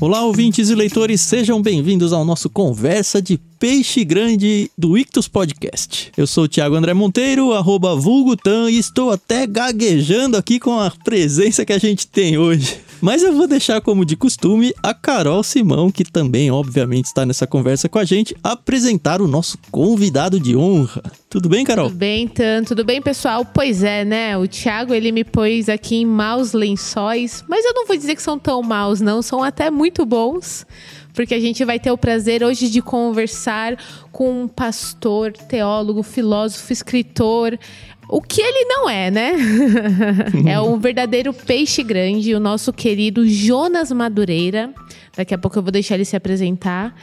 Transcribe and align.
Olá, 0.00 0.22
ouvintes 0.22 0.70
e 0.70 0.76
leitores, 0.76 1.20
sejam 1.22 1.60
bem-vindos 1.60 2.12
ao 2.12 2.24
nosso 2.24 2.48
Conversa 2.48 3.20
de 3.20 3.36
Peixe 3.58 4.04
Grande 4.04 4.70
do 4.78 4.96
Ictus 4.96 5.26
Podcast. 5.26 6.12
Eu 6.16 6.24
sou 6.24 6.44
o 6.44 6.48
Thiago 6.48 6.76
André 6.76 6.94
Monteiro, 6.94 7.52
arroba 7.52 7.96
vulgutan, 7.96 8.70
e 8.70 8.78
estou 8.78 9.10
até 9.10 9.44
gaguejando 9.44 10.36
aqui 10.36 10.60
com 10.60 10.78
a 10.78 10.88
presença 11.02 11.64
que 11.64 11.72
a 11.72 11.78
gente 11.78 12.06
tem 12.06 12.38
hoje. 12.38 12.76
Mas 13.00 13.22
eu 13.22 13.32
vou 13.32 13.46
deixar 13.46 13.80
como 13.80 14.04
de 14.04 14.16
costume 14.16 14.74
a 14.82 14.92
Carol 14.92 15.42
Simão, 15.42 15.90
que 15.90 16.04
também, 16.04 16.50
obviamente, 16.50 17.06
está 17.06 17.24
nessa 17.24 17.46
conversa 17.46 17.88
com 17.88 17.98
a 17.98 18.04
gente, 18.04 18.36
apresentar 18.42 19.22
o 19.22 19.28
nosso 19.28 19.56
convidado 19.70 20.40
de 20.40 20.56
honra. 20.56 21.02
Tudo 21.30 21.48
bem, 21.48 21.64
Carol? 21.64 21.88
Tudo 21.88 21.98
bem, 21.98 22.26
Tan. 22.26 22.64
Tudo 22.64 22.84
bem, 22.84 23.00
pessoal? 23.00 23.44
Pois 23.44 23.82
é, 23.82 24.04
né? 24.04 24.36
O 24.36 24.48
Thiago, 24.48 24.92
ele 24.92 25.12
me 25.12 25.22
pôs 25.22 25.68
aqui 25.68 25.96
em 25.96 26.06
maus 26.06 26.52
lençóis, 26.52 27.44
mas 27.48 27.64
eu 27.64 27.72
não 27.72 27.86
vou 27.86 27.96
dizer 27.96 28.16
que 28.16 28.22
são 28.22 28.38
tão 28.38 28.62
maus, 28.62 29.00
não. 29.00 29.22
São 29.22 29.42
até 29.42 29.70
muito 29.70 30.04
bons 30.04 30.66
porque 31.18 31.34
a 31.34 31.40
gente 31.40 31.64
vai 31.64 31.80
ter 31.80 31.90
o 31.90 31.98
prazer 31.98 32.44
hoje 32.44 32.70
de 32.70 32.80
conversar 32.80 33.76
com 34.12 34.44
um 34.44 34.46
pastor, 34.46 35.32
teólogo, 35.32 36.00
filósofo, 36.04 36.72
escritor. 36.72 37.58
O 38.08 38.22
que 38.22 38.40
ele 38.40 38.64
não 38.64 38.88
é, 38.88 39.10
né? 39.10 39.32
é 40.48 40.58
um 40.58 40.78
verdadeiro 40.78 41.32
peixe 41.34 41.82
grande, 41.82 42.34
o 42.34 42.40
nosso 42.40 42.72
querido 42.72 43.28
Jonas 43.28 43.92
Madureira. 43.92 44.72
Daqui 45.14 45.34
a 45.34 45.38
pouco 45.38 45.58
eu 45.58 45.62
vou 45.62 45.70
deixar 45.70 45.96
ele 45.96 46.06
se 46.06 46.16
apresentar. 46.16 46.94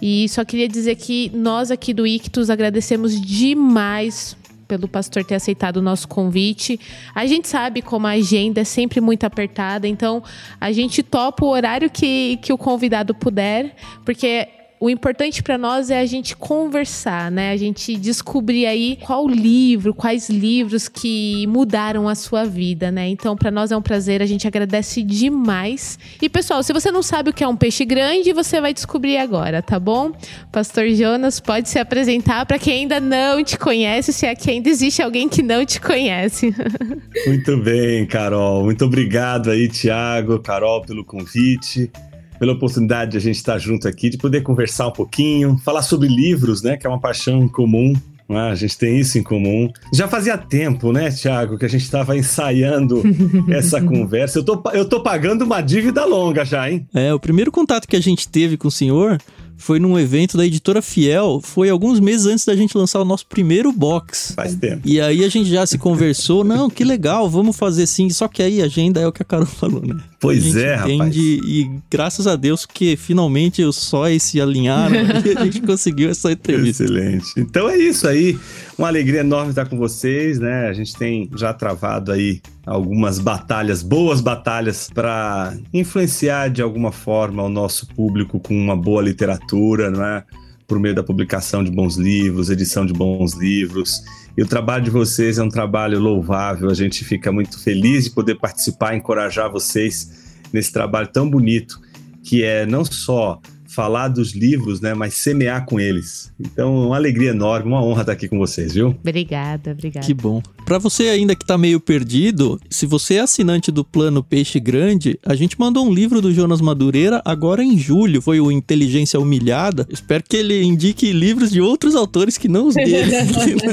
E 0.00 0.26
só 0.30 0.42
queria 0.42 0.66
dizer 0.66 0.96
que 0.96 1.30
nós 1.34 1.70
aqui 1.70 1.92
do 1.92 2.06
Ictus 2.06 2.48
agradecemos 2.48 3.20
demais 3.20 4.36
pelo 4.66 4.88
pastor 4.88 5.22
ter 5.22 5.34
aceitado 5.34 5.76
o 5.76 5.82
nosso 5.82 6.08
convite. 6.08 6.80
A 7.14 7.26
gente 7.26 7.46
sabe 7.46 7.82
como 7.82 8.06
a 8.06 8.10
agenda 8.10 8.62
é 8.62 8.64
sempre 8.64 9.00
muito 9.00 9.24
apertada, 9.24 9.86
então 9.86 10.22
a 10.58 10.72
gente 10.72 11.02
topa 11.02 11.44
o 11.44 11.48
horário 11.48 11.90
que, 11.90 12.38
que 12.38 12.52
o 12.52 12.58
convidado 12.58 13.14
puder, 13.14 13.76
porque 14.04 14.48
o 14.84 14.90
importante 14.90 15.42
para 15.42 15.56
nós 15.56 15.88
é 15.88 15.98
a 15.98 16.04
gente 16.04 16.36
conversar, 16.36 17.30
né? 17.30 17.52
A 17.52 17.56
gente 17.56 17.96
descobrir 17.96 18.66
aí 18.66 18.98
qual 19.00 19.26
livro, 19.26 19.94
quais 19.94 20.28
livros 20.28 20.88
que 20.88 21.46
mudaram 21.46 22.06
a 22.06 22.14
sua 22.14 22.44
vida, 22.44 22.90
né? 22.90 23.08
Então, 23.08 23.34
para 23.34 23.50
nós 23.50 23.72
é 23.72 23.76
um 23.78 23.80
prazer, 23.80 24.20
a 24.20 24.26
gente 24.26 24.46
agradece 24.46 25.02
demais. 25.02 25.98
E 26.20 26.28
pessoal, 26.28 26.62
se 26.62 26.70
você 26.70 26.90
não 26.90 27.02
sabe 27.02 27.30
o 27.30 27.32
que 27.32 27.42
é 27.42 27.48
um 27.48 27.56
peixe 27.56 27.82
grande, 27.86 28.30
você 28.34 28.60
vai 28.60 28.74
descobrir 28.74 29.16
agora, 29.16 29.62
tá 29.62 29.80
bom? 29.80 30.12
Pastor 30.52 30.86
Jonas, 30.90 31.40
pode 31.40 31.70
se 31.70 31.78
apresentar 31.78 32.44
para 32.44 32.58
quem 32.58 32.80
ainda 32.80 33.00
não 33.00 33.42
te 33.42 33.58
conhece, 33.58 34.12
se 34.12 34.26
é 34.26 34.36
ainda 34.48 34.68
existe 34.68 35.00
alguém 35.00 35.30
que 35.30 35.42
não 35.42 35.64
te 35.64 35.80
conhece. 35.80 36.54
Muito 37.26 37.56
bem, 37.56 38.04
Carol. 38.04 38.62
Muito 38.64 38.84
obrigado 38.84 39.50
aí, 39.50 39.66
Tiago, 39.66 40.38
Carol, 40.40 40.82
pelo 40.82 41.06
convite 41.06 41.90
pela 42.38 42.52
oportunidade 42.52 43.12
de 43.12 43.16
a 43.18 43.20
gente 43.20 43.36
estar 43.36 43.58
junto 43.58 43.86
aqui, 43.88 44.10
de 44.10 44.18
poder 44.18 44.42
conversar 44.42 44.88
um 44.88 44.92
pouquinho, 44.92 45.58
falar 45.58 45.82
sobre 45.82 46.08
livros, 46.08 46.62
né, 46.62 46.76
que 46.76 46.86
é 46.86 46.90
uma 46.90 47.00
paixão 47.00 47.48
comum. 47.48 47.94
Né? 48.28 48.50
A 48.50 48.54
gente 48.54 48.78
tem 48.78 48.98
isso 48.98 49.18
em 49.18 49.22
comum. 49.22 49.70
Já 49.92 50.08
fazia 50.08 50.38
tempo, 50.38 50.92
né, 50.92 51.10
Tiago, 51.10 51.58
que 51.58 51.64
a 51.64 51.68
gente 51.68 51.82
estava 51.82 52.16
ensaiando 52.16 53.02
essa 53.50 53.80
conversa. 53.80 54.38
Eu 54.38 54.44
tô, 54.44 54.62
eu 54.72 54.84
tô 54.84 55.02
pagando 55.02 55.42
uma 55.42 55.60
dívida 55.60 56.04
longa 56.04 56.44
já, 56.44 56.70
hein? 56.70 56.86
É, 56.94 57.12
o 57.12 57.20
primeiro 57.20 57.52
contato 57.52 57.86
que 57.86 57.96
a 57.96 58.00
gente 58.00 58.28
teve 58.28 58.56
com 58.56 58.68
o 58.68 58.72
senhor 58.72 59.18
foi 59.56 59.78
num 59.78 59.98
evento 59.98 60.36
da 60.36 60.44
editora 60.44 60.82
Fiel, 60.82 61.40
foi 61.42 61.70
alguns 61.70 62.00
meses 62.00 62.26
antes 62.26 62.44
da 62.44 62.54
gente 62.54 62.76
lançar 62.76 63.00
o 63.00 63.04
nosso 63.04 63.26
primeiro 63.26 63.72
box. 63.72 64.32
Faz 64.34 64.54
tempo. 64.54 64.82
E 64.84 65.00
aí 65.00 65.24
a 65.24 65.28
gente 65.28 65.48
já 65.48 65.64
se 65.66 65.78
conversou, 65.78 66.42
não, 66.44 66.68
que 66.68 66.84
legal, 66.84 67.28
vamos 67.28 67.56
fazer 67.56 67.86
sim. 67.86 68.10
Só 68.10 68.28
que 68.28 68.42
aí 68.42 68.60
a 68.60 68.66
agenda 68.66 69.00
é 69.00 69.06
o 69.06 69.12
que 69.12 69.22
a 69.22 69.24
Carol 69.24 69.46
falou, 69.46 69.82
né? 69.82 69.96
Pois 70.20 70.56
é, 70.56 70.76
entende, 70.76 70.96
rapaz. 70.96 71.16
E 71.16 71.70
graças 71.90 72.26
a 72.26 72.36
Deus 72.36 72.64
que 72.66 72.96
finalmente 72.96 73.62
os 73.62 73.76
sóis 73.76 74.22
se 74.22 74.40
alinharam 74.40 74.96
e 75.24 75.38
a 75.38 75.44
gente 75.44 75.60
conseguiu 75.60 76.10
essa 76.10 76.32
entrevista. 76.32 76.84
Excelente. 76.84 77.26
Então 77.36 77.68
é 77.68 77.76
isso 77.76 78.06
aí. 78.08 78.38
Uma 78.76 78.88
alegria 78.88 79.20
enorme 79.20 79.50
estar 79.50 79.66
com 79.66 79.78
vocês, 79.78 80.40
né? 80.40 80.66
A 80.66 80.72
gente 80.72 80.96
tem 80.96 81.30
já 81.36 81.54
travado 81.54 82.10
aí 82.10 82.42
algumas 82.66 83.20
batalhas, 83.20 83.84
boas 83.84 84.20
batalhas, 84.20 84.90
para 84.92 85.56
influenciar 85.72 86.48
de 86.48 86.60
alguma 86.60 86.90
forma 86.90 87.44
o 87.44 87.48
nosso 87.48 87.86
público 87.94 88.40
com 88.40 88.52
uma 88.52 88.76
boa 88.76 89.00
literatura, 89.00 89.92
não 89.92 90.04
é? 90.04 90.24
Por 90.66 90.80
meio 90.80 90.94
da 90.94 91.04
publicação 91.04 91.62
de 91.62 91.70
bons 91.70 91.96
livros, 91.96 92.50
edição 92.50 92.84
de 92.84 92.92
bons 92.92 93.34
livros. 93.34 94.02
E 94.36 94.42
o 94.42 94.46
trabalho 94.46 94.82
de 94.82 94.90
vocês 94.90 95.38
é 95.38 95.42
um 95.44 95.48
trabalho 95.48 96.00
louvável. 96.00 96.68
A 96.68 96.74
gente 96.74 97.04
fica 97.04 97.30
muito 97.30 97.62
feliz 97.62 98.04
de 98.04 98.10
poder 98.10 98.34
participar, 98.34 98.96
encorajar 98.96 99.52
vocês 99.52 100.40
nesse 100.52 100.72
trabalho 100.72 101.06
tão 101.06 101.30
bonito 101.30 101.80
que 102.24 102.42
é 102.42 102.66
não 102.66 102.84
só 102.84 103.40
falar 103.74 104.08
dos 104.08 104.32
livros, 104.32 104.80
né, 104.80 104.94
mas 104.94 105.14
semear 105.14 105.66
com 105.66 105.80
eles. 105.80 106.32
Então, 106.38 106.86
uma 106.86 106.96
alegria 106.96 107.30
enorme, 107.30 107.68
uma 107.68 107.82
honra 107.84 108.02
estar 108.02 108.12
aqui 108.12 108.28
com 108.28 108.38
vocês, 108.38 108.74
viu? 108.74 108.88
Obrigada, 108.88 109.72
obrigada. 109.72 110.06
Que 110.06 110.14
bom. 110.14 110.42
Para 110.64 110.78
você 110.78 111.08
ainda 111.08 111.36
que 111.36 111.44
tá 111.44 111.58
meio 111.58 111.78
perdido, 111.78 112.58
se 112.70 112.86
você 112.86 113.16
é 113.16 113.20
assinante 113.20 113.70
do 113.70 113.84
plano 113.84 114.22
Peixe 114.22 114.58
Grande, 114.58 115.18
a 115.24 115.34
gente 115.34 115.60
mandou 115.60 115.86
um 115.86 115.92
livro 115.92 116.22
do 116.22 116.32
Jonas 116.32 116.62
Madureira 116.62 117.20
agora 117.22 117.62
em 117.62 117.78
julho, 117.78 118.22
foi 118.22 118.40
o 118.40 118.50
Inteligência 118.50 119.20
Humilhada. 119.20 119.86
Espero 119.90 120.24
que 120.26 120.38
ele 120.38 120.62
indique 120.62 121.12
livros 121.12 121.50
de 121.50 121.60
outros 121.60 121.94
autores 121.94 122.38
que 122.38 122.48
não 122.48 122.68
os 122.68 122.74
dele. 122.74 123.12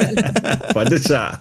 Pode 0.73 0.89
deixar. 0.89 1.39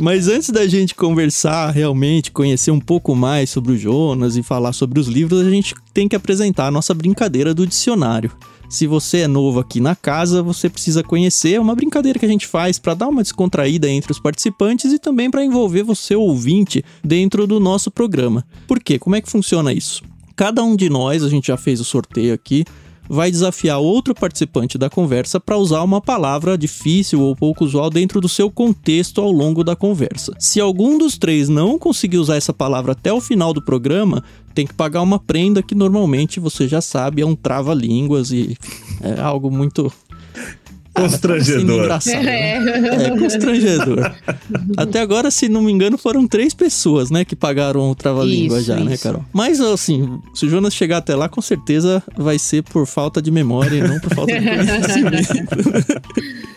Mas 0.00 0.28
antes 0.28 0.50
da 0.50 0.66
gente 0.68 0.94
conversar 0.94 1.70
realmente, 1.70 2.30
conhecer 2.30 2.70
um 2.70 2.80
pouco 2.80 3.14
mais 3.16 3.50
sobre 3.50 3.72
o 3.72 3.76
Jonas 3.76 4.36
e 4.36 4.42
falar 4.42 4.72
sobre 4.72 5.00
os 5.00 5.08
livros, 5.08 5.44
a 5.44 5.50
gente 5.50 5.74
tem 5.92 6.06
que 6.06 6.14
apresentar 6.14 6.66
a 6.66 6.70
nossa 6.70 6.94
brincadeira 6.94 7.52
do 7.52 7.66
dicionário. 7.66 8.30
Se 8.68 8.86
você 8.86 9.18
é 9.18 9.28
novo 9.28 9.60
aqui 9.60 9.80
na 9.80 9.94
casa, 9.94 10.42
você 10.42 10.68
precisa 10.68 11.02
conhecer 11.02 11.54
é 11.54 11.60
uma 11.60 11.74
brincadeira 11.74 12.18
que 12.18 12.26
a 12.26 12.28
gente 12.28 12.46
faz 12.46 12.78
para 12.78 12.94
dar 12.94 13.08
uma 13.08 13.22
descontraída 13.22 13.88
entre 13.88 14.10
os 14.10 14.18
participantes 14.18 14.92
e 14.92 14.98
também 14.98 15.30
para 15.30 15.44
envolver 15.44 15.84
você 15.84 16.16
ouvinte 16.16 16.84
dentro 17.02 17.46
do 17.46 17.60
nosso 17.60 17.90
programa. 17.90 18.44
Por 18.66 18.82
quê? 18.82 18.98
Como 18.98 19.14
é 19.14 19.20
que 19.20 19.30
funciona 19.30 19.72
isso? 19.72 20.02
Cada 20.34 20.62
um 20.62 20.74
de 20.76 20.90
nós, 20.90 21.22
a 21.22 21.28
gente 21.28 21.46
já 21.46 21.56
fez 21.56 21.80
o 21.80 21.84
sorteio 21.84 22.34
aqui, 22.34 22.64
vai 23.08 23.30
desafiar 23.30 23.78
outro 23.78 24.14
participante 24.14 24.78
da 24.78 24.90
conversa 24.90 25.38
para 25.40 25.56
usar 25.56 25.82
uma 25.82 26.00
palavra 26.00 26.56
difícil 26.56 27.20
ou 27.20 27.36
pouco 27.36 27.64
usual 27.64 27.90
dentro 27.90 28.20
do 28.20 28.28
seu 28.28 28.50
contexto 28.50 29.20
ao 29.20 29.30
longo 29.30 29.62
da 29.62 29.76
conversa. 29.76 30.32
Se 30.38 30.60
algum 30.60 30.98
dos 30.98 31.16
três 31.18 31.48
não 31.48 31.78
conseguir 31.78 32.18
usar 32.18 32.36
essa 32.36 32.52
palavra 32.52 32.92
até 32.92 33.12
o 33.12 33.20
final 33.20 33.52
do 33.52 33.62
programa, 33.62 34.22
tem 34.54 34.66
que 34.66 34.74
pagar 34.74 35.02
uma 35.02 35.18
prenda 35.18 35.62
que 35.62 35.74
normalmente 35.74 36.40
você 36.40 36.66
já 36.66 36.80
sabe 36.80 37.20
é 37.22 37.26
um 37.26 37.36
trava-línguas 37.36 38.30
e 38.32 38.56
é 39.02 39.20
algo 39.20 39.50
muito 39.50 39.92
Constrangedor. 41.00 41.90
Ah, 41.90 42.00
é. 42.10 42.56
é 43.06 43.10
constrangedor. 43.18 44.12
Até 44.76 45.00
agora, 45.00 45.30
se 45.30 45.48
não 45.48 45.62
me 45.62 45.70
engano, 45.70 45.98
foram 45.98 46.26
três 46.26 46.54
pessoas, 46.54 47.10
né, 47.10 47.24
que 47.24 47.36
pagaram 47.36 47.90
o 47.90 47.94
trava-língua 47.94 48.62
já, 48.62 48.74
né, 48.76 48.80
isso. 48.80 48.90
né, 48.90 48.96
Carol? 48.96 49.24
Mas, 49.32 49.60
assim, 49.60 50.18
se 50.34 50.46
o 50.46 50.48
Jonas 50.48 50.74
chegar 50.74 50.98
até 50.98 51.14
lá, 51.14 51.28
com 51.28 51.42
certeza 51.42 52.02
vai 52.16 52.38
ser 52.38 52.62
por 52.62 52.86
falta 52.86 53.20
de 53.20 53.30
memória 53.30 53.76
e 53.78 53.82
não 53.82 54.00
por 54.00 54.14
falta 54.14 54.32
de 54.32 54.40
conhecimento. 54.46 56.02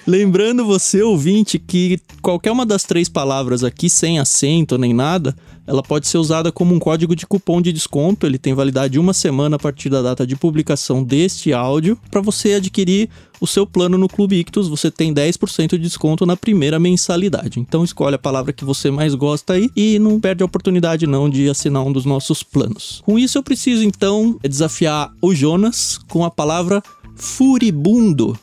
Lembrando 0.07 0.65
você, 0.65 1.01
ouvinte, 1.01 1.59
que 1.59 1.99
qualquer 2.21 2.51
uma 2.51 2.65
das 2.65 2.83
três 2.83 3.09
palavras 3.09 3.63
aqui, 3.63 3.89
sem 3.89 4.19
acento 4.19 4.77
nem 4.77 4.93
nada, 4.93 5.35
ela 5.69 5.83
pode 5.83 6.07
ser 6.07 6.17
usada 6.17 6.51
como 6.51 6.73
um 6.73 6.79
código 6.79 7.15
de 7.15 7.27
cupom 7.27 7.61
de 7.61 7.71
desconto. 7.71 8.25
Ele 8.25 8.39
tem 8.39 8.55
validade 8.55 8.97
uma 8.97 9.13
semana 9.13 9.55
a 9.55 9.59
partir 9.59 9.87
da 9.87 10.01
data 10.01 10.25
de 10.25 10.35
publicação 10.35 11.03
deste 11.03 11.53
áudio. 11.53 11.95
Para 12.09 12.21
você 12.21 12.53
adquirir 12.53 13.07
o 13.39 13.45
seu 13.45 13.67
plano 13.67 13.95
no 13.95 14.09
Clube 14.09 14.39
Ictus, 14.39 14.67
você 14.67 14.89
tem 14.89 15.13
10% 15.13 15.69
de 15.69 15.77
desconto 15.77 16.25
na 16.25 16.35
primeira 16.35 16.79
mensalidade. 16.79 17.59
Então 17.59 17.83
escolhe 17.83 18.15
a 18.15 18.19
palavra 18.19 18.51
que 18.51 18.65
você 18.65 18.89
mais 18.89 19.13
gosta 19.13 19.53
aí 19.53 19.69
e 19.75 19.99
não 19.99 20.19
perde 20.19 20.41
a 20.41 20.45
oportunidade 20.47 21.05
não 21.05 21.29
de 21.29 21.47
assinar 21.47 21.83
um 21.83 21.91
dos 21.91 22.03
nossos 22.03 22.41
planos. 22.41 23.03
Com 23.05 23.19
isso 23.19 23.37
eu 23.37 23.43
preciso 23.43 23.83
então 23.83 24.39
desafiar 24.41 25.13
o 25.21 25.35
Jonas 25.35 25.99
com 26.09 26.25
a 26.25 26.31
palavra 26.31 26.81
furibundo. 27.15 28.35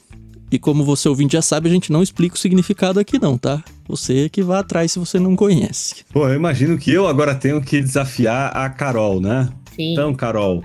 E 0.50 0.58
como 0.58 0.84
você 0.84 1.08
ouvinte 1.08 1.32
já 1.32 1.42
sabe, 1.42 1.68
a 1.68 1.72
gente 1.72 1.90
não 1.90 2.02
explica 2.02 2.36
o 2.36 2.38
significado 2.38 3.00
aqui 3.00 3.18
não, 3.18 3.36
tá? 3.36 3.62
Você 3.88 4.28
que 4.28 4.42
vai 4.42 4.60
atrás 4.60 4.92
se 4.92 4.98
você 4.98 5.18
não 5.18 5.34
conhece. 5.34 6.04
Pô, 6.12 6.28
eu 6.28 6.34
imagino 6.34 6.78
que 6.78 6.92
eu 6.92 7.06
agora 7.06 7.34
tenho 7.34 7.60
que 7.60 7.80
desafiar 7.80 8.56
a 8.56 8.68
Carol, 8.70 9.20
né? 9.20 9.48
Sim. 9.74 9.92
Então, 9.92 10.14
Carol, 10.14 10.62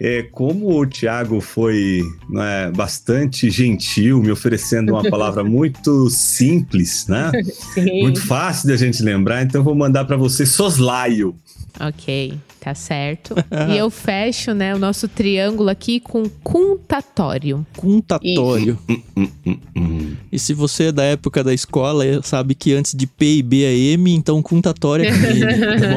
é, 0.00 0.22
como 0.22 0.78
o 0.78 0.86
Thiago 0.86 1.40
foi 1.40 2.02
né, 2.28 2.70
bastante 2.74 3.50
gentil, 3.50 4.20
me 4.22 4.30
oferecendo 4.30 4.92
uma 4.92 5.08
palavra 5.08 5.44
muito 5.44 6.10
simples, 6.10 7.06
né? 7.06 7.30
Sim. 7.74 8.02
Muito 8.02 8.20
fácil 8.26 8.68
de 8.68 8.74
a 8.74 8.76
gente 8.76 9.02
lembrar, 9.02 9.42
então 9.42 9.60
eu 9.60 9.64
vou 9.64 9.74
mandar 9.74 10.04
para 10.04 10.16
você 10.16 10.44
soslaio. 10.44 11.34
Ok, 11.80 12.38
tá 12.64 12.74
certo. 12.74 13.34
e 13.70 13.76
eu 13.76 13.90
fecho, 13.90 14.54
né, 14.54 14.74
o 14.74 14.78
nosso 14.78 15.06
triângulo 15.06 15.68
aqui 15.68 16.00
com 16.00 16.24
contatório. 16.42 17.66
Contatório. 17.76 18.78
Hum, 18.88 19.28
hum, 19.46 19.58
hum. 19.76 20.16
E 20.32 20.38
se 20.38 20.54
você 20.54 20.84
é 20.84 20.92
da 20.92 21.02
época 21.04 21.44
da 21.44 21.52
escola, 21.52 22.04
sabe 22.22 22.54
que 22.54 22.72
antes 22.72 22.94
de 22.94 23.06
P 23.06 23.36
e 23.36 23.42
B 23.42 23.64
é 23.64 23.76
M, 23.92 24.10
então 24.10 24.42
contatório 24.42 25.04
é 25.04 25.08
M, 25.08 25.14
tá 25.78 25.88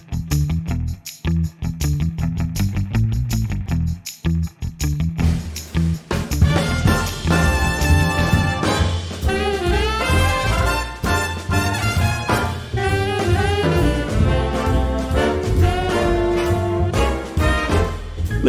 bom? 0.00 0.09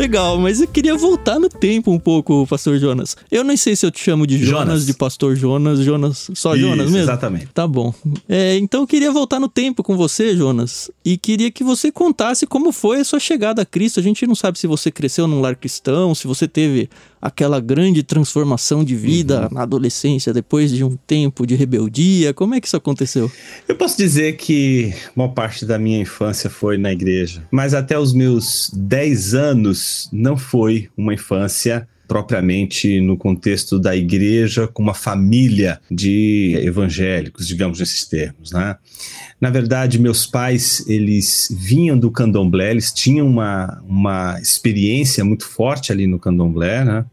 Legal, 0.02 0.40
mas 0.40 0.60
eu 0.60 0.68
queria 0.68 0.96
voltar 0.96 1.38
no 1.40 1.48
tempo 1.48 1.92
um 1.92 2.00
pouco, 2.00 2.48
pastor 2.48 2.80
Jonas. 2.80 3.16
Eu 3.30 3.44
não 3.44 3.56
sei 3.56 3.76
se 3.76 3.86
eu 3.86 3.92
te 3.92 4.00
chamo 4.00 4.26
de 4.26 4.36
Jonas, 4.36 4.66
Jonas. 4.66 4.86
de 4.88 4.94
pastor 4.96 5.36
Jonas, 5.36 5.80
Jonas, 5.82 6.32
só 6.34 6.56
Isso, 6.56 6.66
Jonas 6.66 6.86
mesmo? 6.88 6.98
Exatamente. 6.98 7.46
Tá 7.54 7.68
bom. 7.68 7.94
É, 8.28 8.58
então 8.58 8.82
eu 8.82 8.88
queria 8.88 9.12
voltar 9.12 9.40
no 9.40 9.48
tempo 9.48 9.84
com 9.84 9.96
você, 9.96 10.36
Jonas, 10.36 10.90
e 11.06 11.20
queria 11.20 11.52
que 11.52 11.64
você 11.64 11.92
contasse 11.92 12.48
como 12.48 12.72
foi 12.72 13.02
a 13.02 13.04
sua 13.04 13.20
chegada 13.20 13.62
a 13.62 13.66
Cristo. 13.66 14.00
A 14.00 14.04
gente 14.04 14.26
não 14.26 14.34
sabe 14.34 14.58
se 14.58 14.66
você 14.66 14.90
cresceu 14.90 15.28
num 15.28 15.40
lar 15.40 15.56
cristão, 15.56 16.16
se 16.16 16.26
você 16.26 16.48
teve 16.48 16.90
aquela 17.22 17.60
grande 17.60 18.04
transformação 18.04 18.84
de 18.84 18.96
vida 18.96 19.44
uhum. 19.44 19.50
na 19.52 19.62
adolescência, 19.62 20.34
depois 20.34 20.72
de 20.72 20.84
um 20.84 20.96
tempo 20.96 21.46
de 21.46 21.56
rebeldia? 21.56 22.34
Como 22.34 22.56
é 22.56 22.62
que 22.62 22.68
isso 22.68 22.78
aconteceu? 22.78 23.32
Eu 23.68 23.76
posso 23.76 23.98
dizer 23.98 24.38
que 24.38 24.94
uma 25.16 25.30
parte 25.30 25.66
da 25.66 25.78
minha 25.78 26.00
infância 26.00 26.50
foi 26.50 26.78
na 26.78 26.92
igreja, 26.92 27.44
mas 27.52 27.74
até 27.74 27.98
os 27.98 28.14
meus 28.14 28.72
10 28.74 29.34
anos 29.36 30.10
não 30.12 30.36
foi 30.36 30.90
uma 30.98 31.14
infância 31.14 31.88
propriamente 32.12 33.00
no 33.00 33.16
contexto 33.16 33.80
da 33.80 33.96
igreja, 33.96 34.68
com 34.68 34.84
uma 34.84 34.94
família 34.94 35.80
de 35.90 36.60
evangélicos, 36.62 37.48
digamos 37.48 37.80
nesses 37.80 38.04
termos, 38.04 38.52
né? 38.52 38.76
Na 39.40 39.50
verdade, 39.50 39.98
meus 39.98 40.26
pais, 40.26 40.86
eles 40.90 41.48
vinham 41.58 41.98
do 41.98 42.12
candomblé, 42.12 42.72
eles 42.72 42.92
tinham 42.92 43.26
uma, 43.26 43.82
uma 43.88 44.38
experiência 44.42 45.24
muito 45.24 45.48
forte 45.48 45.94
ali 45.94 46.06
no 46.06 46.20
candomblé, 46.20 46.84
né? 46.84 47.06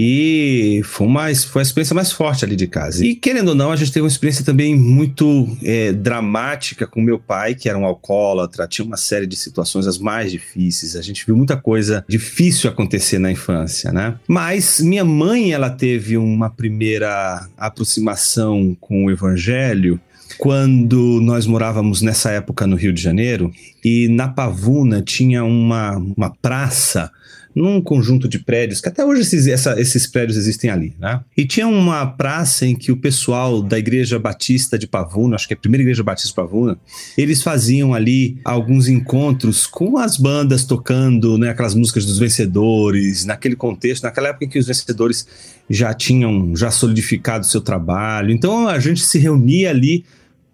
E 0.00 0.80
foi, 0.84 1.08
uma, 1.08 1.34
foi 1.34 1.60
a 1.60 1.64
experiência 1.64 1.92
mais 1.92 2.12
forte 2.12 2.44
ali 2.44 2.54
de 2.54 2.68
casa. 2.68 3.04
E 3.04 3.16
querendo 3.16 3.48
ou 3.48 3.54
não, 3.56 3.72
a 3.72 3.76
gente 3.76 3.90
teve 3.90 4.04
uma 4.04 4.08
experiência 4.08 4.44
também 4.44 4.76
muito 4.76 5.48
é, 5.60 5.92
dramática 5.92 6.86
com 6.86 7.02
meu 7.02 7.18
pai, 7.18 7.56
que 7.56 7.68
era 7.68 7.76
um 7.76 7.84
alcoólatra, 7.84 8.68
tinha 8.68 8.86
uma 8.86 8.96
série 8.96 9.26
de 9.26 9.34
situações 9.34 9.88
as 9.88 9.98
mais 9.98 10.30
difíceis. 10.30 10.94
A 10.94 11.02
gente 11.02 11.26
viu 11.26 11.36
muita 11.36 11.56
coisa 11.56 12.04
difícil 12.08 12.70
acontecer 12.70 13.18
na 13.18 13.32
infância, 13.32 13.90
né? 13.90 14.14
Mas 14.28 14.78
minha 14.78 15.04
mãe, 15.04 15.50
ela 15.50 15.68
teve 15.68 16.16
uma 16.16 16.48
primeira 16.48 17.48
aproximação 17.58 18.76
com 18.80 19.06
o 19.06 19.10
evangelho 19.10 20.00
quando 20.38 21.20
nós 21.20 21.44
morávamos 21.44 22.02
nessa 22.02 22.30
época 22.30 22.68
no 22.68 22.76
Rio 22.76 22.92
de 22.92 23.02
Janeiro 23.02 23.50
e 23.84 24.06
na 24.06 24.28
Pavuna 24.28 25.02
tinha 25.02 25.42
uma, 25.42 25.96
uma 25.96 26.30
praça 26.30 27.10
num 27.54 27.80
conjunto 27.80 28.28
de 28.28 28.38
prédios, 28.38 28.80
que 28.80 28.88
até 28.88 29.04
hoje 29.04 29.22
esses, 29.22 29.46
essa, 29.46 29.80
esses 29.80 30.06
prédios 30.06 30.36
existem 30.36 30.70
ali, 30.70 30.94
né? 30.98 31.20
E 31.36 31.46
tinha 31.46 31.66
uma 31.66 32.06
praça 32.06 32.66
em 32.66 32.74
que 32.74 32.92
o 32.92 32.96
pessoal 32.96 33.62
da 33.62 33.78
Igreja 33.78 34.18
Batista 34.18 34.78
de 34.78 34.86
Pavuna, 34.86 35.34
acho 35.34 35.46
que 35.46 35.54
é 35.54 35.56
a 35.56 35.60
primeira 35.60 35.82
Igreja 35.82 36.02
Batista 36.02 36.28
de 36.28 36.34
Pavuna, 36.34 36.78
eles 37.16 37.42
faziam 37.42 37.94
ali 37.94 38.38
alguns 38.44 38.88
encontros 38.88 39.66
com 39.66 39.98
as 39.98 40.16
bandas 40.16 40.64
tocando, 40.64 41.36
né, 41.38 41.50
aquelas 41.50 41.74
músicas 41.74 42.06
dos 42.06 42.18
vencedores, 42.18 43.24
naquele 43.24 43.56
contexto, 43.56 44.04
naquela 44.04 44.28
época 44.28 44.44
em 44.44 44.48
que 44.48 44.58
os 44.58 44.66
vencedores 44.66 45.26
já 45.68 45.92
tinham 45.92 46.56
já 46.56 46.70
solidificado 46.70 47.46
seu 47.46 47.60
trabalho. 47.60 48.30
Então 48.30 48.68
a 48.68 48.78
gente 48.78 49.00
se 49.00 49.18
reunia 49.18 49.70
ali 49.70 50.04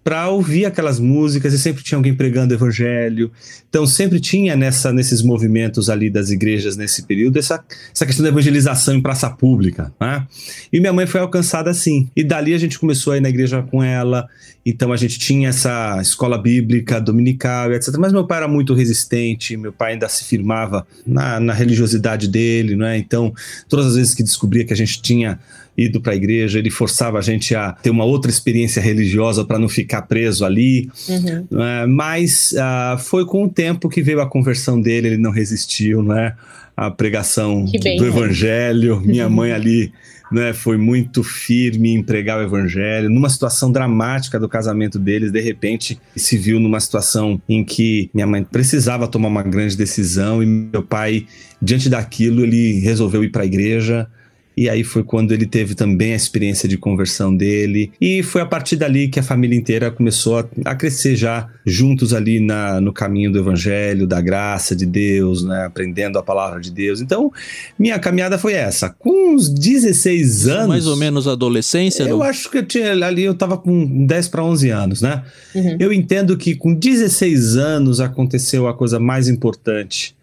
para 0.05 0.29
ouvir 0.29 0.67
aquelas 0.67 1.01
músicas 1.01 1.55
e 1.55 1.59
sempre 1.59 1.83
tinha 1.83 1.97
alguém 1.97 2.15
pregando 2.15 2.53
evangelho. 2.53 3.33
Então 3.71 3.87
sempre 3.87 4.21
tinha 4.21 4.55
nessa 4.55 4.93
nesses 4.93 5.23
movimentos 5.23 5.89
ali 5.89 6.11
das 6.11 6.31
igrejas 6.31 6.77
nesse 6.77 7.05
período 7.05 7.39
essa, 7.39 7.65
essa 7.93 8.05
questão 8.05 8.23
da 8.23 8.29
evangelização 8.29 8.95
em 8.95 9.01
praça 9.01 9.31
pública, 9.31 9.93
né? 9.99 10.27
E 10.71 10.79
minha 10.79 10.93
mãe 10.93 11.07
foi 11.07 11.21
alcançada 11.23 11.71
assim. 11.71 12.09
E 12.15 12.23
dali 12.23 12.53
a 12.53 12.59
gente 12.59 12.79
começou 12.79 13.15
a 13.15 13.17
ir 13.17 13.21
na 13.21 13.31
igreja 13.31 13.63
com 13.63 13.83
ela. 13.83 14.29
Então 14.67 14.93
a 14.93 14.97
gente 14.97 15.19
tinha 15.19 15.49
essa 15.49 15.99
escola 16.01 16.37
bíblica 16.39 17.01
dominical, 17.01 17.73
etc. 17.73 17.97
Mas 17.99 18.13
meu 18.13 18.27
pai 18.27 18.39
era 18.39 18.49
muito 18.49 18.75
resistente, 18.75 19.57
meu 19.57 19.73
pai 19.73 19.95
ainda 19.95 20.09
se 20.09 20.25
firmava 20.25 20.87
na, 21.07 21.41
na 21.41 21.53
religiosidade 21.55 22.29
dele, 22.29 22.77
né? 22.77 22.99
Então 22.99 23.33
todas 23.69 23.87
as 23.87 23.97
vezes 23.97 24.15
que 24.15 24.23
descobria 24.23 24.65
que 24.67 24.73
a 24.73 24.77
gente 24.77 25.01
tinha 25.01 25.39
ido 25.77 26.01
para 26.01 26.13
a 26.13 26.17
igreja, 26.17 26.59
ele 26.59 26.71
forçava 26.71 27.19
a 27.19 27.23
gente 27.23 27.55
a 27.55 27.73
ter 27.73 27.91
uma 27.91 28.05
outra 28.05 28.31
experiência 28.31 28.81
religiosa 28.81 29.45
para 29.45 29.59
não 29.59 29.69
ficar 29.69 30.03
preso 30.03 30.45
ali. 30.45 30.89
Uhum. 31.09 31.47
Uh, 31.51 31.89
mas 31.89 32.53
uh, 32.53 32.99
foi 32.99 33.25
com 33.25 33.45
o 33.45 33.49
tempo 33.49 33.89
que 33.89 34.03
veio 34.03 34.21
a 34.21 34.29
conversão 34.29 34.81
dele, 34.81 35.09
ele 35.09 35.19
não 35.19 35.31
resistiu, 35.31 36.03
né? 36.03 36.35
A 36.77 36.91
pregação 36.91 37.65
bem, 37.83 37.97
do 37.97 38.03
né? 38.03 38.09
evangelho. 38.09 39.01
Minha 39.01 39.29
mãe 39.29 39.53
ali 39.53 39.93
né, 40.35 40.53
foi 40.53 40.77
muito 40.77 41.23
firme 41.23 41.95
em 41.95 42.03
pregar 42.03 42.39
o 42.39 42.43
evangelho. 42.43 43.09
Numa 43.09 43.29
situação 43.29 43.71
dramática 43.71 44.41
do 44.41 44.49
casamento 44.49 44.99
deles, 44.99 45.31
de 45.31 45.41
repente 45.41 46.01
se 46.17 46.37
viu 46.37 46.59
numa 46.59 46.81
situação 46.81 47.41
em 47.49 47.63
que 47.63 48.11
minha 48.13 48.27
mãe 48.27 48.43
precisava 48.43 49.07
tomar 49.07 49.29
uma 49.29 49.43
grande 49.45 49.77
decisão 49.77 50.43
e 50.43 50.47
meu 50.47 50.83
pai, 50.83 51.27
diante 51.63 51.89
daquilo, 51.89 52.43
ele 52.43 52.81
resolveu 52.81 53.23
ir 53.23 53.31
para 53.31 53.43
a 53.43 53.47
igreja. 53.47 54.09
E 54.57 54.69
aí 54.69 54.85
foi 54.85 55.03
quando 55.03 55.33
ele 55.33 55.47
teve 55.47 55.75
também 55.75 56.13
a 56.13 56.17
experiência 56.17 56.69
de 56.69 56.77
conversão 56.77 57.35
dele. 57.35 57.91
E 58.01 58.23
foi 58.23 58.41
a 58.41 58.47
partir 58.47 58.77
dali 58.77 59.09
que 59.09 59.19
a 59.19 59.23
família 59.23 59.57
inteira 59.57 59.91
começou 59.91 60.39
a, 60.39 60.47
a 60.65 60.75
crescer 60.75 61.17
já 61.17 61.49
juntos 61.67 62.15
ali 62.15 62.39
na, 62.39 62.81
no 62.81 62.93
caminho 62.93 63.33
do 63.33 63.39
evangelho, 63.39 64.07
da 64.07 64.21
graça 64.21 64.77
de 64.77 64.87
Deus, 64.87 65.43
né? 65.43 65.65
aprendendo 65.65 66.19
a 66.19 66.23
palavra 66.23 66.61
de 66.61 66.71
Deus. 66.71 67.01
Então, 67.01 67.33
minha 67.79 67.99
caminhada 67.99 68.39
foi 68.39 68.53
essa. 68.53 68.89
Com 68.91 69.35
uns 69.35 69.49
16 69.49 70.47
anos. 70.49 70.69
Mais 70.69 70.87
ou 70.87 70.97
menos 70.97 71.27
adolescência? 71.27 72.05
Eu 72.05 72.23
acho 72.23 72.51
que 72.51 72.59
eu 72.59 72.67
tinha 72.67 72.93
ali, 72.93 73.25
eu 73.25 73.35
tava 73.35 73.59
com 73.59 74.07
10 74.07 74.29
para 74.29 74.45
11 74.45 74.71
anos, 74.71 75.03
né? 75.03 75.23
Uhum. 75.55 75.77
Eu 75.81 75.93
entendo 75.93 76.37
que 76.37 76.55
com 76.55 76.75
16 76.75 77.57
anos 77.57 78.01
aconteceu 78.01 78.69
a 78.69 78.75
coisa 78.75 79.01
mais 79.01 79.29
importante 79.29 80.15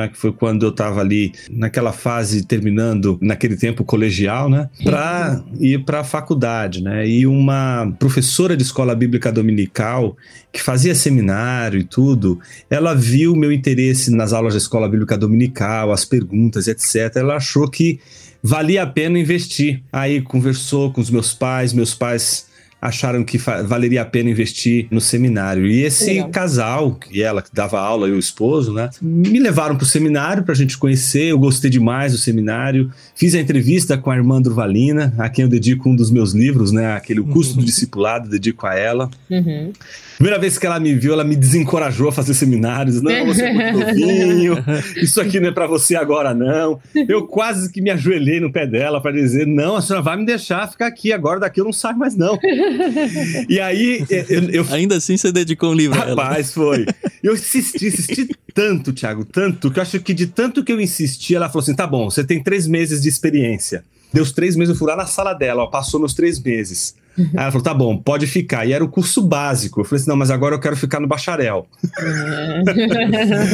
é? 0.00 0.08
que 0.08 0.16
foi 0.16 0.32
quando 0.32 0.64
eu 0.64 0.70
estava 0.70 1.00
ali 1.00 1.32
naquela 1.50 1.92
fase 1.92 2.44
terminando 2.44 3.18
naquele 3.20 3.56
tempo 3.56 3.84
colegial, 3.84 4.48
né, 4.48 4.68
para 4.82 5.42
ir 5.60 5.84
para 5.84 6.00
a 6.00 6.04
faculdade, 6.04 6.82
né? 6.82 7.06
E 7.06 7.26
uma 7.26 7.92
professora 7.98 8.56
de 8.56 8.62
escola 8.62 8.94
bíblica 8.94 9.30
dominical 9.30 10.16
que 10.52 10.62
fazia 10.62 10.94
seminário 10.94 11.80
e 11.80 11.84
tudo, 11.84 12.38
ela 12.70 12.94
viu 12.94 13.34
meu 13.34 13.50
interesse 13.50 14.10
nas 14.10 14.32
aulas 14.32 14.54
da 14.54 14.58
escola 14.58 14.88
bíblica 14.88 15.18
dominical, 15.18 15.90
as 15.92 16.04
perguntas, 16.04 16.68
etc. 16.68 17.16
Ela 17.16 17.36
achou 17.36 17.68
que 17.68 17.98
valia 18.42 18.82
a 18.82 18.86
pena 18.86 19.18
investir. 19.18 19.82
Aí 19.92 20.20
conversou 20.20 20.92
com 20.92 21.00
os 21.00 21.10
meus 21.10 21.32
pais, 21.32 21.72
meus 21.72 21.94
pais 21.94 22.46
acharam 22.84 23.24
que 23.24 23.38
valeria 23.38 24.02
a 24.02 24.04
pena 24.04 24.28
investir 24.28 24.86
no 24.90 25.00
seminário. 25.00 25.66
E 25.66 25.82
esse 25.82 26.12
Legal. 26.12 26.28
casal, 26.28 27.00
e 27.10 27.22
ela 27.22 27.40
que 27.40 27.48
dava 27.50 27.80
aula 27.80 28.08
e 28.08 28.12
o 28.12 28.18
esposo, 28.18 28.74
né, 28.74 28.90
me 29.00 29.38
levaram 29.38 29.74
para 29.74 29.84
o 29.84 29.86
seminário 29.86 30.42
para 30.42 30.52
a 30.52 30.56
gente 30.56 30.76
conhecer. 30.76 31.24
Eu 31.30 31.38
gostei 31.38 31.70
demais 31.70 32.12
do 32.12 32.18
seminário. 32.18 32.90
Fiz 33.14 33.34
a 33.34 33.40
entrevista 33.40 33.96
com 33.96 34.10
a 34.10 34.16
irmã 34.16 34.40
Durvalina, 34.40 35.14
a 35.16 35.30
quem 35.30 35.44
eu 35.44 35.48
dedico 35.48 35.88
um 35.88 35.96
dos 35.96 36.10
meus 36.10 36.32
livros, 36.32 36.72
né, 36.72 36.92
aquele 36.92 37.20
O 37.20 37.24
Custo 37.24 37.54
uhum. 37.54 37.60
do 37.60 37.64
Discipulado, 37.64 38.28
dedico 38.28 38.66
a 38.66 38.74
ela. 38.74 39.08
Uhum. 39.30 39.72
Primeira 40.16 40.38
vez 40.38 40.56
que 40.58 40.66
ela 40.66 40.78
me 40.78 40.94
viu, 40.94 41.12
ela 41.12 41.24
me 41.24 41.34
desencorajou 41.34 42.08
a 42.08 42.12
fazer 42.12 42.34
seminários. 42.34 43.02
Não, 43.02 43.26
você 43.26 43.46
é 43.46 43.52
muito 43.52 43.78
novinho, 43.78 44.56
isso 44.96 45.20
aqui 45.20 45.40
não 45.40 45.48
é 45.48 45.52
para 45.52 45.66
você 45.66 45.96
agora, 45.96 46.32
não. 46.32 46.78
Eu 47.08 47.26
quase 47.26 47.72
que 47.72 47.80
me 47.80 47.90
ajoelhei 47.90 48.38
no 48.38 48.52
pé 48.52 48.66
dela 48.66 49.00
para 49.00 49.12
dizer: 49.12 49.46
não, 49.46 49.76
a 49.76 49.82
senhora 49.82 50.02
vai 50.02 50.16
me 50.16 50.24
deixar 50.24 50.70
ficar 50.70 50.86
aqui, 50.86 51.12
agora 51.12 51.40
daqui 51.40 51.60
eu 51.60 51.64
não 51.64 51.72
saio 51.72 51.98
mais, 51.98 52.14
não. 52.16 52.38
E 53.48 53.60
aí. 53.60 54.04
Eu, 54.28 54.50
eu... 54.50 54.66
Ainda 54.70 54.96
assim 54.96 55.16
você 55.16 55.30
dedicou 55.32 55.70
um 55.70 55.74
livro 55.74 55.98
Rapaz, 55.98 56.52
foi. 56.52 56.86
Eu 57.22 57.34
insisti, 57.34 57.86
insisti 57.86 58.28
tanto, 58.52 58.92
Thiago, 58.92 59.24
tanto, 59.24 59.70
que 59.70 59.78
eu 59.78 59.82
acho 59.82 60.00
que 60.00 60.14
de 60.14 60.26
tanto 60.26 60.62
que 60.62 60.72
eu 60.72 60.80
insisti, 60.80 61.34
ela 61.34 61.48
falou 61.48 61.62
assim: 61.62 61.74
tá 61.74 61.86
bom, 61.86 62.10
você 62.10 62.24
tem 62.24 62.42
três 62.42 62.66
meses 62.66 63.02
de 63.02 63.08
experiência. 63.08 63.84
Deu 64.12 64.22
os 64.22 64.30
três 64.30 64.54
meses, 64.54 64.74
eu 64.74 64.78
fui 64.78 64.86
lá 64.86 64.96
na 64.96 65.06
sala 65.06 65.34
dela, 65.34 65.64
ó, 65.64 65.66
passou 65.66 65.98
nos 65.98 66.14
três 66.14 66.40
meses. 66.40 66.94
Aí 67.16 67.28
ela 67.34 67.50
falou: 67.50 67.64
tá 67.64 67.74
bom, 67.74 67.96
pode 67.96 68.26
ficar. 68.26 68.66
E 68.66 68.72
era 68.72 68.84
o 68.84 68.88
curso 68.88 69.22
básico. 69.22 69.80
Eu 69.80 69.84
falei 69.84 70.00
assim: 70.00 70.10
não, 70.10 70.16
mas 70.16 70.30
agora 70.30 70.54
eu 70.54 70.60
quero 70.60 70.76
ficar 70.76 71.00
no 71.00 71.06
bacharel. 71.06 71.66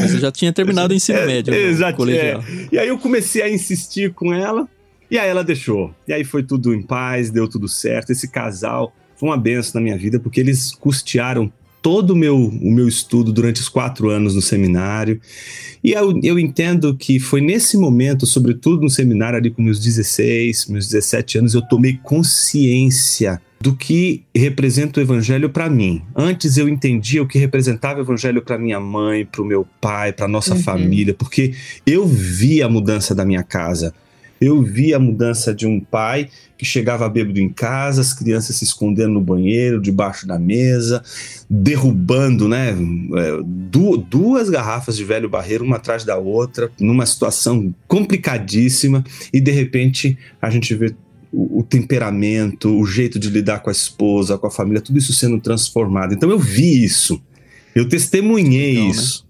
Você 0.03 0.19
já 0.19 0.33
tinha 0.33 0.53
terminado 0.53 0.93
o 0.93 0.97
ensino 0.97 1.19
é, 1.19 1.27
médio. 1.27 1.55
Exato. 1.55 2.09
É. 2.11 2.39
E 2.73 2.79
aí 2.79 2.89
eu 2.89 2.99
comecei 2.99 3.43
a 3.43 3.51
insistir 3.51 4.13
com 4.13 4.33
ela. 4.33 4.69
E 5.11 5.19
aí 5.19 5.29
ela 5.29 5.43
deixou. 5.43 5.93
E 6.07 6.13
aí 6.13 6.25
foi 6.25 6.43
tudo 6.43 6.73
em 6.73 6.83
paz, 6.83 7.31
deu 7.31 7.49
tudo 7.49 7.69
certo. 7.69 8.11
Esse 8.11 8.29
casal 8.29 8.95
foi 9.21 9.29
uma 9.29 9.37
benção 9.37 9.73
na 9.75 9.83
minha 9.83 9.99
vida, 9.99 10.19
porque 10.19 10.41
eles 10.41 10.73
custearam 10.73 11.53
todo 11.83 12.13
o 12.13 12.17
meu, 12.17 12.37
o 12.37 12.71
meu 12.73 12.89
estudo 12.89 13.31
durante 13.33 13.61
os 13.61 13.69
quatro 13.69 14.09
anos 14.09 14.35
no 14.35 14.41
seminário. 14.41 15.21
E 15.85 15.93
eu, 15.93 16.19
eu 16.23 16.39
entendo 16.39 16.97
que 16.97 17.21
foi 17.21 17.43
nesse 17.43 17.77
momento, 17.77 18.27
sobretudo 18.27 18.81
no 18.81 18.89
seminário 18.89 19.39
ali 19.39 19.51
com 19.51 19.61
meus 19.61 19.79
16, 19.79 20.69
meus 20.69 20.89
17 20.89 21.39
anos, 21.39 21.55
eu 21.55 21.61
tomei 21.61 21.99
consciência 22.03 23.41
do 23.61 23.77
que 23.77 24.23
representa 24.35 25.01
o 25.01 25.03
evangelho 25.03 25.51
para 25.51 25.69
mim. 25.69 26.01
Antes 26.17 26.57
eu 26.57 26.67
entendia 26.67 27.23
o 27.23 27.29
que 27.29 27.39
representava 27.39 27.99
o 27.99 28.03
evangelho 28.03 28.41
para 28.41 28.57
minha 28.57 28.81
mãe, 28.81 29.27
para 29.27 29.43
o 29.43 29.45
meu 29.45 29.67
pai, 29.79 30.15
para 30.15 30.27
nossa 30.27 30.55
uhum. 30.55 30.63
família, 30.63 31.13
porque 31.13 31.53
eu 31.87 32.07
vi 32.07 32.63
a 32.63 32.71
mudança 32.71 33.15
da 33.15 33.25
minha 33.25 33.43
casa. 33.43 33.93
Eu 34.41 34.63
vi 34.63 34.95
a 34.95 34.99
mudança 34.99 35.55
de 35.55 35.67
um 35.67 35.79
pai 35.79 36.31
que 36.57 36.65
chegava 36.65 37.09
bêbado 37.09 37.39
em 37.39 37.49
casa, 37.49 38.01
as 38.01 38.13
crianças 38.13 38.57
se 38.57 38.65
escondendo 38.65 39.13
no 39.13 39.21
banheiro, 39.21 39.81
debaixo 39.81 40.27
da 40.27 40.39
mesa, 40.39 41.03
derrubando, 41.49 42.49
né, 42.49 42.71
é, 42.71 43.39
duas 44.09 44.49
garrafas 44.49 44.97
de 44.97 45.05
velho 45.05 45.29
barreiro, 45.29 45.65
uma 45.65 45.77
atrás 45.77 46.05
da 46.05 46.17
outra, 46.17 46.71
numa 46.81 47.05
situação 47.05 47.75
complicadíssima, 47.87 49.05
e 49.33 49.41
de 49.41 49.51
repente 49.51 50.19
a 50.41 50.49
gente 50.49 50.75
vê 50.75 50.95
o, 51.33 51.63
temperamento, 51.63 52.77
o 52.77 52.85
jeito 52.85 53.19
de 53.19 53.31
lidar 53.31 53.61
com 53.61 53.71
a 53.71 53.73
esposa, 53.73 54.37
com 54.37 54.47
a 54.47 54.51
família, 54.51 54.81
tudo 54.81 54.99
isso 54.99 55.13
sendo 55.13 55.41
transformado. 55.41 56.13
Então 56.13 56.31
eu 56.31 56.39
vi 56.39 56.83
isso, 56.85 57.21
eu 57.75 57.89
testemunhei 57.89 58.75
Legal, 58.75 58.85
né? 58.85 58.91
isso. 58.91 59.25
Né? 59.25 59.30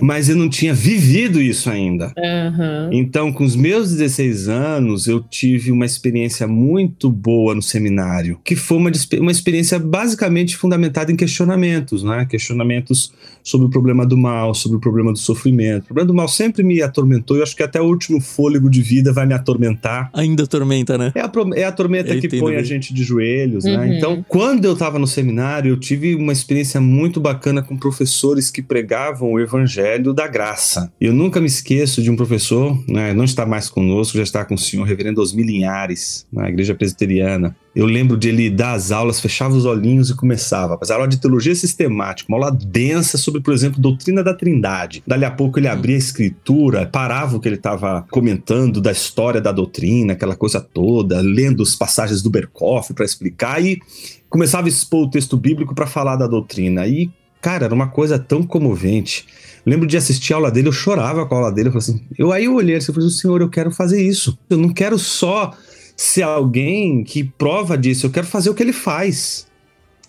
Mas 0.00 0.28
eu 0.28 0.36
não 0.36 0.48
tinha 0.48 0.74
vivido 0.74 1.40
isso 1.40 1.70
ainda. 1.70 2.12
Uhum. 2.16 2.92
Então, 2.92 3.32
com 3.32 3.44
os 3.44 3.56
meus 3.56 3.90
16 3.90 4.48
anos, 4.48 5.06
eu 5.06 5.20
tive 5.20 5.70
uma 5.70 5.86
experiência 5.86 6.46
muito 6.46 7.10
boa 7.10 7.54
no 7.54 7.62
seminário, 7.62 8.38
que 8.44 8.56
foi 8.56 8.76
uma, 8.76 8.90
uma 9.18 9.30
experiência 9.30 9.78
basicamente 9.78 10.56
fundamentada 10.56 11.12
em 11.12 11.16
questionamentos, 11.16 12.02
né? 12.02 12.26
Questionamentos 12.28 13.12
sobre 13.42 13.66
o 13.66 13.70
problema 13.70 14.06
do 14.06 14.16
mal, 14.16 14.54
sobre 14.54 14.76
o 14.76 14.80
problema 14.80 15.12
do 15.12 15.18
sofrimento. 15.18 15.84
O 15.84 15.86
problema 15.86 16.06
do 16.06 16.14
mal 16.14 16.28
sempre 16.28 16.62
me 16.62 16.80
atormentou, 16.80 17.36
e 17.36 17.40
eu 17.40 17.42
acho 17.42 17.56
que 17.56 17.62
até 17.62 17.80
o 17.80 17.84
último 17.84 18.20
fôlego 18.20 18.70
de 18.70 18.82
vida 18.82 19.12
vai 19.12 19.26
me 19.26 19.34
atormentar. 19.34 20.10
Ainda 20.12 20.44
atormenta, 20.44 20.96
né? 20.96 21.12
É 21.14 21.20
a, 21.20 21.30
é 21.56 21.64
a 21.64 21.72
tormenta 21.72 22.14
eu 22.14 22.20
que 22.20 22.28
põe 22.28 22.52
bem. 22.52 22.60
a 22.60 22.62
gente 22.62 22.94
de 22.94 23.02
joelhos, 23.02 23.64
né? 23.64 23.72
uhum. 23.72 23.78
né? 23.78 23.96
Então, 23.96 24.24
quando 24.28 24.64
eu 24.64 24.72
estava 24.72 24.98
no 24.98 25.06
seminário, 25.06 25.70
eu 25.70 25.76
tive 25.76 26.14
uma 26.14 26.32
experiência 26.32 26.80
muito 26.80 27.20
bacana 27.20 27.62
com 27.62 27.76
professores 27.76 28.50
que 28.50 28.62
pregavam 28.62 29.32
o 29.32 29.40
evangelho 29.52 30.12
da 30.12 30.26
graça. 30.26 30.92
Eu 31.00 31.12
nunca 31.12 31.40
me 31.40 31.46
esqueço 31.46 32.02
de 32.02 32.10
um 32.10 32.16
professor, 32.16 32.82
né, 32.88 33.12
não 33.12 33.24
está 33.24 33.44
mais 33.44 33.68
conosco, 33.68 34.16
já 34.16 34.22
está 34.22 34.44
com 34.44 34.54
o 34.54 34.58
senhor 34.58 34.84
reverendo 34.84 35.20
Osmi 35.20 35.42
Linhares, 35.42 36.26
na 36.32 36.48
igreja 36.48 36.74
presbiteriana. 36.74 37.54
Eu 37.74 37.86
lembro 37.86 38.18
de 38.18 38.28
ele 38.28 38.50
dar 38.50 38.72
as 38.72 38.92
aulas, 38.92 39.18
fechava 39.18 39.54
os 39.54 39.64
olhinhos 39.64 40.10
e 40.10 40.16
começava. 40.16 40.76
Mas 40.78 40.90
aula 40.90 41.08
de 41.08 41.18
teologia 41.18 41.54
sistemática, 41.54 42.30
uma 42.30 42.36
aula 42.36 42.50
densa 42.50 43.16
sobre, 43.16 43.40
por 43.40 43.54
exemplo, 43.54 43.80
doutrina 43.80 44.22
da 44.22 44.34
trindade. 44.34 45.02
Dali 45.06 45.24
a 45.24 45.30
pouco 45.30 45.58
ele 45.58 45.68
abria 45.68 45.94
a 45.94 45.98
escritura, 45.98 46.86
parava 46.86 47.36
o 47.36 47.40
que 47.40 47.48
ele 47.48 47.56
estava 47.56 48.06
comentando 48.10 48.80
da 48.80 48.92
história 48.92 49.40
da 49.40 49.52
doutrina, 49.52 50.12
aquela 50.12 50.36
coisa 50.36 50.60
toda, 50.60 51.20
lendo 51.20 51.62
as 51.62 51.74
passagens 51.74 52.20
do 52.20 52.28
Berkoff 52.28 52.92
para 52.92 53.06
explicar 53.06 53.64
e 53.64 53.80
começava 54.28 54.66
a 54.66 54.68
expor 54.68 55.06
o 55.06 55.10
texto 55.10 55.36
bíblico 55.36 55.74
para 55.74 55.86
falar 55.86 56.16
da 56.16 56.26
doutrina. 56.26 56.86
E, 56.86 57.10
cara, 57.42 57.66
era 57.66 57.74
uma 57.74 57.88
coisa 57.88 58.18
tão 58.18 58.42
comovente. 58.42 59.26
Lembro 59.66 59.86
de 59.86 59.96
assistir 59.96 60.32
a 60.32 60.36
aula 60.36 60.50
dele, 60.50 60.68
eu 60.68 60.72
chorava 60.72 61.26
com 61.26 61.34
a 61.34 61.38
aula 61.38 61.52
dele, 61.52 61.68
eu 61.68 61.76
assim, 61.76 62.00
eu 62.16 62.32
aí 62.32 62.44
eu 62.44 62.54
olhei 62.54 62.76
assim, 62.76 62.90
eu 62.90 62.94
falei, 62.94 63.10
senhor, 63.10 63.40
eu 63.40 63.50
quero 63.50 63.70
fazer 63.70 64.00
isso. 64.00 64.38
Eu 64.48 64.56
não 64.56 64.70
quero 64.70 64.98
só 64.98 65.52
ser 65.96 66.22
alguém 66.22 67.04
que 67.04 67.24
prova 67.24 67.76
disso, 67.76 68.06
eu 68.06 68.10
quero 68.10 68.26
fazer 68.26 68.48
o 68.48 68.54
que 68.54 68.62
ele 68.62 68.72
faz. 68.72 69.46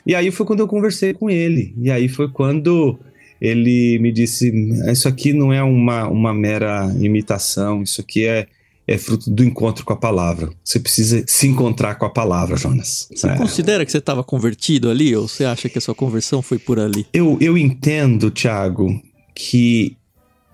E 0.06 0.14
aí 0.14 0.32
foi 0.32 0.46
quando 0.46 0.60
eu 0.60 0.68
conversei 0.68 1.14
com 1.14 1.30
ele. 1.30 1.74
E 1.78 1.90
aí 1.90 2.08
foi 2.08 2.30
quando 2.30 3.00
ele 3.42 3.98
me 4.00 4.12
disse: 4.12 4.52
Isso 4.92 5.08
aqui 5.08 5.34
não 5.34 5.52
é 5.52 5.64
uma, 5.64 6.08
uma 6.08 6.34
mera 6.34 6.94
imitação, 7.00 7.84
isso 7.84 8.02
aqui 8.02 8.26
é, 8.26 8.48
é 8.88 8.98
fruto 8.98 9.30
do 9.30 9.44
encontro 9.44 9.86
com 9.86 9.94
a 9.94 9.98
palavra. 9.98 10.50
Você 10.64 10.80
precisa 10.80 11.24
se 11.28 11.48
encontrar 11.48 11.96
com 11.96 12.06
a 12.06 12.10
palavra, 12.10 12.58
Jonas. 12.58 13.08
Você 13.14 13.28
é. 13.28 13.36
considera 13.36 13.86
que 13.86 13.92
você 13.92 13.98
estava 14.00 14.24
convertido 14.24 14.90
ali 14.90 15.16
ou 15.16 15.28
você 15.28 15.46
acha 15.46 15.70
que 15.70 15.78
a 15.78 15.82
sua 15.82 15.96
conversão 15.96 16.42
foi 16.42 16.60
por 16.60 16.80
ali? 16.80 17.06
Eu, 17.14 17.38
eu 17.40 17.58
entendo, 17.58 18.30
Tiago, 18.30 19.02
que 19.34 19.96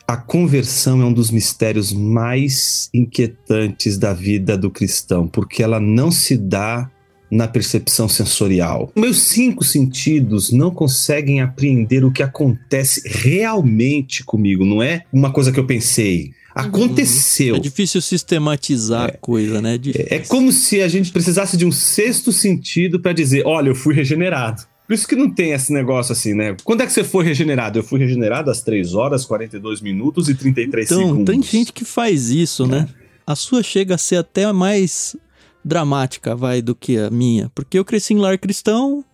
a 0.07 0.17
conversão 0.17 1.01
é 1.01 1.05
um 1.05 1.13
dos 1.13 1.29
mistérios 1.29 1.93
mais 1.93 2.89
inquietantes 2.93 3.97
da 3.97 4.13
vida 4.13 4.57
do 4.57 4.69
cristão, 4.69 5.27
porque 5.27 5.61
ela 5.61 5.79
não 5.79 6.09
se 6.09 6.35
dá 6.35 6.89
na 7.31 7.47
percepção 7.47 8.09
sensorial. 8.09 8.91
Meus 8.95 9.21
cinco 9.21 9.63
sentidos 9.63 10.51
não 10.51 10.71
conseguem 10.71 11.41
apreender 11.41 12.03
o 12.03 12.11
que 12.11 12.23
acontece 12.23 13.03
realmente 13.05 14.23
comigo, 14.23 14.65
não 14.65 14.81
é 14.81 15.03
uma 15.13 15.31
coisa 15.31 15.51
que 15.51 15.59
eu 15.59 15.67
pensei. 15.67 16.31
Aconteceu. 16.61 17.55
É 17.55 17.59
difícil 17.59 18.01
sistematizar 18.01 19.09
é, 19.09 19.13
a 19.13 19.17
coisa, 19.17 19.61
né? 19.61 19.79
É, 19.95 20.15
é 20.15 20.19
como 20.19 20.51
se 20.51 20.81
a 20.81 20.87
gente 20.87 21.11
precisasse 21.11 21.57
de 21.57 21.65
um 21.65 21.71
sexto 21.71 22.31
sentido 22.31 22.99
para 22.99 23.13
dizer: 23.13 23.45
olha, 23.45 23.69
eu 23.69 23.75
fui 23.75 23.93
regenerado. 23.93 24.63
Por 24.87 24.93
isso 24.95 25.07
que 25.07 25.15
não 25.15 25.29
tem 25.29 25.51
esse 25.51 25.71
negócio 25.71 26.13
assim, 26.13 26.33
né? 26.33 26.57
Quando 26.63 26.81
é 26.81 26.85
que 26.87 26.91
você 26.91 27.03
foi 27.03 27.23
regenerado? 27.23 27.77
Eu 27.77 27.83
fui 27.83 27.99
regenerado 27.99 28.49
às 28.49 28.61
3 28.63 28.95
horas, 28.95 29.23
42 29.23 29.81
minutos 29.81 30.27
e 30.29 30.33
33 30.33 30.85
então, 30.85 30.97
segundos. 30.97 31.21
Então, 31.21 31.33
tem 31.35 31.43
gente 31.43 31.71
que 31.71 31.85
faz 31.85 32.31
isso, 32.31 32.63
é. 32.63 32.67
né? 32.67 32.89
A 33.25 33.35
sua 33.35 33.61
chega 33.61 33.93
a 33.93 33.97
ser 33.99 34.15
até 34.15 34.51
mais 34.51 35.15
dramática, 35.63 36.35
vai, 36.35 36.61
do 36.63 36.73
que 36.73 36.97
a 36.97 37.11
minha. 37.11 37.51
Porque 37.53 37.77
eu 37.77 37.85
cresci 37.85 38.15
em 38.15 38.17
lar 38.17 38.39
cristão, 38.39 39.05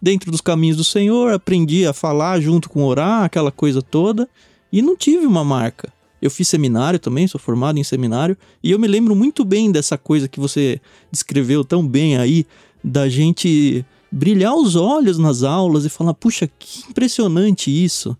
dentro 0.00 0.30
dos 0.30 0.40
caminhos 0.40 0.78
do 0.78 0.84
Senhor, 0.84 1.34
aprendi 1.34 1.86
a 1.86 1.92
falar 1.92 2.40
junto 2.40 2.70
com 2.70 2.82
orar, 2.84 3.24
aquela 3.24 3.52
coisa 3.52 3.82
toda, 3.82 4.26
e 4.72 4.80
não 4.80 4.96
tive 4.96 5.26
uma 5.26 5.44
marca. 5.44 5.92
Eu 6.20 6.30
fiz 6.30 6.48
seminário 6.48 6.98
também, 6.98 7.26
sou 7.26 7.40
formado 7.40 7.78
em 7.78 7.84
seminário, 7.84 8.36
e 8.62 8.70
eu 8.70 8.78
me 8.78 8.88
lembro 8.88 9.14
muito 9.14 9.44
bem 9.44 9.70
dessa 9.70 9.96
coisa 9.96 10.28
que 10.28 10.40
você 10.40 10.80
descreveu 11.10 11.64
tão 11.64 11.86
bem 11.86 12.16
aí, 12.16 12.46
da 12.82 13.08
gente 13.08 13.84
brilhar 14.10 14.54
os 14.54 14.74
olhos 14.76 15.18
nas 15.18 15.42
aulas 15.42 15.84
e 15.84 15.88
falar: 15.88 16.14
puxa, 16.14 16.48
que 16.58 16.80
impressionante 16.88 17.70
isso. 17.70 18.16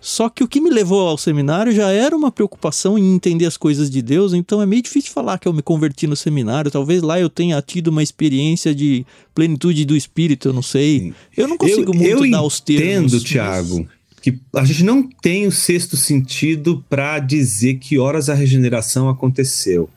Só 0.00 0.28
que 0.28 0.44
o 0.44 0.48
que 0.48 0.60
me 0.60 0.70
levou 0.70 1.08
ao 1.08 1.18
seminário 1.18 1.72
já 1.72 1.90
era 1.90 2.16
uma 2.16 2.30
preocupação 2.30 2.96
em 2.96 3.14
entender 3.14 3.46
as 3.46 3.56
coisas 3.56 3.90
de 3.90 4.00
Deus, 4.00 4.32
então 4.32 4.62
é 4.62 4.66
meio 4.66 4.80
difícil 4.80 5.10
falar 5.10 5.38
que 5.38 5.48
eu 5.48 5.52
me 5.52 5.60
converti 5.60 6.06
no 6.06 6.14
seminário. 6.14 6.70
Talvez 6.70 7.02
lá 7.02 7.18
eu 7.18 7.28
tenha 7.28 7.60
tido 7.60 7.88
uma 7.88 8.02
experiência 8.02 8.72
de 8.72 9.04
plenitude 9.34 9.84
do 9.84 9.96
espírito, 9.96 10.48
eu 10.48 10.52
não 10.52 10.62
sei. 10.62 11.12
Eu 11.36 11.48
não 11.48 11.58
consigo 11.58 11.92
eu, 11.92 11.98
muito 11.98 12.24
eu 12.24 12.30
dar 12.30 12.42
os 12.42 12.60
termos. 12.60 13.12
Eu 13.12 13.18
entendo, 13.18 13.28
Tiago, 13.28 13.88
que 14.30 14.40
a 14.54 14.64
gente 14.64 14.84
não 14.84 15.02
tem 15.02 15.46
o 15.46 15.52
sexto 15.52 15.96
sentido 15.96 16.84
para 16.88 17.18
dizer 17.18 17.78
que 17.78 17.98
horas 17.98 18.28
a 18.28 18.34
regeneração 18.34 19.08
aconteceu. 19.08 19.88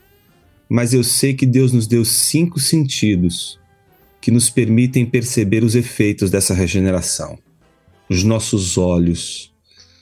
Mas 0.69 0.93
eu 0.93 1.03
sei 1.03 1.33
que 1.33 1.45
Deus 1.45 1.73
nos 1.73 1.85
deu 1.85 2.05
cinco 2.05 2.59
sentidos 2.59 3.59
que 4.21 4.31
nos 4.31 4.49
permitem 4.49 5.05
perceber 5.05 5.63
os 5.63 5.75
efeitos 5.75 6.29
dessa 6.29 6.53
regeneração. 6.53 7.37
Os 8.09 8.23
nossos 8.23 8.77
olhos, 8.77 9.51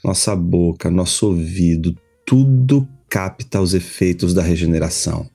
nossa 0.03 0.36
boca, 0.36 0.91
nosso 0.91 1.27
ouvido, 1.27 1.98
tudo 2.25 2.88
capta 3.09 3.62
os 3.62 3.74
efeitos 3.74 4.33
da 4.33 4.43
regeneração. 4.43 5.27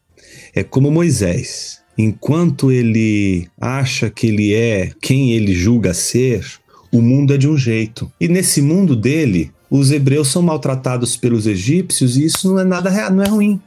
É 0.54 0.62
como 0.62 0.90
Moisés. 0.90 1.82
Enquanto 1.96 2.70
ele 2.70 3.48
acha 3.60 4.10
que 4.10 4.26
ele 4.26 4.52
é 4.54 4.92
quem 5.00 5.32
ele 5.32 5.54
julga 5.54 5.94
ser, 5.94 6.44
o 6.94 7.02
mundo 7.02 7.34
é 7.34 7.36
de 7.36 7.48
um 7.48 7.56
jeito. 7.56 8.10
E 8.20 8.28
nesse 8.28 8.62
mundo 8.62 8.94
dele, 8.94 9.50
os 9.68 9.90
hebreus 9.90 10.28
são 10.28 10.40
maltratados 10.40 11.16
pelos 11.16 11.44
egípcios 11.44 12.16
e 12.16 12.24
isso 12.24 12.48
não 12.48 12.60
é 12.60 12.64
nada 12.64 12.88
real, 12.88 13.12
não 13.12 13.24
é 13.24 13.28
ruim. 13.28 13.60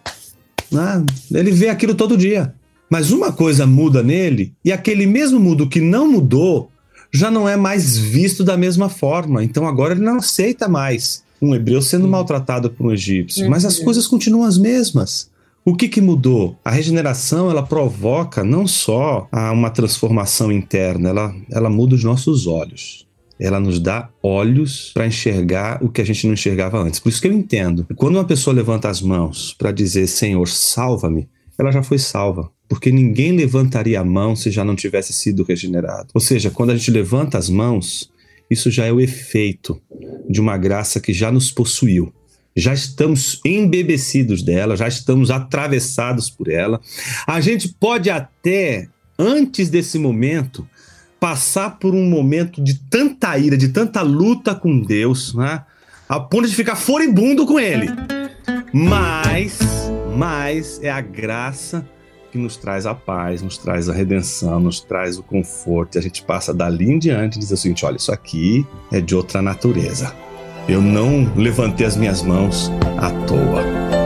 Não 0.71 0.81
é? 0.81 1.03
Ele 1.31 1.51
vê 1.51 1.67
aquilo 1.67 1.93
todo 1.93 2.15
dia. 2.15 2.53
Mas 2.89 3.11
uma 3.11 3.33
coisa 3.33 3.67
muda 3.67 4.01
nele 4.01 4.53
e 4.63 4.71
aquele 4.71 5.05
mesmo 5.05 5.39
mundo 5.39 5.67
que 5.67 5.81
não 5.81 6.09
mudou 6.09 6.71
já 7.11 7.29
não 7.29 7.49
é 7.49 7.57
mais 7.57 7.97
visto 7.97 8.45
da 8.45 8.55
mesma 8.55 8.87
forma. 8.87 9.43
Então 9.43 9.67
agora 9.67 9.93
ele 9.93 10.03
não 10.03 10.17
aceita 10.17 10.69
mais 10.69 11.21
um 11.41 11.53
hebreu 11.53 11.81
sendo 11.81 12.07
maltratado 12.07 12.69
por 12.69 12.87
um 12.87 12.93
egípcio. 12.93 13.49
Mas 13.49 13.65
as 13.65 13.77
coisas 13.77 14.07
continuam 14.07 14.45
as 14.45 14.57
mesmas. 14.57 15.29
O 15.65 15.75
que, 15.75 15.89
que 15.89 15.99
mudou? 15.99 16.57
A 16.63 16.71
regeneração 16.71 17.51
ela 17.51 17.61
provoca 17.61 18.41
não 18.41 18.65
só 18.65 19.27
uma 19.51 19.69
transformação 19.69 20.49
interna, 20.49 21.09
ela, 21.09 21.35
ela 21.51 21.69
muda 21.69 21.93
os 21.93 22.05
nossos 22.05 22.47
olhos. 22.47 23.06
Ela 23.39 23.59
nos 23.59 23.79
dá 23.79 24.09
olhos 24.21 24.91
para 24.93 25.07
enxergar 25.07 25.83
o 25.83 25.89
que 25.89 26.01
a 26.01 26.05
gente 26.05 26.25
não 26.25 26.33
enxergava 26.33 26.81
antes. 26.81 26.99
Por 26.99 27.09
isso 27.09 27.21
que 27.21 27.27
eu 27.27 27.33
entendo. 27.33 27.85
Quando 27.95 28.15
uma 28.15 28.25
pessoa 28.25 28.55
levanta 28.55 28.89
as 28.89 29.01
mãos 29.01 29.53
para 29.57 29.71
dizer 29.71 30.07
Senhor, 30.07 30.47
salva-me, 30.47 31.27
ela 31.57 31.71
já 31.71 31.83
foi 31.83 31.97
salva 31.97 32.51
porque 32.67 32.91
ninguém 32.91 33.31
levantaria 33.31 33.99
a 33.99 34.03
mão 34.03 34.35
se 34.35 34.51
já 34.51 34.63
não 34.63 34.75
tivesse 34.75 35.13
sido 35.13 35.43
regenerado. 35.43 36.09
Ou 36.13 36.21
seja, 36.21 36.49
quando 36.51 36.71
a 36.71 36.75
gente 36.75 36.91
levanta 36.91 37.37
as 37.37 37.49
mãos, 37.49 38.11
isso 38.49 38.69
já 38.69 38.85
é 38.85 38.91
o 38.91 38.99
efeito 38.99 39.81
de 40.29 40.41
uma 40.41 40.57
graça 40.57 40.99
que 40.99 41.13
já 41.13 41.31
nos 41.31 41.49
possuiu. 41.49 42.13
Já 42.55 42.73
estamos 42.73 43.39
embebecidos 43.45 44.41
dela, 44.41 44.75
já 44.75 44.87
estamos 44.87 45.29
atravessados 45.31 46.29
por 46.29 46.49
ela. 46.49 46.81
A 47.25 47.39
gente 47.39 47.69
pode 47.69 48.09
até, 48.09 48.89
antes 49.17 49.69
desse 49.69 49.99
momento, 49.99 50.67
passar 51.19 51.77
por 51.79 51.93
um 51.93 52.05
momento 52.05 52.61
de 52.63 52.75
tanta 52.75 53.37
ira, 53.37 53.57
de 53.57 53.69
tanta 53.69 54.01
luta 54.01 54.53
com 54.53 54.79
Deus, 54.79 55.33
né? 55.33 55.63
a 56.07 56.19
ponto 56.19 56.47
de 56.47 56.55
ficar 56.55 56.75
furibundo 56.75 57.45
com 57.45 57.59
Ele. 57.59 57.87
Mas, 58.73 59.59
mas 60.15 60.79
é 60.81 60.89
a 60.89 61.01
graça 61.01 61.85
que 62.31 62.37
nos 62.37 62.57
traz 62.57 62.85
a 62.85 62.93
paz, 62.93 63.41
nos 63.41 63.57
traz 63.57 63.89
a 63.89 63.93
redenção, 63.93 64.59
nos 64.59 64.79
traz 64.79 65.17
o 65.17 65.23
conforto. 65.23 65.95
E 65.95 65.99
a 65.99 66.01
gente 66.01 66.23
passa 66.23 66.53
dali 66.53 66.91
em 66.91 66.99
diante 66.99 67.37
e 67.37 67.39
diz 67.39 67.51
o 67.51 67.57
seguinte: 67.57 67.85
olha, 67.85 67.97
isso 67.97 68.11
aqui 68.11 68.65
é 68.91 69.01
de 69.01 69.15
outra 69.15 69.41
natureza. 69.41 70.13
Eu 70.67 70.81
não 70.81 71.33
levantei 71.35 71.85
as 71.85 71.95
minhas 71.95 72.21
mãos 72.21 72.69
à 72.97 73.09
toa. 73.25 73.96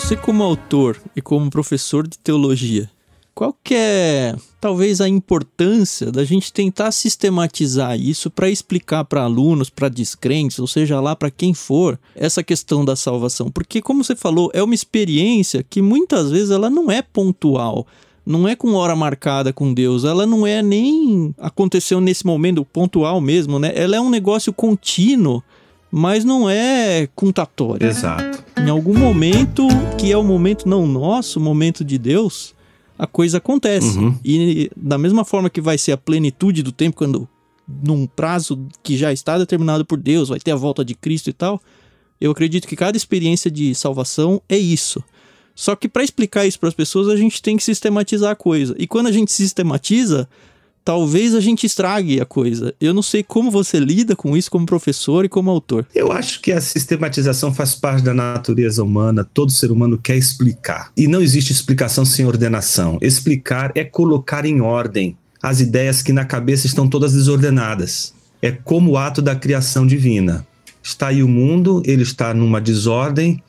Você 0.00 0.16
como 0.16 0.42
autor 0.42 0.98
e 1.14 1.20
como 1.20 1.50
professor 1.50 2.08
de 2.08 2.18
teologia, 2.18 2.90
qual 3.34 3.54
que 3.62 3.74
é 3.74 4.34
talvez 4.58 4.98
a 4.98 5.06
importância 5.06 6.10
da 6.10 6.24
gente 6.24 6.50
tentar 6.50 6.90
sistematizar 6.90 8.00
isso 8.00 8.30
para 8.30 8.48
explicar 8.48 9.04
para 9.04 9.22
alunos, 9.22 9.68
para 9.68 9.90
descrentes, 9.90 10.58
ou 10.58 10.66
seja 10.66 10.98
lá 11.00 11.14
para 11.14 11.30
quem 11.30 11.52
for, 11.52 12.00
essa 12.16 12.42
questão 12.42 12.82
da 12.82 12.96
salvação? 12.96 13.50
Porque 13.50 13.82
como 13.82 14.02
você 14.02 14.16
falou, 14.16 14.50
é 14.54 14.62
uma 14.62 14.74
experiência 14.74 15.62
que 15.62 15.82
muitas 15.82 16.30
vezes 16.30 16.50
ela 16.50 16.70
não 16.70 16.90
é 16.90 17.02
pontual 17.02 17.86
não 18.24 18.46
é 18.46 18.54
com 18.54 18.74
hora 18.74 18.94
marcada 18.94 19.52
com 19.52 19.72
Deus, 19.72 20.04
ela 20.04 20.26
não 20.26 20.46
é 20.46 20.62
nem 20.62 21.34
aconteceu 21.38 22.00
nesse 22.00 22.24
momento 22.24 22.64
pontual 22.64 23.20
mesmo, 23.20 23.58
né? 23.58 23.72
Ela 23.74 23.96
é 23.96 24.00
um 24.00 24.10
negócio 24.10 24.52
contínuo 24.52 25.42
mas 25.90 26.24
não 26.24 26.48
é 26.48 27.08
contatório. 27.14 27.86
Exato. 27.86 28.44
Em 28.56 28.68
algum 28.68 28.96
momento, 28.96 29.66
que 29.98 30.12
é 30.12 30.16
o 30.16 30.22
momento 30.22 30.68
não 30.68 30.86
nosso, 30.86 31.38
o 31.38 31.42
momento 31.42 31.84
de 31.84 31.98
Deus, 31.98 32.54
a 32.98 33.06
coisa 33.06 33.38
acontece. 33.38 33.98
Uhum. 33.98 34.16
E 34.24 34.70
da 34.76 34.98
mesma 34.98 35.24
forma 35.24 35.50
que 35.50 35.60
vai 35.60 35.78
ser 35.78 35.92
a 35.92 35.96
plenitude 35.96 36.62
do 36.62 36.70
tempo, 36.70 36.96
quando 36.96 37.28
num 37.82 38.06
prazo 38.06 38.66
que 38.82 38.96
já 38.96 39.12
está 39.12 39.38
determinado 39.38 39.84
por 39.84 39.98
Deus, 39.98 40.28
vai 40.28 40.38
ter 40.38 40.50
a 40.50 40.56
volta 40.56 40.84
de 40.84 40.94
Cristo 40.94 41.30
e 41.30 41.32
tal, 41.32 41.60
eu 42.20 42.30
acredito 42.30 42.68
que 42.68 42.76
cada 42.76 42.96
experiência 42.96 43.50
de 43.50 43.74
salvação 43.74 44.42
é 44.48 44.58
isso. 44.58 45.02
Só 45.54 45.74
que 45.74 45.88
para 45.88 46.04
explicar 46.04 46.46
isso 46.46 46.58
para 46.58 46.68
as 46.68 46.74
pessoas, 46.74 47.08
a 47.08 47.16
gente 47.16 47.42
tem 47.42 47.56
que 47.56 47.62
sistematizar 47.62 48.30
a 48.32 48.36
coisa. 48.36 48.74
E 48.78 48.86
quando 48.86 49.06
a 49.06 49.12
gente 49.12 49.32
sistematiza, 49.32 50.28
talvez 50.84 51.34
a 51.34 51.40
gente 51.40 51.66
estrague 51.66 52.20
a 52.20 52.24
coisa. 52.24 52.74
Eu 52.80 52.92
não 52.92 53.02
sei 53.02 53.22
como 53.22 53.50
você 53.50 53.78
lida 53.78 54.16
com 54.16 54.36
isso 54.36 54.50
como 54.50 54.66
professor 54.66 55.24
e 55.24 55.28
como 55.28 55.50
autor. 55.50 55.86
Eu 55.94 56.12
acho 56.12 56.40
que 56.40 56.52
a 56.52 56.60
sistematização 56.60 57.52
faz 57.52 57.74
parte 57.74 58.02
da 58.02 58.14
natureza 58.14 58.82
humana, 58.82 59.24
todo 59.24 59.52
ser 59.52 59.70
humano 59.70 59.98
quer 59.98 60.16
explicar. 60.16 60.90
E 60.96 61.06
não 61.06 61.20
existe 61.20 61.52
explicação 61.52 62.04
sem 62.04 62.26
ordenação. 62.26 62.98
Explicar 63.00 63.72
é 63.74 63.84
colocar 63.84 64.44
em 64.44 64.60
ordem 64.60 65.16
as 65.42 65.60
ideias 65.60 66.02
que 66.02 66.12
na 66.12 66.24
cabeça 66.24 66.66
estão 66.66 66.88
todas 66.88 67.12
desordenadas. 67.12 68.14
É 68.42 68.50
como 68.50 68.92
o 68.92 68.98
ato 68.98 69.22
da 69.22 69.34
criação 69.34 69.86
divina. 69.86 70.46
Está 70.82 71.08
aí 71.08 71.22
o 71.22 71.28
mundo, 71.28 71.82
ele 71.84 72.02
está 72.02 72.32
numa 72.32 72.60
desordem, 72.60 73.42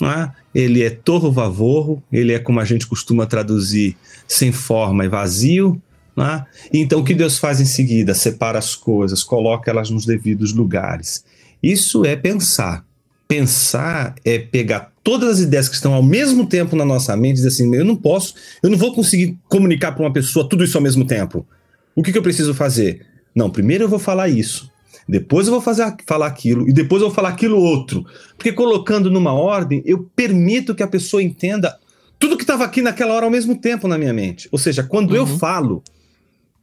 é? 0.00 0.30
ele 0.54 0.82
é 0.82 0.90
torro-vavorro, 0.90 2.02
ele 2.10 2.32
é 2.32 2.38
como 2.38 2.60
a 2.60 2.64
gente 2.64 2.86
costuma 2.86 3.26
traduzir, 3.26 3.96
sem 4.26 4.52
forma 4.52 5.04
e 5.04 5.08
vazio, 5.08 5.80
né? 6.18 6.44
Então, 6.72 7.00
o 7.00 7.04
que 7.04 7.14
Deus 7.14 7.38
faz 7.38 7.60
em 7.60 7.64
seguida? 7.64 8.14
Separa 8.14 8.58
as 8.58 8.74
coisas, 8.74 9.22
coloca 9.22 9.70
elas 9.70 9.90
nos 9.90 10.04
devidos 10.04 10.52
lugares. 10.52 11.24
Isso 11.62 12.04
é 12.04 12.16
pensar. 12.16 12.84
Pensar 13.26 14.14
é 14.24 14.38
pegar 14.38 14.92
todas 15.02 15.30
as 15.30 15.40
ideias 15.40 15.68
que 15.68 15.74
estão 15.74 15.94
ao 15.94 16.02
mesmo 16.02 16.46
tempo 16.46 16.74
na 16.76 16.84
nossa 16.84 17.16
mente 17.16 17.32
e 17.32 17.34
dizer 17.36 17.48
assim: 17.48 17.74
eu 17.74 17.84
não 17.84 17.96
posso, 17.96 18.34
eu 18.62 18.70
não 18.70 18.78
vou 18.78 18.94
conseguir 18.94 19.36
comunicar 19.48 19.92
para 19.92 20.04
uma 20.04 20.12
pessoa 20.12 20.48
tudo 20.48 20.64
isso 20.64 20.76
ao 20.76 20.82
mesmo 20.82 21.06
tempo. 21.06 21.46
O 21.94 22.02
que, 22.02 22.12
que 22.12 22.18
eu 22.18 22.22
preciso 22.22 22.54
fazer? 22.54 23.06
Não, 23.34 23.50
primeiro 23.50 23.84
eu 23.84 23.88
vou 23.88 23.98
falar 23.98 24.28
isso, 24.28 24.70
depois 25.08 25.46
eu 25.46 25.52
vou 25.52 25.62
fazer, 25.62 25.94
falar 26.06 26.26
aquilo, 26.26 26.68
e 26.68 26.72
depois 26.72 27.00
eu 27.00 27.08
vou 27.08 27.14
falar 27.14 27.30
aquilo 27.30 27.58
outro. 27.58 28.04
Porque 28.36 28.52
colocando 28.52 29.10
numa 29.10 29.32
ordem, 29.32 29.82
eu 29.86 30.08
permito 30.14 30.74
que 30.74 30.82
a 30.82 30.88
pessoa 30.88 31.22
entenda 31.22 31.78
tudo 32.18 32.36
que 32.36 32.42
estava 32.42 32.64
aqui 32.64 32.82
naquela 32.82 33.14
hora 33.14 33.24
ao 33.24 33.30
mesmo 33.30 33.56
tempo 33.56 33.88
na 33.88 33.96
minha 33.96 34.12
mente. 34.12 34.48
Ou 34.52 34.58
seja, 34.58 34.82
quando 34.82 35.10
uhum. 35.10 35.16
eu 35.16 35.26
falo, 35.26 35.82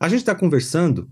a 0.06 0.10
gente 0.10 0.20
está 0.20 0.36
conversando 0.36 1.08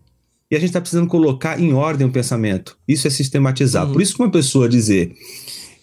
e 0.49 0.55
a 0.55 0.59
gente 0.59 0.69
está 0.69 0.79
precisando 0.79 1.07
colocar 1.07 1.59
em 1.59 1.73
ordem 1.73 2.05
o 2.05 2.11
pensamento. 2.11 2.77
Isso 2.87 3.07
é 3.07 3.09
sistematizar. 3.09 3.85
Uhum. 3.85 3.93
Por 3.93 4.01
isso 4.01 4.15
que 4.15 4.21
uma 4.21 4.31
pessoa 4.31 4.69
dizer 4.69 5.13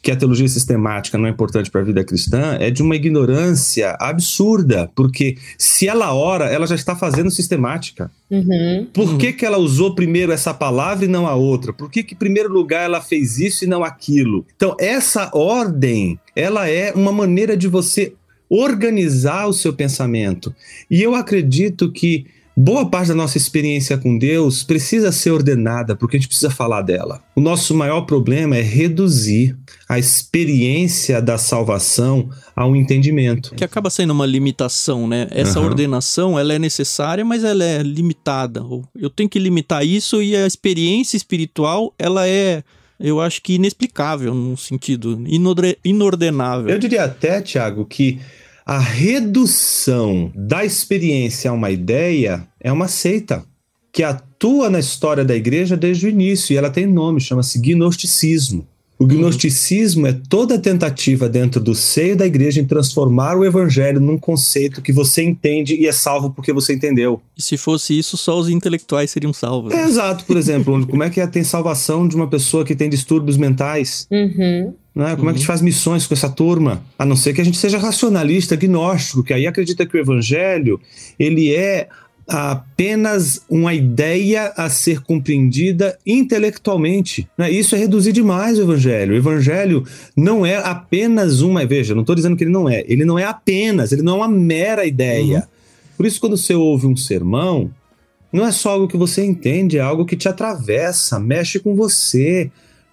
que 0.03 0.11
a 0.11 0.17
teologia 0.17 0.49
sistemática 0.49 1.19
não 1.19 1.27
é 1.27 1.31
importante 1.31 1.71
para 1.71 1.81
a 1.81 1.85
vida 1.85 2.03
cristã 2.05 2.57
é 2.59 2.71
de 2.71 2.83
uma 2.83 2.97
ignorância 2.97 3.97
absurda, 4.01 4.91
porque 4.95 5.37
se 5.59 5.89
ela 5.89 6.15
ora, 6.15 6.47
ela 6.47 6.67
já 6.67 6.75
está 6.75 6.97
fazendo 6.97 7.31
sistemática. 7.31 8.11
Uhum. 8.31 8.87
Por 8.95 9.19
que, 9.19 9.33
que 9.33 9.45
ela 9.45 9.59
usou 9.59 9.95
primeiro 9.95 10.33
essa 10.33 10.55
palavra 10.55 11.05
e 11.05 11.09
não 11.09 11.27
a 11.27 11.35
outra? 11.35 11.73
Por 11.73 11.91
que, 11.91 12.03
que, 12.03 12.15
em 12.15 12.19
primeiro 12.19 12.51
lugar, 12.51 12.85
ela 12.85 13.01
fez 13.01 13.39
isso 13.39 13.65
e 13.65 13.67
não 13.67 13.85
aquilo? 13.85 14.47
Então, 14.57 14.75
essa 14.81 15.31
ordem, 15.35 16.19
ela 16.35 16.69
é 16.69 16.93
uma 16.93 17.13
maneira 17.13 17.57
de 17.57 17.69
você 17.69 18.15
organizar 18.49 19.47
o 19.47 19.53
seu 19.53 19.73
pensamento. 19.73 20.55
E 20.91 21.03
eu 21.03 21.15
acredito 21.15 21.93
que 21.93 22.27
Boa 22.63 22.85
parte 22.85 23.09
da 23.09 23.15
nossa 23.15 23.39
experiência 23.39 23.97
com 23.97 24.19
Deus 24.19 24.63
precisa 24.63 25.11
ser 25.11 25.31
ordenada, 25.31 25.97
porque 25.97 26.19
a 26.19 26.21
gente 26.21 26.29
precisa 26.29 26.51
falar 26.51 26.83
dela. 26.83 27.23
O 27.35 27.41
nosso 27.41 27.75
maior 27.75 28.03
problema 28.03 28.55
é 28.55 28.61
reduzir 28.61 29.57
a 29.89 29.99
experiência 29.99 31.23
da 31.23 31.39
salvação 31.39 32.29
a 32.55 32.67
um 32.67 32.77
entendimento. 32.77 33.55
Que 33.55 33.65
acaba 33.65 33.89
sendo 33.89 34.11
uma 34.11 34.27
limitação, 34.27 35.09
né? 35.09 35.27
Essa 35.31 35.59
uhum. 35.59 35.65
ordenação, 35.65 36.39
ela 36.39 36.53
é 36.53 36.59
necessária, 36.59 37.25
mas 37.25 37.45
ela 37.45 37.65
é 37.65 37.83
limitada. 37.83 38.63
Eu 38.95 39.09
tenho 39.09 39.31
que 39.31 39.39
limitar 39.39 39.83
isso 39.83 40.23
e 40.23 40.37
a 40.37 40.47
experiência 40.47 41.17
espiritual, 41.17 41.95
ela 41.99 42.29
é 42.29 42.63
eu 43.03 43.19
acho 43.19 43.41
que 43.41 43.55
inexplicável 43.55 44.35
num 44.35 44.59
sentido 44.59 45.25
inordenável. 45.83 46.69
Eu 46.69 46.79
diria 46.79 47.05
até, 47.05 47.41
Tiago, 47.41 47.87
que 47.87 48.21
a 48.71 48.79
redução 48.79 50.31
da 50.33 50.65
experiência 50.65 51.51
a 51.51 51.53
uma 51.53 51.73
ideia 51.73 52.47
é 52.61 52.71
uma 52.71 52.87
seita 52.87 53.45
que 53.93 54.05
atua 54.05 54.71
na 54.71 54.79
história 54.79 55.25
da 55.25 55.35
igreja 55.35 55.77
desde 55.77 56.07
o 56.07 56.09
início 56.09 56.55
e 56.55 56.57
ela 56.57 56.71
tem 56.71 56.87
nome, 56.87 57.21
chama-se 57.21 57.59
gnosticismo. 57.59 58.65
O 58.97 59.07
gnosticismo 59.07 60.07
é 60.07 60.13
toda 60.13 60.57
tentativa 60.57 61.29
dentro 61.29 61.61
do 61.61 61.75
seio 61.75 62.17
da 62.17 62.25
igreja 62.25 62.61
em 62.61 62.65
transformar 62.65 63.37
o 63.37 63.45
evangelho 63.45 63.99
num 63.99 64.17
conceito 64.17 64.81
que 64.81 64.93
você 64.93 65.25
entende 65.25 65.75
e 65.75 65.89
é 65.89 65.93
salvo 65.93 66.31
porque 66.31 66.53
você 66.53 66.73
entendeu. 66.73 67.21
E 67.37 67.43
se 67.43 67.57
fosse 67.57 67.99
isso, 67.99 68.17
só 68.17 68.39
os 68.39 68.49
intelectuais 68.49 69.11
seriam 69.11 69.33
salvos. 69.33 69.75
É, 69.75 69.83
exato, 69.83 70.25
por 70.27 70.37
exemplo, 70.37 70.85
como 70.87 71.03
é 71.03 71.11
que 71.11 71.21
é, 71.21 71.27
tem 71.27 71.43
salvação 71.43 72.07
de 72.07 72.15
uma 72.15 72.29
pessoa 72.29 72.65
que 72.65 72.77
tem 72.77 72.89
distúrbios 72.89 73.37
mentais? 73.37 74.07
Uhum. 74.13 74.75
Né? 74.95 75.15
Como 75.17 75.25
uhum. 75.25 75.29
é 75.29 75.33
que 75.33 75.37
a 75.37 75.39
gente 75.39 75.41
uhum. 75.41 75.47
faz 75.47 75.63
missões 75.63 76.07
com 76.07 76.15
essa 76.15 76.29
turma? 76.29 76.83
A 76.99 77.05
não 77.05 77.17
ser 77.17 77.33
que 77.33 77.41
a 77.41 77.45
gente 77.45 77.59
seja 77.59 77.79
racionalista, 77.79 78.55
agnóstico, 78.55 79.23
que 79.23 79.33
aí 79.33 79.47
acredita 79.47 79.87
que 79.87 79.97
o 79.97 80.01
evangelho 80.01 80.81
ele 81.19 81.55
é 81.55 81.89
apenas 82.27 83.43
uma 83.49 83.75
ideia 83.75 84.53
a 84.57 84.71
ser 84.71 85.01
compreendida 85.01 85.99
intelectualmente. 86.07 87.29
Né? 87.37 87.51
Isso 87.51 87.75
é 87.75 87.79
reduzir 87.79 88.13
demais 88.13 88.59
o 88.59 88.63
evangelho. 88.63 89.15
O 89.15 89.17
evangelho 89.17 89.85
não 90.17 90.47
é 90.47 90.57
apenas 90.57 91.41
uma. 91.41 91.67
Veja, 91.67 91.95
não 91.95 92.03
estou 92.03 92.15
dizendo 92.15 92.37
que 92.37 92.45
ele 92.45 92.53
não 92.53 92.69
é. 92.69 92.85
Ele 92.87 93.05
não 93.05 93.19
é 93.19 93.25
apenas, 93.25 93.91
ele 93.91 94.03
não 94.03 94.15
é 94.15 94.17
uma 94.19 94.29
mera 94.29 94.87
ideia. 94.87 95.39
Uhum. 95.39 95.43
Por 95.97 96.07
isso, 96.07 96.21
quando 96.21 96.37
você 96.37 96.55
ouve 96.55 96.87
um 96.87 96.97
sermão, 96.97 97.71
não 98.33 98.47
é 98.47 98.53
só 98.53 98.71
algo 98.71 98.89
que 98.89 98.97
você 98.97 99.25
entende, 99.25 99.79
é 99.79 99.81
algo 99.81 100.07
que 100.07 100.17
te 100.17 100.29
atravessa, 100.29 101.19
mexe 101.19 101.59
com 101.59 101.75
você, 101.75 102.51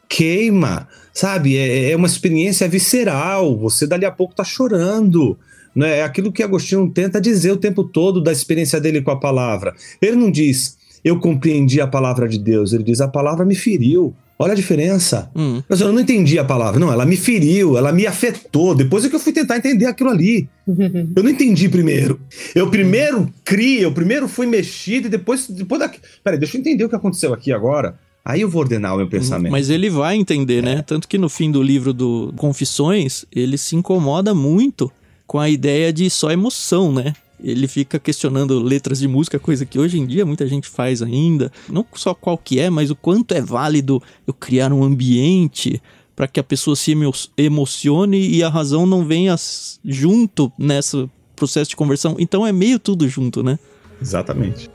queima, 0.08 0.88
sabe? 1.14 1.58
É, 1.58 1.92
é 1.92 1.96
uma 1.96 2.08
experiência 2.08 2.68
visceral. 2.68 3.58
Você 3.58 3.86
dali 3.86 4.06
a 4.06 4.12
pouco 4.12 4.34
está 4.34 4.44
chorando. 4.44 5.38
Né? 5.76 6.00
É 6.00 6.04
aquilo 6.04 6.32
que 6.32 6.42
Agostinho 6.42 6.90
tenta 6.90 7.22
dizer 7.22 7.52
o 7.52 7.58
tempo 7.58 7.84
todo 7.84 8.22
da 8.22 8.32
experiência 8.32 8.82
dele 8.82 9.02
com 9.02 9.12
a 9.12 9.20
palavra. 9.20 9.76
Ele 10.02 10.16
não 10.16 10.32
diz, 10.32 10.78
eu 11.04 11.20
compreendi 11.20 11.80
a 11.80 11.88
palavra 11.88 12.28
de 12.28 12.40
Deus, 12.40 12.74
ele 12.74 12.84
diz, 12.84 13.00
a 13.00 13.08
palavra 13.08 13.46
me 13.46 13.56
feriu. 13.56 14.14
Olha 14.40 14.52
a 14.52 14.56
diferença. 14.56 15.32
Hum. 15.36 15.64
Mas 15.68 15.82
eu 15.82 15.92
não 15.92 16.00
entendi 16.00 16.38
a 16.38 16.44
palavra. 16.44 16.80
Não, 16.80 16.92
ela 16.92 17.08
me 17.08 17.18
feriu, 17.18 17.76
ela 17.76 17.92
me 17.92 18.06
afetou. 18.06 18.76
Depois 18.76 19.04
é 19.04 19.10
que 19.10 19.16
eu 19.16 19.20
fui 19.20 19.34
tentar 19.34 19.58
entender 19.58 19.88
aquilo 19.88 20.12
ali. 20.12 20.48
eu 21.16 21.24
não 21.24 21.30
entendi 21.32 21.68
primeiro. 21.68 22.20
Eu 22.54 22.70
primeiro 22.70 23.34
criei, 23.44 23.84
eu 23.84 23.92
primeiro 23.92 24.28
fui 24.28 24.46
mexido 24.46 25.08
e 25.08 25.10
depois, 25.10 25.50
depois 25.50 25.80
da. 25.80 25.92
Peraí, 26.24 26.38
deixa 26.38 26.56
eu 26.56 26.62
entender 26.62 26.86
o 26.86 26.90
que 26.90 26.96
aconteceu 26.96 27.34
aqui 27.34 27.52
agora. 27.52 27.98
Aí 28.30 28.42
eu 28.42 28.50
vou 28.50 28.60
ordenar 28.60 28.94
o 28.94 28.98
meu 28.98 29.08
pensamento. 29.08 29.54
Mas 29.54 29.70
ele 29.70 29.90
vai 29.90 30.18
entender, 30.18 30.62
né? 30.62 30.82
Tanto 30.82 31.08
que 31.08 31.18
no 31.18 31.30
fim 31.30 31.50
do 31.50 31.64
livro 31.64 31.94
do 31.94 32.34
Confissões, 32.36 33.24
ele 33.32 33.58
se 33.58 33.74
incomoda 33.74 34.36
muito 34.36 34.92
com 35.26 35.40
a 35.40 35.50
ideia 35.50 35.94
de 35.94 36.10
só 36.10 36.30
emoção, 36.30 36.92
né? 36.92 37.14
Ele 37.42 37.70
fica 37.70 37.98
questionando 37.98 38.60
letras 38.60 39.00
de 39.00 39.08
música, 39.08 39.40
coisa 39.40 39.66
que 39.66 39.80
hoje 39.80 39.98
em 39.98 40.06
dia 40.06 40.26
muita 40.26 40.46
gente 40.46 40.68
faz 40.68 41.02
ainda. 41.02 41.50
Não 41.70 41.86
só 41.96 42.14
qual 42.14 42.38
que 42.38 42.60
é, 42.60 42.70
mas 42.70 42.92
o 42.92 42.98
quanto 42.98 43.34
é 43.34 43.40
válido 43.40 44.04
eu 44.28 44.34
criar 44.34 44.74
um 44.74 44.84
ambiente 44.84 45.82
para 46.14 46.28
que 46.28 46.42
a 46.42 46.44
pessoa 46.44 46.76
se 46.76 46.94
emocione 47.38 48.28
e 48.28 48.44
a 48.44 48.50
razão 48.50 48.86
não 48.86 49.06
venha 49.06 49.38
junto 49.86 50.52
nesse 50.60 51.10
processo 51.34 51.70
de 51.70 51.78
conversão. 51.78 52.18
Então 52.20 52.46
é 52.46 52.52
meio 52.52 52.78
tudo 52.78 53.08
junto, 53.08 53.42
né? 53.42 53.58
Exatamente. 54.02 54.70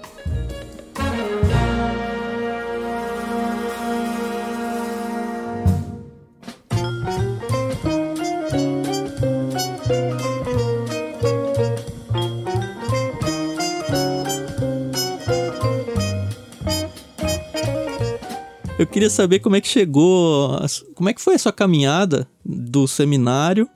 Eu 18.83 18.87
queria 18.88 19.09
saber 19.09 19.38
como 19.38 19.55
é 19.55 19.61
que 19.61 19.68
chegou, 19.68 20.59
como 20.97 21.09
é 21.09 21.14
que 21.14 21.23
foi 21.23 21.37
a 21.37 21.38
sua 21.38 21.53
caminhada 21.53 22.27
do 22.45 22.88
seminário 22.88 23.68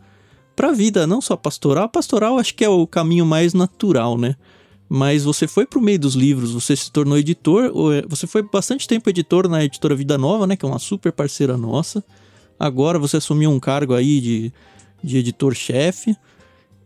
pra 0.56 0.72
vida, 0.72 1.06
não 1.06 1.20
só 1.20 1.36
pastoral. 1.36 1.88
Pastoral 1.88 2.40
acho 2.40 2.52
que 2.56 2.64
é 2.64 2.68
o 2.68 2.88
caminho 2.88 3.24
mais 3.24 3.54
natural, 3.54 4.18
né? 4.18 4.34
Mas 4.88 5.22
você 5.22 5.46
foi 5.46 5.64
pro 5.64 5.80
meio 5.80 6.00
dos 6.00 6.16
livros, 6.16 6.50
você 6.50 6.74
se 6.74 6.90
tornou 6.90 7.16
editor, 7.16 7.66
é, 7.94 8.02
você 8.08 8.26
foi 8.26 8.42
bastante 8.42 8.88
tempo 8.88 9.08
editor 9.08 9.48
na 9.48 9.62
editora 9.62 9.94
Vida 9.94 10.18
Nova, 10.18 10.44
né? 10.44 10.56
Que 10.56 10.66
é 10.66 10.68
uma 10.68 10.80
super 10.80 11.12
parceira 11.12 11.56
nossa. 11.56 12.02
Agora 12.58 12.98
você 12.98 13.18
assumiu 13.18 13.52
um 13.52 13.60
cargo 13.60 13.94
aí 13.94 14.20
de, 14.20 14.52
de 15.04 15.18
editor-chefe. 15.18 16.16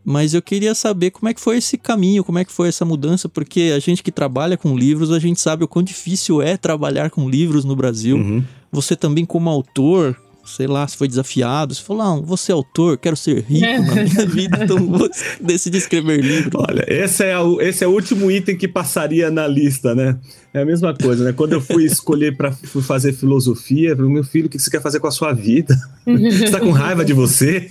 Mas 0.04 0.32
eu 0.32 0.40
queria 0.40 0.74
saber 0.74 1.10
como 1.10 1.28
é 1.28 1.34
que 1.34 1.40
foi 1.40 1.58
esse 1.58 1.76
caminho, 1.76 2.24
como 2.24 2.38
é 2.38 2.44
que 2.44 2.52
foi 2.52 2.68
essa 2.68 2.84
mudança, 2.84 3.28
porque 3.28 3.72
a 3.74 3.78
gente 3.78 4.02
que 4.02 4.10
trabalha 4.10 4.56
com 4.56 4.76
livros, 4.76 5.10
a 5.10 5.18
gente 5.18 5.40
sabe 5.40 5.64
o 5.64 5.68
quão 5.68 5.82
difícil 5.82 6.40
é 6.40 6.56
trabalhar 6.56 7.10
com 7.10 7.28
livros 7.28 7.64
no 7.64 7.76
Brasil. 7.76 8.16
Uhum. 8.16 8.44
Você 8.72 8.96
também 8.96 9.24
como 9.24 9.50
autor, 9.50 10.16
sei 10.44 10.66
lá, 10.66 10.86
se 10.86 10.96
foi 10.96 11.08
desafiado, 11.08 11.74
você 11.74 11.82
falou, 11.82 12.02
não, 12.02 12.22
você 12.22 12.52
é 12.52 12.54
autor, 12.54 12.98
quero 12.98 13.16
ser 13.16 13.42
rico 13.42 13.66
na 13.66 14.02
minha 14.02 14.26
vida, 14.26 14.64
então 14.64 14.78
vou 14.86 15.08
decidir 15.40 15.78
escrever 15.78 16.20
livro. 16.20 16.58
Olha, 16.68 16.84
esse 16.88 17.24
é, 17.24 17.38
o, 17.38 17.60
esse 17.60 17.84
é 17.84 17.86
o 17.86 17.90
último 17.90 18.30
item 18.30 18.56
que 18.56 18.68
passaria 18.68 19.30
na 19.30 19.46
lista, 19.46 19.94
né? 19.94 20.18
É 20.52 20.62
a 20.62 20.64
mesma 20.64 20.92
coisa, 20.92 21.24
né? 21.24 21.32
Quando 21.32 21.52
eu 21.52 21.60
fui 21.60 21.84
escolher 21.84 22.36
para 22.36 22.50
fazer 22.52 23.12
filosofia, 23.12 23.94
falei, 23.94 24.10
meu 24.10 24.24
filho, 24.24 24.46
o 24.46 24.48
que 24.48 24.58
você 24.58 24.70
quer 24.70 24.82
fazer 24.82 24.98
com 24.98 25.06
a 25.06 25.12
sua 25.12 25.32
vida? 25.32 25.76
Você 26.04 26.50
tá 26.50 26.58
com 26.58 26.70
raiva 26.70 27.04
de 27.04 27.12
você? 27.12 27.70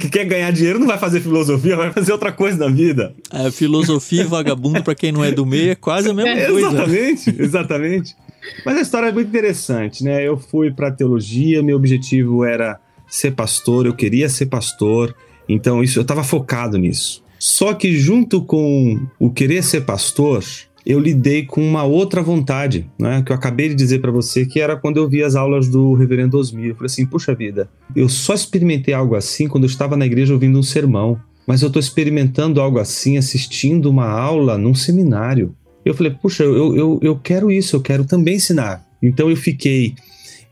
que 0.00 0.08
quer 0.08 0.24
ganhar 0.24 0.52
dinheiro 0.52 0.78
não 0.78 0.86
vai 0.86 0.98
fazer 0.98 1.20
filosofia, 1.20 1.76
vai 1.76 1.92
fazer 1.92 2.12
outra 2.12 2.30
coisa 2.30 2.56
na 2.56 2.68
vida. 2.68 3.12
É, 3.32 3.50
filosofia 3.50 4.22
e 4.22 4.26
vagabundo, 4.26 4.82
para 4.82 4.94
quem 4.94 5.10
não 5.10 5.24
é 5.24 5.32
do 5.32 5.44
meio, 5.44 5.72
é 5.72 5.74
quase 5.74 6.08
a 6.08 6.14
mesma 6.14 6.30
é, 6.30 6.46
coisa. 6.46 6.68
Exatamente, 6.68 7.36
exatamente. 7.38 8.16
Mas 8.64 8.76
a 8.76 8.80
história 8.80 9.08
é 9.08 9.12
muito 9.12 9.28
interessante, 9.28 10.02
né? 10.04 10.26
Eu 10.26 10.36
fui 10.36 10.70
para 10.70 10.90
teologia, 10.90 11.62
meu 11.62 11.76
objetivo 11.76 12.44
era 12.44 12.80
ser 13.08 13.32
pastor, 13.32 13.86
eu 13.86 13.94
queria 13.94 14.28
ser 14.28 14.46
pastor, 14.46 15.14
então 15.48 15.82
isso 15.82 15.98
eu 15.98 16.02
estava 16.02 16.24
focado 16.24 16.78
nisso. 16.78 17.22
Só 17.38 17.74
que 17.74 17.96
junto 17.96 18.42
com 18.42 19.00
o 19.18 19.30
querer 19.30 19.62
ser 19.62 19.82
pastor, 19.82 20.44
eu 20.84 20.98
lidei 20.98 21.44
com 21.44 21.60
uma 21.60 21.84
outra 21.84 22.22
vontade, 22.22 22.88
né, 22.98 23.22
que 23.24 23.30
eu 23.30 23.36
acabei 23.36 23.68
de 23.68 23.74
dizer 23.74 24.00
para 24.00 24.10
você, 24.10 24.44
que 24.44 24.60
era 24.60 24.76
quando 24.76 24.96
eu 24.96 25.08
vi 25.08 25.22
as 25.22 25.34
aulas 25.36 25.68
do 25.68 25.94
Reverendo 25.94 26.38
Osmir. 26.38 26.70
Eu 26.70 26.74
falei 26.74 26.86
assim: 26.86 27.06
puxa 27.06 27.34
vida, 27.34 27.68
eu 27.94 28.08
só 28.08 28.34
experimentei 28.34 28.94
algo 28.94 29.14
assim 29.14 29.46
quando 29.48 29.64
eu 29.64 29.70
estava 29.70 29.96
na 29.96 30.06
igreja 30.06 30.32
ouvindo 30.32 30.58
um 30.58 30.62
sermão, 30.62 31.20
mas 31.46 31.62
eu 31.62 31.68
estou 31.68 31.80
experimentando 31.80 32.60
algo 32.60 32.78
assim 32.78 33.16
assistindo 33.16 33.90
uma 33.90 34.08
aula 34.08 34.56
num 34.58 34.74
seminário. 34.74 35.54
Eu 35.84 35.94
falei: 35.94 36.12
puxa, 36.12 36.44
eu, 36.44 36.76
eu, 36.76 37.00
eu 37.02 37.16
quero 37.16 37.50
isso, 37.50 37.76
eu 37.76 37.80
quero 37.80 38.04
também 38.04 38.36
ensinar. 38.36 38.84
Então 39.02 39.28
eu 39.28 39.36
fiquei 39.36 39.94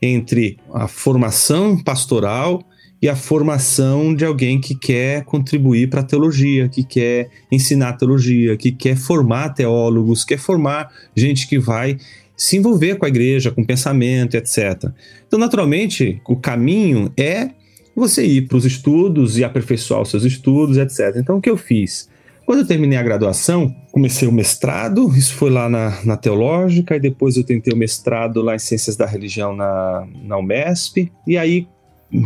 entre 0.01 0.57
a 0.73 0.87
formação 0.87 1.81
pastoral 1.81 2.63
e 3.01 3.09
a 3.09 3.15
formação 3.15 4.13
de 4.13 4.23
alguém 4.23 4.61
que 4.61 4.75
quer 4.75 5.23
contribuir 5.23 5.89
para 5.89 6.01
a 6.01 6.03
teologia, 6.03 6.69
que 6.69 6.83
quer 6.83 7.29
ensinar 7.51 7.93
teologia, 7.93 8.55
que 8.55 8.71
quer 8.71 8.95
formar 8.95 9.49
teólogos, 9.49 10.23
quer 10.23 10.37
formar 10.37 10.91
gente 11.15 11.47
que 11.47 11.57
vai 11.57 11.97
se 12.37 12.57
envolver 12.57 12.95
com 12.95 13.05
a 13.05 13.09
igreja, 13.09 13.51
com 13.51 13.63
pensamento, 13.63 14.35
etc. 14.35 14.91
Então, 15.27 15.39
naturalmente, 15.39 16.21
o 16.27 16.35
caminho 16.35 17.11
é 17.17 17.49
você 17.95 18.25
ir 18.25 18.47
para 18.47 18.57
os 18.57 18.65
estudos 18.65 19.37
e 19.37 19.43
aperfeiçoar 19.43 20.01
os 20.01 20.09
seus 20.09 20.23
estudos, 20.23 20.77
etc. 20.77 21.15
Então, 21.17 21.37
o 21.37 21.41
que 21.41 21.49
eu 21.49 21.57
fiz? 21.57 22.09
Quando 22.51 22.63
eu 22.63 22.67
terminei 22.67 22.97
a 22.97 23.01
graduação, 23.01 23.73
comecei 23.93 24.27
o 24.27 24.31
mestrado, 24.31 25.07
isso 25.15 25.35
foi 25.35 25.49
lá 25.49 25.69
na, 25.69 25.97
na 26.03 26.17
Teológica, 26.17 26.97
e 26.97 26.99
depois 26.99 27.37
eu 27.37 27.45
tentei 27.45 27.71
o 27.71 27.77
mestrado 27.77 28.41
lá 28.41 28.53
em 28.53 28.59
Ciências 28.59 28.97
da 28.97 29.05
Religião 29.05 29.55
na, 29.55 30.05
na 30.21 30.37
UMESP, 30.37 31.09
e 31.25 31.37
aí 31.37 31.65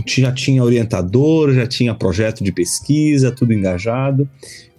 já 0.07 0.31
tinha 0.31 0.63
orientador, 0.63 1.53
já 1.53 1.67
tinha 1.67 1.93
projeto 1.93 2.43
de 2.43 2.51
pesquisa, 2.51 3.31
tudo 3.31 3.53
engajado. 3.53 4.27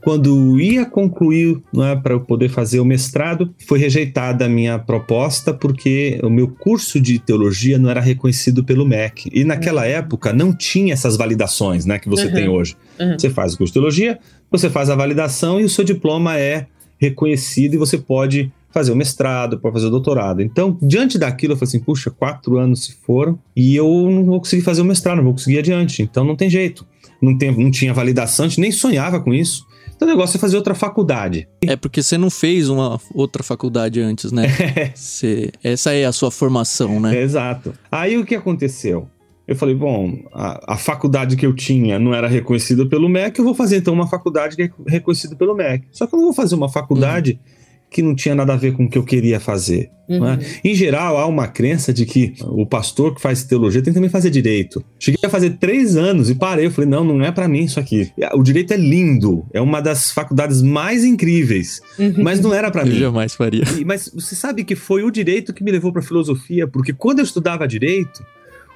Quando 0.07 0.61
ia 0.61 0.87
concluir 0.87 1.61
é, 1.79 1.97
para 1.97 2.15
eu 2.15 2.21
poder 2.21 2.49
fazer 2.49 2.79
o 2.79 2.85
mestrado, 2.85 3.53
foi 3.67 3.81
rejeitada 3.81 4.47
a 4.47 4.49
minha 4.49 4.79
proposta 4.79 5.53
porque 5.53 6.21
o 6.23 6.31
meu 6.31 6.47
curso 6.47 7.01
de 7.01 7.19
teologia 7.19 7.77
não 7.77 7.91
era 7.91 8.01
reconhecido 8.01 8.63
pelo 8.63 8.87
MEC. 8.87 9.29
E 9.33 9.43
naquela 9.43 9.83
uhum. 9.83 9.89
época 9.89 10.33
não 10.33 10.53
tinha 10.53 10.93
essas 10.93 11.17
validações 11.17 11.85
né, 11.85 11.99
que 11.99 12.09
você 12.09 12.27
uhum. 12.27 12.33
tem 12.33 12.49
hoje. 12.49 12.77
Uhum. 13.01 13.19
Você 13.19 13.31
faz 13.31 13.55
o 13.55 13.59
curso 13.59 13.73
de 13.73 13.81
teologia, 13.81 14.19
você 14.51 14.71
faz 14.71 14.91
a 14.91 14.95
validação 14.95 15.61
e 15.61 15.65
o 15.65 15.71
seu 15.71 15.85
diploma 15.85 16.39
é 16.39 16.67
reconhecido 16.99 17.75
e 17.75 17.79
você 17.79 17.99
pode 17.99 18.53
fazer 18.71 18.93
o 18.93 18.97
mestrado, 18.97 19.59
para 19.59 19.73
fazer 19.73 19.87
o 19.87 19.91
doutorado. 19.91 20.43
Então, 20.43 20.77
diante 20.83 21.19
daquilo, 21.19 21.55
eu 21.55 21.57
falei 21.57 21.69
assim: 21.69 21.81
puxa, 21.81 22.11
quatro 22.11 22.59
anos 22.59 22.85
se 22.85 22.93
foram 23.07 23.39
e 23.57 23.75
eu 23.75 23.89
não 24.11 24.25
vou 24.25 24.39
conseguir 24.39 24.63
fazer 24.63 24.83
o 24.83 24.85
mestrado, 24.85 25.17
não 25.17 25.25
vou 25.25 25.33
conseguir 25.33 25.59
adiante. 25.59 26.03
Então, 26.03 26.25
não 26.25 26.37
tem 26.37 26.51
jeito. 26.51 26.87
Não, 27.21 27.37
tem, 27.39 27.51
não 27.51 27.71
tinha 27.71 27.95
validação, 27.95 28.45
a 28.45 28.49
gente 28.49 28.61
nem 28.61 28.71
sonhava 28.71 29.19
com 29.19 29.33
isso. 29.33 29.67
Então, 29.97 30.07
o 30.07 30.11
negócio 30.11 30.37
é 30.37 30.41
fazer 30.41 30.57
outra 30.59 30.75
faculdade. 30.75 31.49
É 31.63 31.75
porque 31.75 32.03
você 32.03 32.19
não 32.19 32.29
fez 32.29 32.69
uma 32.69 33.01
outra 33.15 33.43
faculdade 33.43 33.99
antes, 33.99 34.31
né? 34.31 34.45
É. 34.77 34.93
Você, 34.95 35.51
essa 35.65 35.93
é 35.95 36.05
a 36.05 36.13
sua 36.13 36.31
formação, 36.31 37.01
né? 37.01 37.17
É, 37.17 37.23
exato. 37.23 37.73
Aí 37.91 38.19
o 38.19 38.27
que 38.27 38.35
aconteceu? 38.35 39.09
Eu 39.47 39.55
falei, 39.55 39.75
bom, 39.75 40.19
a, 40.33 40.75
a, 40.75 40.77
faculdade 40.77 41.37
que 41.37 41.47
eu 41.47 41.55
tinha 41.55 41.99
não 41.99 42.13
era 42.13 42.27
reconhecida 42.27 42.85
pelo 42.85 43.09
MEC, 43.09 43.39
eu 43.39 43.45
vou 43.45 43.55
fazer 43.55 43.77
então 43.77 43.95
uma 43.95 44.09
faculdade 44.09 44.57
que 44.57 44.63
é 44.63 44.71
reconhecida 44.87 45.37
pelo 45.37 45.55
MEC. 45.55 45.87
Só 45.93 46.07
que 46.07 46.15
eu 46.15 46.19
não 46.19 46.27
vou 46.27 46.35
fazer 46.35 46.55
uma 46.55 46.69
faculdade 46.69 47.33
uhum 47.33 47.57
que 47.91 48.03
não 48.03 48.15
tinha 48.15 48.35
nada 48.35 48.53
a 48.53 48.57
ver 48.57 48.73
com 48.73 48.85
o 48.85 48.91
que 48.91 48.99
eu 48.99 49.05
queria 49.05 49.41
fazer. 49.41 49.91
É? 50.09 50.19
Uhum. 50.19 50.39
Em 50.65 50.75
geral, 50.75 51.17
há 51.17 51.27
uma 51.27 51.49
crença 51.49 51.93
de 51.93 52.05
que 52.05 52.35
o 52.43 52.67
pastor 52.67 53.15
que 53.15 53.21
faz 53.21 53.43
teologia 53.45 53.83
tem 53.83 53.93
que 53.93 53.95
também 53.95 54.11
fazer 54.11 54.31
direito. 54.31 54.85
Cheguei 54.99 55.21
a 55.25 55.31
fazer 55.31 55.51
três 55.59 55.97
anos 55.97 56.29
e 56.29 56.35
parei. 56.35 56.67
Eu 56.67 56.71
falei, 56.71 56.89
não, 56.89 57.05
não 57.05 57.25
é 57.25 57.33
para 57.33 57.49
mim 57.49 57.65
isso 57.65 57.81
aqui. 57.81 58.13
O 58.35 58.43
direito 58.43 58.73
é 58.73 58.77
lindo, 58.77 59.47
é 59.53 59.61
uma 59.61 59.81
das 59.81 60.11
faculdades 60.11 60.63
mais 60.63 61.05
incríveis, 61.05 61.81
uhum. 61.99 62.23
mas 62.23 62.41
não 62.41 62.53
era 62.53 62.71
para 62.71 62.85
mim. 62.85 62.95
Eu 62.95 63.01
jamais 63.01 63.35
faria. 63.35 63.65
E, 63.79 63.85
mas 63.85 64.11
você 64.13 64.35
sabe 64.35 64.65
que 64.65 64.77
foi 64.77 65.03
o 65.03 65.11
direito 65.11 65.55
que 65.55 65.65
me 65.65 65.73
levou 65.73 65.93
para 65.93 66.03
filosofia, 66.03 66.69
porque 66.69 66.93
quando 66.93 67.21
eu 67.21 67.25
estudava 67.25 67.67
direito, 67.67 68.23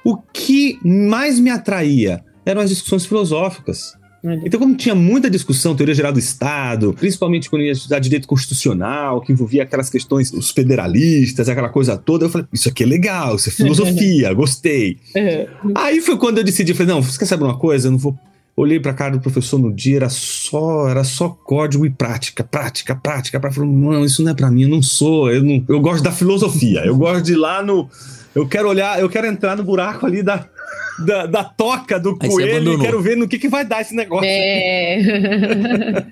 o 0.03 0.17
que 0.17 0.79
mais 0.83 1.39
me 1.39 1.49
atraía 1.49 2.23
eram 2.45 2.61
as 2.61 2.69
discussões 2.69 3.05
filosóficas. 3.05 3.93
Então, 4.23 4.59
como 4.59 4.75
tinha 4.75 4.93
muita 4.93 5.31
discussão, 5.31 5.75
teoria 5.75 5.95
geral 5.95 6.13
do 6.13 6.19
Estado, 6.19 6.93
principalmente 6.93 7.49
quando 7.49 7.63
ia 7.63 7.71
estudar 7.71 7.97
direito 7.97 8.27
constitucional, 8.27 9.19
que 9.19 9.31
envolvia 9.31 9.63
aquelas 9.63 9.89
questões, 9.89 10.31
os 10.31 10.51
federalistas, 10.51 11.49
aquela 11.49 11.69
coisa 11.69 11.97
toda, 11.97 12.25
eu 12.25 12.29
falei, 12.29 12.45
isso 12.53 12.69
aqui 12.69 12.83
é 12.83 12.85
legal, 12.85 13.35
isso 13.35 13.49
é 13.49 13.51
filosofia, 13.51 14.31
gostei. 14.35 14.99
Uhum. 15.15 15.73
Aí 15.75 16.01
foi 16.01 16.17
quando 16.17 16.37
eu 16.37 16.43
decidi, 16.43 16.73
falei, 16.75 16.93
não, 16.93 17.01
você 17.01 17.17
quer 17.17 17.25
saber 17.25 17.45
uma 17.45 17.57
coisa? 17.57 17.87
Eu 17.87 17.93
não 17.93 17.97
vou 17.97 18.15
olhei 18.55 18.79
para 18.79 18.91
a 18.91 18.95
cara 18.95 19.11
do 19.11 19.21
professor 19.21 19.59
no 19.59 19.73
dia, 19.73 19.97
era 19.97 20.09
só, 20.09 20.87
era 20.89 21.03
só 21.03 21.29
código 21.29 21.85
e 21.85 21.89
prática, 21.89 22.43
prática, 22.43 22.95
prática, 22.95 23.39
para 23.39 23.51
falar, 23.51 23.67
não, 23.67 24.05
isso 24.05 24.23
não 24.23 24.31
é 24.31 24.33
para 24.33 24.51
mim, 24.51 24.63
eu 24.63 24.69
não 24.69 24.81
sou, 24.81 25.31
eu 25.31 25.43
não, 25.43 25.63
eu 25.67 25.79
gosto 25.79 26.03
da 26.03 26.11
filosofia, 26.11 26.85
eu 26.85 26.95
gosto 26.95 27.23
de 27.23 27.33
ir 27.33 27.37
lá 27.37 27.63
no, 27.63 27.89
eu 28.35 28.47
quero 28.47 28.69
olhar, 28.69 28.99
eu 28.99 29.09
quero 29.09 29.27
entrar 29.27 29.55
no 29.55 29.63
buraco 29.63 30.05
ali 30.05 30.21
da 30.21 30.45
da, 30.99 31.25
da 31.25 31.43
toca 31.43 31.99
do 31.99 32.17
Aí 32.19 32.29
coelho 32.29 32.73
e 32.73 32.79
quero 32.79 33.01
ver 33.01 33.17
no 33.17 33.27
que, 33.27 33.39
que 33.39 33.49
vai 33.49 33.65
dar 33.65 33.81
esse 33.81 33.95
negócio. 33.95 34.29
É. 34.29 34.99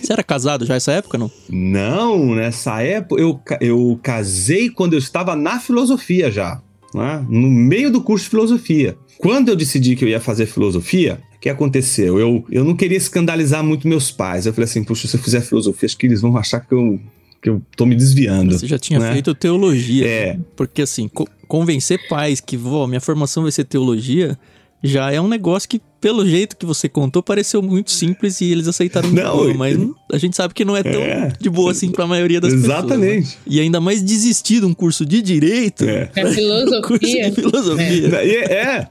você 0.00 0.12
era 0.12 0.22
casado 0.22 0.66
já 0.66 0.74
nessa 0.74 0.92
época, 0.92 1.16
não? 1.16 1.30
Não, 1.48 2.34
nessa 2.34 2.82
época 2.82 3.20
eu, 3.20 3.40
eu 3.60 3.98
casei 4.02 4.70
quando 4.70 4.94
eu 4.94 4.98
estava 4.98 5.36
na 5.36 5.60
filosofia 5.60 6.30
já. 6.30 6.60
Né? 6.94 7.24
No 7.28 7.48
meio 7.48 7.90
do 7.90 8.00
curso 8.00 8.24
de 8.24 8.30
filosofia. 8.30 8.96
Quando 9.18 9.48
eu 9.48 9.56
decidi 9.56 9.96
que 9.96 10.04
eu 10.04 10.08
ia 10.08 10.20
fazer 10.20 10.46
filosofia, 10.46 11.20
o 11.36 11.40
que 11.40 11.48
aconteceu? 11.48 12.18
Eu, 12.18 12.44
eu 12.50 12.64
não 12.64 12.74
queria 12.74 12.98
escandalizar 12.98 13.64
muito 13.64 13.88
meus 13.88 14.10
pais. 14.10 14.46
Eu 14.46 14.52
falei 14.52 14.64
assim, 14.64 14.84
puxa, 14.84 15.08
se 15.08 15.16
eu 15.16 15.20
fizer 15.20 15.40
filosofia, 15.40 15.86
acho 15.86 15.96
que 15.96 16.06
eles 16.06 16.20
vão 16.20 16.36
achar 16.36 16.60
que 16.60 16.74
eu 16.74 17.00
que 17.42 17.50
eu 17.50 17.62
tô 17.76 17.86
me 17.86 17.94
desviando. 17.94 18.58
Você 18.58 18.66
já 18.66 18.78
tinha 18.78 18.98
né? 18.98 19.12
feito 19.12 19.32
teologia. 19.34 20.06
É. 20.06 20.38
Porque 20.56 20.82
assim, 20.82 21.06
co 21.06 21.28
convencer 21.46 22.08
pais 22.08 22.40
que, 22.40 22.56
vó, 22.56 22.88
minha 22.88 23.00
formação 23.00 23.44
vai 23.44 23.52
ser 23.52 23.62
teologia, 23.64 24.36
já 24.82 25.10
é 25.10 25.20
um 25.20 25.28
negócio 25.28 25.68
que, 25.68 25.80
pelo 26.00 26.26
jeito 26.26 26.56
que 26.56 26.66
você 26.66 26.88
contou, 26.88 27.22
pareceu 27.22 27.62
muito 27.62 27.90
simples 27.90 28.40
e 28.40 28.50
eles 28.50 28.68
aceitaram 28.68 29.12
de 29.12 29.20
boa, 29.20 29.54
mas 29.54 29.76
a 30.12 30.18
gente 30.18 30.36
sabe 30.36 30.54
que 30.54 30.64
não 30.64 30.76
é 30.76 30.82
tão 30.82 31.00
é. 31.00 31.32
de 31.40 31.50
boa 31.50 31.72
assim 31.72 31.90
para 31.90 32.04
a 32.04 32.06
maioria 32.06 32.40
das 32.40 32.52
Exatamente. 32.52 32.86
pessoas. 32.86 33.00
Exatamente. 33.00 33.28
Né? 33.28 33.42
E 33.46 33.60
ainda 33.60 33.80
mais 33.80 34.02
desistir 34.02 34.60
de 34.60 34.66
um 34.66 34.74
curso 34.74 35.04
de 35.04 35.22
direito. 35.22 35.84
É, 35.84 36.10
é 36.14 36.32
filosofia. 36.32 36.82
curso 36.82 37.06
de 37.06 37.32
filosofia. 37.32 38.16
É. 38.16 38.52
é. 38.52 38.88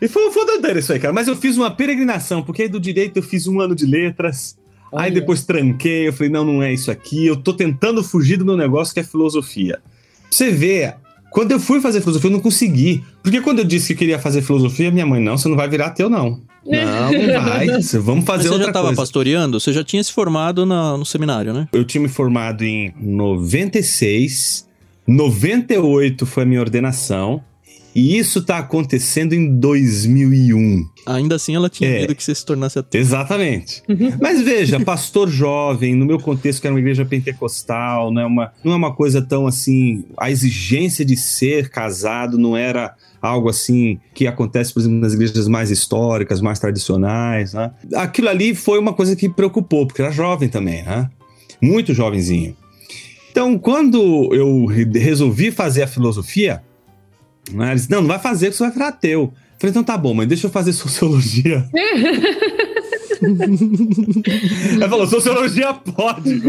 E 0.00 0.06
foi, 0.06 0.30
foi 0.30 0.46
doideira 0.46 0.78
isso 0.78 0.92
aí, 0.92 0.98
cara. 0.98 1.12
Mas 1.12 1.26
eu 1.26 1.36
fiz 1.36 1.56
uma 1.56 1.70
peregrinação, 1.70 2.42
porque 2.42 2.68
do 2.68 2.78
direito 2.78 3.16
eu 3.16 3.22
fiz 3.22 3.46
um 3.46 3.60
ano 3.60 3.74
de 3.74 3.84
letras. 3.84 4.56
Olha. 4.92 5.04
Aí 5.04 5.10
depois 5.10 5.44
tranquei, 5.44 6.08
eu 6.08 6.12
falei, 6.12 6.30
não, 6.30 6.44
não 6.44 6.62
é 6.62 6.72
isso 6.72 6.90
aqui. 6.90 7.26
Eu 7.26 7.36
tô 7.36 7.52
tentando 7.52 8.02
fugir 8.02 8.36
do 8.36 8.44
meu 8.44 8.56
negócio 8.56 8.94
que 8.94 9.00
é 9.00 9.04
filosofia. 9.04 9.80
Você 10.30 10.50
vê, 10.50 10.94
quando 11.38 11.52
eu 11.52 11.60
fui 11.60 11.80
fazer 11.80 12.00
filosofia, 12.00 12.26
eu 12.26 12.32
não 12.32 12.40
consegui. 12.40 13.04
Porque 13.22 13.40
quando 13.40 13.60
eu 13.60 13.64
disse 13.64 13.94
que 13.94 14.00
queria 14.00 14.18
fazer 14.18 14.42
filosofia, 14.42 14.90
minha 14.90 15.06
mãe, 15.06 15.22
não, 15.22 15.38
você 15.38 15.48
não 15.48 15.54
vai 15.54 15.68
virar 15.68 15.90
teu, 15.90 16.10
não. 16.10 16.40
Não, 16.66 17.12
não 17.12 17.42
vai. 17.44 17.68
Vamos 18.02 18.24
fazer 18.24 18.48
outra 18.48 18.48
coisa. 18.48 18.48
Você 18.48 18.58
já 18.58 18.66
estava 18.66 18.92
pastoreando? 18.96 19.60
Você 19.60 19.72
já 19.72 19.84
tinha 19.84 20.02
se 20.02 20.12
formado 20.12 20.66
na, 20.66 20.96
no 20.96 21.06
seminário, 21.06 21.54
né? 21.54 21.68
Eu 21.72 21.84
tinha 21.84 22.02
me 22.02 22.08
formado 22.08 22.64
em 22.64 22.92
96. 23.00 24.66
98 25.06 26.26
foi 26.26 26.42
a 26.42 26.46
minha 26.46 26.60
ordenação. 26.60 27.40
E 27.98 28.16
isso 28.16 28.42
tá 28.42 28.58
acontecendo 28.58 29.32
em 29.32 29.58
2001. 29.58 30.88
Ainda 31.04 31.34
assim, 31.34 31.56
ela 31.56 31.68
tinha 31.68 31.90
é. 31.90 32.00
medo 32.02 32.14
que 32.14 32.22
você 32.22 32.32
se 32.32 32.46
tornasse 32.46 32.78
ateu. 32.78 33.00
Exatamente. 33.00 33.82
Uhum. 33.88 34.12
Mas 34.20 34.40
veja, 34.40 34.78
pastor 34.78 35.28
jovem, 35.28 35.96
no 35.96 36.06
meu 36.06 36.20
contexto, 36.20 36.60
que 36.60 36.68
era 36.68 36.74
uma 36.74 36.78
igreja 36.78 37.04
pentecostal, 37.04 38.12
não 38.12 38.22
é 38.22 38.26
uma, 38.26 38.52
não 38.62 38.72
é 38.72 38.76
uma 38.76 38.94
coisa 38.94 39.20
tão 39.20 39.48
assim. 39.48 40.04
A 40.16 40.30
exigência 40.30 41.04
de 41.04 41.16
ser 41.16 41.70
casado 41.70 42.38
não 42.38 42.56
era 42.56 42.94
algo 43.20 43.48
assim 43.48 43.98
que 44.14 44.28
acontece, 44.28 44.72
por 44.72 44.78
exemplo, 44.78 45.00
nas 45.00 45.14
igrejas 45.14 45.48
mais 45.48 45.68
históricas, 45.68 46.40
mais 46.40 46.60
tradicionais. 46.60 47.52
Né? 47.52 47.72
Aquilo 47.96 48.28
ali 48.28 48.54
foi 48.54 48.78
uma 48.78 48.92
coisa 48.92 49.16
que 49.16 49.28
preocupou, 49.28 49.88
porque 49.88 50.00
era 50.00 50.12
jovem 50.12 50.48
também, 50.48 50.84
né? 50.84 51.10
muito 51.60 51.92
jovenzinho. 51.92 52.56
Então, 53.32 53.58
quando 53.58 54.32
eu 54.32 54.66
resolvi 54.66 55.50
fazer 55.50 55.82
a 55.82 55.88
filosofia, 55.88 56.62
né, 57.52 57.72
eles 57.72 57.88
não, 57.88 58.00
não 58.00 58.08
vai 58.08 58.18
fazer, 58.18 58.50
que 58.50 58.56
você 58.56 58.64
vai 58.64 58.72
virar 58.72 58.88
ateu. 58.88 59.20
Eu 59.20 59.32
falei, 59.58 59.70
então 59.70 59.84
tá 59.84 59.96
bom, 59.98 60.14
mas 60.14 60.28
deixa 60.28 60.46
eu 60.46 60.50
fazer 60.50 60.72
sociologia. 60.72 61.68
Ela 64.74 64.88
falou, 64.88 65.06
sociologia 65.06 65.74
pode. 65.74 66.40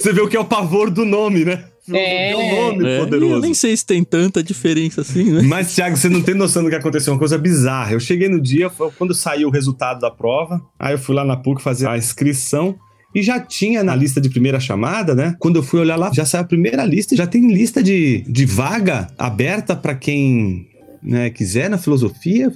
Você 0.00 0.12
vê 0.12 0.20
o 0.20 0.28
que 0.28 0.36
é 0.36 0.40
o 0.40 0.44
pavor 0.44 0.90
do 0.90 1.04
nome, 1.04 1.44
né? 1.44 1.64
É, 1.92 2.34
um 2.34 2.56
nome 2.56 2.88
é. 2.88 2.98
poderoso. 2.98 3.34
Eu 3.34 3.40
nem 3.40 3.52
sei 3.52 3.76
se 3.76 3.84
tem 3.84 4.02
tanta 4.02 4.42
diferença 4.42 5.02
assim, 5.02 5.24
né? 5.24 5.42
Mas, 5.42 5.74
Thiago, 5.74 5.96
você 5.96 6.08
não 6.08 6.22
tem 6.22 6.34
noção 6.34 6.64
do 6.64 6.70
que 6.70 6.76
aconteceu. 6.76 7.12
Uma 7.12 7.18
coisa 7.18 7.36
bizarra. 7.36 7.92
Eu 7.92 8.00
cheguei 8.00 8.28
no 8.28 8.40
dia, 8.40 8.70
quando 8.96 9.12
saiu 9.14 9.48
o 9.48 9.50
resultado 9.50 10.00
da 10.00 10.10
prova, 10.10 10.62
aí 10.78 10.94
eu 10.94 10.98
fui 10.98 11.14
lá 11.14 11.24
na 11.24 11.36
PUC 11.36 11.62
fazer 11.62 11.86
a 11.86 11.98
inscrição. 11.98 12.74
E 13.14 13.22
já 13.22 13.38
tinha 13.38 13.84
na 13.84 13.94
lista 13.94 14.20
de 14.20 14.28
primeira 14.28 14.58
chamada, 14.58 15.14
né? 15.14 15.36
Quando 15.38 15.56
eu 15.56 15.62
fui 15.62 15.80
olhar 15.80 15.96
lá, 15.96 16.10
já 16.12 16.24
saiu 16.24 16.42
a 16.42 16.46
primeira 16.46 16.84
lista, 16.84 17.14
já 17.14 17.26
tem 17.26 17.52
lista 17.52 17.82
de, 17.82 18.24
de 18.26 18.44
vaga 18.44 19.06
aberta 19.16 19.76
para 19.76 19.94
quem 19.94 20.66
né, 21.04 21.30
quiser 21.30 21.68
na 21.68 21.78
filosofia. 21.78 22.52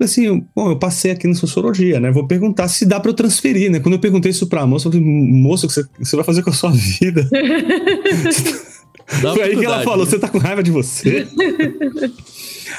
Assim, 0.00 0.44
bom, 0.54 0.70
eu 0.70 0.78
passei 0.78 1.10
aqui 1.10 1.28
na 1.28 1.34
sociologia, 1.34 2.00
né? 2.00 2.10
Vou 2.10 2.26
perguntar 2.26 2.66
se 2.68 2.86
dá 2.86 2.98
para 2.98 3.10
eu 3.10 3.14
transferir, 3.14 3.70
né? 3.70 3.78
Quando 3.78 3.94
eu 3.94 4.00
perguntei 4.00 4.30
isso 4.30 4.46
pra 4.46 4.66
moça, 4.66 4.88
eu 4.88 4.92
falei, 4.92 5.06
moça, 5.06 5.66
o 5.66 5.68
que 5.68 5.84
você 6.00 6.16
vai 6.16 6.24
fazer 6.24 6.42
com 6.42 6.50
a 6.50 6.54
sua 6.54 6.72
vida? 6.72 7.28
Foi 9.06 9.42
aí 9.42 9.56
que 9.56 9.64
ela 9.64 9.82
falou: 9.82 10.04
né? 10.04 10.10
você 10.10 10.18
tá 10.18 10.28
com 10.28 10.38
raiva 10.38 10.62
de 10.62 10.70
você? 10.70 11.26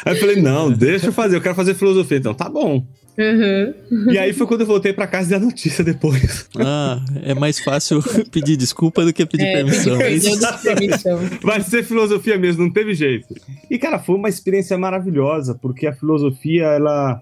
aí 0.06 0.14
eu 0.14 0.20
falei: 0.20 0.42
não, 0.42 0.72
deixa 0.72 1.08
eu 1.08 1.14
fazer, 1.14 1.36
eu 1.36 1.42
quero 1.42 1.56
fazer 1.56 1.74
filosofia. 1.76 2.18
Então, 2.18 2.34
tá 2.34 2.50
bom. 2.50 2.86
Uhum. 3.18 4.12
E 4.12 4.18
aí 4.18 4.34
foi 4.34 4.46
quando 4.46 4.62
eu 4.62 4.68
voltei 4.68 4.92
para 4.92 5.08
casa 5.08 5.28
e 5.28 5.30
dei 5.30 5.38
a 5.38 5.40
notícia 5.40 5.84
depois. 5.84 6.50
Ah, 6.58 7.00
é 7.24 7.34
mais 7.34 7.60
fácil 7.60 8.04
pedir 8.30 8.58
desculpa 8.58 9.06
do 9.06 9.14
que 9.14 9.26
pedir 9.26 9.46
é, 9.46 9.54
permissão. 9.54 9.98
permissão. 9.98 11.20
Vai 11.42 11.62
ser 11.62 11.84
filosofia 11.84 12.38
mesmo, 12.38 12.64
não 12.64 12.72
teve 12.72 12.94
jeito. 12.94 13.34
E, 13.72 13.78
cara, 13.78 14.00
foi 14.00 14.16
uma 14.16 14.28
experiência 14.28 14.78
maravilhosa, 14.78 15.56
porque 15.56 15.88
a 15.88 15.94
filosofia, 15.94 16.66
ela, 16.66 17.22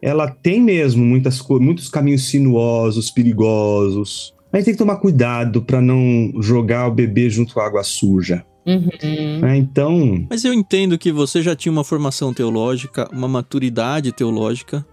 ela 0.00 0.30
tem 0.30 0.62
mesmo 0.62 1.04
muitas, 1.04 1.42
muitos 1.46 1.90
caminhos 1.90 2.28
sinuosos, 2.28 3.10
perigosos. 3.10 4.33
A 4.54 4.58
gente 4.58 4.66
tem 4.66 4.74
que 4.74 4.78
tomar 4.78 4.96
cuidado 4.98 5.60
para 5.62 5.82
não 5.82 6.32
jogar 6.40 6.86
o 6.86 6.92
bebê 6.92 7.28
junto 7.28 7.52
com 7.52 7.58
a 7.58 7.66
água 7.66 7.82
suja. 7.82 8.46
Uhum. 8.64 9.44
É, 9.44 9.56
então. 9.56 10.24
Mas 10.30 10.44
eu 10.44 10.54
entendo 10.54 10.96
que 10.96 11.10
você 11.10 11.42
já 11.42 11.56
tinha 11.56 11.72
uma 11.72 11.82
formação 11.82 12.32
teológica, 12.32 13.08
uma 13.12 13.26
maturidade 13.26 14.12
teológica 14.12 14.86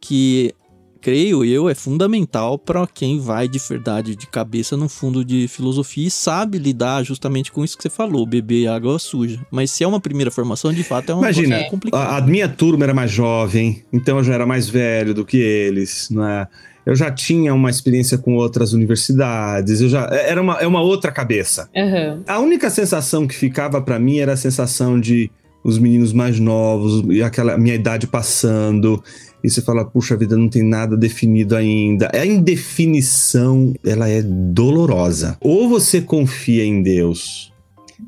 que 0.00 0.52
creio 1.00 1.44
eu, 1.44 1.68
é 1.68 1.74
fundamental 1.74 2.58
para 2.58 2.84
quem 2.84 3.20
vai 3.20 3.46
de 3.46 3.60
verdade 3.60 4.16
de 4.16 4.26
cabeça 4.26 4.76
no 4.76 4.88
fundo 4.88 5.24
de 5.24 5.46
filosofia 5.46 6.08
e 6.08 6.10
sabe 6.10 6.58
lidar 6.58 7.04
justamente 7.04 7.52
com 7.52 7.64
isso 7.64 7.76
que 7.76 7.84
você 7.84 7.90
falou, 7.90 8.26
beber 8.26 8.66
água 8.66 8.98
suja. 8.98 9.40
Mas 9.52 9.70
se 9.70 9.84
é 9.84 9.86
uma 9.86 10.00
primeira 10.00 10.32
formação, 10.32 10.72
de 10.72 10.82
fato 10.82 11.12
é 11.12 11.14
uma 11.14 11.22
Imagina, 11.22 11.62
complicado. 11.70 12.10
A, 12.10 12.16
a 12.16 12.20
minha 12.20 12.48
turma 12.48 12.82
era 12.82 12.92
mais 12.92 13.12
jovem, 13.12 13.84
então 13.92 14.18
eu 14.18 14.24
já 14.24 14.34
era 14.34 14.44
mais 14.44 14.68
velho 14.68 15.14
do 15.14 15.24
que 15.24 15.36
eles, 15.36 16.10
né? 16.10 16.48
Eu 16.86 16.94
já 16.94 17.10
tinha 17.10 17.52
uma 17.52 17.68
experiência 17.68 18.16
com 18.16 18.36
outras 18.36 18.72
universidades, 18.72 19.80
eu 19.80 19.88
já 19.88 20.06
era 20.06 20.40
uma, 20.40 20.54
é 20.54 20.66
uma 20.66 20.80
outra 20.80 21.10
cabeça. 21.10 21.68
Uhum. 21.74 22.22
A 22.26 22.38
única 22.38 22.70
sensação 22.70 23.26
que 23.26 23.34
ficava 23.34 23.82
para 23.82 23.98
mim 23.98 24.18
era 24.18 24.34
a 24.34 24.36
sensação 24.36 24.98
de 24.98 25.30
os 25.64 25.78
meninos 25.78 26.12
mais 26.12 26.38
novos 26.38 27.04
e 27.08 27.24
aquela 27.24 27.58
minha 27.58 27.74
idade 27.74 28.06
passando 28.06 29.02
e 29.46 29.50
você 29.50 29.62
fala, 29.62 29.84
puxa 29.84 30.16
vida, 30.16 30.36
não 30.36 30.48
tem 30.48 30.64
nada 30.64 30.96
definido 30.96 31.54
ainda. 31.54 32.10
A 32.12 32.26
indefinição, 32.26 33.74
ela 33.84 34.08
é 34.08 34.20
dolorosa. 34.20 35.36
Ou 35.40 35.68
você 35.68 36.00
confia 36.00 36.64
em 36.64 36.82
Deus, 36.82 37.52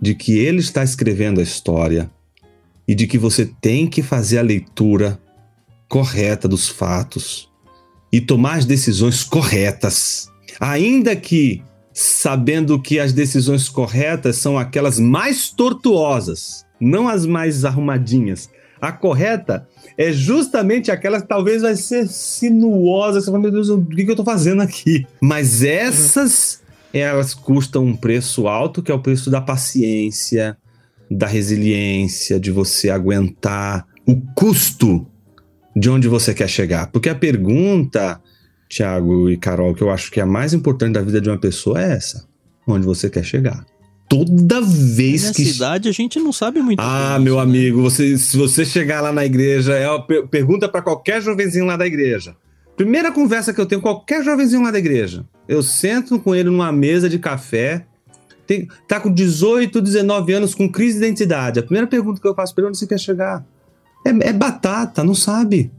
de 0.03 0.17
que 0.17 0.37
Ele 0.37 0.59
está 0.59 0.83
escrevendo 0.83 1.38
a 1.38 1.43
história 1.45 2.11
e 2.88 2.95
de 2.95 3.07
que 3.07 3.17
você 3.17 3.49
tem 3.61 3.87
que 3.87 4.03
fazer 4.03 4.38
a 4.38 4.43
leitura 4.43 5.17
correta 5.88 6.49
dos 6.49 6.69
fatos 6.69 7.49
e 8.12 8.21
tomar 8.21 8.59
as 8.59 8.64
decisões 8.64 9.23
corretas, 9.23 10.29
ainda 10.61 11.14
que 11.14 11.62
sabendo 11.92 12.81
que 12.81 13.01
as 13.01 13.12
decisões 13.12 13.68
corretas 13.68 14.37
são 14.37 14.57
aquelas 14.57 15.01
mais 15.01 15.51
tortuosas, 15.51 16.64
não 16.81 17.09
as 17.09 17.27
mais 17.27 17.64
arrumadinhas. 17.64 18.49
A 18.81 18.92
correta 18.92 19.66
é 19.97 20.12
justamente 20.12 20.92
aquela 20.92 21.21
que 21.21 21.27
talvez 21.27 21.62
vai 21.62 21.75
ser 21.75 22.07
sinuosa. 22.07 23.21
Você 23.21 23.27
fala, 23.27 23.40
meu 23.40 23.51
Deus, 23.51 23.68
o 23.68 23.85
que, 23.85 24.09
eu 24.09 24.14
tô 24.14 24.23
fazendo 24.23 24.62
aqui? 24.62 25.05
Mas 25.21 25.64
essas, 25.64 26.62
elas 26.92 27.35
custam 27.35 27.85
um 27.85 27.97
preço 27.97 28.47
alto, 28.47 28.81
que 28.81 28.92
é 28.92 28.94
o 28.94 29.03
preço 29.03 29.29
da 29.29 29.40
paciência, 29.40 30.57
da 31.11 31.27
resiliência, 31.27 32.38
de 32.38 32.53
você 32.53 32.90
aguentar 32.90 33.85
o 34.07 34.16
custo 34.37 35.05
de 35.74 35.90
onde 35.90 36.09
você 36.09 36.35
quer 36.35 36.48
chegar. 36.48 36.88
Porque 36.88 37.09
a 37.09 37.14
pergunta, 37.14 38.20
Tiago 38.68 39.31
e 39.31 39.37
Carol, 39.37 39.74
que 39.74 39.83
eu 39.83 39.90
acho 39.90 40.11
que 40.11 40.20
é 40.20 40.22
a 40.22 40.26
mais 40.26 40.52
importante 40.52 40.94
da 40.94 41.02
vida 41.02 41.20
de 41.20 41.28
uma 41.28 41.38
pessoa 41.38 41.83
é 41.83 41.92
essa: 41.92 42.26
onde 42.66 42.85
você 42.85 43.09
quer 43.09 43.24
chegar? 43.24 43.64
toda 44.09 44.61
vez 44.62 45.24
na 45.24 45.33
que. 45.33 45.44
Na 45.44 45.52
cidade 45.52 45.88
a 45.88 45.92
gente 45.92 46.18
não 46.18 46.33
sabe 46.33 46.61
muito. 46.61 46.81
Ah, 46.81 47.18
meu 47.20 47.37
né? 47.37 47.42
amigo, 47.42 47.83
você, 47.83 48.16
se 48.16 48.37
você 48.37 48.64
chegar 48.64 49.00
lá 49.00 49.12
na 49.12 49.24
igreja, 49.24 49.74
é 49.74 49.88
uma 49.88 50.02
pergunta 50.02 50.68
para 50.68 50.81
qualquer 50.83 51.20
jovenzinho 51.20 51.66
lá 51.66 51.76
da 51.76 51.87
igreja. 51.87 52.35
Primeira 52.76 53.12
conversa 53.12 53.52
que 53.52 53.61
eu 53.61 53.66
tenho 53.66 53.81
com 53.81 53.88
qualquer 53.88 54.24
jovenzinho 54.24 54.62
lá 54.62 54.70
da 54.70 54.78
igreja. 54.78 55.26
Eu 55.46 55.62
sento 55.62 56.18
com 56.18 56.35
ele 56.35 56.48
numa 56.48 56.72
mesa 56.72 57.09
de 57.09 57.18
café, 57.18 57.85
tem, 58.46 58.68
tá 58.87 59.00
com 59.00 59.12
18, 59.12 59.81
19 59.81 60.33
anos, 60.33 60.54
com 60.54 60.70
crise 60.70 60.98
de 60.98 61.04
identidade. 61.04 61.59
A 61.59 61.62
primeira 61.62 61.87
pergunta 61.87 62.20
que 62.20 62.26
eu 62.26 62.35
faço 62.35 62.54
para 62.54 62.62
ele, 62.62 62.68
onde 62.68 62.78
você 62.78 62.87
quer 62.87 62.98
chegar? 62.98 63.44
É, 64.04 64.28
é 64.28 64.32
batata, 64.32 65.04
não 65.04 65.14
sabe. 65.14 65.72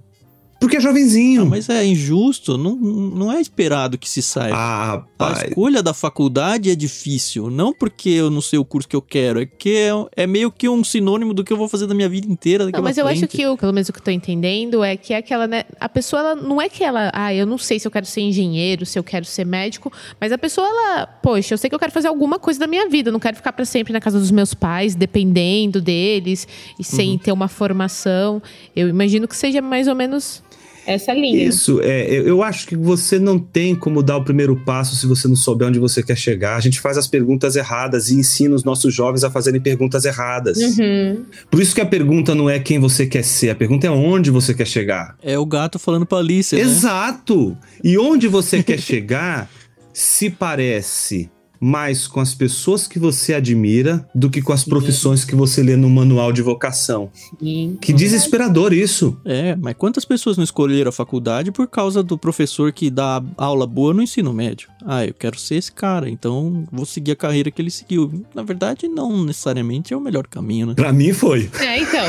Porque 0.59 0.77
é 0.77 0.79
jovenzinho. 0.81 1.41
Não, 1.41 1.49
mas 1.49 1.69
é 1.69 1.85
injusto, 1.85 2.57
não, 2.57 2.75
não 2.75 3.31
é 3.31 3.39
esperado 3.39 3.97
que 3.97 4.09
se 4.09 4.21
saiba. 4.21 4.55
Ah, 4.57 5.03
pai. 5.17 5.45
A 5.45 5.47
escolha 5.47 5.81
da 5.81 5.93
faculdade 5.93 6.69
é 6.69 6.75
difícil, 6.75 7.49
não 7.49 7.73
porque 7.73 8.09
eu 8.09 8.29
não 8.29 8.41
sei 8.41 8.59
o 8.59 8.65
curso 8.65 8.87
que 8.87 8.95
eu 8.95 9.01
quero, 9.01 9.41
é 9.41 9.45
que 9.45 9.75
é, 9.75 10.23
é 10.23 10.27
meio 10.27 10.51
que 10.51 10.67
um 10.67 10.83
sinônimo 10.83 11.33
do 11.33 11.43
que 11.43 11.53
eu 11.53 11.57
vou 11.57 11.69
fazer 11.69 11.87
da 11.87 11.93
minha 11.93 12.09
vida 12.09 12.27
inteira 12.29 12.65
daqui 12.65 12.75
Não, 12.75 12.83
mas 12.83 12.97
eu 12.97 13.07
acho 13.07 13.25
que, 13.27 13.41
eu, 13.41 13.55
pelo 13.55 13.71
menos 13.71 13.87
o 13.87 13.93
que 13.93 13.99
eu 13.99 14.03
tô 14.03 14.11
entendendo, 14.11 14.83
é 14.83 14.97
que 14.97 15.13
é 15.13 15.17
aquela, 15.17 15.47
né, 15.47 15.63
a 15.79 15.87
pessoa, 15.87 16.21
ela, 16.21 16.35
não 16.35 16.61
é 16.61 16.67
que 16.67 16.83
ela, 16.83 17.09
ah, 17.13 17.33
eu 17.33 17.45
não 17.45 17.57
sei 17.57 17.79
se 17.79 17.87
eu 17.87 17.91
quero 17.91 18.05
ser 18.05 18.21
engenheiro, 18.21 18.85
se 18.85 18.99
eu 18.99 19.03
quero 19.03 19.23
ser 19.23 19.45
médico, 19.45 19.91
mas 20.19 20.33
a 20.33 20.37
pessoa, 20.37 20.67
ela, 20.67 21.07
poxa, 21.07 21.53
eu 21.53 21.57
sei 21.57 21.69
que 21.69 21.75
eu 21.75 21.79
quero 21.79 21.91
fazer 21.91 22.09
alguma 22.09 22.37
coisa 22.37 22.59
da 22.59 22.67
minha 22.67 22.89
vida, 22.89 23.09
eu 23.09 23.13
não 23.13 23.19
quero 23.19 23.37
ficar 23.37 23.53
para 23.53 23.63
sempre 23.63 23.93
na 23.93 24.01
casa 24.01 24.19
dos 24.19 24.31
meus 24.31 24.53
pais, 24.53 24.93
dependendo 24.93 25.79
deles 25.79 26.45
e 26.77 26.83
sem 26.83 27.11
uhum. 27.11 27.17
ter 27.17 27.31
uma 27.31 27.47
formação. 27.47 28.41
Eu 28.75 28.89
imagino 28.89 29.25
que 29.25 29.37
seja 29.37 29.61
mais 29.61 29.87
ou 29.87 29.95
menos 29.95 30.43
essa 30.85 31.13
linha. 31.13 31.43
Isso, 31.43 31.79
é, 31.81 32.09
eu 32.09 32.41
acho 32.43 32.67
que 32.67 32.75
você 32.75 33.19
não 33.19 33.37
tem 33.37 33.75
como 33.75 34.01
dar 34.01 34.17
o 34.17 34.23
primeiro 34.23 34.55
passo 34.55 34.95
se 34.95 35.05
você 35.05 35.27
não 35.27 35.35
souber 35.35 35.67
onde 35.67 35.79
você 35.79 36.01
quer 36.01 36.17
chegar. 36.17 36.55
A 36.55 36.59
gente 36.59 36.79
faz 36.79 36.97
as 36.97 37.07
perguntas 37.07 37.55
erradas 37.55 38.09
e 38.09 38.15
ensina 38.15 38.55
os 38.55 38.63
nossos 38.63 38.93
jovens 38.93 39.23
a 39.23 39.29
fazerem 39.29 39.61
perguntas 39.61 40.05
erradas. 40.05 40.57
Uhum. 40.57 41.25
Por 41.49 41.61
isso 41.61 41.75
que 41.75 41.81
a 41.81 41.85
pergunta 41.85 42.33
não 42.33 42.49
é 42.49 42.59
quem 42.59 42.79
você 42.79 43.05
quer 43.05 43.23
ser, 43.23 43.49
a 43.49 43.55
pergunta 43.55 43.87
é 43.87 43.91
onde 43.91 44.31
você 44.31 44.53
quer 44.53 44.67
chegar. 44.67 45.15
É 45.21 45.37
o 45.37 45.45
gato 45.45 45.79
falando 45.79 46.05
pra 46.05 46.19
Alice. 46.19 46.55
Né? 46.55 46.61
Exato! 46.61 47.57
E 47.83 47.97
onde 47.97 48.27
você 48.27 48.63
quer 48.63 48.79
chegar 48.81 49.49
se 49.93 50.29
parece 50.29 51.29
mais 51.59 52.07
com 52.07 52.19
as 52.19 52.33
pessoas 52.33 52.87
que 52.87 52.97
você 52.97 53.33
admira 53.33 54.07
do 54.15 54.29
que 54.29 54.41
com 54.41 54.53
as 54.53 54.63
profissões 54.63 55.25
que 55.25 55.35
você 55.35 55.61
lê 55.61 55.75
no 55.75 55.89
manual 55.89 56.31
de 56.31 56.41
vocação. 56.41 57.09
Sim. 57.39 57.77
Que 57.81 57.91
desesperador 57.91 58.73
isso. 58.73 59.17
É, 59.25 59.55
mas 59.55 59.75
quantas 59.77 60.05
pessoas 60.05 60.37
não 60.37 60.43
escolheram 60.43 60.89
a 60.89 60.93
faculdade 60.93 61.51
por 61.51 61.67
causa 61.67 62.01
do 62.01 62.17
professor 62.17 62.71
que 62.71 62.89
dá 62.89 63.21
aula 63.37 63.67
boa 63.67 63.93
no 63.93 64.01
ensino 64.01 64.33
médio? 64.33 64.69
Ah, 64.85 65.05
eu 65.05 65.13
quero 65.13 65.37
ser 65.37 65.55
esse 65.55 65.71
cara, 65.71 66.09
então 66.09 66.65
vou 66.71 66.85
seguir 66.85 67.11
a 67.11 67.15
carreira 67.15 67.51
que 67.51 67.61
ele 67.61 67.71
seguiu. 67.71 68.25
Na 68.33 68.43
verdade, 68.43 68.87
não 68.87 69.23
necessariamente 69.23 69.93
é 69.93 69.97
o 69.97 70.01
melhor 70.01 70.27
caminho, 70.27 70.67
né? 70.67 70.73
Pra 70.75 70.93
mim 70.93 71.13
foi. 71.13 71.49
É, 71.59 71.79
então. 71.79 72.05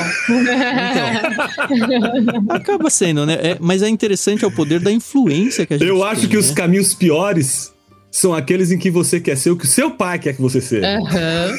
então 2.15 2.57
acaba 2.57 2.91
sendo, 2.91 3.27
né? 3.27 3.35
É, 3.35 3.59
mas 3.61 3.83
é 3.83 3.89
interessante 3.89 4.45
é 4.45 4.49
o 4.49 4.53
poder 4.53 4.81
da 4.81 4.93
influência 4.93 5.67
que 5.67 5.75
a 5.75 5.79
gente 5.79 5.89
Eu 5.89 6.05
acho 6.05 6.23
tem, 6.23 6.31
que 6.31 6.37
né? 6.37 6.41
os 6.41 6.51
caminhos 6.51 6.95
piores 6.95 7.73
são 8.11 8.35
aqueles 8.35 8.71
em 8.71 8.79
que 8.79 8.91
você 8.91 9.21
quer 9.21 9.37
ser 9.37 9.51
o 9.51 9.57
que 9.57 9.65
o 9.65 9.69
seu 9.69 9.93
pai 9.93 10.19
quer 10.19 10.35
que 10.35 10.43
você 10.43 10.61
seja. 10.61 10.99
Uhum. 10.99 11.57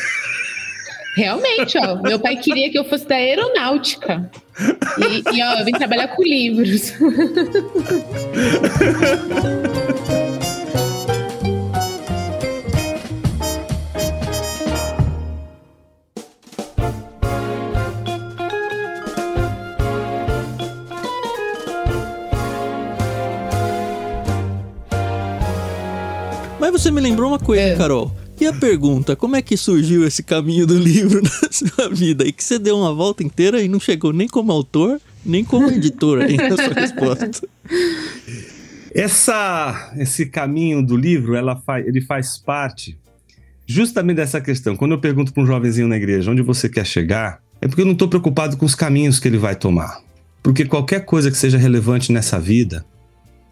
Realmente, 1.15 1.77
ó. 1.77 2.01
Meu 2.01 2.19
pai 2.19 2.37
queria 2.37 2.69
que 2.69 2.79
eu 2.79 2.85
fosse 2.85 3.07
da 3.07 3.15
aeronáutica. 3.15 4.29
E, 4.97 5.23
e 5.35 5.43
ó, 5.43 5.59
eu 5.59 5.65
vim 5.65 5.71
trabalhar 5.71 6.09
com 6.09 6.23
livros. 6.23 6.93
você 26.91 26.95
me 26.95 27.01
lembrou 27.01 27.29
uma 27.29 27.39
coisa, 27.39 27.61
é. 27.61 27.75
Carol. 27.75 28.11
E 28.39 28.45
a 28.45 28.53
pergunta, 28.53 29.15
como 29.15 29.35
é 29.35 29.41
que 29.41 29.55
surgiu 29.55 30.05
esse 30.05 30.21
caminho 30.21 30.67
do 30.67 30.77
livro 30.77 31.21
na 31.21 31.49
sua 31.51 31.89
vida? 31.89 32.27
E 32.27 32.31
que 32.31 32.43
você 32.43 32.59
deu 32.59 32.77
uma 32.77 32.93
volta 32.93 33.23
inteira 33.23 33.61
e 33.61 33.67
não 33.67 33.79
chegou 33.79 34.11
nem 34.11 34.27
como 34.27 34.51
autor, 34.51 34.99
nem 35.25 35.43
como 35.43 35.69
editor 35.69 36.21
aí 36.21 36.35
na 36.35 36.55
sua 36.57 36.73
resposta. 36.73 37.47
Essa, 38.93 39.93
esse 39.95 40.25
caminho 40.25 40.85
do 40.85 40.97
livro, 40.97 41.33
ela 41.33 41.55
faz, 41.55 41.87
ele 41.87 42.01
faz 42.01 42.37
parte 42.37 42.97
justamente 43.65 44.17
dessa 44.17 44.41
questão. 44.41 44.75
Quando 44.75 44.91
eu 44.91 44.99
pergunto 44.99 45.31
para 45.31 45.41
um 45.41 45.45
jovenzinho 45.45 45.87
na 45.87 45.95
igreja 45.95 46.29
onde 46.29 46.41
você 46.41 46.67
quer 46.67 46.85
chegar, 46.85 47.39
é 47.61 47.69
porque 47.69 47.83
eu 47.83 47.85
não 47.85 47.93
estou 47.93 48.09
preocupado 48.09 48.57
com 48.57 48.65
os 48.65 48.75
caminhos 48.75 49.17
que 49.17 49.29
ele 49.29 49.37
vai 49.37 49.55
tomar. 49.55 50.01
Porque 50.43 50.65
qualquer 50.65 51.05
coisa 51.05 51.31
que 51.31 51.37
seja 51.37 51.57
relevante 51.57 52.11
nessa 52.11 52.37
vida, 52.37 52.83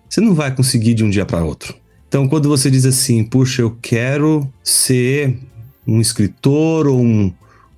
você 0.09 0.19
não 0.19 0.33
vai 0.33 0.53
conseguir 0.53 0.93
de 0.93 1.05
um 1.05 1.09
dia 1.09 1.25
para 1.25 1.41
outro. 1.41 1.73
Então, 2.09 2.27
quando 2.27 2.49
você 2.49 2.71
diz 2.71 2.87
assim, 2.87 3.23
puxa, 3.23 3.61
eu 3.61 3.77
quero 3.79 4.51
ser 4.63 5.37
um 5.87 6.01
escritor 6.01 6.87
ou 6.87 6.99
um, 6.99 7.31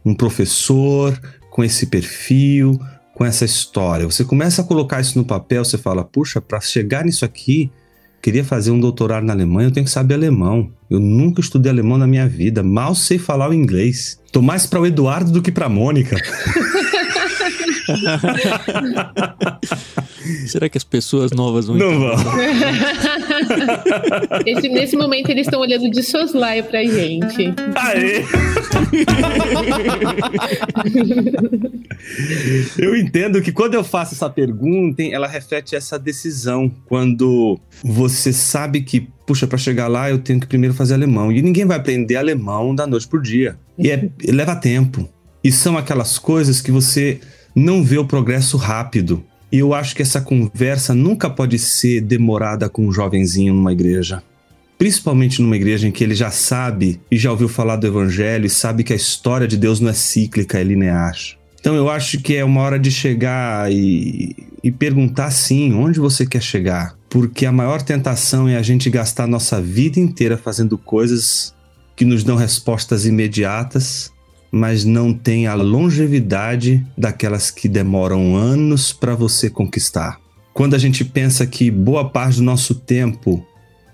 um 0.06 0.16
professor 0.16 1.20
com 1.50 1.62
esse 1.62 1.86
perfil, 1.86 2.80
com 3.14 3.26
essa 3.26 3.44
história, 3.44 4.06
você 4.06 4.24
começa 4.24 4.62
a 4.62 4.66
colocar 4.66 5.02
isso 5.02 5.18
no 5.18 5.26
papel, 5.26 5.66
você 5.66 5.78
fala, 5.78 6.06
puxa, 6.06 6.40
para 6.40 6.62
chegar 6.62 7.04
nisso 7.04 7.26
aqui, 7.26 7.70
queria 8.22 8.46
fazer 8.46 8.72
um 8.72 8.80
doutorado 8.80 9.26
na 9.26 9.34
Alemanha, 9.34 9.68
eu 9.68 9.74
tenho 9.74 9.86
que 9.86 9.92
saber 9.92 10.14
alemão. 10.14 10.72
Eu 10.90 11.02
nunca 11.02 11.42
estudei 11.42 11.70
alemão 11.70 11.98
na 11.98 12.08
minha 12.08 12.28
vida, 12.28 12.64
mal 12.64 12.96
sei 12.96 13.20
falar 13.20 13.50
o 13.50 13.54
inglês. 13.54 14.18
Tô 14.32 14.42
mais 14.42 14.66
para 14.66 14.80
o 14.80 14.86
Eduardo 14.86 15.30
do 15.30 15.42
que 15.42 15.52
para 15.52 15.68
Mônica. 15.68 16.16
Será 20.48 20.70
que 20.70 20.78
as 20.78 20.84
pessoas 20.84 21.32
novas 21.32 21.68
vão? 21.68 21.78
Não 21.78 22.00
vão. 22.00 22.16
Esse, 24.46 24.70
nesse 24.70 24.96
momento 24.96 25.30
eles 25.30 25.48
estão 25.48 25.60
olhando 25.60 25.90
de 25.90 26.04
soslaio 26.04 26.64
pra 26.66 26.84
gente. 26.84 27.54
Aê! 27.76 28.24
eu 32.78 32.96
entendo 32.96 33.42
que 33.42 33.52
quando 33.52 33.74
eu 33.74 33.84
faço 33.84 34.14
essa 34.14 34.30
pergunta, 34.30 35.02
ela 35.04 35.28
reflete 35.28 35.76
essa 35.76 35.98
decisão. 35.98 36.72
Quando 36.86 37.60
você 37.84 38.32
sabe 38.32 38.82
que, 38.82 39.08
puxa, 39.26 39.48
para 39.48 39.58
chegar 39.58 39.88
lá 39.88 40.10
eu 40.10 40.20
tenho 40.20 40.40
que 40.40 40.48
primeiro 40.48 40.76
fazer 40.76 40.94
alemão. 40.94 41.32
E 41.32 41.42
ninguém 41.42 41.66
vai 41.66 41.78
aprender 41.78 42.16
alemão 42.16 42.76
da 42.76 42.86
noite 42.86 43.08
por 43.08 43.22
dia. 43.22 43.58
E 43.78 43.90
é, 43.90 44.10
leva 44.28 44.56
tempo. 44.56 45.10
E 45.44 45.52
são 45.52 45.78
aquelas 45.78 46.20
coisas 46.20 46.62
que 46.62 46.72
você 46.72 47.20
não 47.56 47.84
vê 47.84 47.98
o 47.98 48.06
progresso 48.06 48.58
rápido. 48.58 49.24
E 49.52 49.60
eu 49.60 49.74
acho 49.74 49.96
que 49.96 50.02
essa 50.02 50.22
conversa 50.22 50.96
nunca 50.96 51.30
pode 51.30 51.60
ser 51.60 52.02
demorada 52.02 52.70
com 52.70 52.88
um 52.88 52.92
jovenzinho 52.92 53.54
numa 53.54 53.74
igreja. 53.74 54.24
Principalmente 54.78 55.42
numa 55.42 55.56
igreja 55.56 55.88
em 55.88 55.92
que 55.92 56.04
ele 56.04 56.16
já 56.16 56.32
sabe 56.32 57.00
e 57.12 57.18
já 57.18 57.30
ouviu 57.30 57.50
falar 57.50 57.76
do 57.76 57.86
evangelho 57.86 58.46
e 58.46 58.50
sabe 58.50 58.84
que 58.84 58.94
a 58.94 58.96
história 58.96 59.48
de 59.48 59.58
Deus 59.58 59.80
não 59.80 59.90
é 59.90 59.94
cíclica, 59.94 60.58
é 60.58 60.64
linear. 60.64 61.14
Então 61.60 61.76
eu 61.76 61.90
acho 61.90 62.20
que 62.20 62.36
é 62.36 62.44
uma 62.44 62.62
hora 62.62 62.80
de 62.80 62.90
chegar 62.90 63.72
e, 63.72 64.36
e 64.64 64.72
perguntar 64.72 65.30
sim, 65.30 65.74
onde 65.74 66.00
você 66.00 66.26
quer 66.26 66.42
chegar? 66.42 66.96
Porque 67.10 67.46
a 67.46 67.52
maior 67.52 67.82
tentação 67.82 68.48
é 68.48 68.56
a 68.56 68.62
gente 68.64 68.90
gastar 68.90 69.28
nossa 69.28 69.62
vida 69.62 70.00
inteira 70.00 70.38
fazendo 70.38 70.78
coisas 70.78 71.54
que 71.96 72.06
nos 72.06 72.24
dão 72.24 72.36
respostas 72.36 73.06
imediatas 73.06 74.12
mas 74.52 74.84
não 74.84 75.14
tem 75.14 75.48
a 75.48 75.54
longevidade 75.54 76.86
daquelas 76.98 77.50
que 77.50 77.70
demoram 77.70 78.36
anos 78.36 78.92
para 78.92 79.16
você 79.16 79.50
conquistar. 79.50 80.20
Quando 80.54 80.76
a 80.76 80.78
gente 80.78 81.06
pensa 81.06 81.48
que 81.48 81.72
boa 81.72 82.10
parte 82.10 82.36
do 82.38 82.44
nosso 82.44 82.76
tempo 82.76 83.46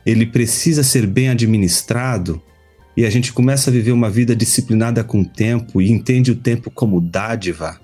ele 0.03 0.25
precisa 0.25 0.83
ser 0.83 1.05
bem 1.05 1.29
administrado 1.29 2.41
e 2.95 3.05
a 3.05 3.09
gente 3.11 3.31
começa 3.31 3.69
a 3.69 3.73
viver 3.73 3.91
uma 3.91 4.09
vida 4.09 4.35
disciplinada 4.35 5.03
com 5.03 5.21
o 5.21 5.25
tempo 5.25 5.79
e 5.79 5.91
entende 5.91 6.31
o 6.31 6.35
tempo 6.35 6.71
como 6.71 6.99
dádiva, 6.99 7.79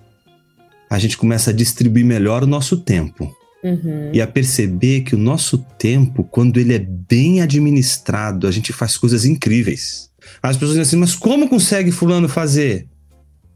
a 0.90 0.98
gente 0.98 1.18
começa 1.18 1.52
a 1.52 1.54
distribuir 1.54 2.06
melhor 2.06 2.44
o 2.44 2.48
nosso 2.48 2.78
tempo. 2.78 3.32
Uhum. 3.64 4.10
E 4.12 4.22
a 4.22 4.28
perceber 4.28 5.02
que 5.02 5.16
o 5.16 5.18
nosso 5.18 5.60
tempo, 5.78 6.24
quando 6.24 6.60
ele 6.60 6.74
é 6.74 6.80
bem 6.80 7.42
administrado, 7.42 8.48
a 8.48 8.52
gente 8.52 8.74
faz 8.74 8.98
coisas 8.98 9.24
incríveis. 9.24 10.10
As 10.42 10.56
pessoas 10.56 10.72
dizem 10.72 10.82
assim, 10.82 10.96
mas 10.98 11.16
como 11.16 11.50
consegue 11.50 11.92
fulano 11.92 12.28
fazer? 12.28 12.88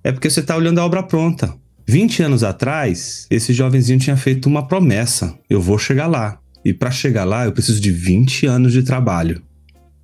É 0.04 0.12
porque 0.12 0.30
você 0.30 0.40
está 0.40 0.56
olhando 0.56 0.80
a 0.80 0.86
obra 0.86 1.04
pronta. 1.04 1.54
20 1.88 2.24
anos 2.24 2.44
atrás, 2.44 3.26
esse 3.30 3.54
jovenzinho 3.54 4.00
tinha 4.00 4.18
feito 4.18 4.48
uma 4.48 4.68
promessa: 4.68 5.38
eu 5.50 5.62
vou 5.62 5.78
chegar 5.78 6.08
lá. 6.08 6.40
E 6.63 6.74
para 6.74 6.92
chegar 6.92 7.24
lá, 7.24 7.46
eu 7.46 7.52
preciso 7.52 7.80
de 7.80 7.92
20 7.92 8.46
anos 8.46 8.74
de 8.74 8.84
trabalho. 8.84 9.42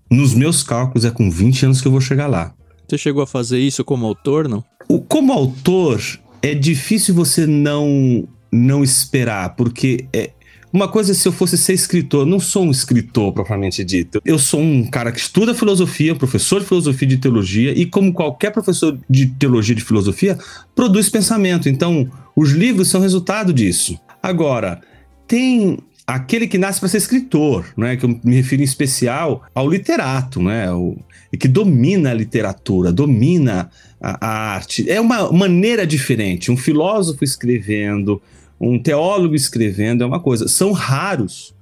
Nos 0.10 0.34
meus 0.34 0.64
cálculos, 0.64 1.04
é 1.04 1.12
com 1.12 1.30
20 1.30 1.66
anos 1.66 1.82
que 1.82 1.88
eu 1.88 1.92
vou 1.92 2.00
chegar 2.00 2.28
lá. 2.28 2.54
Você 2.88 2.98
chegou 2.98 3.24
a 3.24 3.28
fazer 3.28 3.60
isso 3.60 3.84
como 3.84 4.06
autor, 4.06 4.48
não? 4.48 4.64
O, 4.88 5.02
como 5.02 5.34
autor, 5.34 6.02
é 6.42 6.54
difícil 6.54 7.14
você 7.14 7.46
não 7.46 8.28
não 8.52 8.84
esperar, 8.84 9.56
porque 9.56 10.06
é, 10.14 10.30
uma 10.74 10.88
coisa 10.88 11.12
é 11.12 11.16
se 11.16 11.28
eu 11.28 11.32
fosse 11.32 11.56
ser 11.56 11.74
escritor, 11.74 12.26
não 12.26 12.40
sou 12.40 12.66
um 12.66 12.72
escritor 12.72 13.32
propriamente 13.32 13.84
dito. 13.84 14.20
Eu 14.26 14.40
sou 14.40 14.60
um 14.60 14.90
cara 14.90 15.12
que 15.12 15.20
estuda 15.20 15.54
filosofia, 15.54 16.16
professor 16.16 16.62
de 16.62 16.66
filosofia 16.66 17.06
e 17.06 17.10
de 17.10 17.18
teologia, 17.18 17.72
e 17.78 17.86
como 17.86 18.12
qualquer 18.12 18.52
professor 18.52 18.98
de 19.08 19.28
teologia 19.28 19.74
e 19.74 19.78
de 19.78 19.84
filosofia, 19.84 20.36
produz 20.74 21.10
pensamento. 21.10 21.70
Então, 21.70 22.10
os 22.36 22.52
livros 22.52 22.90
são 22.90 23.00
resultado 23.00 23.54
disso. 23.54 24.00
Agora, 24.22 24.82
tem 25.28 25.78
aquele 26.08 26.48
que 26.48 26.58
nasce 26.58 26.80
para 26.80 26.90
ser 26.90 26.98
escritor, 26.98 27.66
né? 27.78 27.96
Que 27.96 28.06
eu 28.06 28.20
me 28.24 28.36
refiro 28.36 28.64
em 28.64 28.66
especial 28.66 29.44
ao 29.54 29.70
literato, 29.70 30.42
né? 30.42 30.72
O, 30.72 30.98
que 31.40 31.48
domina 31.48 32.12
a 32.12 32.14
literatura, 32.14 32.92
domina 32.92 33.70
a, 34.02 34.26
a 34.26 34.54
arte. 34.56 34.90
É 34.90 35.00
uma 35.00 35.32
maneira 35.32 35.86
diferente. 35.86 36.52
Um 36.52 36.58
filósofo 36.58 37.24
escrevendo, 37.24 38.22
um 38.70 38.82
teólogo 38.82 39.36
escrevendo 39.36 40.04
é 40.04 40.08
uma 40.08 40.20
coisa. 40.20 40.48
São 40.48 40.72
raros 40.72 41.54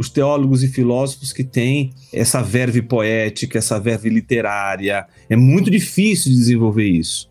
os 0.00 0.08
teólogos 0.08 0.62
e 0.62 0.68
filósofos 0.68 1.30
que 1.30 1.44
têm 1.44 1.92
essa 2.10 2.40
verve 2.40 2.80
poética, 2.80 3.58
essa 3.58 3.78
verve 3.78 4.08
literária. 4.08 5.06
É 5.28 5.36
muito 5.36 5.70
difícil 5.70 6.32
desenvolver 6.32 6.88
isso. 6.88 7.28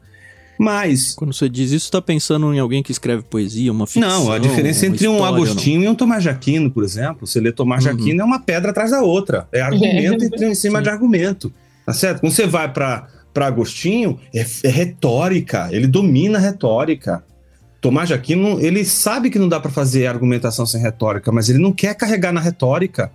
Mas. 0.60 1.16
Quando 1.16 1.34
você 1.34 1.50
diz 1.50 1.72
isso, 1.72 1.86
está 1.86 2.00
pensando 2.00 2.54
em 2.54 2.60
alguém 2.60 2.84
que 2.84 2.92
escreve 2.92 3.24
poesia, 3.24 3.72
uma 3.72 3.88
ficção? 3.88 4.26
Não, 4.26 4.32
a 4.32 4.38
diferença 4.38 4.86
entre 4.86 5.08
um 5.08 5.24
Agostinho 5.24 5.84
e 5.84 5.88
um 5.88 5.96
Tomás 5.96 6.24
Jaquino, 6.24 6.70
por 6.70 6.84
exemplo. 6.84 7.26
Você 7.26 7.40
lê 7.40 7.52
Tomás 7.52 7.84
uhum. 7.84 7.92
Jaquino, 7.92 8.22
é 8.22 8.24
uma 8.24 8.40
pedra 8.40 8.70
atrás 8.70 8.92
da 8.92 9.02
outra. 9.02 9.48
É 9.52 9.62
argumento 9.62 10.26
em 10.44 10.54
cima 10.54 10.78
Sim. 10.78 10.84
de 10.84 10.90
argumento. 10.90 11.52
Tá 11.88 11.94
certo? 11.94 12.20
Quando 12.20 12.34
você 12.34 12.46
vai 12.46 12.72
para 12.72 13.08
Agostinho, 13.34 14.20
é, 14.32 14.46
é 14.64 14.70
retórica. 14.70 15.70
Ele 15.72 15.88
domina 15.88 16.38
a 16.38 16.42
retórica. 16.42 17.24
Tomás 17.82 18.10
de 18.10 18.14
Aquino, 18.14 18.60
ele 18.60 18.84
sabe 18.84 19.30
que 19.30 19.40
não 19.40 19.48
dá 19.48 19.60
para 19.60 19.72
fazer 19.72 20.06
argumentação 20.08 20.66
sem 20.66 20.82
retórica, 20.82 21.32
mas 21.32 21.50
ele 21.50 21.60
não 21.60 21.72
quer 21.72 21.96
carregar 21.96 22.34
na 22.34 22.42
retórica. 22.42 23.12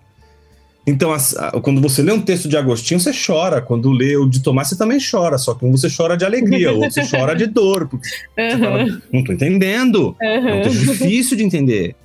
Então, 0.87 1.15
quando 1.62 1.81
você 1.81 2.03
lê 2.03 2.12
um 2.12 2.21
texto 2.21 2.47
de 2.49 2.57
Agostinho, 2.57 3.01
você 3.01 3.11
chora. 3.11 3.62
Quando 3.62 3.91
lê 3.91 4.17
o 4.17 4.29
de 4.29 4.43
Tomás, 4.43 4.69
você 4.69 4.77
também 4.77 4.99
chora. 4.99 5.39
Só 5.39 5.55
que 5.55 5.65
um 5.65 5.73
você 5.73 5.89
chora 5.95 6.15
de 6.15 6.27
alegria, 6.27 6.73
outro 6.73 6.93
você 6.93 7.09
chora 7.09 7.35
de 7.35 7.47
dor. 7.47 7.89
Porque 7.89 8.07
uhum. 8.39 8.51
você 8.51 8.59
fala, 8.59 9.03
não 9.11 9.25
tô 9.25 9.33
entendendo. 9.33 10.15
Uhum. 10.21 10.49
É 10.49 10.55
um 10.55 10.62
texto 10.62 10.81
difícil 10.81 11.37
de 11.39 11.43
entender. 11.43 11.97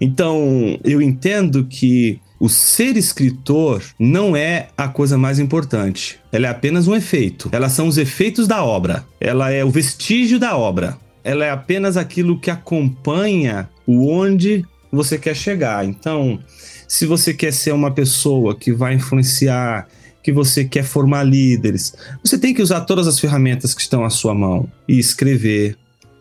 Então, 0.00 0.78
eu 0.82 1.00
entendo 1.00 1.64
que 1.64 2.20
o 2.40 2.48
ser 2.48 2.96
escritor 2.96 3.82
não 3.98 4.34
é 4.36 4.66
a 4.76 4.88
coisa 4.88 5.16
mais 5.16 5.38
importante. 5.38 6.18
Ela 6.32 6.48
é 6.48 6.50
apenas 6.50 6.88
um 6.88 6.94
efeito. 6.94 7.48
Elas 7.52 7.72
são 7.72 7.86
os 7.86 7.98
efeitos 7.98 8.48
da 8.48 8.64
obra. 8.64 9.04
Ela 9.20 9.52
é 9.52 9.64
o 9.64 9.70
vestígio 9.70 10.40
da 10.40 10.56
obra 10.56 10.98
ela 11.24 11.46
é 11.46 11.50
apenas 11.50 11.96
aquilo 11.96 12.38
que 12.38 12.50
acompanha 12.50 13.68
o 13.86 14.08
onde 14.08 14.64
você 14.92 15.18
quer 15.18 15.34
chegar. 15.34 15.84
Então, 15.84 16.38
se 16.86 17.06
você 17.06 17.32
quer 17.32 17.52
ser 17.52 17.72
uma 17.72 17.90
pessoa 17.90 18.54
que 18.54 18.70
vai 18.70 18.94
influenciar, 18.94 19.88
que 20.22 20.30
você 20.30 20.64
quer 20.64 20.84
formar 20.84 21.22
líderes, 21.24 21.94
você 22.22 22.38
tem 22.38 22.52
que 22.52 22.62
usar 22.62 22.82
todas 22.82 23.06
as 23.06 23.18
ferramentas 23.18 23.74
que 23.74 23.80
estão 23.80 24.04
à 24.04 24.10
sua 24.10 24.34
mão 24.34 24.70
e 24.86 24.98
escrever, 24.98 25.76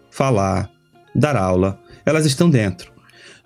falar, 0.10 0.72
dar 1.14 1.36
aula, 1.36 1.80
elas 2.06 2.26
estão 2.26 2.50
dentro. 2.50 2.93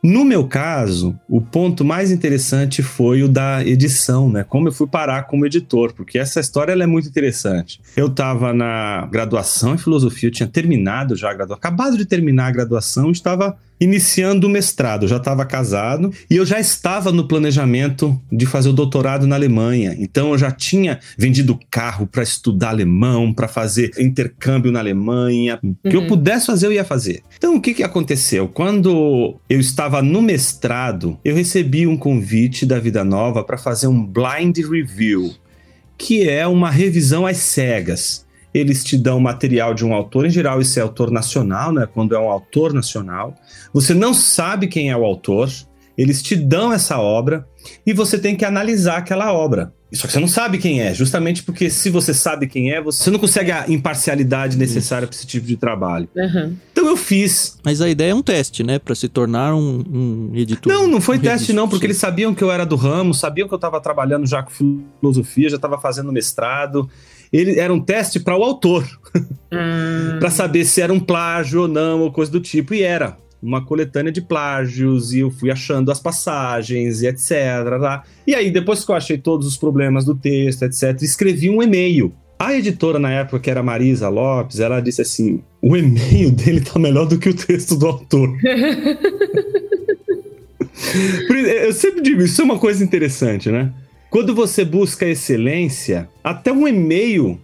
No 0.03 0.23
meu 0.23 0.47
caso, 0.47 1.19
o 1.27 1.41
ponto 1.41 1.83
mais 1.83 2.11
interessante 2.11 2.83
foi 2.83 3.23
o 3.23 3.27
da 3.27 3.65
edição, 3.65 4.29
né? 4.29 4.43
Como 4.43 4.67
eu 4.67 4.71
fui 4.71 4.87
parar 4.87 5.23
como 5.23 5.45
editor, 5.45 5.93
porque 5.93 6.19
essa 6.19 6.39
história 6.39 6.71
é 6.71 6.85
muito 6.85 7.07
interessante. 7.07 7.81
Eu 7.95 8.07
estava 8.07 8.53
na 8.53 9.07
graduação 9.11 9.73
em 9.73 9.77
filosofia, 9.77 10.29
eu 10.29 10.33
tinha 10.33 10.47
terminado 10.47 11.15
já 11.15 11.31
a 11.31 11.33
graduação, 11.33 11.57
acabado 11.57 11.97
de 11.97 12.05
terminar 12.05 12.47
a 12.47 12.51
graduação, 12.51 13.11
estava 13.11 13.57
iniciando 13.79 14.47
o 14.47 14.49
mestrado, 14.49 15.07
já 15.07 15.17
estava 15.17 15.45
casado 15.45 16.11
e 16.29 16.35
eu 16.35 16.45
já 16.45 16.59
estava 16.59 17.11
no 17.11 17.27
planejamento 17.27 18.19
de 18.31 18.45
fazer 18.45 18.69
o 18.69 18.73
doutorado 18.73 19.27
na 19.27 19.35
Alemanha. 19.35 19.95
Então 19.99 20.31
eu 20.31 20.37
já 20.37 20.51
tinha 20.51 20.99
vendido 21.17 21.59
carro 21.69 22.07
para 22.07 22.23
estudar 22.23 22.69
alemão, 22.69 23.33
para 23.33 23.47
fazer 23.47 23.91
intercâmbio 23.99 24.71
na 24.71 24.79
Alemanha, 24.79 25.59
uhum. 25.63 25.75
que 25.83 25.95
eu 25.95 26.01
uhum. 26.01 26.07
pudesse 26.07 26.47
fazer 26.47 26.67
eu 26.67 26.73
ia 26.73 26.83
fazer. 26.83 27.21
Então 27.37 27.55
o 27.55 27.61
que 27.61 27.73
que 27.73 27.83
aconteceu? 27.83 28.47
Quando 28.47 29.35
eu 29.49 29.59
estava 29.59 30.01
no 30.01 30.21
mestrado, 30.21 31.17
eu 31.23 31.35
recebi 31.35 31.87
um 31.87 31.97
convite 31.97 32.65
da 32.65 32.79
Vida 32.79 33.03
Nova 33.03 33.43
para 33.43 33.57
fazer 33.57 33.87
um 33.87 34.05
blind 34.05 34.57
review, 34.57 35.33
que 35.97 36.27
é 36.27 36.45
uma 36.45 36.69
revisão 36.69 37.25
às 37.25 37.37
cegas 37.37 38.26
eles 38.57 38.83
te 38.83 38.97
dão 38.97 39.19
material 39.19 39.73
de 39.73 39.85
um 39.85 39.93
autor, 39.93 40.25
em 40.25 40.29
geral 40.29 40.61
isso 40.61 40.79
é 40.79 40.81
autor 40.81 41.11
nacional, 41.11 41.71
né? 41.71 41.87
Quando 41.91 42.15
é 42.15 42.19
um 42.19 42.29
autor 42.29 42.73
nacional, 42.73 43.35
você 43.73 43.93
não 43.93 44.13
sabe 44.13 44.67
quem 44.67 44.89
é 44.89 44.97
o 44.97 45.05
autor, 45.05 45.49
eles 45.97 46.21
te 46.21 46.35
dão 46.35 46.71
essa 46.71 46.99
obra 46.99 47.47
e 47.85 47.93
você 47.93 48.17
tem 48.19 48.35
que 48.35 48.45
analisar 48.45 48.97
aquela 48.97 49.33
obra. 49.33 49.73
Só 49.93 50.05
que 50.05 50.13
você 50.13 50.19
não 50.19 50.27
sabe 50.27 50.57
quem 50.57 50.81
é, 50.81 50.93
justamente 50.93 51.41
porque 51.43 51.69
se 51.69 51.89
você 51.89 52.13
sabe 52.13 52.45
quem 52.45 52.71
é, 52.71 52.81
você 52.81 53.09
não 53.09 53.17
consegue 53.17 53.51
a 53.51 53.65
imparcialidade 53.69 54.57
necessária 54.57 55.07
para 55.07 55.15
esse 55.15 55.25
tipo 55.25 55.47
de 55.47 55.55
trabalho. 55.55 56.09
Uhum. 56.13 56.55
Então 56.73 56.87
eu 56.87 56.97
fiz. 56.97 57.57
Mas 57.63 57.81
a 57.81 57.89
ideia 57.89 58.11
é 58.11 58.15
um 58.15 58.21
teste, 58.21 58.63
né? 58.63 58.79
Para 58.79 58.93
se 58.95 59.07
tornar 59.07 59.55
um, 59.55 59.83
um, 59.89 60.31
editor. 60.35 60.71
Não, 60.71 60.87
não 60.87 60.99
foi 60.99 61.17
um 61.17 61.21
teste, 61.21 61.53
não, 61.53 61.69
porque 61.69 61.85
eles 61.85 61.97
sabiam 61.97 62.35
que 62.35 62.43
eu 62.43 62.51
era 62.51 62.65
do 62.65 62.75
ramo, 62.75 63.13
sabiam 63.13 63.47
que 63.47 63.53
eu 63.53 63.57
estava 63.57 63.79
trabalhando 63.79 64.27
já 64.27 64.43
com 64.43 64.83
filosofia, 64.99 65.49
já 65.49 65.55
estava 65.55 65.79
fazendo 65.79 66.11
mestrado 66.11 66.89
ele 67.31 67.59
era 67.59 67.73
um 67.73 67.79
teste 67.79 68.19
para 68.19 68.37
o 68.37 68.43
autor, 68.43 68.87
hum. 69.51 70.19
para 70.19 70.29
saber 70.29 70.65
se 70.65 70.81
era 70.81 70.93
um 70.93 70.99
plágio 70.99 71.61
ou 71.61 71.67
não, 71.67 72.01
ou 72.01 72.11
coisa 72.11 72.31
do 72.31 72.39
tipo, 72.39 72.73
e 72.73 72.81
era 72.81 73.17
uma 73.41 73.63
coletânea 73.63 74.11
de 74.11 74.21
plágios, 74.21 75.13
e 75.13 75.19
eu 75.19 75.29
fui 75.29 75.51
achando 75.51 75.91
as 75.91 75.99
passagens 75.99 77.01
e 77.01 77.07
etc. 77.07 77.29
Tá? 77.79 78.03
E 78.25 78.33
aí, 78.33 78.49
depois 78.49 78.83
que 78.83 78.91
eu 78.91 78.95
achei 78.95 79.17
todos 79.17 79.45
os 79.47 79.57
problemas 79.57 80.05
do 80.05 80.15
texto, 80.15 80.63
etc., 80.63 81.01
escrevi 81.01 81.49
um 81.49 81.61
e-mail. 81.61 82.13
A 82.39 82.53
editora 82.53 82.99
na 82.99 83.11
época, 83.11 83.39
que 83.39 83.49
era 83.49 83.63
Marisa 83.63 84.09
Lopes, 84.09 84.59
ela 84.59 84.79
disse 84.79 85.01
assim: 85.01 85.41
o 85.61 85.75
e-mail 85.75 86.31
dele 86.31 86.61
tá 86.61 86.77
melhor 86.79 87.05
do 87.05 87.17
que 87.17 87.29
o 87.29 87.33
texto 87.33 87.75
do 87.75 87.87
autor. 87.87 88.29
eu 91.63 91.73
sempre 91.73 92.01
digo, 92.01 92.21
isso 92.21 92.41
é 92.41 92.45
uma 92.45 92.59
coisa 92.59 92.83
interessante, 92.83 93.49
né? 93.49 93.73
Quando 94.09 94.33
você 94.33 94.63
busca 94.63 95.05
excelência, 95.05 96.09
até 96.23 96.51
um 96.51 96.67
e-mail 96.67 97.39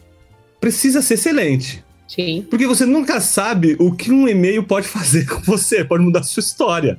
precisa 0.59 1.01
ser 1.01 1.16
excelente. 1.16 1.84
Sim. 2.07 2.45
Porque 2.49 2.68
você 2.68 2.86
nunca 2.86 3.20
sabe 3.20 3.76
o 3.80 3.91
que 3.91 4.11
um 4.11 4.28
e-mail 4.28 4.64
pode 4.64 4.88
fazer 4.88 5.26
com 5.30 5.41
você, 5.41 5.84
pode 5.84 6.03
mudar 6.03 6.20
a 6.20 6.24
sua 6.24 6.41
história. 6.41 6.97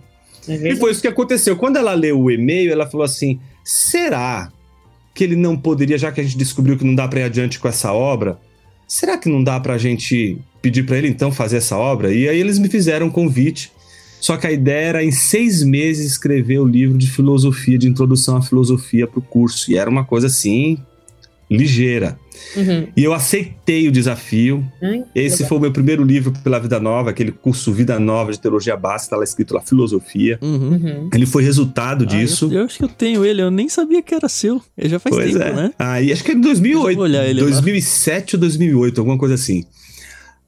É 0.49 0.73
e 0.73 0.77
foi 0.77 0.91
isso 0.91 1.01
que 1.01 1.09
aconteceu. 1.09 1.57
Quando 1.57 1.77
ela 1.77 1.95
leu 1.95 2.21
o 2.21 2.31
e-mail, 2.31 2.71
ela 2.71 2.87
falou 2.87 3.05
assim: 3.05 3.41
será 3.65 4.53
que 5.15 5.25
ele 5.25 5.37
não 5.37 5.57
poderia, 5.57 5.97
já 5.97 6.11
que 6.13 6.21
a 6.21 6.25
gente 6.25 6.37
descobriu 6.37 6.77
que 6.77 6.85
não 6.85 6.95
dá 6.95 7.07
para 7.09 7.21
ir 7.21 7.25
adiante 7.25 7.59
com 7.59 7.69
essa 7.69 7.93
obra, 7.93 8.39
será 8.87 9.17
que 9.17 9.29
não 9.29 9.43
dá 9.43 9.59
para 9.61 9.75
a 9.75 9.79
gente 9.79 10.37
pedir 10.61 10.83
para 10.85 10.99
ele 10.99 11.09
então 11.09 11.33
fazer 11.33 11.59
essa 11.59 11.77
obra? 11.77 12.13
E 12.13 12.29
aí 12.29 12.39
eles 12.39 12.59
me 12.59 12.69
fizeram 12.69 13.07
um 13.07 13.11
convite 13.11 13.73
só 14.25 14.39
que 14.39 14.47
a 14.47 14.51
ideia 14.51 14.87
era, 14.87 15.05
em 15.05 15.13
seis 15.13 15.63
meses, 15.63 16.13
escrever 16.13 16.59
o 16.59 16.65
livro 16.65 16.97
de 16.97 17.11
filosofia, 17.11 17.77
de 17.77 17.87
introdução 17.87 18.39
à 18.39 18.43
filosofia 18.43 19.07
para 19.07 19.19
o 19.19 19.23
curso. 19.23 19.71
E 19.71 19.77
era 19.77 19.91
uma 19.91 20.03
coisa 20.03 20.29
assim, 20.29 20.79
ligeira. 21.51 22.19
Uhum. 22.57 22.89
E 22.97 23.05
eu 23.05 23.13
aceitei 23.13 23.87
o 23.87 23.93
desafio. 23.93 24.65
Hum, 24.83 25.05
Esse 25.15 25.43
legal. 25.43 25.49
foi 25.51 25.59
o 25.59 25.61
meu 25.61 25.73
primeiro 25.73 26.03
livro 26.03 26.33
pela 26.43 26.59
Vida 26.59 26.81
Nova, 26.81 27.11
aquele 27.11 27.33
curso 27.33 27.71
Vida 27.71 28.01
Nova 28.01 28.33
de 28.33 28.41
Teologia 28.41 28.75
Básica, 28.79 29.09
está 29.09 29.17
lá 29.19 29.25
escrito 29.25 29.53
lá 29.53 29.61
Filosofia. 29.61 30.39
Uhum. 30.41 30.71
uhum. 30.71 31.11
Ele 31.13 31.27
foi 31.27 31.43
resultado 31.43 32.05
ah, 32.05 32.07
disso. 32.07 32.47
Eu, 32.47 32.61
eu, 32.61 32.65
acho 32.65 32.79
que 32.79 32.85
eu 32.85 32.89
tenho 32.89 33.27
ele, 33.27 33.43
eu 33.43 33.51
nem 33.51 33.69
sabia 33.69 34.03
que 34.03 34.15
era 34.15 34.27
seu. 34.27 34.59
Ele 34.75 34.89
já 34.89 34.99
faz 34.99 35.15
pois 35.15 35.35
tempo, 35.35 35.45
é. 35.45 35.53
né? 35.53 35.73
Aí 35.79 36.11
acho 36.11 36.25
que 36.25 36.31
é 36.31 36.35
de 36.35 36.41
2008. 36.41 36.99
Olhar 36.99 37.27
ele 37.27 37.41
2007 37.43 38.37
lá. 38.37 38.39
ou 38.39 38.41
2008, 38.41 38.99
alguma 39.03 39.19
coisa 39.19 39.35
assim. 39.35 39.67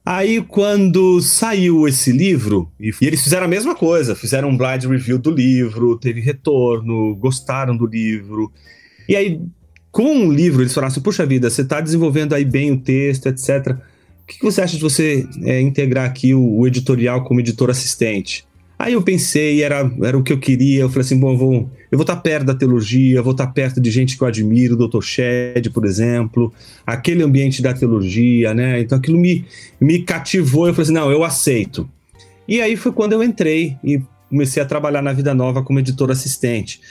Aí, 0.09 0.41
quando 0.41 1.19
saiu 1.21 1.85
esse 1.85 2.13
livro, 2.13 2.71
e, 2.79 2.93
eles 3.01 3.21
fizeram 3.21 3.43
a 3.43 3.49
mesma 3.49 3.75
coisa, 3.75 4.15
fizeram 4.15 4.47
um 4.47 4.55
blind 4.57 4.85
review 4.85 5.17
do 5.19 5.29
livro, 5.29 5.97
teve 5.97 6.21
retorno, 6.21 7.13
gostaram 7.17 7.75
do 7.75 7.85
livro. 7.85 8.49
E 9.09 9.17
aí, 9.17 9.41
com 9.91 10.25
o 10.25 10.31
livro, 10.31 10.61
eles 10.61 10.73
falaram 10.73 10.93
assim: 10.93 11.01
Puxa 11.01 11.25
vida, 11.25 11.49
você 11.49 11.61
está 11.61 11.81
desenvolvendo 11.81 12.33
aí 12.33 12.45
bem 12.45 12.71
o 12.71 12.79
texto, 12.79 13.27
etc. 13.27 13.75
O 14.23 14.27
que, 14.27 14.39
que 14.39 14.45
você 14.45 14.61
acha 14.61 14.77
de 14.77 14.81
você 14.81 15.27
é, 15.43 15.59
integrar 15.59 16.05
aqui 16.05 16.33
o, 16.33 16.59
o 16.59 16.65
editorial 16.65 17.25
como 17.25 17.41
editor 17.41 17.69
assistente? 17.69 18.46
Aí 18.79 18.93
eu 18.93 19.01
pensei, 19.01 19.63
era, 19.63 19.91
era 20.03 20.17
o 20.17 20.21
que 20.21 20.31
eu 20.31 20.37
queria. 20.37 20.81
Eu 20.81 20.89
falei 20.89 21.01
assim: 21.01 21.19
bom, 21.19 21.31
eu 21.31 21.37
vou, 21.37 21.53
eu 21.91 21.97
vou 21.97 22.03
estar 22.03 22.17
perto 22.17 22.45
da 22.45 22.53
teologia, 22.53 23.21
vou 23.21 23.31
estar 23.31 23.47
perto 23.47 23.81
de 23.81 23.89
gente 23.89 24.15
que 24.15 24.23
eu 24.23 24.27
admiro, 24.27 24.75
o 24.75 24.87
Dr. 24.87 25.01
Shed, 25.01 25.69
por 25.71 25.85
exemplo, 25.85 26.53
aquele 26.85 27.23
ambiente 27.23 27.61
da 27.61 27.73
teologia, 27.73 28.53
né? 28.53 28.79
Então 28.79 28.97
aquilo 28.97 29.17
me, 29.17 29.45
me 29.81 30.03
cativou. 30.03 30.67
Eu 30.67 30.73
falei 30.73 30.83
assim: 30.83 30.93
não, 30.93 31.11
eu 31.11 31.23
aceito. 31.23 31.89
E 32.47 32.61
aí 32.61 32.75
foi 32.75 32.91
quando 32.91 33.13
eu 33.13 33.23
entrei 33.23 33.75
e 33.83 34.01
comecei 34.29 34.61
a 34.61 34.65
trabalhar 34.65 35.01
na 35.01 35.13
Vida 35.13 35.33
Nova 35.33 35.63
como 35.63 35.79
editor 35.79 36.11
assistente. 36.11 36.81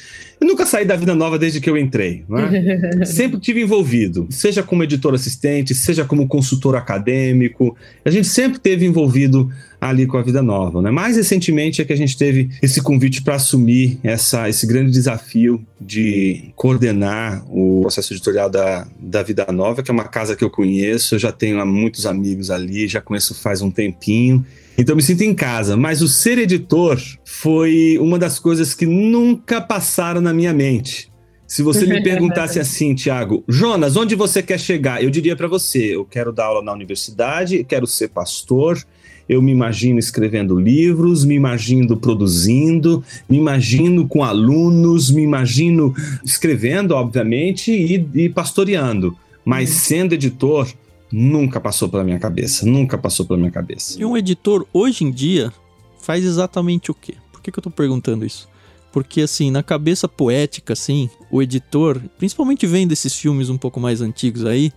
Eu 0.41 0.47
nunca 0.47 0.67
saí 0.67 0.85
da 0.85 0.97
Vida 0.97 1.15
Nova 1.15 1.39
desde 1.39 1.61
que 1.61 1.69
eu 1.69 1.77
entrei, 1.77 2.25
né? 2.29 3.05
sempre 3.07 3.41
tive 3.41 3.63
envolvido, 3.63 4.27
seja 4.31 4.63
como 4.63 4.83
editor 4.83 5.15
assistente, 5.15 5.75
seja 5.75 6.05
como 6.05 6.29
consultor 6.29 6.77
acadêmico, 6.77 7.77
a 8.05 8.11
gente 8.11 8.29
sempre 8.29 8.59
teve 8.59 8.85
envolvido 8.85 9.51
ali 9.81 10.07
com 10.07 10.17
a 10.19 10.23
Vida 10.23 10.43
Nova, 10.43 10.83
né? 10.83 10.91
Mais 10.91 11.17
recentemente 11.17 11.81
é 11.81 11.85
que 11.85 11.93
a 11.93 11.97
gente 11.97 12.17
teve 12.17 12.51
esse 12.63 12.83
convite 12.83 13.23
para 13.23 13.37
assumir 13.37 13.99
essa, 14.03 14.49
esse 14.49 14.67
grande 14.67 14.91
desafio 14.91 15.65
de 15.81 16.51
coordenar 16.55 17.45
o 17.49 17.83
processo 17.83 18.13
editorial 18.13 18.51
da, 18.51 18.87
da 18.99 19.23
Vida 19.23 19.47
Nova, 19.51 19.83
que 19.83 19.91
é 19.91 19.95
uma 19.95 20.09
casa 20.09 20.37
que 20.37 20.45
eu 20.45 20.51
conheço, 20.51 21.15
eu 21.15 21.19
já 21.19 21.33
tenho 21.33 21.65
muitos 21.67 22.05
amigos 22.05 22.51
ali, 22.51 22.89
já 22.89 23.01
conheço 23.01 23.35
faz 23.35 23.63
um 23.63 23.71
tempinho, 23.71 24.45
então 24.79 24.93
eu 24.93 24.97
me 24.97 25.03
sinto 25.03 25.23
em 25.23 25.35
casa, 25.35 25.77
mas 25.77 26.03
o 26.03 26.09
ser 26.09 26.39
editor 26.39 27.01
foi 27.25 27.99
uma 28.01 28.19
das 28.19 28.39
coisas 28.39 28.75
que 28.75 28.87
nunca 28.87 29.61
passaram 29.61 30.21
na 30.21 30.33
minha 30.33 30.53
mente. 30.53 31.11
Se 31.47 31.63
você 31.63 31.87
me 31.87 32.03
perguntasse 32.05 32.59
assim, 32.59 32.95
Tiago, 32.95 33.45
Jonas, 33.49 33.97
onde 33.97 34.15
você 34.15 34.43
quer 34.43 34.59
chegar? 34.59 35.03
Eu 35.03 35.11
diria 35.11 35.37
para 35.37 35.49
você: 35.49 35.95
eu 35.95 36.05
quero 36.05 36.33
dar 36.33 36.47
aula 36.47 36.63
na 36.63 36.73
universidade, 36.73 37.65
quero 37.65 37.87
ser 37.87 38.09
pastor, 38.09 38.83
eu 39.29 39.43
me 39.43 39.51
imagino 39.51 39.99
escrevendo 39.99 40.59
livros, 40.59 41.25
me 41.25 41.35
imagino 41.35 41.97
produzindo, 41.97 43.03
me 43.29 43.39
imagino 43.39 44.07
com 44.07 44.23
alunos, 44.23 45.11
me 45.11 45.23
imagino 45.23 45.95
escrevendo, 46.25 46.93
obviamente, 46.95 47.73
e, 47.73 48.09
e 48.15 48.29
pastoreando. 48.29 49.17
Mas 49.45 49.71
uhum. 49.71 49.77
sendo 49.77 50.15
editor, 50.15 50.69
Nunca 51.11 51.61
passou 51.61 51.89
pela 51.89 52.05
minha 52.05 52.19
cabeça, 52.19 52.67
nunca 52.67 52.99
passou 52.99 53.25
pela 53.25 53.39
minha 53.39 53.51
cabeça. 53.51 54.01
E 54.01 54.05
um 54.05 54.17
editor, 54.17 54.67
hoje 54.73 55.05
em 55.05 55.11
dia, 55.11 55.53
faz 56.01 56.25
exatamente 56.25 56.91
o 56.91 56.95
quê? 56.95 57.15
Por 57.33 57.41
que, 57.41 57.53
que 57.53 57.59
eu 57.59 57.63
tô 57.63 57.71
perguntando 57.71 58.25
isso? 58.25 58.49
Porque, 58.93 59.21
assim, 59.21 59.51
na 59.51 59.63
cabeça 59.63 60.09
poética, 60.09 60.73
assim, 60.73 61.11
o 61.31 61.43
editor, 61.43 62.01
principalmente 62.19 62.67
vendo 62.67 62.93
esses 62.93 63.15
filmes 63.15 63.51
um 63.51 63.59
pouco 63.59 63.79
mais 63.79 64.01
antigos 64.01 64.45
aí, 64.45 64.73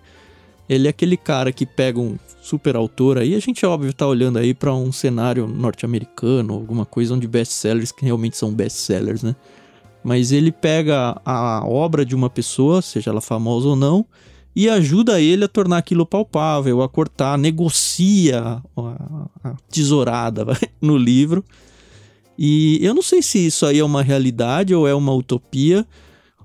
ele 0.67 0.87
é 0.87 0.89
aquele 0.89 1.17
cara 1.17 1.51
que 1.51 1.65
pega 1.65 1.99
um 1.99 2.17
super 2.41 2.75
autor 2.75 3.17
aí, 3.17 3.33
a 3.33 3.39
gente, 3.39 3.65
óbvio, 3.65 3.93
tá 3.93 4.05
olhando 4.05 4.37
aí 4.37 4.53
para 4.53 4.73
um 4.73 4.91
cenário 4.91 5.47
norte-americano, 5.47 6.53
alguma 6.53 6.85
coisa 6.85 7.13
onde 7.13 7.27
best-sellers 7.27 7.91
que 7.91 8.05
realmente 8.05 8.37
são 8.37 8.53
best-sellers, 8.53 9.23
né? 9.23 9.35
Mas 10.03 10.31
ele 10.31 10.51
pega 10.51 11.19
a 11.25 11.63
obra 11.65 12.05
de 12.05 12.15
uma 12.15 12.29
pessoa, 12.29 12.81
seja 12.81 13.09
ela 13.09 13.19
famosa 13.19 13.67
ou 13.67 13.75
não, 13.75 14.05
e 14.59 14.67
ajuda 14.67 15.21
ele 15.21 15.45
a 15.45 15.47
tornar 15.47 15.77
aquilo 15.77 16.05
palpável, 16.05 16.81
a 16.81 16.89
cortar, 16.89 17.37
negocia 17.37 18.61
a, 18.75 19.55
tesourada 19.71 20.45
no 20.81 20.97
livro. 20.97 21.45
E 22.37 22.77
eu 22.81 22.93
não 22.93 23.01
sei 23.01 23.21
se 23.21 23.45
isso 23.45 23.65
aí 23.65 23.79
é 23.79 23.83
uma 23.85 24.03
realidade 24.03 24.75
ou 24.75 24.85
é 24.85 24.93
uma 24.93 25.13
utopia, 25.13 25.87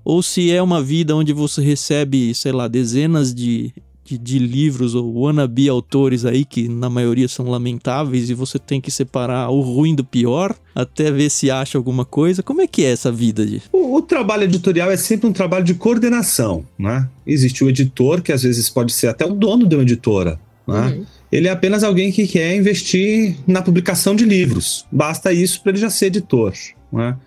ou 0.01 0.23
se 0.23 0.49
é 0.49 0.63
uma 0.63 0.81
vida 0.81 1.13
onde 1.13 1.33
você 1.33 1.61
recebe, 1.61 2.33
sei 2.33 2.53
lá, 2.53 2.69
dezenas 2.69 3.35
de 3.35 3.73
de, 4.05 4.17
de, 4.17 4.37
livros 4.37 4.93
ou 4.93 5.21
wannabe 5.21 5.67
autores 5.67 6.23
aí, 6.25 6.45
que 6.45 6.69
na 6.69 6.89
maioria 6.89 7.27
são 7.27 7.49
lamentáveis, 7.49 8.29
e 8.29 8.35
você 8.35 8.59
tem 8.59 8.79
que 8.79 8.91
separar 8.91 9.49
o 9.49 9.61
ruim 9.61 9.95
do 9.95 10.03
pior 10.03 10.55
até 10.75 11.11
ver 11.11 11.31
se 11.31 11.49
acha 11.49 11.77
alguma 11.77 12.05
coisa. 12.05 12.43
Como 12.43 12.61
é 12.61 12.67
que 12.67 12.85
é 12.85 12.91
essa 12.91 13.11
vida? 13.11 13.45
De... 13.45 13.61
O, 13.73 13.95
o 13.95 14.01
trabalho 14.01 14.43
editorial 14.43 14.91
é 14.91 14.97
sempre 14.97 15.27
um 15.27 15.33
trabalho 15.33 15.65
de 15.65 15.73
coordenação, 15.73 16.63
né? 16.77 17.09
Existe 17.25 17.63
o 17.63 17.69
editor, 17.69 18.21
que 18.21 18.31
às 18.31 18.43
vezes 18.43 18.69
pode 18.69 18.93
ser 18.93 19.07
até 19.07 19.25
o 19.25 19.33
dono 19.33 19.67
de 19.67 19.75
uma 19.75 19.81
editora, 19.81 20.39
né? 20.67 20.87
Uhum. 20.87 21.05
Ele 21.31 21.47
é 21.47 21.51
apenas 21.51 21.83
alguém 21.83 22.11
que 22.11 22.27
quer 22.27 22.55
investir 22.55 23.35
na 23.45 23.61
publicação 23.61 24.15
de 24.15 24.23
livros. 24.23 24.85
Basta 24.91 25.33
isso 25.33 25.61
para 25.61 25.71
ele 25.71 25.79
já 25.79 25.89
ser 25.89 26.05
editor. 26.05 26.53
Né? 26.93 27.17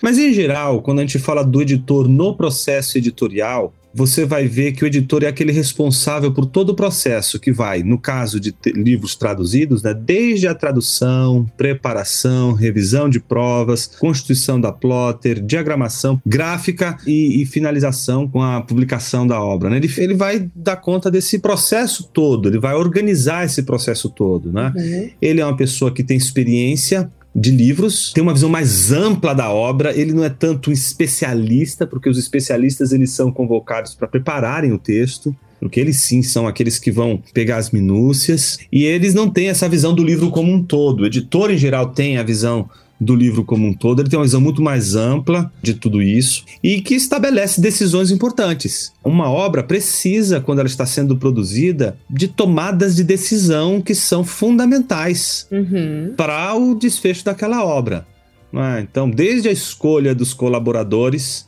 Mas, 0.00 0.18
em 0.18 0.32
geral, 0.32 0.82
quando 0.82 0.98
a 0.98 1.02
gente 1.02 1.18
fala 1.18 1.44
do 1.44 1.62
editor 1.62 2.08
no 2.08 2.34
processo 2.34 2.98
editorial, 2.98 3.72
você 3.94 4.24
vai 4.24 4.46
ver 4.46 4.72
que 4.72 4.84
o 4.84 4.86
editor 4.86 5.22
é 5.22 5.26
aquele 5.26 5.52
responsável 5.52 6.32
por 6.32 6.46
todo 6.46 6.70
o 6.70 6.74
processo 6.74 7.38
que 7.38 7.52
vai, 7.52 7.82
no 7.82 7.98
caso 7.98 8.40
de 8.40 8.54
livros 8.74 9.14
traduzidos, 9.14 9.82
né, 9.82 9.94
desde 9.94 10.46
a 10.46 10.54
tradução, 10.54 11.46
preparação, 11.56 12.52
revisão 12.52 13.08
de 13.08 13.20
provas, 13.20 13.86
constituição 13.86 14.60
da 14.60 14.72
plotter, 14.72 15.40
diagramação 15.42 16.20
gráfica 16.26 16.96
e, 17.06 17.42
e 17.42 17.46
finalização 17.46 18.28
com 18.28 18.42
a 18.42 18.60
publicação 18.62 19.26
da 19.26 19.40
obra. 19.40 19.70
Né? 19.70 19.76
Ele, 19.76 19.92
ele 19.98 20.14
vai 20.14 20.50
dar 20.54 20.76
conta 20.76 21.10
desse 21.10 21.38
processo 21.38 22.08
todo, 22.12 22.48
ele 22.48 22.58
vai 22.58 22.74
organizar 22.74 23.44
esse 23.44 23.62
processo 23.62 24.08
todo. 24.08 24.52
Né? 24.52 24.72
Uhum. 24.74 25.10
Ele 25.20 25.40
é 25.40 25.46
uma 25.46 25.56
pessoa 25.56 25.92
que 25.92 26.02
tem 26.02 26.16
experiência 26.16 27.10
de 27.34 27.50
livros, 27.50 28.12
tem 28.12 28.22
uma 28.22 28.34
visão 28.34 28.50
mais 28.50 28.92
ampla 28.92 29.34
da 29.34 29.50
obra, 29.50 29.96
ele 29.96 30.12
não 30.12 30.22
é 30.22 30.28
tanto 30.28 30.70
um 30.70 30.72
especialista, 30.72 31.86
porque 31.86 32.08
os 32.08 32.18
especialistas 32.18 32.92
eles 32.92 33.10
são 33.10 33.32
convocados 33.32 33.94
para 33.94 34.06
prepararem 34.06 34.72
o 34.72 34.78
texto, 34.78 35.34
porque 35.58 35.80
eles 35.80 35.98
sim 35.98 36.22
são 36.22 36.46
aqueles 36.46 36.78
que 36.78 36.90
vão 36.90 37.22
pegar 37.32 37.56
as 37.56 37.70
minúcias, 37.70 38.58
e 38.70 38.84
eles 38.84 39.14
não 39.14 39.30
têm 39.30 39.48
essa 39.48 39.68
visão 39.68 39.94
do 39.94 40.04
livro 40.04 40.30
como 40.30 40.52
um 40.52 40.62
todo. 40.62 41.02
O 41.02 41.06
editor 41.06 41.50
em 41.50 41.56
geral 41.56 41.90
tem 41.90 42.18
a 42.18 42.22
visão 42.22 42.68
do 43.02 43.14
livro 43.14 43.44
como 43.44 43.66
um 43.66 43.74
todo, 43.74 44.00
ele 44.00 44.08
tem 44.08 44.18
uma 44.18 44.24
visão 44.24 44.40
muito 44.40 44.62
mais 44.62 44.94
ampla 44.94 45.52
de 45.62 45.74
tudo 45.74 46.00
isso 46.00 46.44
e 46.62 46.80
que 46.80 46.94
estabelece 46.94 47.60
decisões 47.60 48.10
importantes. 48.10 48.92
Uma 49.04 49.30
obra 49.30 49.62
precisa, 49.62 50.40
quando 50.40 50.60
ela 50.60 50.68
está 50.68 50.86
sendo 50.86 51.16
produzida, 51.16 51.98
de 52.08 52.28
tomadas 52.28 52.94
de 52.94 53.04
decisão 53.04 53.80
que 53.80 53.94
são 53.94 54.24
fundamentais 54.24 55.46
uhum. 55.50 56.14
para 56.16 56.54
o 56.54 56.74
desfecho 56.74 57.24
daquela 57.24 57.64
obra. 57.64 58.06
É? 58.54 58.80
Então, 58.80 59.08
desde 59.08 59.48
a 59.48 59.52
escolha 59.52 60.14
dos 60.14 60.34
colaboradores 60.34 61.46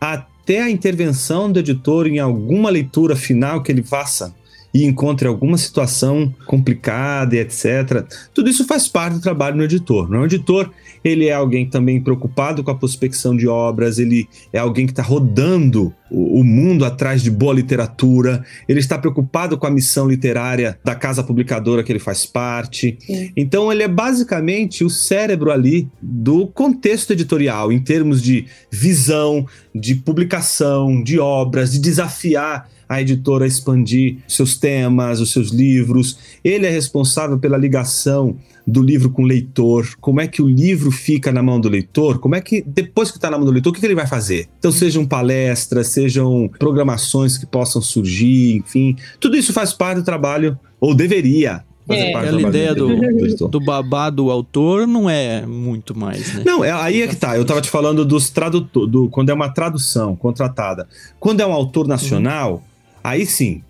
até 0.00 0.60
a 0.60 0.70
intervenção 0.70 1.50
do 1.50 1.60
editor 1.60 2.08
em 2.08 2.18
alguma 2.18 2.68
leitura 2.68 3.14
final 3.14 3.62
que 3.62 3.70
ele 3.70 3.82
faça 3.82 4.34
e 4.74 4.84
encontre 4.84 5.28
alguma 5.28 5.58
situação 5.58 6.34
complicada 6.46 7.36
e 7.36 7.38
etc. 7.38 8.06
Tudo 8.32 8.48
isso 8.48 8.66
faz 8.66 8.88
parte 8.88 9.14
do 9.14 9.20
trabalho 9.20 9.56
do 9.56 9.64
editor. 9.64 10.08
Não 10.08 10.20
é? 10.20 10.22
O 10.22 10.26
editor 10.26 10.70
ele 11.04 11.26
é 11.26 11.32
alguém 11.32 11.68
também 11.68 12.00
preocupado 12.00 12.62
com 12.62 12.70
a 12.70 12.74
prospecção 12.74 13.36
de 13.36 13.48
obras, 13.48 13.98
ele 13.98 14.28
é 14.52 14.58
alguém 14.58 14.86
que 14.86 14.92
está 14.92 15.02
rodando 15.02 15.92
o, 16.10 16.40
o, 16.40 16.44
mundo 16.44 16.84
atrás 16.84 17.22
de 17.22 17.30
boa 17.30 17.52
literatura, 17.52 18.44
ele 18.68 18.78
está 18.78 18.98
preocupado 18.98 19.58
com 19.58 19.66
a 19.66 19.70
missão 19.70 20.08
literária 20.08 20.78
da 20.84 20.94
casa 20.94 21.24
publicadora 21.24 21.82
que 21.82 21.90
ele 21.90 21.98
faz 21.98 22.24
parte. 22.24 22.96
Sim. 23.00 23.32
Então, 23.36 23.72
ele 23.72 23.82
é 23.82 23.88
basicamente 23.88 24.84
o 24.84 24.90
cérebro 24.90 25.50
ali 25.50 25.88
do 26.00 26.46
contexto 26.46 27.12
editorial, 27.12 27.72
em 27.72 27.80
termos 27.80 28.22
de 28.22 28.46
visão, 28.70 29.46
de 29.74 29.94
publicação, 29.94 31.02
de 31.02 31.18
obras, 31.18 31.72
de 31.72 31.80
desafiar 31.80 32.68
a 32.94 33.02
editora 33.02 33.44
a 33.44 33.48
expandir 33.48 34.18
seus 34.26 34.56
temas, 34.56 35.20
os 35.20 35.32
seus 35.32 35.50
livros. 35.50 36.18
Ele 36.42 36.66
é 36.66 36.70
responsável 36.70 37.38
pela 37.38 37.56
ligação 37.56 38.36
do 38.66 38.82
livro 38.82 39.10
com 39.10 39.22
o 39.22 39.26
leitor, 39.26 39.96
como 40.00 40.20
é 40.20 40.28
que 40.28 40.40
o 40.40 40.48
livro 40.48 40.90
fica 40.90 41.32
na 41.32 41.42
mão 41.42 41.60
do 41.60 41.68
leitor, 41.68 42.18
como 42.18 42.34
é 42.34 42.40
que, 42.40 42.62
depois 42.64 43.10
que 43.10 43.18
está 43.18 43.30
na 43.30 43.36
mão 43.36 43.44
do 43.44 43.52
leitor, 43.52 43.70
o 43.70 43.74
que, 43.74 43.80
que, 43.80 43.86
ele 43.86 43.94
vai 43.94 44.06
fazer? 44.06 44.48
Então, 44.58 44.70
sejam 44.70 45.04
palestras, 45.04 45.88
sejam 45.88 46.48
programações 46.58 47.36
que 47.36 47.44
possam 47.44 47.82
surgir, 47.82 48.56
enfim, 48.56 48.96
tudo 49.18 49.36
isso 49.36 49.52
faz 49.52 49.72
parte 49.72 49.98
do 49.98 50.04
trabalho, 50.04 50.58
ou 50.80 50.94
deveria. 50.94 51.64
Fazer 51.86 52.00
é. 52.00 52.14
Aquela 52.14 52.40
ideia 52.42 52.74
do, 52.74 52.96
do, 53.36 53.48
do 53.48 53.60
babá 53.60 54.08
do 54.08 54.30
autor 54.30 54.86
não 54.86 55.10
é 55.10 55.44
muito 55.44 55.98
mais, 55.98 56.32
né? 56.34 56.44
Não, 56.46 56.64
é, 56.64 56.70
aí 56.70 57.02
é 57.02 57.08
que 57.08 57.16
tá. 57.16 57.36
Eu 57.36 57.44
tava 57.44 57.60
te 57.60 57.68
falando 57.68 58.04
dos 58.04 58.30
tradutores, 58.30 58.90
do, 58.90 59.08
quando 59.08 59.30
é 59.30 59.34
uma 59.34 59.48
tradução 59.48 60.14
contratada. 60.14 60.86
Quando 61.18 61.40
é 61.40 61.46
um 61.46 61.52
autor 61.52 61.88
nacional, 61.88 62.52
uhum. 62.52 62.60
Aí 63.02 63.26
sim, 63.26 63.62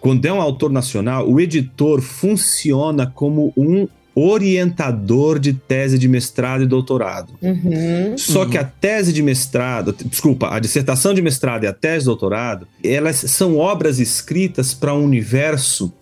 quando 0.00 0.24
é 0.24 0.32
um 0.32 0.40
autor 0.40 0.70
nacional, 0.70 1.28
o 1.28 1.40
editor 1.40 2.00
funciona 2.00 3.06
como 3.06 3.52
um 3.56 3.88
orientador 4.18 5.38
de 5.38 5.52
tese 5.52 5.98
de 5.98 6.08
mestrado 6.08 6.62
e 6.62 6.66
doutorado. 6.66 7.34
Uhum, 7.42 8.16
Só 8.16 8.44
uhum. 8.44 8.50
que 8.50 8.56
a 8.56 8.64
tese 8.64 9.12
de 9.12 9.22
mestrado, 9.22 9.94
desculpa, 10.06 10.54
a 10.54 10.58
dissertação 10.58 11.12
de 11.12 11.20
mestrado 11.20 11.64
e 11.64 11.66
a 11.66 11.72
tese 11.72 12.00
de 12.00 12.04
doutorado, 12.06 12.66
elas 12.82 13.16
são 13.16 13.58
obras 13.58 13.98
escritas 13.98 14.72
para 14.72 14.94
um 14.94 15.04
universo 15.04 15.92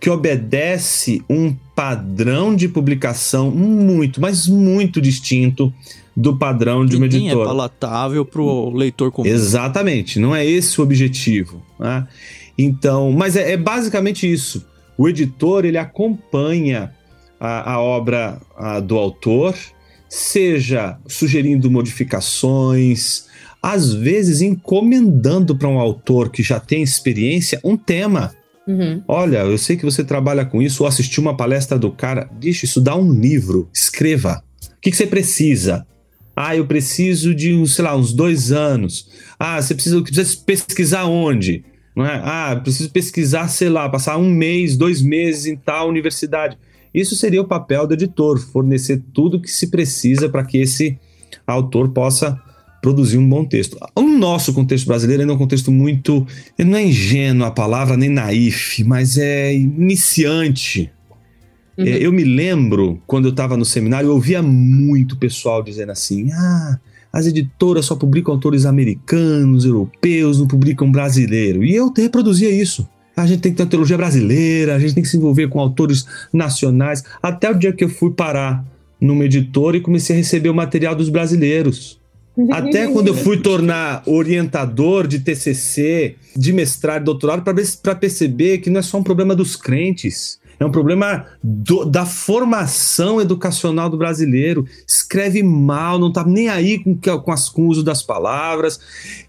que 0.00 0.08
obedece 0.08 1.22
um 1.28 1.54
padrão 1.74 2.56
de 2.56 2.68
publicação 2.68 3.50
muito, 3.50 4.20
mas 4.20 4.46
muito 4.46 5.00
distinto 5.00 5.72
do 6.18 6.36
padrão 6.36 6.84
de 6.84 6.96
uma 6.96 7.06
editora. 7.06 7.42
é 7.42 7.44
palatável 7.44 8.24
para 8.24 8.42
o 8.42 8.70
leitor 8.70 9.12
comum. 9.12 9.28
Exatamente, 9.28 10.18
não 10.18 10.34
é 10.34 10.44
esse 10.44 10.80
o 10.80 10.82
objetivo. 10.82 11.62
Né? 11.78 12.08
Então, 12.58 13.12
mas 13.12 13.36
é, 13.36 13.52
é 13.52 13.56
basicamente 13.56 14.30
isso. 14.30 14.66
O 14.98 15.08
editor 15.08 15.64
ele 15.64 15.78
acompanha 15.78 16.92
a, 17.38 17.74
a 17.74 17.80
obra 17.80 18.40
a, 18.56 18.80
do 18.80 18.98
autor, 18.98 19.54
seja 20.08 20.98
sugerindo 21.06 21.70
modificações, 21.70 23.26
às 23.62 23.92
vezes 23.94 24.40
encomendando 24.40 25.54
para 25.54 25.68
um 25.68 25.78
autor 25.78 26.30
que 26.30 26.42
já 26.42 26.58
tem 26.58 26.82
experiência 26.82 27.60
um 27.62 27.76
tema. 27.76 28.34
Uhum. 28.66 29.00
Olha, 29.06 29.38
eu 29.38 29.56
sei 29.56 29.76
que 29.76 29.84
você 29.84 30.02
trabalha 30.02 30.44
com 30.44 30.60
isso, 30.60 30.82
ou 30.82 30.88
assistiu 30.88 31.22
uma 31.22 31.36
palestra 31.36 31.78
do 31.78 31.92
cara. 31.92 32.28
Deixa 32.40 32.64
isso 32.64 32.80
dá 32.80 32.96
um 32.96 33.12
livro, 33.12 33.68
escreva. 33.72 34.42
O 34.76 34.80
que, 34.80 34.90
que 34.90 34.96
você 34.96 35.06
precisa? 35.06 35.86
Ah, 36.40 36.54
eu 36.54 36.64
preciso 36.64 37.34
de, 37.34 37.66
sei 37.66 37.84
lá, 37.84 37.96
uns 37.96 38.12
dois 38.12 38.52
anos. 38.52 39.08
Ah, 39.36 39.60
você 39.60 39.74
precisa, 39.74 40.00
precisa 40.00 40.38
pesquisar 40.46 41.04
onde? 41.04 41.64
Não 41.96 42.06
é? 42.06 42.22
Ah, 42.22 42.60
preciso 42.62 42.88
pesquisar, 42.90 43.48
sei 43.48 43.68
lá, 43.68 43.88
passar 43.88 44.16
um 44.18 44.30
mês, 44.30 44.76
dois 44.76 45.02
meses 45.02 45.46
em 45.46 45.56
tal 45.56 45.88
universidade. 45.88 46.56
Isso 46.94 47.16
seria 47.16 47.42
o 47.42 47.48
papel 47.48 47.88
do 47.88 47.94
editor, 47.94 48.38
fornecer 48.38 49.02
tudo 49.12 49.40
que 49.40 49.50
se 49.50 49.66
precisa 49.66 50.28
para 50.28 50.44
que 50.44 50.58
esse 50.58 50.96
autor 51.44 51.88
possa 51.88 52.40
produzir 52.80 53.18
um 53.18 53.28
bom 53.28 53.44
texto. 53.44 53.76
O 53.96 54.02
nosso 54.02 54.52
contexto 54.52 54.86
brasileiro 54.86 55.24
é 55.24 55.34
um 55.34 55.36
contexto 55.36 55.72
muito. 55.72 56.24
Não 56.56 56.76
é 56.78 56.84
ingênuo 56.84 57.48
a 57.48 57.50
palavra, 57.50 57.96
nem 57.96 58.10
naif, 58.10 58.84
mas 58.84 59.18
é 59.18 59.52
iniciante. 59.52 60.88
Uhum. 61.78 61.86
É, 61.86 62.04
eu 62.04 62.12
me 62.12 62.24
lembro, 62.24 63.00
quando 63.06 63.26
eu 63.26 63.30
estava 63.30 63.56
no 63.56 63.64
seminário, 63.64 64.08
eu 64.08 64.14
ouvia 64.14 64.42
muito 64.42 65.16
pessoal 65.16 65.62
dizendo 65.62 65.92
assim: 65.92 66.30
ah, 66.32 66.78
as 67.12 67.26
editoras 67.26 67.86
só 67.86 67.94
publicam 67.94 68.34
autores 68.34 68.66
americanos, 68.66 69.64
europeus, 69.64 70.38
não 70.38 70.48
publicam 70.48 70.90
brasileiro. 70.90 71.64
E 71.64 71.74
eu 71.74 71.92
reproduzia 71.96 72.50
isso 72.50 72.88
a 73.20 73.26
gente 73.26 73.40
tem 73.40 73.52
que 73.52 73.56
ter 73.56 73.64
uma 73.64 73.70
teologia 73.70 73.96
brasileira, 73.96 74.76
a 74.76 74.78
gente 74.78 74.94
tem 74.94 75.02
que 75.02 75.08
se 75.08 75.16
envolver 75.16 75.48
com 75.48 75.58
autores 75.58 76.06
nacionais. 76.32 77.02
Até 77.20 77.50
o 77.50 77.54
dia 77.54 77.72
que 77.72 77.82
eu 77.82 77.88
fui 77.88 78.12
parar 78.12 78.64
numa 79.00 79.24
editora 79.24 79.76
e 79.76 79.80
comecei 79.80 80.14
a 80.14 80.18
receber 80.18 80.48
o 80.48 80.54
material 80.54 80.94
dos 80.94 81.08
brasileiros. 81.08 81.98
Até 82.52 82.86
quando 82.86 83.08
eu 83.08 83.14
fui 83.14 83.38
tornar 83.38 84.04
orientador 84.06 85.08
de 85.08 85.18
TCC, 85.18 86.14
de 86.36 86.52
mestrado, 86.52 87.04
doutorado, 87.04 87.42
para 87.82 87.94
perceber 87.96 88.58
que 88.58 88.70
não 88.70 88.78
é 88.78 88.82
só 88.82 88.98
um 88.98 89.02
problema 89.02 89.34
dos 89.34 89.56
crentes, 89.56 90.37
é 90.60 90.64
um 90.64 90.70
problema 90.72 91.26
do, 91.42 91.84
da 91.84 92.04
formação 92.04 93.20
educacional 93.20 93.88
do 93.88 93.96
brasileiro. 93.96 94.66
Escreve 94.86 95.42
mal, 95.42 95.98
não 95.98 96.12
tá 96.12 96.24
nem 96.24 96.48
aí 96.48 96.78
com, 96.78 96.96
com, 96.96 97.32
as, 97.32 97.48
com 97.48 97.62
o 97.62 97.68
uso 97.68 97.82
das 97.82 98.02
palavras 98.02 98.80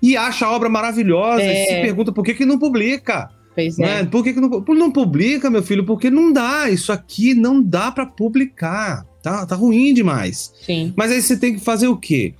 e 0.01 0.17
acha 0.17 0.45
a 0.45 0.51
obra 0.51 0.69
maravilhosa 0.69 1.43
é. 1.43 1.63
e 1.63 1.67
se 1.67 1.81
pergunta 1.81 2.11
por 2.11 2.23
que, 2.23 2.33
que 2.33 2.45
não 2.45 2.57
publica. 2.57 3.29
Pois 3.53 3.77
né? 3.77 4.01
é. 4.01 4.05
Por 4.05 4.23
que, 4.23 4.33
que 4.33 4.41
não, 4.41 4.49
não 4.49 4.91
publica, 4.91 5.49
meu 5.49 5.61
filho? 5.61 5.85
Porque 5.85 6.09
não 6.09 6.31
dá. 6.31 6.69
Isso 6.69 6.91
aqui 6.91 7.33
não 7.33 7.61
dá 7.61 7.91
para 7.91 8.05
publicar. 8.05 9.05
Tá, 9.21 9.45
tá 9.45 9.55
ruim 9.55 9.93
demais. 9.93 10.53
Sim. 10.65 10.93
Mas 10.95 11.11
aí 11.11 11.21
você 11.21 11.37
tem 11.37 11.53
que 11.53 11.59
fazer 11.59 11.87
o 11.87 11.97
quê? 11.97 12.33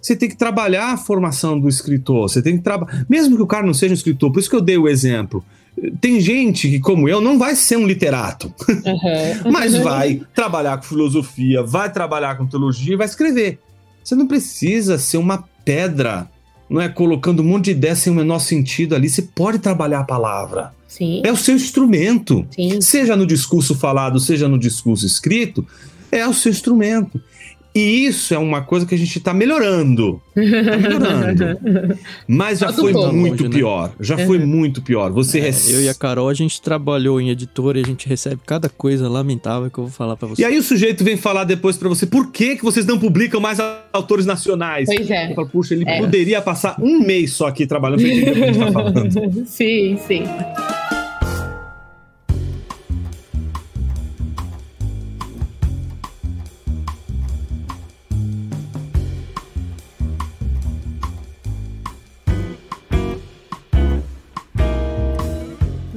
Você 0.00 0.16
tem 0.16 0.28
que 0.28 0.36
trabalhar 0.36 0.92
a 0.92 0.96
formação 0.96 1.58
do 1.58 1.68
escritor. 1.68 2.28
Você 2.28 2.40
tem 2.40 2.56
que 2.56 2.62
trabalhar. 2.62 3.04
Mesmo 3.08 3.36
que 3.36 3.42
o 3.42 3.46
cara 3.46 3.66
não 3.66 3.74
seja 3.74 3.92
um 3.92 3.96
escritor, 3.96 4.32
por 4.32 4.40
isso 4.40 4.48
que 4.48 4.56
eu 4.56 4.60
dei 4.60 4.78
o 4.78 4.88
exemplo. 4.88 5.44
Tem 6.00 6.20
gente 6.20 6.68
que, 6.68 6.80
como 6.80 7.08
eu, 7.08 7.20
não 7.20 7.38
vai 7.38 7.54
ser 7.54 7.76
um 7.76 7.86
literato, 7.86 8.52
uhum. 8.68 9.50
mas 9.52 9.76
vai 9.76 10.20
trabalhar 10.34 10.76
com 10.76 10.84
filosofia, 10.84 11.62
vai 11.62 11.90
trabalhar 11.90 12.36
com 12.36 12.46
teologia 12.46 12.94
e 12.94 12.96
vai 12.96 13.06
escrever. 13.06 13.58
Você 14.02 14.14
não 14.14 14.26
precisa 14.26 14.98
ser 14.98 15.16
uma 15.16 15.44
pedra 15.64 16.28
não 16.70 16.80
é 16.80 16.88
colocando 16.88 17.42
um 17.42 17.46
monte 17.46 17.64
de 17.64 17.70
ideia 17.72 17.96
sem 17.96 18.12
o 18.12 18.16
menor 18.16 18.38
sentido 18.38 18.94
ali. 18.94 19.08
Você 19.08 19.22
pode 19.22 19.58
trabalhar 19.58 20.00
a 20.00 20.04
palavra. 20.04 20.72
Sim. 20.86 21.20
É 21.24 21.32
o 21.32 21.36
seu 21.36 21.56
instrumento. 21.56 22.46
Sim. 22.54 22.80
Seja 22.80 23.16
no 23.16 23.26
discurso 23.26 23.74
falado, 23.74 24.20
seja 24.20 24.48
no 24.48 24.56
discurso 24.56 25.04
escrito, 25.04 25.66
é 26.12 26.26
o 26.26 26.32
seu 26.32 26.52
instrumento. 26.52 27.20
E 27.74 28.06
isso 28.06 28.34
é 28.34 28.38
uma 28.38 28.62
coisa 28.62 28.84
que 28.84 28.94
a 28.94 28.98
gente 28.98 29.16
está 29.16 29.32
melhorando. 29.32 30.20
Tá 30.34 30.40
melhorando. 30.40 31.58
Mas 32.26 32.58
já 32.58 32.72
foi 32.72 32.92
muito 32.92 33.42
longe, 33.42 33.48
pior. 33.48 33.88
Né? 33.88 33.94
Já 34.00 34.18
foi 34.18 34.38
muito 34.38 34.82
pior. 34.82 35.12
Você 35.12 35.38
é, 35.38 35.42
rece... 35.42 35.72
Eu 35.72 35.82
e 35.82 35.88
a 35.88 35.94
Carol, 35.94 36.28
a 36.28 36.34
gente 36.34 36.60
trabalhou 36.60 37.20
em 37.20 37.30
editora 37.30 37.78
e 37.78 37.82
a 37.82 37.86
gente 37.86 38.08
recebe 38.08 38.40
cada 38.44 38.68
coisa 38.68 39.08
lamentável 39.08 39.70
que 39.70 39.78
eu 39.78 39.84
vou 39.84 39.92
falar 39.92 40.16
para 40.16 40.28
você. 40.28 40.42
E 40.42 40.44
aí 40.44 40.58
o 40.58 40.62
sujeito 40.62 41.04
vem 41.04 41.16
falar 41.16 41.44
depois 41.44 41.76
para 41.76 41.88
você, 41.88 42.06
por 42.06 42.32
que, 42.32 42.56
que 42.56 42.64
vocês 42.64 42.84
não 42.84 42.98
publicam 42.98 43.40
mais 43.40 43.58
autores 43.92 44.26
nacionais? 44.26 44.86
Pois 44.86 45.08
é. 45.08 45.30
Eu 45.30 45.34
falo, 45.36 45.48
puxa, 45.48 45.74
ele 45.74 45.84
é. 45.86 45.98
poderia 46.00 46.42
passar 46.42 46.76
um 46.80 46.98
mês 47.00 47.32
só 47.32 47.46
aqui 47.46 47.66
trabalhando 47.66 48.00
pra 48.00 48.08
entender 48.08 48.30
o 48.30 48.34
que 48.34 48.42
a 48.42 48.46
gente 48.46 48.58
tá 48.58 48.72
falando. 48.72 49.46
sim, 49.46 49.96
sim. 50.08 50.24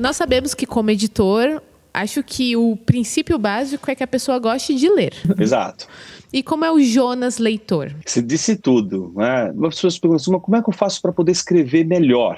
Nós 0.04 0.18
sabemos 0.18 0.54
que, 0.54 0.66
como 0.66 0.92
editor, 0.92 1.62
acho 1.94 2.22
que 2.22 2.58
o 2.58 2.76
princípio 2.76 3.40
básico 3.40 3.90
é 3.90 3.96
que 3.96 4.04
a 4.04 4.08
pessoa 4.08 4.38
goste 4.38 4.76
de 4.76 4.90
ler. 4.90 5.14
Exato. 5.40 5.88
E 6.34 6.44
como 6.44 6.66
é 6.66 6.72
o 6.74 6.78
Jonas 6.78 7.38
leitor? 7.38 7.96
Você 8.06 8.22
disse 8.22 8.58
tudo. 8.58 9.14
Né? 9.16 9.54
As 9.66 9.76
pessoas 9.76 9.98
perguntam 9.98 10.22
assim, 10.22 10.44
como 10.44 10.58
é 10.58 10.62
que 10.62 10.68
eu 10.68 10.74
faço 10.74 11.02
para 11.02 11.14
poder 11.14 11.32
escrever 11.32 11.86
melhor? 11.86 12.38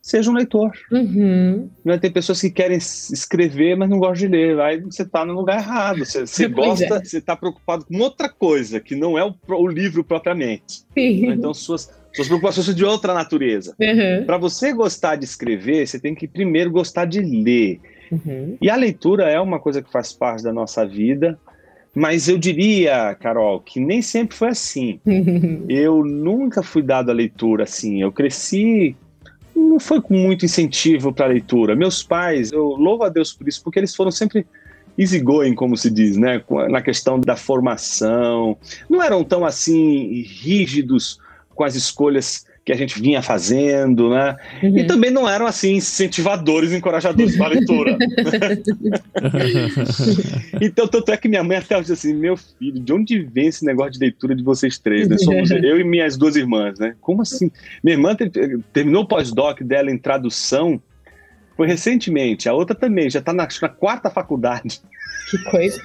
Seja 0.00 0.30
um 0.30 0.32
leitor. 0.32 0.72
Uhum. 0.90 1.68
Né? 1.84 1.98
Tem 1.98 2.10
pessoas 2.10 2.40
que 2.40 2.48
querem 2.48 2.78
escrever, 2.78 3.76
mas 3.76 3.90
não 3.90 3.98
gostam 3.98 4.26
de 4.26 4.28
ler. 4.28 4.58
Aí 4.58 4.80
você 4.80 5.02
está 5.02 5.26
no 5.26 5.34
lugar 5.34 5.58
errado. 5.58 5.98
Você, 5.98 6.26
você 6.26 6.48
gosta, 6.48 6.94
é. 6.94 7.04
você 7.04 7.18
está 7.18 7.36
preocupado 7.36 7.84
com 7.84 7.98
outra 7.98 8.26
coisa, 8.26 8.80
que 8.80 8.96
não 8.96 9.18
é 9.18 9.22
o, 9.22 9.34
o 9.46 9.66
livro 9.66 10.02
propriamente. 10.02 10.82
Sim. 10.94 11.30
Então, 11.30 11.52
suas, 11.52 11.90
suas 12.18 12.26
preocupações 12.26 12.66
são 12.66 12.74
de 12.74 12.84
outra 12.84 13.14
natureza. 13.14 13.76
Uhum. 13.78 14.24
Para 14.26 14.36
você 14.36 14.72
gostar 14.72 15.14
de 15.14 15.24
escrever, 15.24 15.86
você 15.86 16.00
tem 16.00 16.16
que 16.16 16.26
primeiro 16.26 16.68
gostar 16.68 17.04
de 17.04 17.20
ler. 17.20 17.80
Uhum. 18.10 18.56
E 18.60 18.68
a 18.68 18.74
leitura 18.74 19.30
é 19.30 19.40
uma 19.40 19.60
coisa 19.60 19.80
que 19.80 19.92
faz 19.92 20.12
parte 20.12 20.42
da 20.42 20.52
nossa 20.52 20.84
vida, 20.84 21.38
mas 21.94 22.28
eu 22.28 22.36
diria, 22.36 23.14
Carol, 23.14 23.60
que 23.60 23.78
nem 23.78 24.02
sempre 24.02 24.36
foi 24.36 24.48
assim. 24.48 24.98
Uhum. 25.06 25.64
Eu 25.68 26.04
nunca 26.04 26.60
fui 26.60 26.82
dado 26.82 27.10
a 27.10 27.14
leitura 27.14 27.62
assim. 27.62 28.02
Eu 28.02 28.10
cresci 28.10 28.96
não 29.54 29.78
foi 29.78 30.00
com 30.00 30.14
muito 30.14 30.44
incentivo 30.44 31.12
para 31.12 31.26
a 31.26 31.28
leitura. 31.28 31.76
Meus 31.76 32.02
pais, 32.02 32.52
eu 32.52 32.64
louvo 32.70 33.04
a 33.04 33.08
Deus 33.08 33.32
por 33.32 33.46
isso, 33.46 33.62
porque 33.62 33.78
eles 33.78 33.94
foram 33.94 34.10
sempre 34.10 34.46
easygoing, 34.96 35.54
como 35.54 35.76
se 35.76 35.90
diz, 35.90 36.16
né? 36.16 36.42
Na 36.68 36.82
questão 36.82 37.20
da 37.20 37.36
formação. 37.36 38.56
Não 38.88 39.02
eram 39.02 39.22
tão 39.22 39.44
assim 39.44 40.22
rígidos 40.22 41.18
com 41.58 41.64
as 41.64 41.74
escolhas 41.74 42.46
que 42.64 42.70
a 42.70 42.76
gente 42.76 43.00
vinha 43.00 43.20
fazendo, 43.20 44.10
né? 44.10 44.36
Uhum. 44.62 44.78
E 44.78 44.84
também 44.86 45.10
não 45.10 45.28
eram 45.28 45.44
assim 45.44 45.74
incentivadores, 45.74 46.72
encorajadores 46.72 47.36
para 47.36 47.46
a 47.46 47.48
leitura. 47.48 47.98
então, 50.62 50.86
tanto 50.86 51.10
é 51.10 51.16
que 51.16 51.28
minha 51.28 51.42
mãe 51.42 51.56
até 51.56 51.80
disse 51.80 51.94
assim: 51.94 52.14
meu 52.14 52.36
filho, 52.36 52.78
de 52.78 52.92
onde 52.92 53.22
vem 53.22 53.48
esse 53.48 53.64
negócio 53.64 53.94
de 53.94 53.98
leitura 53.98 54.36
de 54.36 54.44
vocês 54.44 54.78
três? 54.78 55.08
Né? 55.08 55.18
Somos 55.18 55.50
eu 55.50 55.80
e 55.80 55.84
minhas 55.84 56.16
duas 56.16 56.36
irmãs, 56.36 56.78
né? 56.78 56.94
Como 57.00 57.22
assim? 57.22 57.50
Minha 57.82 57.96
irmã 57.96 58.16
terminou 58.72 59.02
o 59.02 59.08
pós-doc 59.08 59.60
dela 59.62 59.90
em 59.90 59.98
tradução, 59.98 60.80
foi 61.56 61.66
recentemente, 61.66 62.48
a 62.48 62.52
outra 62.52 62.76
também, 62.76 63.10
já 63.10 63.18
está 63.18 63.32
na, 63.32 63.48
na 63.60 63.68
quarta 63.68 64.08
faculdade. 64.10 64.80
Que 65.28 65.38
coisa. 65.50 65.80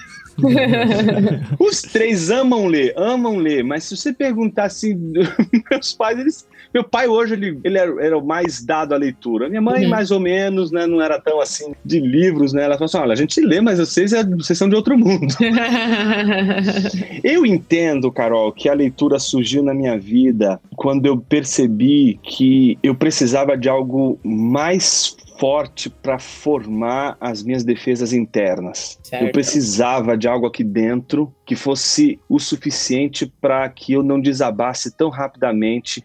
Os 1.59 1.81
três 1.81 2.29
amam 2.29 2.65
ler, 2.67 2.93
amam 2.97 3.37
ler, 3.37 3.63
mas 3.63 3.83
se 3.83 3.95
você 3.95 4.13
perguntar 4.13 4.65
assim, 4.65 4.95
meus 5.69 5.93
pais, 5.93 6.19
eles, 6.19 6.47
meu 6.73 6.83
pai 6.83 7.07
hoje 7.07 7.33
ele, 7.33 7.59
ele 7.63 7.77
era, 7.77 8.03
era, 8.03 8.17
o 8.17 8.25
mais 8.25 8.63
dado 8.63 8.93
à 8.93 8.97
leitura. 8.97 9.47
Minha 9.47 9.61
mãe, 9.61 9.83
uhum. 9.83 9.89
mais 9.89 10.09
ou 10.11 10.19
menos, 10.19 10.71
né, 10.71 10.87
não 10.87 11.01
era 11.01 11.19
tão 11.19 11.39
assim 11.39 11.73
de 11.85 11.99
livros, 11.99 12.51
né? 12.51 12.63
Ela 12.63 12.75
falou 12.75 12.85
assim: 12.85 12.97
olha, 12.97 13.13
a 13.13 13.17
gente 13.17 13.39
lê, 13.39 13.61
mas 13.61 13.79
vocês, 13.79 14.13
é, 14.13 14.23
vocês 14.23 14.57
são 14.57 14.67
de 14.67 14.75
outro 14.75 14.97
mundo. 14.97 15.33
eu 17.23 17.45
entendo, 17.45 18.11
Carol, 18.11 18.51
que 18.51 18.67
a 18.67 18.73
leitura 18.73 19.19
surgiu 19.19 19.61
na 19.61 19.73
minha 19.73 19.97
vida 19.97 20.59
quando 20.75 21.05
eu 21.05 21.17
percebi 21.17 22.19
que 22.23 22.77
eu 22.81 22.95
precisava 22.95 23.57
de 23.57 23.69
algo 23.69 24.19
mais 24.23 25.15
forte 25.37 25.89
para 25.89 26.19
formar 26.19 27.17
as 27.19 27.43
minhas 27.43 27.63
defesas 27.63 28.13
internas. 28.13 28.97
Certo. 29.03 29.25
Eu 29.25 29.31
precisava 29.31 30.17
de 30.17 30.27
algo 30.27 30.45
aqui 30.45 30.63
dentro 30.63 31.33
que 31.45 31.55
fosse 31.55 32.19
o 32.29 32.39
suficiente 32.39 33.31
para 33.41 33.67
que 33.69 33.93
eu 33.93 34.01
não 34.03 34.21
desabasse 34.21 34.95
tão 34.95 35.09
rapidamente 35.09 36.03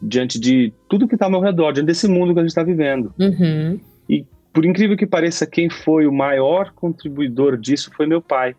diante 0.00 0.38
de 0.38 0.72
tudo 0.88 1.08
que 1.08 1.14
está 1.14 1.26
ao 1.26 1.30
meu 1.30 1.40
redor, 1.40 1.72
diante 1.72 1.86
desse 1.86 2.08
mundo 2.08 2.32
que 2.32 2.40
a 2.40 2.42
gente 2.42 2.50
está 2.50 2.62
vivendo. 2.62 3.12
Uhum. 3.18 3.80
E 4.08 4.24
por 4.52 4.64
incrível 4.64 4.96
que 4.96 5.06
pareça, 5.06 5.46
quem 5.46 5.68
foi 5.68 6.06
o 6.06 6.12
maior 6.12 6.72
contribuidor 6.72 7.56
disso 7.56 7.90
foi 7.96 8.06
meu 8.06 8.22
pai. 8.22 8.54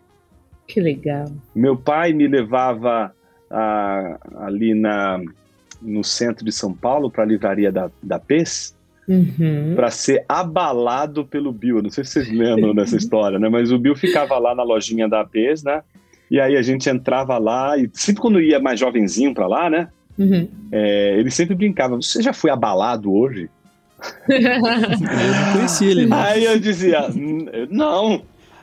Que 0.67 0.79
legal. 0.79 1.25
Meu 1.55 1.75
pai 1.75 2.13
me 2.13 2.27
levava 2.27 3.13
a, 3.49 4.19
ali 4.45 4.73
na, 4.73 5.19
no 5.81 6.03
centro 6.03 6.45
de 6.45 6.51
São 6.51 6.73
Paulo 6.73 7.09
para 7.09 7.23
a 7.23 7.27
livraria 7.27 7.71
da, 7.71 7.89
da 8.03 8.19
PES 8.19 8.77
uhum. 9.09 9.73
para 9.75 9.89
ser 9.89 10.23
abalado 10.29 11.25
pelo 11.25 11.51
Bill. 11.51 11.81
Não 11.81 11.89
sei 11.89 12.03
se 12.03 12.11
vocês 12.11 12.31
lembram 12.31 12.75
dessa 12.75 12.95
história, 12.97 13.39
né? 13.39 13.49
Mas 13.49 13.71
o 13.71 13.79
Bill 13.79 13.95
ficava 13.95 14.37
lá 14.37 14.53
na 14.53 14.63
lojinha 14.63 15.09
da 15.09 15.21
APs, 15.21 15.63
né? 15.63 15.81
E 16.29 16.39
aí 16.39 16.55
a 16.55 16.61
gente 16.61 16.87
entrava 16.87 17.37
lá 17.39 17.75
e 17.75 17.89
sempre 17.91 18.21
quando 18.21 18.39
ia 18.39 18.59
mais 18.59 18.79
jovenzinho 18.79 19.33
para 19.33 19.47
lá, 19.47 19.69
né? 19.69 19.89
Uhum. 20.20 20.49
É, 20.72 21.17
ele 21.17 21.32
sempre 21.32 21.55
brincava: 21.55 21.95
Você 21.95 22.22
já 22.22 22.34
foi 22.34 22.51
abalado 22.51 23.11
hoje? 23.11 23.49
eu 24.30 24.39
não 24.39 25.53
conheci 25.53 25.86
ele. 25.86 26.05
Né? 26.05 26.15
Aí 26.15 26.43
eu 26.43 26.59
dizia: 26.59 27.07
Não. 27.72 28.22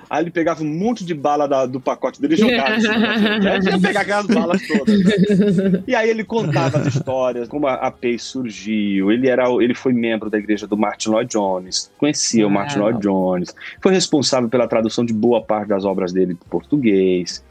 Aí 0.09 0.23
ele 0.23 0.31
pegava 0.31 0.63
um 0.63 0.67
monte 0.67 1.05
de 1.05 1.15
bala 1.15 1.49
da, 1.49 1.67
do 1.67 1.81
pacote 1.81 2.21
dele 2.21 2.35
e 2.35 2.37
jogava. 2.37 2.77
assim, 2.77 2.87
né? 2.87 3.59
ia 3.61 3.81
pegar 3.81 4.03
aquelas 4.03 4.27
balas 4.27 4.63
todas. 4.67 5.03
Né? 5.03 5.83
E 5.85 5.95
aí 5.97 6.09
ele 6.09 6.23
contava 6.23 6.79
as 6.79 6.95
histórias, 6.95 7.49
como 7.49 7.67
a, 7.67 7.75
a 7.75 7.91
Pace 7.91 8.21
surgiu. 8.21 9.11
Ele, 9.11 9.29
era, 9.29 9.49
ele 9.61 9.75
foi 9.75 9.93
membro 9.93 10.31
da 10.31 10.39
igreja 10.39 10.67
do 10.67 10.77
Martin 10.77 11.11
Lloyd 11.11 11.33
Jones, 11.33 11.91
conhecia 11.99 12.45
ah, 12.45 12.47
o 12.47 12.51
Martin 12.51 12.79
Lloyd 12.79 13.01
Jones, 13.01 13.55
foi 13.81 13.93
responsável 13.93 14.49
pela 14.49 14.69
tradução 14.69 15.05
de 15.05 15.13
boa 15.13 15.43
parte 15.43 15.69
das 15.69 15.85
obras 15.85 16.13
dele 16.13 16.37
para 16.37 16.49
português. 16.49 17.45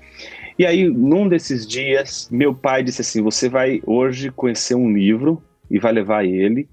E 0.57 0.65
aí, 0.65 0.87
num 0.87 1.27
desses 1.27 1.67
dias, 1.67 2.29
meu 2.31 2.53
pai 2.53 2.83
disse 2.83 3.01
assim: 3.01 3.21
Você 3.21 3.49
vai 3.49 3.81
hoje 3.85 4.31
conhecer 4.31 4.75
um 4.75 4.91
livro 4.91 5.41
e 5.69 5.79
vai 5.79 5.91
levar 5.91 6.25
ele. 6.25 6.67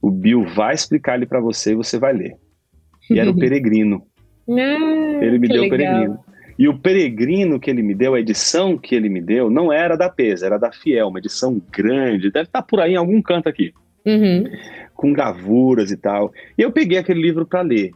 O 0.00 0.10
Bill 0.10 0.44
vai 0.44 0.74
explicar 0.74 1.16
ele 1.16 1.26
para 1.26 1.40
você 1.40 1.72
e 1.72 1.76
você 1.76 1.98
vai 1.98 2.12
ler. 2.12 2.36
E 3.10 3.18
era 3.18 3.30
o 3.30 3.34
Peregrino. 3.36 4.02
Ah, 4.48 5.24
ele 5.24 5.38
me 5.38 5.48
deu 5.48 5.62
legal. 5.62 5.66
o 5.66 5.70
Peregrino. 5.70 6.18
E 6.58 6.68
o 6.68 6.78
Peregrino 6.78 7.60
que 7.60 7.68
ele 7.68 7.82
me 7.82 7.94
deu, 7.94 8.14
a 8.14 8.20
edição 8.20 8.78
que 8.78 8.94
ele 8.94 9.08
me 9.08 9.20
deu, 9.20 9.50
não 9.50 9.72
era 9.72 9.96
da 9.96 10.08
Pesa, 10.08 10.46
era 10.46 10.58
da 10.58 10.72
Fiel, 10.72 11.08
uma 11.08 11.18
edição 11.18 11.60
grande, 11.70 12.30
deve 12.30 12.46
estar 12.46 12.62
por 12.62 12.80
aí 12.80 12.92
em 12.92 12.96
algum 12.96 13.20
canto 13.20 13.48
aqui. 13.48 13.74
Uhum. 14.06 14.44
Com 14.94 15.12
gravuras 15.12 15.90
e 15.90 15.96
tal. 15.96 16.32
E 16.56 16.62
eu 16.62 16.70
peguei 16.70 16.96
aquele 16.96 17.20
livro 17.20 17.44
para 17.44 17.60
ler. 17.60 17.90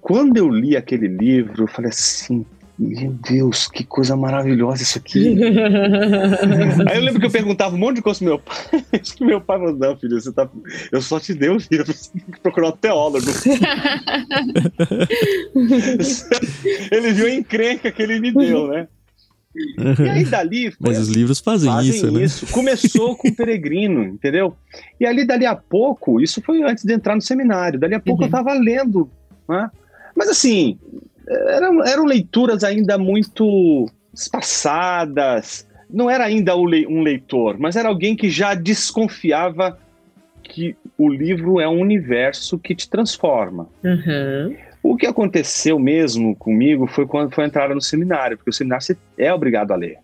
Quando 0.00 0.36
eu 0.36 0.48
li 0.48 0.76
aquele 0.76 1.06
livro, 1.06 1.64
eu 1.64 1.68
falei 1.68 1.90
assim: 1.90 2.46
meu 2.82 3.12
Deus, 3.12 3.68
que 3.68 3.84
coisa 3.84 4.16
maravilhosa 4.16 4.82
isso 4.82 4.98
aqui. 4.98 5.36
Aí 6.90 6.96
eu 6.96 7.02
lembro 7.02 7.20
que 7.20 7.26
eu 7.26 7.30
perguntava 7.30 7.76
um 7.76 7.78
monte 7.78 7.96
de 7.96 8.02
coisa 8.02 8.18
pro 8.18 8.26
meu 8.26 8.40
pai. 8.40 8.56
Acho 9.00 9.14
que 9.14 9.24
meu 9.24 9.40
pai 9.40 9.56
falou: 9.58 9.76
Não, 9.76 9.96
filho, 9.96 10.20
você 10.20 10.32
tá... 10.32 10.50
eu 10.90 11.00
só 11.00 11.20
te 11.20 11.32
dei 11.32 11.48
o 11.48 11.58
livro, 11.70 11.86
você 11.86 12.10
tem 12.10 12.22
que 12.22 12.40
procurar 12.40 12.70
um 12.70 12.72
teólogo. 12.72 13.24
ele 16.90 17.12
viu 17.12 17.26
a 17.26 17.30
encrenca 17.30 17.92
que 17.92 18.02
ele 18.02 18.18
me 18.18 18.32
deu, 18.32 18.66
né? 18.66 18.88
E 19.54 20.08
aí 20.08 20.24
dali. 20.24 20.74
Mas 20.80 20.98
os 20.98 21.08
livros 21.08 21.38
fazem, 21.38 21.70
fazem 21.70 21.90
isso, 21.90 22.10
né? 22.10 22.24
Isso. 22.24 22.46
Começou 22.48 23.14
com 23.16 23.28
o 23.28 23.34
Peregrino, 23.34 24.02
entendeu? 24.02 24.56
E 24.98 25.06
ali, 25.06 25.24
dali 25.24 25.46
a 25.46 25.54
pouco, 25.54 26.20
isso 26.20 26.42
foi 26.42 26.62
antes 26.62 26.82
de 26.84 26.92
entrar 26.92 27.14
no 27.14 27.22
seminário, 27.22 27.78
dali 27.78 27.94
a 27.94 28.00
pouco 28.00 28.22
uhum. 28.22 28.28
eu 28.28 28.32
tava 28.32 28.52
lendo. 28.54 29.08
Né? 29.48 29.70
Mas 30.16 30.28
assim, 30.28 30.78
eram, 31.28 31.84
eram 31.84 32.04
leituras 32.04 32.64
ainda 32.64 32.98
muito 32.98 33.88
espaçadas. 34.12 35.68
Não 35.88 36.08
era 36.08 36.24
ainda 36.24 36.56
um 36.56 37.02
leitor, 37.02 37.58
mas 37.58 37.76
era 37.76 37.88
alguém 37.88 38.16
que 38.16 38.30
já 38.30 38.54
desconfiava 38.54 39.78
que 40.42 40.76
o 40.98 41.08
livro 41.08 41.60
é 41.60 41.68
um 41.68 41.80
universo 41.80 42.58
que 42.58 42.74
te 42.74 42.88
transforma. 42.88 43.68
Uhum. 43.84 44.56
O 44.82 44.96
que 44.96 45.06
aconteceu 45.06 45.78
mesmo 45.78 46.34
comigo 46.34 46.86
foi 46.86 47.06
quando 47.06 47.32
foi 47.34 47.44
entrar 47.44 47.74
no 47.74 47.80
seminário, 47.80 48.36
porque 48.36 48.50
o 48.50 48.52
seminário 48.52 48.84
você 48.84 48.96
é 49.16 49.32
obrigado 49.32 49.70
a 49.72 49.76
ler. 49.76 49.98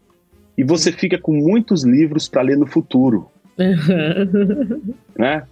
E 0.56 0.62
você 0.62 0.92
fica 0.92 1.18
com 1.18 1.32
muitos 1.32 1.84
livros 1.84 2.28
para 2.28 2.42
ler 2.42 2.56
no 2.56 2.66
futuro. 2.66 3.28
Uhum. 3.58 4.94
Né? 5.18 5.42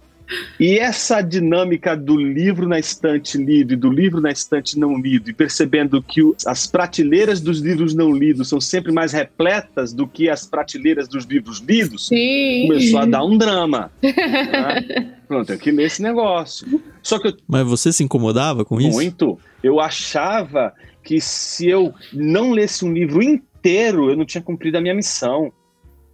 E 0.59 0.77
essa 0.77 1.21
dinâmica 1.21 1.95
do 1.95 2.15
livro 2.17 2.67
na 2.67 2.79
estante 2.79 3.37
lido 3.37 3.73
e 3.73 3.77
do 3.77 3.89
livro 3.89 4.19
na 4.19 4.31
estante 4.31 4.77
não 4.77 4.97
lido, 4.97 5.29
e 5.29 5.33
percebendo 5.33 6.01
que 6.01 6.21
as 6.45 6.67
prateleiras 6.67 7.39
dos 7.39 7.59
livros 7.59 7.93
não 7.93 8.11
lidos 8.11 8.49
são 8.49 8.59
sempre 8.59 8.91
mais 8.91 9.13
repletas 9.13 9.93
do 9.93 10.07
que 10.07 10.29
as 10.29 10.45
prateleiras 10.45 11.07
dos 11.07 11.25
livros 11.25 11.59
lidos, 11.59 12.07
Sim. 12.07 12.67
começou 12.67 12.99
a 12.99 13.05
dar 13.05 13.23
um 13.23 13.37
drama. 13.37 13.91
né? 14.03 15.13
Pronto, 15.27 15.51
eu 15.51 15.57
que 15.57 15.71
ler 15.71 15.85
esse 15.85 16.01
negócio. 16.01 16.81
Só 17.01 17.19
que 17.19 17.27
eu, 17.29 17.37
Mas 17.47 17.65
você 17.67 17.91
se 17.91 18.03
incomodava 18.03 18.63
com 18.65 18.79
isso? 18.79 18.91
muito, 18.91 19.37
eu 19.63 19.79
achava 19.79 20.73
que 21.03 21.21
se 21.21 21.67
eu 21.67 21.93
não 22.13 22.51
lesse 22.51 22.83
um 22.83 22.93
livro 22.93 23.21
inteiro, 23.23 24.09
eu 24.09 24.17
não 24.17 24.25
tinha 24.25 24.41
cumprido 24.41 24.77
a 24.77 24.81
minha 24.81 24.93
missão. 24.93 25.51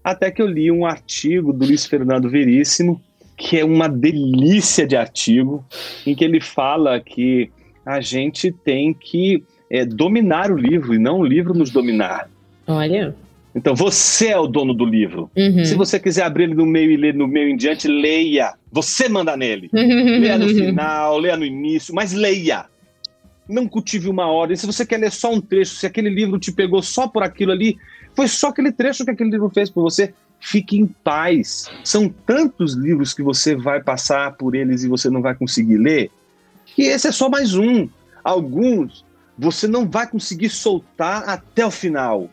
Até 0.04 0.30
que 0.30 0.42
eu 0.42 0.48
li 0.48 0.70
um 0.70 0.86
artigo 0.86 1.54
do 1.54 1.66
Luiz 1.66 1.86
Fernando 1.86 2.30
Veríssimo, 2.30 3.02
que 3.36 3.60
é 3.60 3.66
uma 3.66 3.88
delícia 3.88 4.86
de 4.86 4.96
artigo, 4.96 5.64
em 6.06 6.16
que 6.16 6.24
ele 6.24 6.40
fala 6.40 7.00
que 7.00 7.52
a 7.86 8.00
gente 8.00 8.52
tem 8.52 8.94
que 8.94 9.44
é, 9.70 9.86
dominar 9.86 10.52
o 10.52 10.58
livro 10.58 10.94
e 10.94 11.00
não 11.00 11.20
o 11.20 11.26
livro 11.26 11.54
nos 11.54 11.70
dominar. 11.70 12.30
Olha. 12.68 13.16
Então 13.56 13.76
você 13.76 14.30
é 14.30 14.38
o 14.38 14.48
dono 14.48 14.74
do 14.74 14.86
livro. 14.86 15.30
Uhum. 15.36 15.64
Se 15.64 15.76
você 15.76 16.00
quiser 16.00 16.24
abrir 16.24 16.46
ele 16.46 16.56
no 16.56 16.66
meio 16.66 16.92
e 16.92 16.98
ler 16.98 17.14
no 17.14 17.28
meio 17.28 17.50
em 17.50 17.58
diante, 17.58 17.88
leia. 17.88 18.54
Você 18.72 19.08
manda 19.08 19.38
nele. 19.38 19.70
Leia 19.72 20.38
no 20.38 20.48
final, 20.48 21.18
leia 21.20 21.38
no 21.38 21.46
início, 21.46 21.94
mas 21.94 22.14
leia. 22.14 22.66
Não 23.48 23.68
cultive 23.68 24.10
uma 24.10 24.28
ordem. 24.28 24.56
Se 24.56 24.66
você 24.66 24.86
quer 24.86 24.98
ler 24.98 25.12
só 25.12 25.32
um 25.32 25.42
trecho, 25.42 25.76
se 25.76 25.86
aquele 25.86 26.10
livro 26.10 26.40
te 26.40 26.52
pegou 26.52 26.82
só 26.82 27.08
por 27.08 27.22
aquilo 27.22 27.52
ali, 27.52 27.78
foi 28.16 28.28
só 28.28 28.48
aquele 28.48 28.72
trecho 28.72 29.06
que 29.06 29.12
aquele 29.12 29.30
livro 29.30 29.50
fez 29.50 29.70
por 29.70 29.84
você, 29.84 30.14
fique 30.44 30.78
em 30.78 30.86
paz. 30.86 31.72
São 31.84 32.10
tantos 32.10 32.74
livros 32.74 33.14
que 33.14 33.24
você 33.24 33.56
vai 33.56 33.82
passar 33.82 34.34
por 34.34 34.54
eles 34.54 34.84
e 34.84 34.90
você 34.90 35.10
não 35.10 35.22
vai 35.22 35.34
conseguir 35.34 35.78
ler, 35.78 36.12
que 36.66 36.84
esse 36.84 37.08
é 37.08 37.12
só 37.12 37.30
mais 37.30 37.56
um. 37.56 37.88
Alguns 38.24 39.06
você 39.38 39.68
não 39.68 39.90
vai 39.90 40.06
conseguir 40.06 40.50
soltar 40.50 41.24
até 41.28 41.66
o 41.66 41.72
final. 41.72 42.30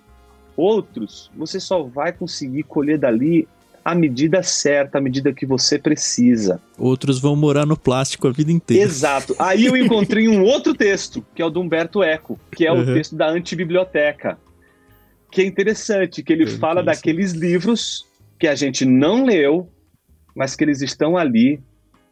Outros 0.57 1.31
você 1.37 1.59
só 1.61 1.83
vai 1.83 2.13
conseguir 2.13 2.65
colher 2.65 2.99
dali 2.99 3.49
a 3.83 3.95
medida 3.95 4.43
certa, 4.43 4.99
a 4.99 5.01
medida 5.01 5.33
que 5.33 5.47
você 5.47 5.79
precisa. 5.79 6.61
Outros 6.77 7.19
vão 7.19 7.35
morar 7.35 7.65
no 7.65 7.77
plástico 7.79 8.29
a 8.29 8.31
vida 8.33 8.53
inteira. 8.53 8.83
Exato. 8.85 9.35
Aí 9.39 9.65
eu 9.65 9.77
encontrei 9.77 10.29
um 10.29 10.43
outro 10.43 10.75
texto, 10.75 11.25
que 11.35 11.41
é 11.41 11.45
o 11.47 11.49
do 11.49 11.61
Humberto 11.61 12.03
Eco, 12.03 12.39
que 12.53 12.67
é 12.67 12.73
o 12.73 12.77
Uhum. 12.77 12.95
texto 12.95 13.17
da 13.17 13.29
antibiblioteca. 13.29 14.37
Que 15.31 15.43
é 15.43 15.47
interessante, 15.47 16.23
que 16.23 16.33
ele 16.33 16.45
Eu 16.45 16.59
fala 16.59 16.83
daqueles 16.83 17.33
livros 17.33 18.05
que 18.39 18.49
a 18.49 18.55
gente 18.55 18.85
não 18.85 19.25
leu, 19.25 19.69
mas 20.35 20.57
que 20.57 20.65
eles 20.65 20.81
estão 20.83 21.17
ali 21.17 21.61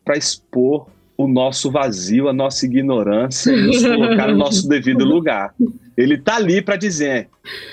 para 0.05 0.17
expor 0.17 0.87
o 1.17 1.27
nosso 1.27 1.71
vazio, 1.71 2.29
a 2.29 2.33
nossa 2.33 2.65
ignorância 2.65 3.51
e 3.51 3.67
nos 3.67 3.83
colocar 3.83 4.29
no 4.29 4.39
nosso 4.39 4.69
devido 4.69 5.05
lugar. 5.05 5.53
Ele 5.97 6.17
tá 6.17 6.37
ali 6.37 6.63
para 6.63 6.77
dizer: 6.77 7.29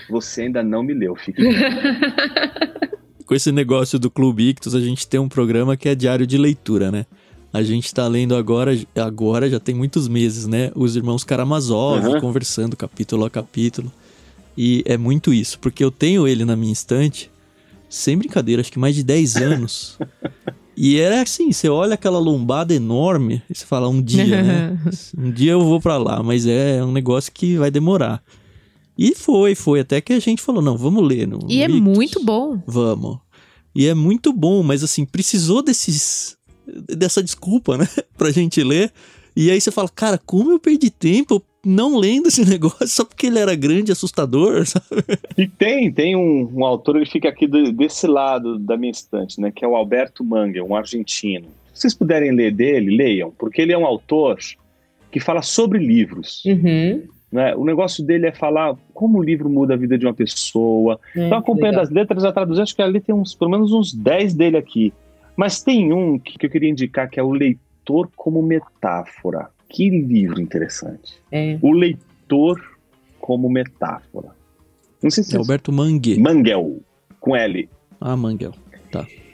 você 0.10 0.44
ainda 0.44 0.64
não 0.64 0.82
me 0.82 0.94
leu, 0.94 1.16
fique. 1.16 1.44
Com 3.26 3.34
esse 3.34 3.52
negócio 3.52 3.98
do 3.98 4.10
Clube 4.10 4.50
Ictus, 4.50 4.76
a 4.76 4.80
gente 4.80 5.08
tem 5.08 5.20
um 5.20 5.28
programa 5.28 5.76
que 5.76 5.90
é 5.90 5.96
diário 5.96 6.28
de 6.28 6.38
leitura, 6.38 6.92
né? 6.92 7.06
A 7.52 7.64
gente 7.64 7.92
tá 7.94 8.08
lendo 8.08 8.36
agora, 8.36 8.78
agora 8.96 9.50
já 9.50 9.60
tem 9.60 9.74
muitos 9.74 10.08
meses, 10.08 10.46
né? 10.46 10.72
Os 10.76 10.96
irmãos 10.96 11.24
Karamazov 11.24 12.06
Uhum. 12.06 12.20
conversando 12.20 12.76
capítulo 12.76 13.26
a 13.26 13.30
capítulo. 13.30 13.92
E 14.58 14.84
é 14.86 14.98
muito 14.98 15.34
isso, 15.34 15.60
porque 15.60 15.84
eu 15.84 15.92
tenho 15.92 16.28
ele 16.28 16.46
na 16.46 16.56
minha 16.56 16.72
estante, 16.74 17.30
sem 17.90 18.18
brincadeira, 18.18 18.62
acho 18.62 18.72
que 18.72 18.80
mais 18.80 18.96
de 18.96 19.04
10 19.04 19.36
anos. 19.42 19.98
e 20.78 20.98
era 20.98 21.22
assim, 21.22 21.52
você 21.52 21.68
olha 21.70 21.96
aquela 21.96 22.20
lombada 22.20 22.74
enorme, 22.74 23.42
e 23.50 23.56
você 23.56 23.66
fala, 23.66 23.90
um 23.90 24.02
dia, 24.02 24.42
né? 24.44 24.80
Um 25.18 25.32
dia 25.32 25.52
eu 25.54 25.62
vou 25.62 25.80
pra 25.82 25.98
lá, 25.98 26.22
mas 26.24 26.46
é 26.48 26.84
um 26.84 26.92
negócio 26.92 27.32
que 27.34 27.58
vai 27.58 27.70
demorar. 27.72 28.24
E 28.98 29.14
foi, 29.14 29.56
foi, 29.56 29.82
até 29.82 30.00
que 30.00 30.14
a 30.14 30.20
gente 30.20 30.42
falou, 30.42 30.62
não, 30.62 30.78
vamos 30.78 31.06
ler. 31.06 31.28
No, 31.28 31.40
E 31.50 31.62
é 31.62 31.66
Ictus. 31.66 31.82
muito 31.82 32.24
bom. 32.24 32.62
Vamos. 32.66 33.18
E 33.76 33.88
é 33.88 33.94
muito 33.94 34.32
bom, 34.32 34.64
mas 34.64 34.84
assim, 34.84 35.04
precisou 35.06 35.62
desses 35.62 36.38
dessa 36.98 37.22
desculpa, 37.22 37.78
né, 37.78 37.88
pra 38.18 38.32
gente 38.32 38.64
ler. 38.64 38.92
E 39.36 39.52
aí 39.52 39.60
você 39.60 39.70
fala, 39.70 39.90
cara, 39.90 40.18
como 40.18 40.52
eu 40.52 40.60
perdi 40.60 40.90
tempo 40.90 41.44
não 41.66 41.98
lendo 41.98 42.28
esse 42.28 42.44
negócio 42.50 42.88
só 42.88 43.04
porque 43.04 43.28
ele 43.28 43.40
era 43.40 43.56
grande 43.56 43.92
e 43.92 43.94
assustador, 43.94 44.64
sabe? 44.68 44.86
E 45.38 45.48
tem, 45.48 45.92
tem 45.92 46.16
um, 46.16 46.50
um 46.54 46.64
autor, 46.66 46.98
ele 46.98 47.06
fica 47.06 47.30
aqui 47.30 47.48
do- 47.48 47.72
desse 47.72 48.06
lado 48.08 48.58
da 48.60 48.78
minha 48.78 48.92
estante, 48.92 49.40
né? 49.42 49.52
Que 49.54 49.66
é 49.66 49.68
o 49.68 49.76
Alberto 49.76 50.24
Mangel, 50.24 50.66
um 50.66 50.76
argentino. 50.76 51.48
Se 51.74 51.82
vocês 51.82 51.94
puderem 51.94 52.32
ler 52.32 52.52
dele, 52.54 52.96
leiam, 52.96 53.32
porque 53.38 53.62
ele 53.62 53.74
é 53.74 53.78
um 53.78 53.86
autor 53.86 54.38
que 55.12 55.20
fala 55.20 55.42
sobre 55.42 55.80
livros. 55.80 56.44
Uhum. 56.46 57.04
Né? 57.32 57.54
O 57.56 57.66
negócio 57.66 58.02
dele 58.06 58.28
é 58.28 58.32
falar 58.32 58.76
como 58.94 59.20
o 59.20 59.24
livro 59.24 59.50
muda 59.50 59.74
a 59.74 59.78
vida 59.78 59.98
de 59.98 60.06
uma 60.06 60.14
pessoa. 60.14 61.00
É, 61.16 61.24
Estou 61.24 61.38
acompanhando 61.38 61.72
legal. 61.76 61.84
as 61.84 61.90
letras, 61.90 62.24
já 62.24 62.32
traduzi, 62.32 62.62
acho 62.62 62.76
que 62.76 62.82
ali 62.82 63.02
tem 63.02 63.14
uns, 63.14 63.36
pelo 63.36 63.52
menos 63.52 63.74
uns 63.74 63.94
10 63.94 64.34
dele 64.36 64.56
aqui. 64.56 64.94
Mas 65.36 65.62
tem 65.62 65.92
um 65.92 66.18
que, 66.18 66.38
que 66.38 66.46
eu 66.46 66.50
queria 66.50 66.70
indicar, 66.70 67.10
que 67.10 67.20
é 67.20 67.24
o 67.24 67.32
Leitor 67.32 68.10
como 68.16 68.42
Metáfora. 68.42 69.50
Que 69.76 69.90
livro 69.90 70.40
interessante. 70.40 71.22
É. 71.30 71.60
O 71.62 71.74
Leitor 71.74 72.62
como 73.20 73.50
Metáfora. 73.50 74.30
Não 75.04 75.12
sei 75.12 75.22
se 75.22 75.36
É 75.36 75.38
Alberto 75.38 75.70
Mangue. 75.70 76.18
Mangel, 76.18 76.80
com 77.20 77.36
L. 77.36 77.68
Ah, 78.00 78.16
Mangel. 78.16 78.54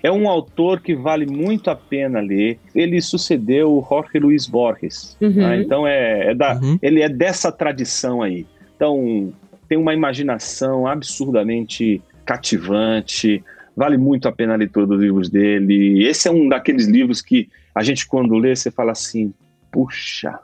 É 0.03 0.11
um 0.11 0.27
autor 0.27 0.81
que 0.81 0.95
vale 0.95 1.27
muito 1.27 1.69
a 1.69 1.75
pena 1.75 2.19
ler. 2.19 2.57
Ele 2.73 2.99
sucedeu 2.99 3.71
o 3.71 3.85
Jorge 3.87 4.17
Luiz 4.17 4.47
Borges. 4.47 5.15
Uhum. 5.21 5.29
né? 5.29 5.61
Então 5.61 5.85
é, 5.85 6.31
é 6.31 6.33
da, 6.33 6.55
Uhum. 6.55 6.79
ele 6.81 7.03
é 7.03 7.07
dessa 7.07 7.51
tradição 7.51 8.23
aí. 8.23 8.47
Então 8.75 9.31
tem 9.69 9.77
uma 9.77 9.93
imaginação 9.93 10.87
absurdamente 10.87 12.01
cativante. 12.25 13.43
Vale 13.77 13.95
muito 13.95 14.27
a 14.27 14.31
pena 14.31 14.53
a 14.53 14.57
leitura 14.57 14.87
dos 14.87 14.99
livros 14.99 15.29
dele. 15.29 16.03
Esse 16.03 16.27
é 16.27 16.31
um 16.31 16.49
daqueles 16.49 16.87
livros 16.87 17.21
que 17.21 17.47
a 17.75 17.83
gente 17.83 18.07
quando 18.07 18.35
lê 18.39 18.55
você 18.55 18.71
fala 18.71 18.93
assim, 18.93 19.31
puxa, 19.71 20.39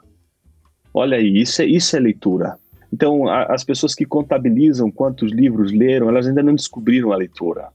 olha 0.92 1.16
aí, 1.16 1.40
isso 1.40 1.62
é 1.62 1.66
isso 1.66 1.96
é 1.96 2.00
leitura. 2.00 2.58
Então 2.92 3.28
a- 3.28 3.44
as 3.44 3.64
pessoas 3.64 3.94
que 3.94 4.04
contabilizam 4.04 4.90
quantos 4.90 5.30
livros 5.32 5.72
leram, 5.72 6.08
elas 6.08 6.26
ainda 6.26 6.42
não 6.42 6.54
descobriram 6.54 7.12
a 7.12 7.16
leitura. 7.16 7.68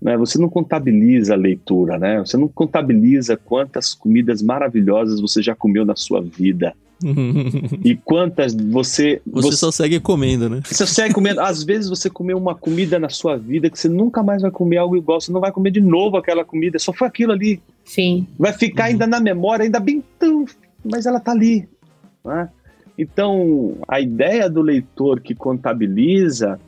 Né? 0.00 0.16
Você 0.16 0.38
não 0.38 0.48
contabiliza 0.48 1.34
a 1.34 1.36
leitura, 1.38 1.98
né? 1.98 2.18
Você 2.18 2.36
não 2.36 2.48
contabiliza 2.48 3.36
quantas 3.36 3.94
comidas 3.94 4.42
maravilhosas 4.42 5.20
você 5.20 5.40
já 5.42 5.54
comeu 5.54 5.84
na 5.86 5.96
sua 5.96 6.20
vida 6.20 6.74
e 7.84 7.94
quantas 7.96 8.54
você 8.54 9.20
Você 9.26 9.52
só 9.52 9.70
segue 9.70 10.00
comendo, 10.00 10.48
né? 10.48 10.60
você 10.64 10.86
segue 10.86 11.12
comendo. 11.14 11.40
Às 11.40 11.62
vezes 11.62 11.88
você 11.90 12.08
comeu 12.08 12.38
uma 12.38 12.54
comida 12.54 12.98
na 12.98 13.08
sua 13.08 13.36
vida 13.36 13.68
que 13.68 13.78
você 13.78 13.88
nunca 13.88 14.22
mais 14.22 14.42
vai 14.42 14.50
comer 14.50 14.78
algo 14.78 14.96
igual. 14.96 15.20
Você 15.20 15.30
não 15.32 15.40
vai 15.40 15.52
comer 15.52 15.70
de 15.70 15.80
novo 15.80 16.16
aquela 16.16 16.44
comida. 16.44 16.78
Só 16.78 16.92
foi 16.92 17.06
aquilo 17.08 17.32
ali. 17.32 17.60
Sim. 17.84 18.26
Vai 18.38 18.52
ficar 18.52 18.84
Uhum. 18.84 18.88
ainda 18.90 19.06
na 19.06 19.20
memória, 19.20 19.64
ainda 19.64 19.78
bem 19.80 20.02
tão. 20.18 20.44
Mas 20.84 21.04
ela 21.06 21.20
tá 21.20 21.32
ali. 21.32 21.68
né? 22.24 22.48
Então, 22.98 23.76
a 23.86 24.00
ideia 24.00 24.48
do 24.48 24.62
leitor 24.62 25.20
que 25.20 25.34
contabiliza, 25.34 26.58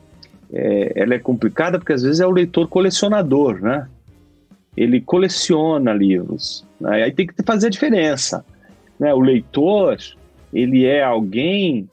é, 0.53 0.93
ela 0.95 1.15
é 1.15 1.19
complicada 1.19 1.79
porque 1.79 1.93
às 1.93 2.03
vezes 2.03 2.19
é 2.19 2.25
o 2.27 2.31
leitor 2.31 2.67
colecionador, 2.67 3.59
né? 3.61 3.87
Ele 4.77 5.01
coleciona 5.01 5.91
livros. 5.91 6.63
né? 6.79 7.03
Aí 7.03 7.11
tem 7.11 7.25
que 7.25 7.33
fazer 7.43 7.67
a 7.67 7.69
diferença. 7.71 8.45
Né? 8.99 9.13
O 9.13 9.19
leitor, 9.19 9.97
ele 10.53 10.85
é 10.85 11.03
alguém 11.03 11.89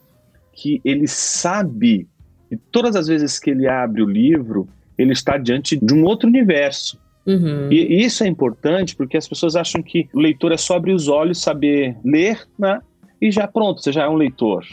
que 0.53 0.81
ele 0.85 1.07
sabe 1.07 2.07
que 2.49 2.57
todas 2.57 2.97
as 2.97 3.07
vezes 3.07 3.39
que 3.39 3.51
ele 3.51 3.69
abre 3.69 4.03
o 4.03 4.09
livro, 4.09 4.69
ele 4.97 5.13
está 5.13 5.37
diante 5.37 5.77
de 5.77 5.95
um 5.95 6.05
outro 6.05 6.29
universo. 6.29 6.99
Uhum. 7.27 7.71
E 7.71 7.97
e 7.97 8.05
isso 8.05 8.23
é 8.23 8.27
importante 8.29 8.95
porque 8.95 9.17
as 9.17 9.29
pessoas 9.29 9.57
acham 9.57 9.83
que 9.83 10.09
o 10.15 10.21
leitor 10.21 10.53
é 10.53 10.57
só 10.57 10.77
abrir 10.77 10.95
os 10.95 11.09
olhos, 11.09 11.43
saber 11.43 11.97
ler, 12.05 12.47
né? 12.59 12.81
E 13.21 13.31
já 13.31 13.49
pronto, 13.49 13.83
você 13.83 13.93
já 13.93 14.05
é 14.05 14.09
um 14.09 14.15
leitor. 14.15 14.65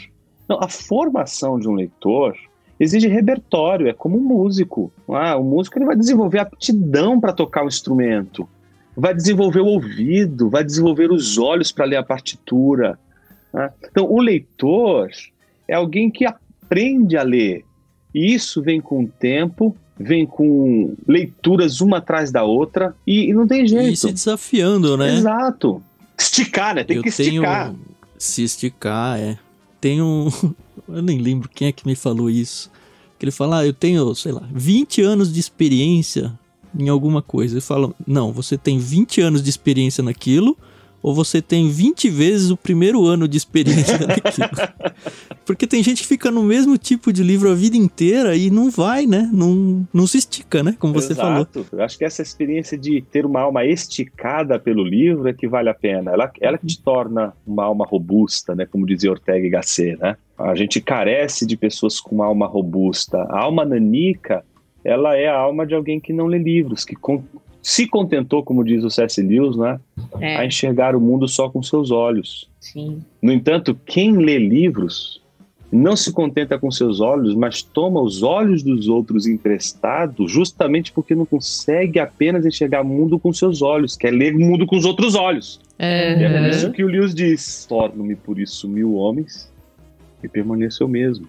Não, 0.48 0.58
a 0.62 0.68
formação 0.68 1.58
de 1.58 1.68
um 1.68 1.74
leitor 1.74 2.36
exige 2.78 3.08
repertório, 3.08 3.88
é 3.88 3.92
como 3.92 4.18
um 4.18 4.20
músico. 4.20 4.92
Ah, 5.08 5.36
o 5.36 5.44
músico 5.44 5.78
ele 5.78 5.86
vai 5.86 5.96
desenvolver 5.96 6.38
aptidão 6.38 7.20
para 7.20 7.32
tocar 7.32 7.64
o 7.64 7.68
instrumento, 7.68 8.48
vai 8.96 9.14
desenvolver 9.14 9.60
o 9.60 9.66
ouvido, 9.66 10.50
vai 10.50 10.62
desenvolver 10.62 11.10
os 11.10 11.38
olhos 11.38 11.72
para 11.72 11.84
ler 11.84 11.96
a 11.96 12.02
partitura. 12.02 12.98
Né? 13.54 13.70
Então, 13.90 14.04
o 14.10 14.20
leitor 14.20 15.08
é 15.68 15.74
alguém 15.74 16.10
que 16.10 16.26
aprende 16.26 17.16
a 17.16 17.22
ler. 17.22 17.64
E 18.14 18.34
isso 18.34 18.60
vem 18.60 18.80
com 18.80 19.04
o 19.04 19.08
tempo, 19.08 19.74
vem 19.98 20.26
com 20.26 20.94
leituras 21.06 21.80
uma 21.80 21.98
atrás 21.98 22.30
da 22.30 22.42
outra, 22.44 22.94
e, 23.06 23.30
e 23.30 23.32
não 23.32 23.46
tem 23.46 23.64
E 23.64 23.68
jeito. 23.68 23.96
se 23.96 24.12
desafiando, 24.12 24.96
né? 24.96 25.14
Exato. 25.14 25.82
Esticar, 26.18 26.74
né? 26.74 26.84
Tem 26.84 26.96
eu 26.96 27.02
que 27.02 27.10
tenho 27.10 27.42
esticar. 27.42 27.74
se 28.18 28.42
esticar, 28.42 29.18
é. 29.18 29.38
Tem 29.80 30.02
um, 30.02 30.28
eu 30.88 31.02
nem 31.02 31.18
lembro 31.18 31.48
quem 31.48 31.68
é 31.68 31.72
que 31.72 31.86
me 31.86 31.94
falou 31.94 32.28
isso. 32.28 32.70
Que 33.18 33.24
ele 33.24 33.32
fala: 33.32 33.58
"Ah, 33.60 33.66
eu 33.66 33.72
tenho, 33.72 34.14
sei 34.14 34.32
lá, 34.32 34.42
20 34.52 35.00
anos 35.02 35.32
de 35.32 35.38
experiência 35.40 36.32
em 36.78 36.88
alguma 36.88 37.22
coisa 37.22 37.58
e 37.58 37.60
falam: 37.60 37.94
não, 38.06 38.32
você 38.32 38.56
tem 38.58 38.78
20 38.78 39.20
anos 39.20 39.42
de 39.42 39.50
experiência 39.50 40.02
naquilo, 40.02 40.56
ou 41.04 41.12
você 41.12 41.42
tem 41.42 41.68
20 41.68 42.08
vezes 42.08 42.50
o 42.50 42.56
primeiro 42.56 43.04
ano 43.04 43.28
de 43.28 43.36
experiência 43.36 43.98
naquilo. 44.08 44.48
Porque 45.44 45.66
tem 45.66 45.82
gente 45.82 46.00
que 46.00 46.08
fica 46.08 46.30
no 46.30 46.42
mesmo 46.42 46.78
tipo 46.78 47.12
de 47.12 47.22
livro 47.22 47.50
a 47.50 47.54
vida 47.54 47.76
inteira 47.76 48.34
e 48.34 48.48
não 48.48 48.70
vai, 48.70 49.04
né? 49.04 49.28
Não, 49.30 49.86
não 49.92 50.06
se 50.06 50.16
estica, 50.16 50.62
né? 50.62 50.74
Como 50.78 50.94
você 50.94 51.12
Exato. 51.12 51.52
falou. 51.52 51.66
Eu 51.72 51.84
acho 51.84 51.98
que 51.98 52.06
essa 52.06 52.22
experiência 52.22 52.78
de 52.78 53.02
ter 53.02 53.26
uma 53.26 53.42
alma 53.42 53.66
esticada 53.66 54.58
pelo 54.58 54.82
livro 54.82 55.28
é 55.28 55.34
que 55.34 55.46
vale 55.46 55.68
a 55.68 55.74
pena. 55.74 56.10
Ela, 56.10 56.32
ela 56.40 56.56
que 56.56 56.66
te 56.66 56.80
torna 56.80 57.34
uma 57.46 57.64
alma 57.64 57.84
robusta, 57.84 58.54
né? 58.54 58.64
Como 58.64 58.86
dizia 58.86 59.10
Ortega 59.10 59.46
y 59.46 59.50
Gasset, 59.50 59.98
né? 59.98 60.16
A 60.38 60.54
gente 60.54 60.80
carece 60.80 61.44
de 61.44 61.54
pessoas 61.54 62.00
com 62.00 62.14
uma 62.14 62.24
alma 62.24 62.46
robusta. 62.46 63.18
A 63.24 63.40
alma 63.40 63.62
nanica, 63.66 64.42
ela 64.82 65.14
é 65.14 65.28
a 65.28 65.36
alma 65.36 65.66
de 65.66 65.74
alguém 65.74 66.00
que 66.00 66.14
não 66.14 66.24
lê 66.24 66.38
livros, 66.38 66.82
que 66.82 66.96
se 67.64 67.88
contentou, 67.88 68.42
como 68.42 68.62
diz 68.62 68.84
o 68.84 68.90
C.S. 68.90 69.22
Lewis, 69.22 69.56
né, 69.56 69.80
é. 70.20 70.36
a 70.36 70.44
enxergar 70.44 70.94
o 70.94 71.00
mundo 71.00 71.26
só 71.26 71.48
com 71.48 71.62
seus 71.62 71.90
olhos. 71.90 72.46
Sim. 72.60 73.02
No 73.22 73.32
entanto, 73.32 73.74
quem 73.86 74.18
lê 74.18 74.38
livros 74.38 75.22
não 75.72 75.96
se 75.96 76.12
contenta 76.12 76.58
com 76.58 76.70
seus 76.70 77.00
olhos, 77.00 77.34
mas 77.34 77.62
toma 77.62 78.02
os 78.02 78.22
olhos 78.22 78.62
dos 78.62 78.86
outros 78.86 79.26
emprestados, 79.26 80.30
justamente 80.30 80.92
porque 80.92 81.14
não 81.14 81.24
consegue 81.24 81.98
apenas 81.98 82.44
enxergar 82.44 82.82
o 82.82 82.84
mundo 82.84 83.18
com 83.18 83.32
seus 83.32 83.62
olhos, 83.62 83.96
quer 83.96 84.10
ler 84.10 84.36
o 84.36 84.40
mundo 84.40 84.66
com 84.66 84.76
os 84.76 84.84
outros 84.84 85.14
olhos. 85.14 85.58
Uhum. 85.80 85.86
É 85.86 86.38
por 86.38 86.48
isso 86.50 86.70
que 86.70 86.84
o 86.84 86.86
Lewis 86.86 87.14
diz: 87.14 87.64
torno-me 87.66 88.14
por 88.14 88.38
isso 88.38 88.68
mil 88.68 88.94
homens 88.94 89.50
e 90.22 90.28
permaneço 90.28 90.82
eu 90.82 90.88
mesmo. 90.88 91.26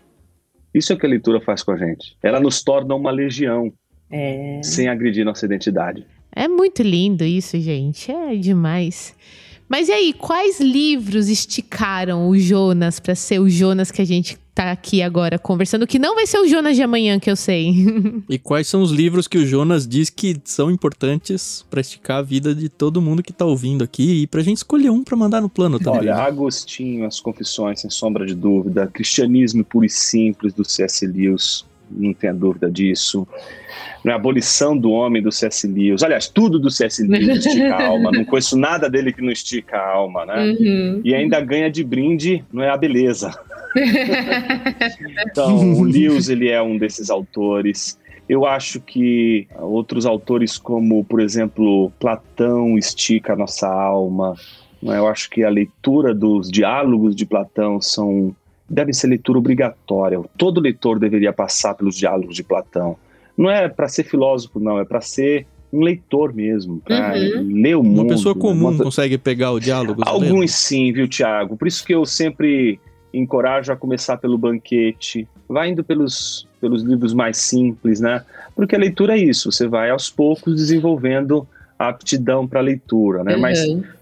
Isso 0.74 0.92
é 0.92 0.96
o 0.98 1.00
que 1.00 1.06
a 1.06 1.10
leitura 1.10 1.40
faz 1.40 1.64
com 1.64 1.72
a 1.72 1.78
gente. 1.78 2.18
Ela 2.22 2.42
nos 2.42 2.62
torna 2.62 2.94
uma 2.94 3.10
legião, 3.10 3.72
é... 4.12 4.60
sem 4.62 4.90
agredir 4.90 5.24
nossa 5.24 5.46
identidade. 5.46 6.06
É 6.36 6.48
muito 6.48 6.84
lindo 6.84 7.24
isso, 7.24 7.58
gente. 7.60 8.12
É 8.12 8.36
demais. 8.36 9.16
Mas 9.68 9.88
e 9.88 9.92
aí, 9.94 10.14
quais 10.14 10.60
livros 10.60 11.28
esticaram 11.28 12.30
o 12.30 12.38
Jonas 12.38 13.00
para 13.00 13.16
ser 13.16 13.40
o 13.40 13.50
Jonas 13.50 13.90
que 13.90 14.02
a 14.02 14.06
gente 14.06 14.38
tá 14.56 14.72
aqui 14.72 15.02
agora 15.02 15.38
conversando, 15.38 15.86
que 15.86 16.00
não 16.00 16.16
vai 16.16 16.26
ser 16.26 16.40
o 16.40 16.48
Jonas 16.48 16.78
de 16.78 16.82
amanhã, 16.82 17.20
que 17.20 17.30
eu 17.30 17.36
sei. 17.36 17.74
e 18.30 18.40
quais 18.40 18.68
são 18.68 18.82
os 18.82 18.90
livros 18.90 19.28
que 19.28 19.38
o 19.38 19.46
Jonas 19.46 19.86
diz 19.86 20.10
que 20.10 20.40
são 20.46 20.72
importantes 20.72 21.66
para 21.70 21.82
esticar 21.82 22.20
a 22.20 22.22
vida 22.22 22.56
de 22.56 22.70
todo 22.70 23.02
mundo 23.02 23.22
que 23.22 23.34
tá 23.34 23.44
ouvindo 23.44 23.84
aqui 23.84 24.22
e 24.22 24.28
pra 24.28 24.42
gente 24.42 24.58
escolher 24.58 24.90
um 24.92 25.04
para 25.04 25.18
mandar 25.18 25.42
no 25.42 25.50
plano 25.50 25.78
também. 25.78 26.00
Olha, 26.00 26.16
Agostinho, 26.16 27.06
As 27.06 27.20
Confissões, 27.20 27.82
sem 27.82 27.90
sombra 27.90 28.26
de 28.26 28.34
dúvida, 28.34 28.88
Cristianismo 28.88 29.66
Puro 29.66 29.86
e 29.86 29.90
Simples, 29.90 30.54
do 30.54 30.64
C.S. 30.64 31.06
Lewis, 31.06 31.66
não 31.98 32.14
tenha 32.14 32.34
dúvida 32.34 32.70
disso. 32.70 33.28
Né, 34.04 34.12
a 34.12 34.16
abolição 34.16 34.78
do 34.78 34.92
homem 34.92 35.22
do 35.22 35.32
C.S. 35.32 35.68
Lewis. 35.68 36.04
Aliás, 36.04 36.28
tudo 36.28 36.60
do 36.60 36.70
C.S. 36.70 37.02
Lewis 37.08 37.46
estica 37.46 37.76
a 37.76 37.88
alma. 37.88 38.12
Não 38.12 38.24
conheço 38.24 38.58
nada 38.58 38.90
dele 38.90 39.12
que 39.12 39.22
não 39.22 39.32
estica 39.32 39.78
a 39.78 39.90
alma, 39.94 40.26
né? 40.26 40.56
Uhum. 40.60 41.02
E 41.04 41.16
ainda 41.16 41.40
ganha 41.42 41.72
de 41.72 41.84
brinde, 41.84 42.44
não 42.54 42.62
é 42.62 42.70
a 42.70 42.78
beleza. 42.78 43.32
então, 45.28 45.74
o 45.74 45.84
Lewis, 45.84 46.30
ele 46.30 46.50
é 46.50 46.62
um 46.62 46.78
desses 46.78 47.10
autores. 47.10 48.00
Eu 48.28 48.46
acho 48.46 48.80
que 48.80 49.48
outros 49.60 50.06
autores 50.06 50.58
como, 50.58 51.04
por 51.04 51.20
exemplo, 51.20 51.92
Platão 52.00 52.78
estica 52.78 53.34
a 53.34 53.36
nossa 53.36 53.68
alma. 53.68 54.36
Né? 54.82 54.98
Eu 54.98 55.08
acho 55.08 55.30
que 55.30 55.44
a 55.44 55.50
leitura 55.50 56.14
dos 56.14 56.50
diálogos 56.50 57.16
de 57.16 57.26
Platão 57.26 57.82
são 57.82 58.36
deve 58.70 58.94
ser 58.94 59.08
leitura 59.08 59.38
obrigatória. 59.38 60.20
Todo 60.38 60.62
leitor 60.62 61.00
deveria 61.00 61.32
passar 61.32 61.74
pelos 61.76 61.96
diálogos 61.96 62.36
de 62.36 62.44
Platão. 62.44 62.98
Não 63.38 63.50
é 63.50 63.68
para 63.68 63.88
ser 63.88 64.04
filósofo, 64.04 64.60
não, 64.60 64.80
é 64.80 64.86
para 64.86 65.02
ser 65.02 65.46
um 65.72 65.82
leitor 65.82 66.34
mesmo, 66.34 66.80
para 66.80 67.14
uhum. 67.16 67.62
ler 67.62 67.76
o 67.76 67.84
mundo. 67.84 68.02
Uma 68.02 68.08
pessoa 68.08 68.34
comum 68.34 68.70
uma... 68.70 68.84
consegue 68.84 69.18
pegar 69.18 69.52
o 69.52 69.60
diálogo? 69.60 70.02
Alguns 70.06 70.52
sim, 70.54 70.92
viu, 70.92 71.08
Tiago? 71.08 71.58
Por 71.58 71.68
isso 71.68 71.86
que 71.86 71.94
eu 71.94 72.06
sempre 72.06 72.80
encorajo 73.14 73.72
a 73.72 73.76
começar 73.76 74.18
pelo 74.18 74.38
banquete, 74.38 75.28
vai 75.48 75.70
indo 75.70 75.84
pelos, 75.84 76.48
pelos 76.60 76.84
livros 76.84 77.14
mais 77.14 77.38
simples, 77.38 78.00
né? 78.00 78.24
Porque 78.56 78.76
a 78.76 78.80
leitura 78.80 79.18
é 79.18 79.18
isso, 79.18 79.52
você 79.52 79.68
vai 79.68 79.90
aos 79.90 80.10
poucos 80.10 80.56
desenvolvendo 80.56 81.48
a 81.78 81.90
aptidão 81.90 82.48
para 82.48 82.60
a 82.60 82.64
leitura, 82.64 83.24
né? 83.24 83.36
Uhum. 83.36 83.42
Mas 83.42 83.60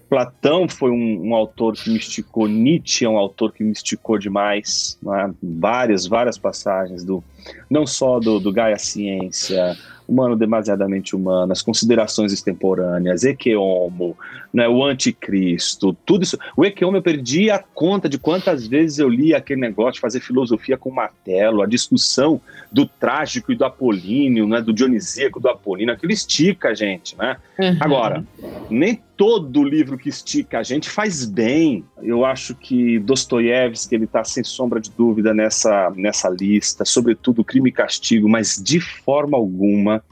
Platão 0.08 0.68
foi 0.68 0.90
um, 0.90 1.28
um, 1.28 1.34
autor 1.34 1.74
que 1.74 1.90
me 1.90 1.96
esticou, 1.96 2.46
Nietzsche 2.46 3.04
é 3.04 3.08
um 3.08 3.18
autor 3.18 3.52
que 3.52 3.64
me 3.64 3.72
esticou 3.72 4.18
demais, 4.18 4.98
né? 5.02 5.32
várias, 5.42 6.06
várias 6.06 6.38
passagens 6.38 7.04
do 7.04 7.22
não 7.68 7.86
só 7.86 8.18
do, 8.18 8.40
do 8.40 8.52
Gaia 8.52 8.78
Ciência, 8.78 9.76
Humano 10.06 10.36
Demasiadamente 10.36 11.16
Humano, 11.16 11.52
as 11.52 11.62
considerações 11.62 12.32
extemporâneas, 12.32 13.24
Equeomo, 13.24 14.16
né, 14.52 14.68
o 14.68 14.84
Anticristo, 14.84 15.96
tudo 16.04 16.22
isso. 16.22 16.38
O 16.56 16.64
Equeomo 16.64 16.98
eu 16.98 17.02
perdi 17.02 17.50
a 17.50 17.58
conta 17.58 18.08
de 18.08 18.18
quantas 18.18 18.66
vezes 18.66 18.98
eu 18.98 19.08
li 19.08 19.34
aquele 19.34 19.60
negócio 19.60 19.94
de 19.94 20.00
fazer 20.00 20.20
filosofia 20.20 20.76
com 20.76 20.90
martelo, 20.90 21.62
a 21.62 21.66
discussão 21.66 22.40
do 22.70 22.86
trágico 22.86 23.52
e 23.52 23.56
do 23.56 23.64
apolíneo, 23.64 24.46
né, 24.46 24.60
do 24.60 24.72
dionisíaco, 24.72 25.40
do 25.40 25.48
apolíneo, 25.48 25.94
aquilo 25.94 26.12
estica 26.12 26.74
gente, 26.74 27.16
né? 27.16 27.36
Uhum. 27.58 27.76
Agora, 27.80 28.24
nem 28.68 29.00
todo 29.16 29.62
livro 29.62 29.96
que 29.96 30.08
estica 30.08 30.58
a 30.58 30.62
gente 30.62 30.88
faz 30.88 31.24
bem. 31.24 31.84
Eu 32.02 32.24
acho 32.24 32.54
que 32.54 32.98
Dostoiévski 32.98 33.94
ele 33.94 34.04
está 34.04 34.24
sem 34.24 34.42
sombra 34.42 34.80
de 34.80 34.90
dúvida 34.90 35.32
nessa, 35.32 35.92
nessa 35.96 36.28
lista, 36.28 36.84
sobretudo 36.84 37.44
Crime 37.44 37.70
e 37.70 37.72
Castigo, 37.72 38.28
mas 38.28 38.60
de 38.62 38.80
forma 38.80 39.36
alguma 39.36 40.02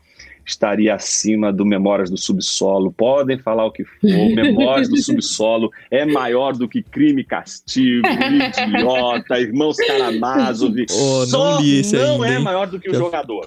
estaria 0.45 0.95
acima 0.95 1.53
do 1.53 1.65
Memórias 1.65 2.11
do 2.11 2.17
Subsolo. 2.17 2.93
Podem 2.93 3.39
falar 3.39 3.67
o 3.67 3.73
que 3.73 3.85
for, 3.85 4.01
Memórias 4.35 4.89
do 4.89 4.97
Subsolo 4.97 5.71
é 5.91 6.05
maior 6.05 6.57
do 6.57 6.69
que 6.69 6.83
Crime 6.83 7.23
e 7.23 7.25
Castigo, 7.25 8.07
Idiota, 8.07 9.39
Irmãos 9.41 9.77
Karamazov. 9.77 10.75
Oh, 10.91 11.27
Só 11.27 11.61
não, 11.61 12.19
não 12.19 12.25
é 12.25 12.39
maior 12.39 12.67
do 12.67 12.79
que 12.81 12.91
o 12.91 12.95
jogador. 12.95 13.47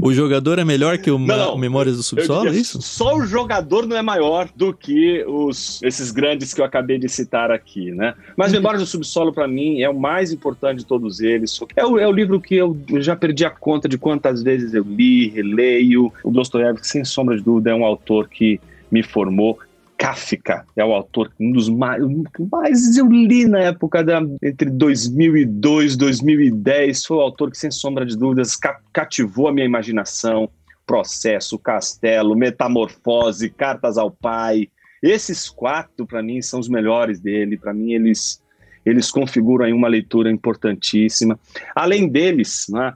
O 0.00 0.12
jogador 0.12 0.58
é 0.58 0.64
melhor 0.64 0.98
que 0.98 1.10
o, 1.10 1.18
não, 1.18 1.36
não, 1.36 1.58
Memórias 1.58 1.96
do 1.96 2.02
Subsolo, 2.02 2.48
é 2.48 2.52
isso? 2.52 2.80
Só 2.82 3.16
o 3.16 3.26
jogador 3.26 3.86
não 3.86 3.96
é 3.96 4.02
maior 4.02 4.48
do 4.54 4.72
que 4.72 5.24
os, 5.26 5.82
esses 5.82 6.10
grandes 6.10 6.52
que 6.52 6.60
eu 6.60 6.64
acabei 6.64 6.98
de 6.98 7.08
citar 7.08 7.50
aqui, 7.50 7.90
né? 7.90 8.14
Mas 8.36 8.52
Memórias 8.52 8.82
do 8.82 8.86
Subsolo, 8.86 9.32
para 9.32 9.48
mim, 9.48 9.80
é 9.80 9.88
o 9.88 9.98
mais 9.98 10.32
importante 10.32 10.78
de 10.78 10.86
todos 10.86 11.20
eles. 11.20 11.58
É 11.74 11.84
o, 11.84 11.98
é 11.98 12.06
o 12.06 12.12
livro 12.12 12.40
que 12.40 12.56
eu 12.56 12.76
já 12.98 13.16
perdi 13.16 13.44
a 13.44 13.50
conta 13.50 13.88
de 13.88 13.98
quantas 13.98 14.42
vezes 14.42 14.74
eu 14.74 14.84
li, 14.84 15.28
releio. 15.28 16.12
O 16.22 16.30
Dostoiévski, 16.30 16.86
sem 16.86 17.04
sombra 17.04 17.36
de 17.36 17.42
dúvida, 17.42 17.70
é 17.70 17.74
um 17.74 17.84
autor 17.84 18.28
que 18.28 18.60
me 18.90 19.02
formou. 19.02 19.58
Kafka 19.98 20.66
é 20.76 20.84
o 20.84 20.92
autor, 20.92 21.32
um 21.40 21.52
dos 21.52 21.68
mais, 21.68 22.02
mais 22.50 22.96
eu 22.96 23.06
li 23.06 23.46
na 23.46 23.60
época 23.60 24.04
da, 24.04 24.20
entre 24.42 24.70
2002 24.70 25.94
e 25.94 25.98
2010. 25.98 27.06
Foi 27.06 27.16
o 27.16 27.20
autor 27.20 27.50
que, 27.50 27.58
sem 27.58 27.70
sombra 27.70 28.04
de 28.04 28.16
dúvidas, 28.16 28.56
cativou 28.92 29.48
a 29.48 29.52
minha 29.52 29.66
imaginação. 29.66 30.48
Processo, 30.86 31.58
Castelo, 31.58 32.36
Metamorfose, 32.36 33.50
Cartas 33.50 33.98
ao 33.98 34.10
Pai. 34.10 34.68
Esses 35.02 35.48
quatro, 35.48 36.06
para 36.06 36.22
mim, 36.22 36.40
são 36.40 36.60
os 36.60 36.68
melhores 36.68 37.18
dele. 37.18 37.56
Para 37.56 37.74
mim, 37.74 37.92
eles, 37.92 38.40
eles 38.84 39.10
configuram 39.10 39.64
aí 39.64 39.72
uma 39.72 39.88
leitura 39.88 40.30
importantíssima. 40.30 41.38
Além 41.74 42.08
deles, 42.08 42.66
né, 42.68 42.92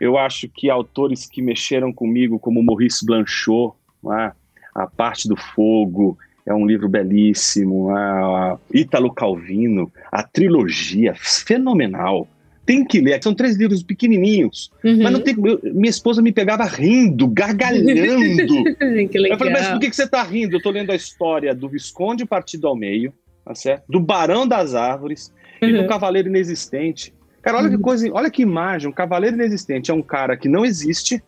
eu 0.00 0.18
acho 0.18 0.48
que 0.48 0.68
autores 0.68 1.26
que 1.26 1.40
mexeram 1.40 1.92
comigo, 1.92 2.38
como 2.38 2.62
Maurice 2.62 3.04
Blanchot, 3.06 3.74
né, 4.02 4.32
A 4.74 4.86
Parte 4.86 5.26
do 5.26 5.36
Fogo, 5.36 6.18
é 6.50 6.54
um 6.54 6.66
livro 6.66 6.88
belíssimo. 6.88 7.90
A 7.90 8.58
Ítalo 8.72 9.12
Calvino, 9.12 9.90
a 10.10 10.22
trilogia, 10.22 11.14
fenomenal. 11.16 12.26
Tem 12.66 12.84
que 12.84 13.00
ler. 13.00 13.22
São 13.22 13.34
três 13.34 13.56
livros 13.56 13.82
pequenininhos. 13.82 14.70
Uhum. 14.84 15.02
Mas 15.02 15.12
não 15.12 15.20
tem. 15.20 15.34
minha 15.34 15.90
esposa 15.90 16.22
me 16.22 16.32
pegava 16.32 16.64
rindo, 16.64 17.26
gargalhando. 17.26 17.90
Eu 19.28 19.38
falei, 19.38 19.52
mas 19.52 19.68
por 19.68 19.80
que, 19.80 19.90
que 19.90 19.96
você 19.96 20.04
está 20.04 20.22
rindo? 20.22 20.54
Eu 20.54 20.58
estou 20.58 20.72
lendo 20.72 20.92
a 20.92 20.94
história 20.94 21.54
do 21.54 21.68
Visconde 21.68 22.24
Partido 22.24 22.68
ao 22.68 22.76
Meio, 22.76 23.12
tá 23.44 23.54
certo? 23.54 23.84
do 23.88 23.98
Barão 23.98 24.46
das 24.46 24.74
Árvores 24.74 25.32
uhum. 25.60 25.68
e 25.68 25.72
do 25.72 25.80
uhum. 25.80 25.86
Cavaleiro 25.88 26.28
Inexistente. 26.28 27.12
Cara, 27.42 27.58
olha 27.58 27.70
uhum. 27.70 27.76
que 27.76 27.82
coisa, 27.82 28.08
olha 28.12 28.30
que 28.30 28.42
imagem. 28.42 28.88
Um 28.88 28.92
cavaleiro 28.92 29.36
inexistente 29.36 29.90
é 29.90 29.94
um 29.94 30.02
cara 30.02 30.36
que 30.36 30.48
não 30.48 30.64
existe, 30.64 31.22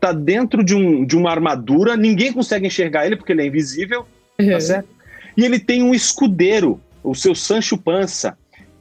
tá 0.00 0.12
dentro 0.12 0.64
de, 0.64 0.74
um, 0.74 1.04
de 1.04 1.16
uma 1.16 1.30
armadura, 1.30 1.96
ninguém 1.96 2.32
consegue 2.32 2.66
enxergar 2.66 3.06
ele 3.06 3.16
porque 3.16 3.32
ele 3.32 3.42
é 3.42 3.46
invisível. 3.46 4.06
Uhum. 4.38 4.50
Tá 4.50 4.60
certo? 4.60 4.88
E 5.36 5.44
ele 5.44 5.58
tem 5.58 5.82
um 5.82 5.94
escudeiro, 5.94 6.80
o 7.02 7.14
seu 7.14 7.34
Sancho 7.34 7.76
Pança, 7.76 8.36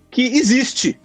que 0.10 0.22
existe. 0.22 1.00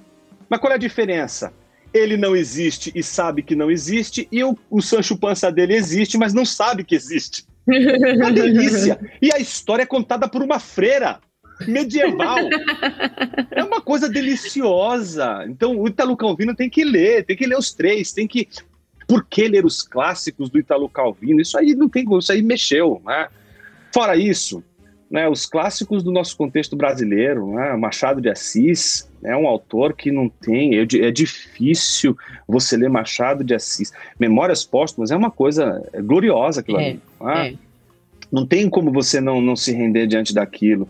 Mas 0.49 0.61
qual 0.61 0.73
é 0.73 0.77
a 0.77 0.79
diferença? 0.79 1.53
Ele 1.93 2.17
não 2.17 2.37
existe 2.37 2.93
e 2.95 3.03
sabe 3.03 3.43
que 3.43 3.57
não 3.57 3.71
existe, 3.71 4.29
e 4.31 4.45
o, 4.45 4.57
o 4.71 4.83
Sancho 4.83 5.17
Pança 5.17 5.51
dele 5.51 5.75
existe, 5.75 6.19
mas 6.19 6.35
não 6.35 6.45
sabe 6.45 6.85
que 6.85 6.95
existe. 6.95 7.45
Uma 7.67 8.31
delícia! 8.31 8.99
E 9.21 9.33
a 9.33 9.39
história 9.39 9.83
é 9.83 9.87
contada 9.87 10.29
por 10.29 10.43
uma 10.43 10.59
freira 10.59 11.19
medieval. 11.67 12.39
É 13.51 13.65
uma 13.65 13.81
coisa 13.81 14.09
deliciosa. 14.09 15.45
Então, 15.49 15.79
o 15.79 15.89
Italo 15.89 16.17
Calvino 16.17 16.55
tem 16.55 16.71
que 16.71 16.85
ler, 16.85 17.25
tem 17.25 17.37
que 17.37 17.47
ler 17.47 17.59
os 17.59 17.73
três, 17.73 18.13
tem 18.13 18.27
que 18.27 18.49
Por 19.07 19.25
que 19.25 19.49
ler 19.49 19.65
os 19.65 19.83
clássicos 19.83 20.51
do 20.51 20.59
Italo 20.59 20.89
Calvino? 20.89 21.41
Isso 21.41 21.59
aí 21.59 21.75
não 21.75 21.89
tem, 21.89 22.07
isso 22.19 22.33
aí 22.33 22.43
mexeu, 22.43 23.03
né? 23.05 23.29
Fora 23.93 24.17
isso, 24.17 24.63
né, 25.11 25.29
os 25.29 25.47
clássicos 25.47 26.03
do 26.03 26.13
nosso 26.13 26.37
contexto 26.37 26.77
brasileiro, 26.77 27.55
né, 27.55 27.75
Machado 27.77 28.21
de 28.21 28.29
Assis 28.29 29.09
é 29.23 29.37
um 29.37 29.47
autor 29.49 29.95
que 29.95 30.13
não 30.13 30.29
tem, 30.29 30.79
é, 30.79 30.83
é 30.83 31.11
difícil 31.11 32.17
você 32.47 32.77
ler 32.77 32.91
Machado 32.91 33.43
de 33.43 33.55
Assis. 33.55 33.93
Memórias 34.19 34.65
Póstumas 34.65 35.11
é 35.11 35.17
uma 35.17 35.31
coisa 35.31 35.83
gloriosa 36.05 36.61
aquilo 36.61 36.79
é, 36.79 36.91
ali. 36.91 37.01
Né? 37.21 37.49
É. 37.49 37.55
Não 38.31 38.47
tem 38.47 38.69
como 38.69 38.93
você 38.93 39.21
não, 39.21 39.41
não 39.41 39.57
se 39.57 39.73
render 39.73 40.07
diante 40.07 40.35
daquilo 40.35 40.89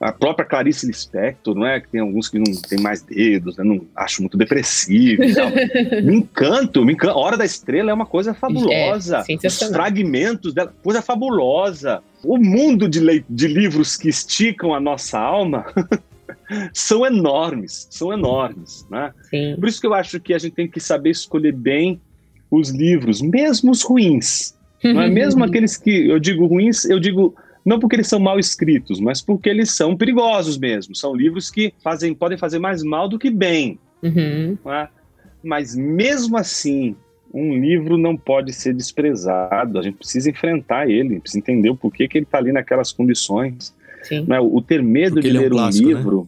a 0.00 0.12
própria 0.12 0.46
Clarice 0.46 0.86
Lispector, 0.86 1.54
não 1.54 1.66
é? 1.66 1.80
Que 1.80 1.88
tem 1.88 2.00
alguns 2.00 2.28
que 2.28 2.38
não 2.38 2.52
tem 2.68 2.80
mais 2.80 3.02
dedos, 3.02 3.56
né? 3.56 3.64
não 3.64 3.84
acho 3.96 4.22
muito 4.22 4.36
depressivo 4.36 5.22
me 6.04 6.16
encanto, 6.16 6.84
me 6.84 6.92
encanto. 6.92 7.18
Hora 7.18 7.36
da 7.36 7.44
Estrela 7.44 7.90
é 7.90 7.94
uma 7.94 8.06
coisa 8.06 8.32
fabulosa. 8.32 9.24
É, 9.28 9.46
Os 9.46 9.58
fragmentos 9.58 10.54
dela, 10.54 10.72
coisa 10.82 11.02
fabulosa. 11.02 12.00
O 12.22 12.38
mundo 12.38 12.88
de, 12.88 13.24
de 13.28 13.48
livros 13.48 13.96
que 13.96 14.08
esticam 14.08 14.72
a 14.72 14.80
nossa 14.80 15.18
alma 15.18 15.66
são 16.72 17.04
enormes, 17.04 17.88
são 17.90 18.12
enormes, 18.12 18.86
né? 18.90 19.12
Sim. 19.28 19.56
Por 19.58 19.68
isso 19.68 19.80
que 19.80 19.86
eu 19.86 19.94
acho 19.94 20.20
que 20.20 20.32
a 20.32 20.38
gente 20.38 20.54
tem 20.54 20.68
que 20.68 20.80
saber 20.80 21.10
escolher 21.10 21.52
bem 21.52 22.00
os 22.50 22.70
livros, 22.70 23.20
mesmo 23.20 23.72
os 23.72 23.82
ruins. 23.82 24.56
Não 24.82 25.02
é? 25.02 25.08
Mesmo 25.08 25.42
aqueles 25.44 25.76
que 25.76 26.08
eu 26.08 26.20
digo 26.20 26.46
ruins, 26.46 26.84
eu 26.84 27.00
digo 27.00 27.34
não 27.68 27.78
porque 27.78 27.96
eles 27.96 28.08
são 28.08 28.18
mal 28.18 28.38
escritos, 28.38 28.98
mas 28.98 29.20
porque 29.20 29.46
eles 29.46 29.72
são 29.72 29.94
perigosos 29.94 30.56
mesmo. 30.56 30.94
São 30.94 31.14
livros 31.14 31.50
que 31.50 31.74
fazem, 31.84 32.14
podem 32.14 32.38
fazer 32.38 32.58
mais 32.58 32.82
mal 32.82 33.06
do 33.06 33.18
que 33.18 33.28
bem. 33.30 33.78
Uhum. 34.02 34.56
É? 34.66 34.88
Mas 35.44 35.76
mesmo 35.76 36.38
assim, 36.38 36.96
um 37.32 37.58
livro 37.58 37.98
não 37.98 38.16
pode 38.16 38.54
ser 38.54 38.72
desprezado. 38.72 39.78
A 39.78 39.82
gente 39.82 39.98
precisa 39.98 40.30
enfrentar 40.30 40.88
ele, 40.88 41.20
precisa 41.20 41.40
entender 41.40 41.68
o 41.68 41.76
porquê 41.76 42.08
que 42.08 42.16
ele 42.16 42.24
está 42.24 42.38
ali 42.38 42.52
naquelas 42.52 42.90
condições. 42.90 43.74
Sim. 44.02 44.26
É? 44.30 44.40
O 44.40 44.62
ter 44.62 44.82
medo 44.82 45.16
porque 45.16 45.28
de 45.28 45.36
ler 45.36 45.44
é 45.44 45.46
um, 45.48 45.50
clássico, 45.50 45.86
um 45.86 45.90
né? 45.90 45.94
livro. 45.98 46.20
Né? 46.22 46.26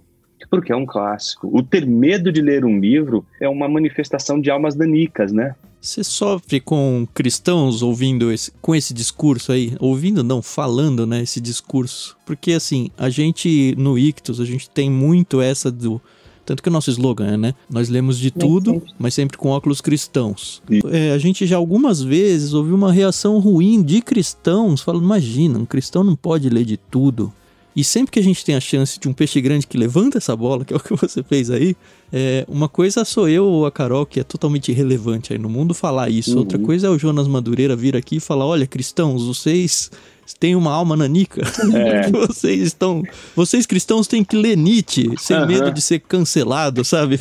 Porque 0.50 0.72
é 0.72 0.76
um 0.76 0.84
clássico. 0.84 1.48
O 1.52 1.62
ter 1.62 1.86
medo 1.86 2.32
de 2.32 2.42
ler 2.42 2.64
um 2.64 2.78
livro 2.78 3.24
é 3.40 3.48
uma 3.48 3.68
manifestação 3.68 4.40
de 4.40 4.50
almas 4.50 4.74
danicas, 4.74 5.32
né? 5.32 5.54
Você 5.80 6.04
sofre 6.04 6.60
com 6.60 7.08
cristãos 7.14 7.80
ouvindo 7.82 8.30
esse, 8.30 8.52
com 8.60 8.74
esse 8.74 8.92
discurso 8.92 9.50
aí? 9.52 9.74
Ouvindo 9.80 10.22
não, 10.22 10.42
falando, 10.42 11.06
né, 11.06 11.22
esse 11.22 11.40
discurso. 11.40 12.18
Porque 12.26 12.52
assim, 12.52 12.90
a 12.98 13.08
gente 13.08 13.74
no 13.78 13.98
Ictus, 13.98 14.40
a 14.40 14.44
gente 14.44 14.68
tem 14.68 14.90
muito 14.90 15.40
essa 15.40 15.70
do 15.70 16.00
tanto 16.44 16.64
que 16.64 16.68
o 16.68 16.72
nosso 16.72 16.90
slogan 16.90 17.26
é, 17.26 17.36
né? 17.36 17.54
Nós 17.70 17.88
lemos 17.88 18.18
de 18.18 18.30
tudo, 18.30 18.82
mas 18.98 19.14
sempre 19.14 19.38
com 19.38 19.50
óculos 19.50 19.80
cristãos. 19.80 20.60
É, 20.90 21.12
a 21.12 21.18
gente 21.18 21.46
já 21.46 21.56
algumas 21.56 22.02
vezes 22.02 22.54
ouviu 22.54 22.74
uma 22.74 22.92
reação 22.92 23.38
ruim 23.38 23.80
de 23.80 24.02
cristãos, 24.02 24.80
falando: 24.80 25.04
imagina, 25.04 25.60
um 25.60 25.64
cristão 25.64 26.02
não 26.02 26.16
pode 26.16 26.48
ler 26.48 26.64
de 26.64 26.76
tudo. 26.76 27.32
E 27.74 27.84
sempre 27.84 28.10
que 28.10 28.18
a 28.18 28.22
gente 28.22 28.44
tem 28.44 28.56
a 28.56 28.60
chance 28.60 28.98
de 28.98 29.08
um 29.08 29.12
peixe 29.12 29.40
grande 29.40 29.66
que 29.66 29.78
levanta 29.78 30.18
essa 30.18 30.34
bola, 30.34 30.64
que 30.64 30.74
é 30.74 30.76
o 30.76 30.80
que 30.80 30.94
você 30.94 31.22
fez 31.22 31.50
aí, 31.50 31.76
é, 32.12 32.44
uma 32.48 32.68
coisa 32.68 33.04
sou 33.04 33.28
eu 33.28 33.46
ou 33.46 33.66
a 33.66 33.70
Carol, 33.70 34.04
que 34.04 34.18
é 34.18 34.24
totalmente 34.24 34.70
irrelevante 34.70 35.32
aí 35.32 35.38
no 35.38 35.48
mundo, 35.48 35.72
falar 35.72 36.10
isso. 36.10 36.32
Uhum. 36.32 36.38
Outra 36.38 36.58
coisa 36.58 36.88
é 36.88 36.90
o 36.90 36.98
Jonas 36.98 37.28
Madureira 37.28 37.76
vir 37.76 37.96
aqui 37.96 38.16
e 38.16 38.20
falar: 38.20 38.46
olha, 38.46 38.66
cristãos, 38.66 39.24
vocês 39.24 39.90
têm 40.38 40.56
uma 40.56 40.72
alma 40.72 40.96
nanica. 40.96 41.42
É. 41.74 42.10
vocês 42.26 42.60
estão. 42.60 43.04
Vocês 43.36 43.66
cristãos 43.66 44.08
têm 44.08 44.24
que 44.24 44.36
ler 44.36 44.56
Nietzsche, 44.56 45.14
sem 45.16 45.38
uhum. 45.38 45.46
medo 45.46 45.70
de 45.70 45.80
ser 45.80 46.00
cancelado, 46.00 46.84
sabe? 46.84 47.20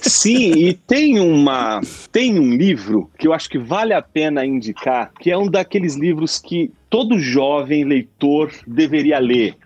Sim, 0.00 0.52
e 0.56 0.72
tem 0.72 1.20
uma 1.20 1.82
tem 2.10 2.38
um 2.38 2.56
livro 2.56 3.10
que 3.18 3.28
eu 3.28 3.34
acho 3.34 3.50
que 3.50 3.58
vale 3.58 3.92
a 3.92 4.00
pena 4.00 4.46
indicar, 4.46 5.12
que 5.20 5.30
é 5.30 5.36
um 5.36 5.48
daqueles 5.48 5.94
livros 5.94 6.38
que 6.38 6.70
todo 6.88 7.18
jovem 7.18 7.84
leitor 7.84 8.50
deveria 8.66 9.18
ler 9.18 9.56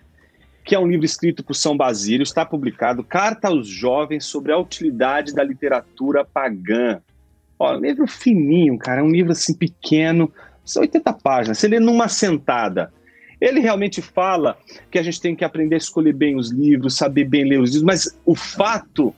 que 0.69 0.75
é 0.75 0.79
um 0.79 0.87
livro 0.87 1.07
escrito 1.07 1.43
por 1.43 1.55
São 1.55 1.75
Basílio, 1.75 2.23
está 2.23 2.45
publicado, 2.45 3.03
Carta 3.03 3.49
aos 3.49 3.67
Jovens 3.67 4.27
sobre 4.27 4.53
a 4.53 4.59
Utilidade 4.59 5.35
da 5.35 5.43
Literatura 5.43 6.27
Pagã. 6.27 7.01
Ó, 7.59 7.75
um 7.75 7.81
livro 7.81 8.07
fininho, 8.07 8.77
cara, 8.77 9.03
um 9.03 9.11
livro 9.11 9.33
assim 9.33 9.55
pequeno, 9.55 10.31
são 10.63 10.83
80 10.83 11.11
páginas, 11.15 11.59
você 11.59 11.69
lê 11.69 11.81
numa 11.81 12.07
sentada. 12.07 12.93
Ele 13.41 13.61
realmente 13.61 14.03
fala 14.03 14.59
que 14.91 14.99
a 14.99 15.03
gente 15.03 15.23
tem 15.23 15.35
que 15.35 15.43
aprender 15.43 15.77
a 15.77 15.79
escolher 15.79 16.13
bem 16.13 16.37
os 16.37 16.51
livros, 16.51 16.99
saber 16.99 17.25
bem 17.25 17.49
ler 17.49 17.61
os 17.61 17.71
livros, 17.71 17.87
mas 17.87 18.19
o 18.27 18.35
fato 18.35 19.15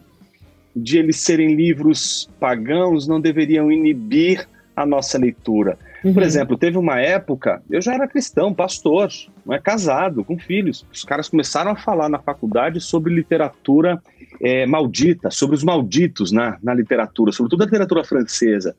de 0.77 0.99
eles 0.99 1.17
serem 1.17 1.57
livros 1.57 2.31
pagãos 2.39 3.09
não 3.09 3.21
deveriam 3.21 3.73
inibir 3.73 4.47
a 4.77 4.87
nossa 4.87 5.19
leitura. 5.19 5.77
Uhum. 6.05 6.15
Por 6.15 6.23
exemplo, 6.23 6.57
teve 6.57 6.79
uma 6.79 6.99
época, 6.99 7.63
eu 7.71 7.81
já 7.81 7.95
era 7.95 8.09
cristão, 8.09 8.55
pastor, 8.55 9.11
não 9.45 9.55
é 9.55 9.59
casado, 9.59 10.25
com 10.25 10.39
filhos. 10.39 10.87
Os 10.93 11.05
caras 11.05 11.29
começaram 11.29 11.71
a 11.71 11.77
falar 11.77 12.09
na 12.09 12.19
faculdade 12.19 12.81
sobre 12.81 13.15
literatura 13.15 14.03
é, 14.41 14.65
maldita, 14.67 15.31
sobre 15.31 15.57
os 15.57 15.63
malditos 15.63 16.33
na, 16.33 16.59
na 16.63 16.73
literatura, 16.73 17.33
sobretudo 17.33 17.63
a 17.63 17.67
literatura 17.67 18.03
francesa. 18.05 18.75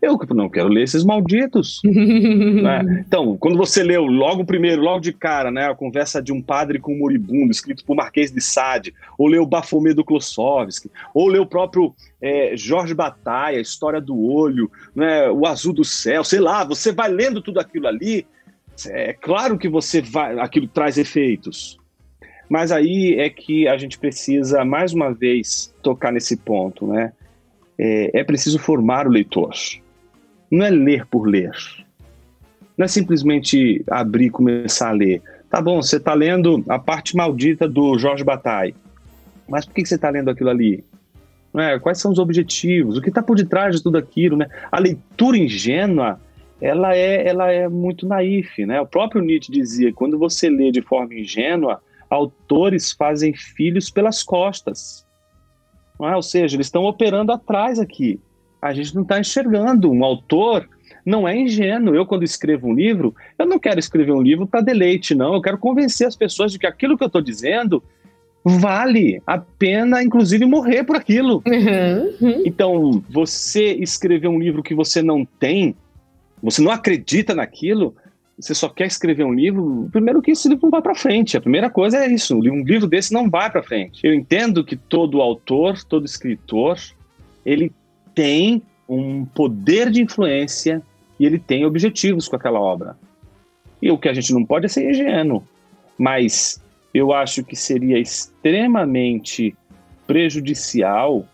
Eu 0.00 0.18
não 0.34 0.48
quero 0.48 0.68
ler 0.68 0.82
esses 0.82 1.04
malditos. 1.04 1.80
né? 1.84 3.04
Então, 3.06 3.36
quando 3.38 3.56
você 3.56 3.82
leu 3.82 4.04
logo 4.04 4.44
primeiro, 4.44 4.82
logo 4.82 5.00
de 5.00 5.12
cara, 5.12 5.50
né, 5.50 5.68
a 5.68 5.74
conversa 5.74 6.22
de 6.22 6.32
um 6.32 6.42
padre 6.42 6.78
com 6.78 6.94
um 6.94 6.98
moribundo, 6.98 7.50
escrito 7.50 7.84
por 7.84 7.96
Marquês 7.96 8.30
de 8.30 8.40
Sade, 8.40 8.94
ou 9.18 9.26
leu 9.26 9.46
Bafomé 9.46 9.94
do 9.94 10.04
Klossowski, 10.04 10.90
ou 11.14 11.28
leu 11.28 11.42
o 11.42 11.46
próprio 11.46 11.94
é, 12.20 12.56
Jorge 12.56 12.94
Bataille, 12.94 13.58
a 13.58 13.62
História 13.62 14.00
do 14.00 14.18
Olho, 14.18 14.70
né, 14.94 15.30
O 15.30 15.46
Azul 15.46 15.72
do 15.72 15.84
Céu, 15.84 16.22
sei 16.22 16.40
lá, 16.40 16.62
você 16.64 16.92
vai 16.92 17.08
lendo 17.08 17.40
tudo 17.40 17.58
aquilo 17.58 17.88
ali, 17.88 18.26
é 18.88 19.14
claro 19.14 19.56
que 19.56 19.68
você 19.68 20.02
vai, 20.02 20.38
aquilo 20.38 20.68
traz 20.68 20.98
efeitos. 20.98 21.78
Mas 22.48 22.70
aí 22.70 23.16
é 23.18 23.30
que 23.30 23.66
a 23.66 23.76
gente 23.76 23.98
precisa, 23.98 24.64
mais 24.64 24.92
uma 24.92 25.12
vez, 25.12 25.74
tocar 25.82 26.12
nesse 26.12 26.36
ponto, 26.36 26.86
né? 26.86 27.12
É, 27.78 28.20
é 28.20 28.24
preciso 28.24 28.58
formar 28.58 29.06
o 29.06 29.10
leitor 29.10 29.52
não 30.50 30.64
é 30.64 30.70
ler 30.70 31.06
por 31.06 31.26
ler. 31.26 31.52
Não 32.76 32.84
é 32.84 32.88
simplesmente 32.88 33.84
abrir 33.90 34.26
e 34.26 34.30
começar 34.30 34.90
a 34.90 34.92
ler. 34.92 35.22
Tá 35.48 35.60
bom, 35.60 35.80
você 35.80 35.96
está 35.96 36.12
lendo 36.12 36.62
a 36.68 36.78
parte 36.78 37.16
maldita 37.16 37.68
do 37.68 37.98
Jorge 37.98 38.24
Bataille. 38.24 38.74
Mas 39.48 39.64
por 39.64 39.74
que 39.74 39.86
você 39.86 39.94
está 39.94 40.10
lendo 40.10 40.30
aquilo 40.30 40.50
ali? 40.50 40.84
É, 41.54 41.78
quais 41.78 41.98
são 41.98 42.12
os 42.12 42.18
objetivos? 42.18 42.98
O 42.98 43.00
que 43.00 43.08
está 43.08 43.22
por 43.22 43.36
detrás 43.36 43.76
de 43.76 43.82
tudo 43.82 43.96
aquilo? 43.96 44.36
Né? 44.36 44.46
A 44.70 44.78
leitura 44.78 45.38
ingênua 45.38 46.20
ela 46.60 46.94
é, 46.94 47.26
ela 47.26 47.50
é 47.50 47.68
muito 47.68 48.06
naif. 48.06 48.64
Né? 48.66 48.80
O 48.80 48.86
próprio 48.86 49.22
Nietzsche 49.22 49.50
dizia 49.50 49.92
quando 49.92 50.18
você 50.18 50.50
lê 50.50 50.70
de 50.70 50.82
forma 50.82 51.14
ingênua, 51.14 51.80
autores 52.10 52.92
fazem 52.92 53.32
filhos 53.32 53.88
pelas 53.88 54.22
costas. 54.22 55.06
É? 56.02 56.14
Ou 56.14 56.22
seja, 56.22 56.56
eles 56.56 56.66
estão 56.66 56.84
operando 56.84 57.32
atrás 57.32 57.78
aqui 57.78 58.20
a 58.60 58.72
gente 58.72 58.94
não 58.94 59.02
está 59.02 59.18
enxergando. 59.18 59.90
Um 59.90 60.04
autor 60.04 60.68
não 61.04 61.26
é 61.26 61.36
ingênuo. 61.36 61.94
Eu, 61.94 62.04
quando 62.04 62.24
escrevo 62.24 62.68
um 62.68 62.74
livro, 62.74 63.14
eu 63.38 63.46
não 63.46 63.58
quero 63.58 63.78
escrever 63.78 64.12
um 64.12 64.22
livro 64.22 64.46
para 64.46 64.60
deleite, 64.60 65.14
não. 65.14 65.34
Eu 65.34 65.42
quero 65.42 65.58
convencer 65.58 66.06
as 66.06 66.16
pessoas 66.16 66.52
de 66.52 66.58
que 66.58 66.66
aquilo 66.66 66.96
que 66.96 67.04
eu 67.04 67.08
estou 67.08 67.22
dizendo 67.22 67.82
vale 68.44 69.20
a 69.26 69.38
pena, 69.38 70.02
inclusive, 70.02 70.44
morrer 70.44 70.84
por 70.84 70.96
aquilo. 70.96 71.42
Uhum. 71.46 72.42
Então, 72.44 73.02
você 73.10 73.72
escrever 73.74 74.28
um 74.28 74.38
livro 74.38 74.62
que 74.62 74.74
você 74.74 75.02
não 75.02 75.24
tem, 75.24 75.74
você 76.40 76.62
não 76.62 76.70
acredita 76.70 77.34
naquilo, 77.34 77.94
você 78.38 78.54
só 78.54 78.68
quer 78.68 78.86
escrever 78.86 79.24
um 79.24 79.32
livro, 79.32 79.88
primeiro 79.90 80.22
que 80.22 80.30
esse 80.30 80.48
livro 80.48 80.64
não 80.64 80.70
vai 80.70 80.82
para 80.82 80.94
frente. 80.94 81.36
A 81.36 81.40
primeira 81.40 81.68
coisa 81.68 82.04
é 82.04 82.12
isso, 82.12 82.36
um 82.36 82.62
livro 82.62 82.86
desse 82.86 83.12
não 83.12 83.28
vai 83.28 83.50
para 83.50 83.62
frente. 83.62 84.06
Eu 84.06 84.14
entendo 84.14 84.64
que 84.64 84.76
todo 84.76 85.20
autor, 85.20 85.82
todo 85.82 86.04
escritor, 86.04 86.76
ele 87.44 87.72
tem 88.16 88.62
um 88.88 89.26
poder 89.26 89.90
de 89.90 90.02
influência 90.02 90.82
e 91.20 91.26
ele 91.26 91.38
tem 91.38 91.66
objetivos 91.66 92.26
com 92.26 92.34
aquela 92.34 92.58
obra. 92.58 92.96
E 93.80 93.90
o 93.90 93.98
que 93.98 94.08
a 94.08 94.14
gente 94.14 94.32
não 94.32 94.44
pode 94.44 94.66
é 94.66 94.68
ser 94.68 94.90
ingênuo, 94.90 95.46
mas 95.98 96.60
eu 96.94 97.12
acho 97.12 97.44
que 97.44 97.54
seria 97.54 97.98
extremamente 97.98 99.54
prejudicial 100.06 101.26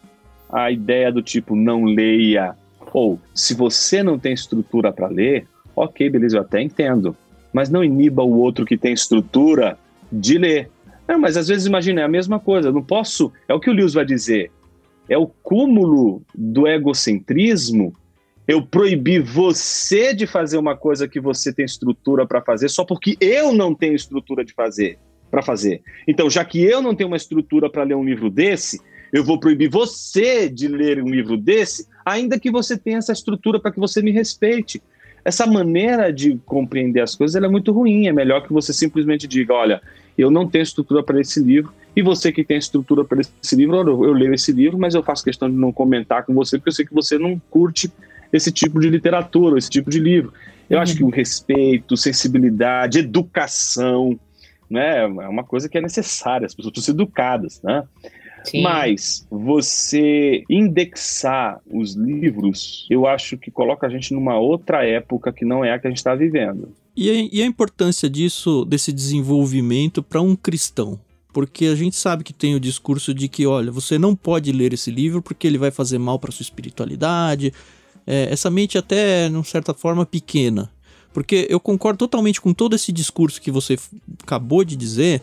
a 0.51 0.72
ideia 0.72 1.12
do 1.12 1.22
tipo 1.22 1.55
não 1.55 1.85
leia. 1.85 2.57
Ou 2.93 3.18
se 3.33 3.55
você 3.55 4.03
não 4.03 4.18
tem 4.18 4.33
estrutura 4.33 4.93
para 4.93 5.07
ler, 5.07 5.47
ok, 5.76 6.11
beleza, 6.11 6.39
eu 6.39 6.43
até 6.43 6.61
entendo, 6.61 7.16
mas 7.53 7.70
não 7.70 7.85
iniba 7.85 8.24
o 8.24 8.39
outro 8.39 8.66
que 8.66 8.76
tem 8.76 8.93
estrutura 8.93 9.78
de 10.11 10.37
ler. 10.37 10.68
Não, 11.07 11.18
mas 11.18 11.37
às 11.37 11.47
vezes 11.47 11.64
imagina, 11.64 12.01
é 12.01 12.05
a 12.05 12.09
mesma 12.09 12.41
coisa, 12.41 12.68
eu 12.68 12.72
não 12.72 12.83
posso, 12.83 13.33
é 13.49 13.55
o 13.55 13.61
que 13.61 13.70
o 13.70 13.72
Lewis 13.72 13.95
vai 13.95 14.05
dizer, 14.05 14.51
é 15.12 15.18
o 15.18 15.26
cúmulo 15.26 16.22
do 16.34 16.66
egocentrismo 16.66 17.94
eu 18.48 18.64
proibir 18.64 19.22
você 19.22 20.12
de 20.12 20.26
fazer 20.26 20.58
uma 20.58 20.76
coisa 20.76 21.06
que 21.06 21.20
você 21.20 21.52
tem 21.52 21.64
estrutura 21.64 22.26
para 22.26 22.42
fazer 22.42 22.68
só 22.68 22.84
porque 22.84 23.16
eu 23.20 23.52
não 23.52 23.74
tenho 23.74 23.94
estrutura 23.94 24.44
de 24.44 24.52
fazer 24.52 24.98
para 25.30 25.42
fazer. 25.42 25.82
Então, 26.06 26.28
já 26.28 26.44
que 26.44 26.62
eu 26.62 26.82
não 26.82 26.94
tenho 26.94 27.08
uma 27.08 27.16
estrutura 27.16 27.70
para 27.70 27.84
ler 27.84 27.94
um 27.94 28.04
livro 28.04 28.28
desse, 28.28 28.80
eu 29.12 29.24
vou 29.24 29.38
proibir 29.38 29.68
você 29.68 30.48
de 30.48 30.68
ler 30.68 31.02
um 31.02 31.08
livro 31.08 31.36
desse, 31.36 31.86
ainda 32.04 32.38
que 32.38 32.50
você 32.50 32.76
tenha 32.76 32.98
essa 32.98 33.12
estrutura 33.12 33.60
para 33.60 33.70
que 33.70 33.80
você 33.80 34.02
me 34.02 34.10
respeite. 34.10 34.82
Essa 35.24 35.46
maneira 35.46 36.12
de 36.12 36.38
compreender 36.44 37.00
as 37.00 37.14
coisas 37.14 37.40
é 37.40 37.48
muito 37.48 37.72
ruim. 37.72 38.06
É 38.06 38.12
melhor 38.12 38.42
que 38.42 38.52
você 38.52 38.72
simplesmente 38.72 39.26
diga: 39.26 39.54
olha, 39.54 39.80
eu 40.16 40.30
não 40.30 40.48
tenho 40.48 40.62
estrutura 40.62 41.02
para 41.02 41.20
esse 41.20 41.40
livro, 41.40 41.72
e 41.94 42.02
você 42.02 42.32
que 42.32 42.44
tem 42.44 42.56
estrutura 42.56 43.04
para 43.04 43.20
esse 43.20 43.56
livro, 43.56 43.76
eu, 43.76 44.12
leio 44.12 44.34
esse 44.34 44.52
livro, 44.52 44.78
mas 44.78 44.94
eu 44.94 45.02
faço 45.02 45.24
questão 45.24 45.48
de 45.48 45.56
não 45.56 45.72
comentar 45.72 46.24
com 46.24 46.34
você, 46.34 46.58
porque 46.58 46.70
eu 46.70 46.74
sei 46.74 46.86
que 46.86 46.94
você 46.94 47.18
não 47.18 47.40
curte 47.50 47.92
esse 48.32 48.50
tipo 48.50 48.80
de 48.80 48.88
literatura, 48.88 49.58
esse 49.58 49.70
tipo 49.70 49.90
de 49.90 49.98
livro. 49.98 50.32
Eu 50.68 50.78
uhum. 50.78 50.82
acho 50.82 50.96
que 50.96 51.04
o 51.04 51.10
respeito, 51.10 51.96
sensibilidade, 51.96 52.98
educação, 52.98 54.18
né, 54.70 55.00
é 55.00 55.06
uma 55.06 55.44
coisa 55.44 55.68
que 55.68 55.76
é 55.76 55.82
necessária, 55.82 56.46
as 56.46 56.54
pessoas 56.54 56.72
precisam 56.72 56.96
ser 56.96 57.02
educadas, 57.02 57.60
né? 57.62 57.84
Sim. 58.45 58.62
Mas 58.62 59.26
você 59.30 60.43
indexar 60.49 61.61
os 61.70 61.95
livros, 61.95 62.86
eu 62.90 63.07
acho 63.07 63.36
que 63.36 63.51
coloca 63.51 63.86
a 63.86 63.90
gente 63.90 64.12
numa 64.12 64.38
outra 64.38 64.84
época 64.84 65.32
que 65.32 65.45
não 65.45 65.64
é 65.64 65.72
a 65.72 65.78
que 65.78 65.86
a 65.86 65.90
gente 65.90 65.99
está 65.99 66.14
vivendo. 66.14 66.68
E 66.97 67.11
a, 67.11 67.28
e 67.32 67.43
a 67.43 67.47
importância 67.47 68.09
disso, 68.09 68.64
desse 68.64 68.93
desenvolvimento 68.93 70.03
para 70.03 70.20
um 70.20 70.36
cristão? 70.36 71.01
Porque 71.32 71.66
a 71.66 71.74
gente 71.74 71.97
sabe 71.97 72.22
que 72.22 72.32
tem 72.32 72.55
o 72.55 72.61
discurso 72.61 73.14
de 73.14 73.26
que, 73.26 73.47
olha, 73.47 73.72
você 73.72 73.99
não 73.99 74.14
pode 74.14 74.53
ler 74.53 74.74
esse 74.74 74.90
livro 74.90 75.22
porque 75.22 75.47
ele 75.47 75.57
vai 75.57 75.70
fazer 75.70 75.99
mal 75.99 76.18
para 76.18 76.30
sua 76.30 76.43
espiritualidade. 76.43 77.55
É, 78.07 78.28
essa 78.30 78.51
mente 78.51 78.76
até, 78.76 79.30
de 79.30 79.49
certa 79.49 79.72
forma, 79.72 80.05
pequena. 80.05 80.70
Porque 81.12 81.47
eu 81.49 81.59
concordo 81.59 81.99
totalmente 81.99 82.40
com 82.40 82.53
todo 82.53 82.74
esse 82.74 82.93
discurso 82.93 83.40
que 83.40 83.51
você 83.51 83.78
acabou 84.22 84.64
de 84.64 84.76
dizer, 84.76 85.22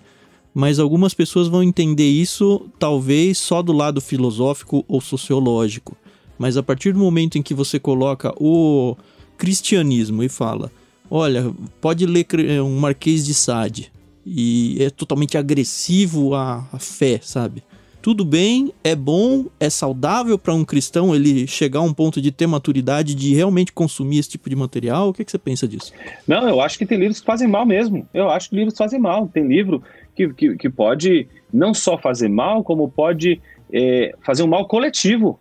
mas 0.53 0.79
algumas 0.79 1.13
pessoas 1.13 1.47
vão 1.47 1.63
entender 1.63 2.09
isso 2.09 2.69
talvez 2.77 3.37
só 3.37 3.61
do 3.61 3.71
lado 3.71 4.01
filosófico 4.01 4.83
ou 4.87 4.99
sociológico. 4.99 5.95
Mas 6.37 6.57
a 6.57 6.63
partir 6.63 6.93
do 6.93 6.99
momento 6.99 7.37
em 7.37 7.41
que 7.41 7.53
você 7.53 7.79
coloca 7.79 8.33
o 8.41 8.95
cristianismo 9.37 10.23
e 10.23 10.29
fala: 10.29 10.71
olha, 11.09 11.51
pode 11.81 12.05
ler 12.05 12.25
um 12.61 12.79
Marquês 12.79 13.25
de 13.25 13.33
Sade 13.33 13.91
e 14.25 14.77
é 14.79 14.89
totalmente 14.89 15.37
agressivo 15.37 16.35
à, 16.35 16.63
fé, 16.79 17.19
sabe? 17.21 17.63
Tudo 18.01 18.23
bem, 18.23 18.71
é 18.81 18.95
bom, 18.95 19.47
é 19.59 19.69
saudável 19.69 20.39
para 20.39 20.53
um 20.53 20.63
cristão 20.63 21.13
ele 21.13 21.45
chegar 21.45 21.79
a 21.79 21.83
um 21.83 21.93
ponto 21.93 22.21
de 22.21 22.31
ter 22.31 22.47
maturidade 22.47 23.13
de 23.13 23.35
realmente 23.35 23.73
consumir 23.73 24.19
esse 24.19 24.29
tipo 24.29 24.49
de 24.49 24.55
material? 24.55 25.09
O 25.09 25.13
que, 25.13 25.25
que 25.25 25.31
você 25.31 25.37
pensa 25.37 25.67
disso? 25.67 25.91
Não, 26.25 26.47
eu 26.47 26.61
acho 26.61 26.77
que 26.77 26.85
tem 26.85 26.97
livros 26.97 27.19
que 27.19 27.25
fazem 27.25 27.47
mal 27.47 27.65
mesmo. 27.65 28.07
Eu 28.13 28.29
acho 28.29 28.49
que 28.49 28.55
livros 28.55 28.77
fazem 28.77 28.99
mal. 28.99 29.27
Tem 29.27 29.45
livro 29.45 29.83
que, 30.19 30.33
que, 30.33 30.57
que 30.57 30.69
pode 30.69 31.27
não 31.51 31.73
só 31.73 31.97
fazer 31.97 32.27
mal, 32.27 32.63
como 32.63 32.89
pode 32.89 33.41
é, 33.71 34.13
fazer 34.21 34.43
um 34.43 34.47
mal 34.47 34.67
coletivo. 34.67 35.39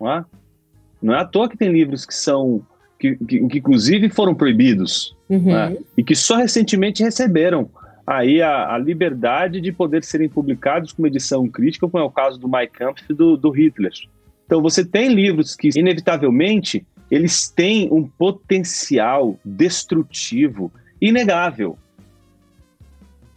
Não 0.00 0.10
é? 0.10 0.24
não 1.00 1.14
é 1.14 1.20
à 1.20 1.24
toa 1.24 1.48
que 1.48 1.56
tem 1.56 1.70
livros 1.70 2.04
que 2.04 2.14
são, 2.14 2.64
que, 2.98 3.16
que, 3.16 3.46
que 3.46 3.58
inclusive 3.58 4.10
foram 4.10 4.34
proibidos 4.34 5.16
uhum. 5.28 5.56
é? 5.56 5.76
e 5.96 6.02
que 6.02 6.14
só 6.16 6.36
recentemente 6.36 7.02
receberam 7.02 7.70
aí 8.04 8.42
a, 8.42 8.74
a, 8.74 8.78
liberdade 8.78 9.60
de 9.60 9.70
poder 9.70 10.02
serem 10.02 10.28
publicados 10.28 10.92
com 10.92 11.06
edição 11.06 11.48
crítica, 11.48 11.88
como 11.88 12.02
é 12.02 12.06
o 12.06 12.10
caso 12.10 12.38
do 12.38 12.48
Mein 12.48 12.68
Kampf 12.68 13.04
e 13.08 13.14
do, 13.14 13.36
do 13.36 13.50
Hitler. 13.50 13.92
Então 14.44 14.60
você 14.60 14.84
tem 14.84 15.14
livros 15.14 15.54
que, 15.54 15.70
inevitavelmente, 15.76 16.84
eles 17.08 17.48
têm 17.48 17.88
um 17.92 18.02
potencial 18.02 19.38
destrutivo 19.44 20.72
inegável. 21.00 21.78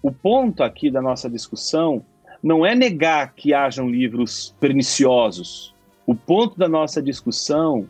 O 0.06 0.12
ponto 0.12 0.62
aqui 0.62 0.92
da 0.92 1.02
nossa 1.02 1.28
discussão 1.28 2.06
não 2.44 2.64
é 2.64 2.76
negar 2.76 3.34
que 3.34 3.56
hajam 3.56 3.90
livros 3.90 4.56
perniciosos. 4.60 5.74
O 6.06 6.14
ponto 6.14 6.60
da 6.60 6.70
nossa 6.70 7.02
discussão 7.02 7.88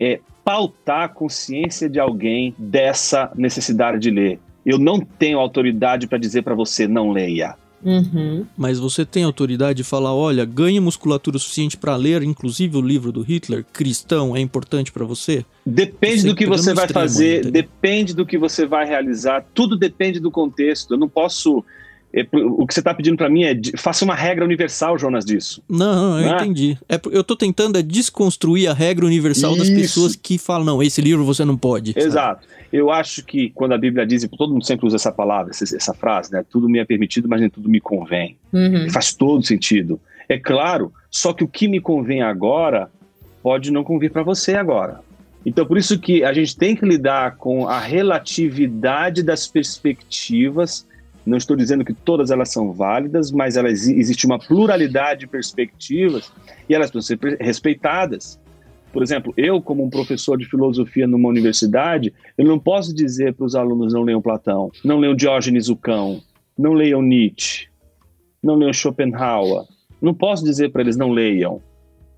é 0.00 0.18
pautar 0.44 1.02
a 1.02 1.08
consciência 1.08 1.88
de 1.88 2.00
alguém 2.00 2.56
dessa 2.58 3.30
necessidade 3.36 4.00
de 4.00 4.10
ler. 4.10 4.40
Eu 4.66 4.80
não 4.80 4.98
tenho 4.98 5.38
autoridade 5.38 6.08
para 6.08 6.18
dizer 6.18 6.42
para 6.42 6.56
você 6.56 6.88
não 6.88 7.12
leia. 7.12 7.54
Uhum. 7.84 8.46
Mas 8.56 8.78
você 8.78 9.04
tem 9.04 9.24
autoridade 9.24 9.76
de 9.78 9.84
falar, 9.84 10.14
olha, 10.14 10.44
ganhe 10.44 10.80
musculatura 10.80 11.38
suficiente 11.38 11.76
para 11.76 11.94
ler, 11.96 12.22
inclusive 12.22 12.76
o 12.76 12.80
livro 12.80 13.12
do 13.12 13.20
Hitler, 13.20 13.64
cristão, 13.72 14.34
é 14.34 14.40
importante 14.40 14.90
para 14.90 15.04
você? 15.04 15.44
Depende 15.66 16.22
você 16.22 16.28
do 16.28 16.34
que 16.34 16.46
você 16.46 16.72
vai 16.72 16.88
fazer, 16.88 17.50
depende 17.50 18.14
do 18.14 18.24
que 18.24 18.38
você 18.38 18.64
vai 18.66 18.86
realizar, 18.86 19.44
tudo 19.52 19.76
depende 19.76 20.18
do 20.18 20.30
contexto. 20.30 20.94
Eu 20.94 20.98
não 20.98 21.08
posso 21.08 21.64
o 22.32 22.66
que 22.66 22.72
você 22.72 22.80
está 22.80 22.94
pedindo 22.94 23.16
para 23.16 23.28
mim 23.28 23.42
é 23.42 23.58
faça 23.76 24.04
uma 24.04 24.14
regra 24.14 24.44
universal, 24.44 24.96
Jonas, 24.96 25.24
disso. 25.24 25.62
Não, 25.68 26.20
eu 26.20 26.26
não 26.26 26.34
é? 26.34 26.36
entendi. 26.36 26.78
É, 26.88 27.00
eu 27.10 27.22
estou 27.22 27.36
tentando 27.36 27.76
é 27.76 27.82
desconstruir 27.82 28.68
a 28.68 28.72
regra 28.72 29.04
universal 29.04 29.52
Isso. 29.52 29.60
das 29.60 29.70
pessoas 29.70 30.14
que 30.14 30.38
falam, 30.38 30.64
não, 30.64 30.82
esse 30.82 31.00
livro 31.00 31.24
você 31.24 31.44
não 31.44 31.56
pode. 31.56 31.92
Exato. 31.96 32.44
Sabe? 32.44 32.54
Eu 32.72 32.90
acho 32.90 33.24
que 33.24 33.50
quando 33.50 33.72
a 33.72 33.78
Bíblia 33.78 34.06
diz, 34.06 34.22
e 34.22 34.28
todo 34.28 34.52
mundo 34.52 34.64
sempre 34.64 34.86
usa 34.86 34.96
essa 34.96 35.10
palavra, 35.10 35.50
essa, 35.50 35.64
essa 35.76 35.94
frase, 35.94 36.32
né? 36.32 36.44
Tudo 36.48 36.68
me 36.68 36.78
é 36.78 36.84
permitido, 36.84 37.28
mas 37.28 37.40
nem 37.40 37.50
tudo 37.50 37.68
me 37.68 37.80
convém. 37.80 38.36
Uhum. 38.52 38.88
Faz 38.90 39.12
todo 39.12 39.44
sentido. 39.44 40.00
É 40.28 40.38
claro, 40.38 40.92
só 41.10 41.32
que 41.32 41.44
o 41.44 41.48
que 41.48 41.68
me 41.68 41.80
convém 41.80 42.22
agora 42.22 42.90
pode 43.42 43.70
não 43.70 43.84
convir 43.84 44.10
para 44.10 44.22
você 44.22 44.54
agora. 44.54 45.00
Então, 45.44 45.66
por 45.66 45.76
isso 45.76 45.98
que 45.98 46.24
a 46.24 46.32
gente 46.32 46.56
tem 46.56 46.74
que 46.74 46.86
lidar 46.86 47.36
com 47.36 47.68
a 47.68 47.78
relatividade 47.78 49.22
das 49.22 49.46
perspectivas 49.46 50.86
não 51.26 51.38
estou 51.38 51.56
dizendo 51.56 51.84
que 51.84 51.94
todas 51.94 52.30
elas 52.30 52.50
são 52.50 52.72
válidas, 52.72 53.30
mas 53.30 53.56
elas, 53.56 53.88
existe 53.88 54.26
uma 54.26 54.38
pluralidade 54.38 55.20
de 55.20 55.26
perspectivas 55.26 56.30
e 56.68 56.74
elas 56.74 56.90
precisam 56.90 57.18
ser 57.18 57.36
respeitadas. 57.40 58.38
Por 58.92 59.02
exemplo, 59.02 59.34
eu, 59.36 59.60
como 59.60 59.82
um 59.82 59.90
professor 59.90 60.38
de 60.38 60.44
filosofia 60.44 61.06
numa 61.06 61.28
universidade, 61.28 62.12
eu 62.38 62.44
não 62.44 62.58
posso 62.58 62.94
dizer 62.94 63.34
para 63.34 63.46
os 63.46 63.56
alunos 63.56 63.92
não 63.92 64.02
leiam 64.02 64.22
Platão, 64.22 64.70
não 64.84 64.98
leiam 64.98 65.16
Diógenes 65.16 65.68
o 65.68 65.76
Cão, 65.76 66.22
não 66.56 66.74
leiam 66.74 67.02
Nietzsche, 67.02 67.68
não 68.42 68.54
leiam 68.54 68.72
Schopenhauer. 68.72 69.64
Não 70.00 70.12
posso 70.12 70.44
dizer 70.44 70.70
para 70.70 70.82
eles 70.82 70.96
não 70.96 71.10
leiam. 71.10 71.62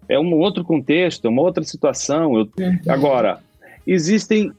É 0.09 0.19
um 0.19 0.35
outro 0.35 0.65
contexto, 0.65 1.27
é 1.27 1.31
uma 1.31 1.43
outra 1.43 1.63
situação. 1.63 2.37
Eu... 2.37 2.49
Uhum. 2.59 2.79
Agora, 2.89 3.39
existem 3.87 4.53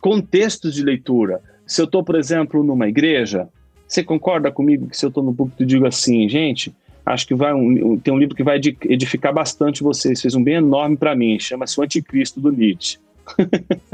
contextos 0.00 0.74
de 0.74 0.82
leitura. 0.82 1.40
Se 1.66 1.80
eu 1.80 1.86
estou, 1.86 2.04
por 2.04 2.14
exemplo, 2.14 2.62
numa 2.62 2.86
igreja, 2.86 3.48
você 3.94 4.02
concorda 4.02 4.50
comigo 4.50 4.88
que 4.88 4.96
se 4.96 5.04
eu 5.04 5.08
estou 5.08 5.22
no 5.22 5.34
público 5.34 5.62
e 5.62 5.66
digo 5.66 5.86
assim, 5.86 6.28
gente, 6.28 6.74
acho 7.06 7.26
que 7.26 7.34
vai 7.34 7.54
um, 7.54 7.98
tem 7.98 8.12
um 8.12 8.18
livro 8.18 8.34
que 8.34 8.42
vai 8.42 8.56
edificar 8.56 9.32
bastante 9.32 9.82
vocês, 9.82 10.20
fez 10.20 10.34
um 10.34 10.42
bem 10.42 10.54
enorme 10.54 10.96
para 10.96 11.14
mim, 11.14 11.38
chama-se 11.38 11.78
O 11.78 11.82
Anticristo 11.82 12.40
do 12.40 12.50
Nietzsche. 12.50 12.98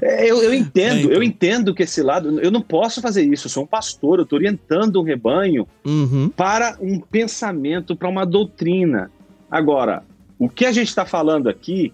É, 0.00 0.30
eu, 0.30 0.40
eu, 0.42 0.54
entendo, 0.54 0.98
então. 1.00 1.10
eu 1.10 1.22
entendo 1.22 1.74
que 1.74 1.82
esse 1.82 2.00
lado, 2.02 2.38
eu 2.40 2.52
não 2.52 2.60
posso 2.60 3.00
fazer 3.00 3.24
isso, 3.24 3.46
eu 3.46 3.50
sou 3.50 3.64
um 3.64 3.66
pastor, 3.66 4.18
eu 4.18 4.22
estou 4.22 4.38
orientando 4.38 5.00
um 5.00 5.02
rebanho 5.02 5.66
uhum. 5.84 6.28
para 6.28 6.76
um 6.80 7.00
pensamento, 7.00 7.96
para 7.96 8.08
uma 8.08 8.24
doutrina. 8.24 9.10
Agora, 9.50 10.04
o 10.38 10.48
que 10.48 10.64
a 10.66 10.70
gente 10.70 10.86
está 10.86 11.04
falando 11.04 11.48
aqui 11.48 11.92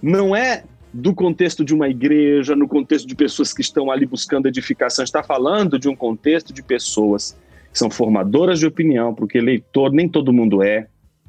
não 0.00 0.34
é 0.34 0.64
do 0.94 1.12
contexto 1.12 1.64
de 1.64 1.74
uma 1.74 1.88
igreja, 1.88 2.54
no 2.54 2.68
contexto 2.68 3.08
de 3.08 3.16
pessoas 3.16 3.52
que 3.52 3.60
estão 3.60 3.90
ali 3.90 4.06
buscando 4.06 4.46
edificação. 4.46 5.04
está 5.04 5.24
falando 5.24 5.76
de 5.76 5.88
um 5.88 5.96
contexto 5.96 6.52
de 6.52 6.62
pessoas 6.62 7.36
que 7.72 7.76
são 7.76 7.90
formadoras 7.90 8.60
de 8.60 8.66
opinião, 8.66 9.12
porque 9.12 9.38
eleitor 9.38 9.92
nem 9.92 10.08
todo 10.08 10.32
mundo 10.32 10.62
é, 10.62 10.86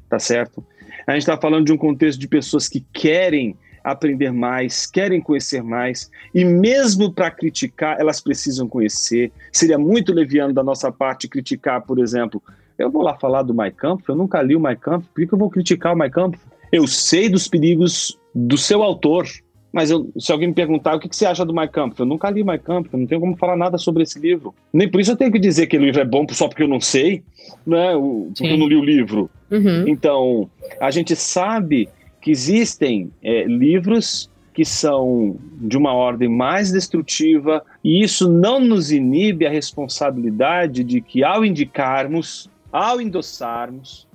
tá 0.08 0.20
certo? 0.20 0.64
A 1.04 1.12
gente 1.12 1.22
está 1.22 1.36
falando 1.36 1.66
de 1.66 1.72
um 1.72 1.76
contexto 1.76 2.20
de 2.20 2.28
pessoas 2.28 2.68
que 2.68 2.84
querem 2.92 3.56
aprender 3.82 4.30
mais, 4.32 4.86
querem 4.86 5.20
conhecer 5.20 5.64
mais, 5.64 6.10
e 6.32 6.44
mesmo 6.44 7.12
para 7.12 7.28
criticar, 7.32 8.00
elas 8.00 8.20
precisam 8.20 8.68
conhecer. 8.68 9.32
Seria 9.52 9.78
muito 9.78 10.12
leviano 10.12 10.54
da 10.54 10.62
nossa 10.62 10.92
parte 10.92 11.26
criticar, 11.26 11.82
por 11.82 11.98
exemplo, 11.98 12.40
eu 12.78 12.88
vou 12.88 13.02
lá 13.02 13.16
falar 13.16 13.42
do 13.42 13.54
My 13.54 13.72
Camp, 13.72 14.00
eu 14.08 14.14
nunca 14.14 14.40
li 14.42 14.54
o 14.54 14.60
My 14.60 14.76
Camp, 14.76 15.04
por 15.12 15.26
que 15.26 15.32
eu 15.32 15.38
vou 15.38 15.50
criticar 15.50 15.92
o 15.92 15.98
My 15.98 16.10
Camp? 16.10 16.36
Eu 16.70 16.86
sei 16.86 17.28
dos 17.28 17.48
perigos 17.48 18.16
do 18.32 18.56
seu 18.56 18.82
autor, 18.82 19.26
mas 19.72 19.90
eu, 19.90 20.10
se 20.18 20.32
alguém 20.32 20.48
me 20.48 20.54
perguntar 20.54 20.94
o 20.94 20.98
que, 20.98 21.08
que 21.08 21.16
você 21.16 21.26
acha 21.26 21.44
do 21.44 21.54
My 21.54 21.68
Camp, 21.68 21.98
eu 21.98 22.06
nunca 22.06 22.30
li 22.30 22.42
My 22.42 22.58
Camp, 22.58 22.86
eu 22.92 22.98
não 22.98 23.06
tenho 23.06 23.20
como 23.20 23.36
falar 23.36 23.56
nada 23.56 23.76
sobre 23.76 24.02
esse 24.02 24.18
livro. 24.18 24.54
Nem 24.72 24.88
por 24.88 25.00
isso 25.00 25.12
eu 25.12 25.16
tenho 25.16 25.32
que 25.32 25.38
dizer 25.38 25.66
que 25.66 25.76
o 25.76 25.80
livro 25.80 26.00
é 26.00 26.04
bom 26.04 26.26
só 26.30 26.48
porque 26.48 26.62
eu 26.62 26.68
não 26.68 26.80
sei, 26.80 27.22
né? 27.66 27.92
porque 28.28 28.46
Sim. 28.46 28.52
eu 28.52 28.58
não 28.58 28.68
li 28.68 28.76
o 28.76 28.84
livro. 28.84 29.30
Uhum. 29.50 29.86
Então, 29.86 30.50
a 30.80 30.90
gente 30.90 31.14
sabe 31.14 31.88
que 32.20 32.30
existem 32.30 33.10
é, 33.22 33.44
livros 33.44 34.30
que 34.56 34.64
são 34.64 35.36
de 35.60 35.76
uma 35.76 35.92
ordem 35.92 36.30
mais 36.30 36.72
destrutiva, 36.72 37.62
e 37.84 38.02
isso 38.02 38.26
não 38.26 38.58
nos 38.58 38.90
inibe 38.90 39.46
a 39.46 39.50
responsabilidade 39.50 40.82
de 40.82 41.02
que, 41.02 41.22
ao 41.22 41.44
indicarmos, 41.44 42.48
ao 42.72 42.98
endossarmos, 42.98 44.08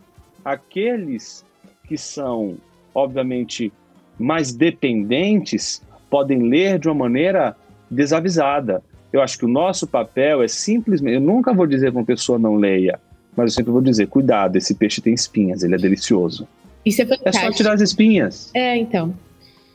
aqueles 0.43 1.45
que 1.87 1.95
são, 1.95 2.57
obviamente, 2.95 3.71
mais 4.21 4.53
dependentes 4.53 5.81
podem 6.09 6.43
ler 6.43 6.79
de 6.79 6.87
uma 6.87 6.95
maneira 6.95 7.55
desavisada. 7.89 8.83
Eu 9.11 9.21
acho 9.21 9.37
que 9.37 9.45
o 9.45 9.49
nosso 9.49 9.87
papel 9.87 10.41
é 10.41 10.47
simplesmente. 10.47 11.15
Eu 11.15 11.21
nunca 11.21 11.53
vou 11.53 11.67
dizer 11.67 11.91
para 11.91 11.99
uma 11.99 12.05
pessoa 12.05 12.39
não 12.39 12.55
leia, 12.55 12.99
mas 13.35 13.51
eu 13.51 13.55
sempre 13.55 13.71
vou 13.71 13.81
dizer: 13.81 14.07
cuidado, 14.07 14.55
esse 14.55 14.73
peixe 14.75 15.01
tem 15.01 15.13
espinhas, 15.13 15.63
ele 15.63 15.75
é 15.75 15.77
delicioso. 15.77 16.47
Isso 16.85 17.01
é 17.01 17.05
fantástico. 17.05 17.45
É 17.45 17.51
só 17.51 17.57
tirar 17.57 17.73
as 17.73 17.81
espinhas. 17.81 18.51
É, 18.53 18.77
então. 18.77 19.13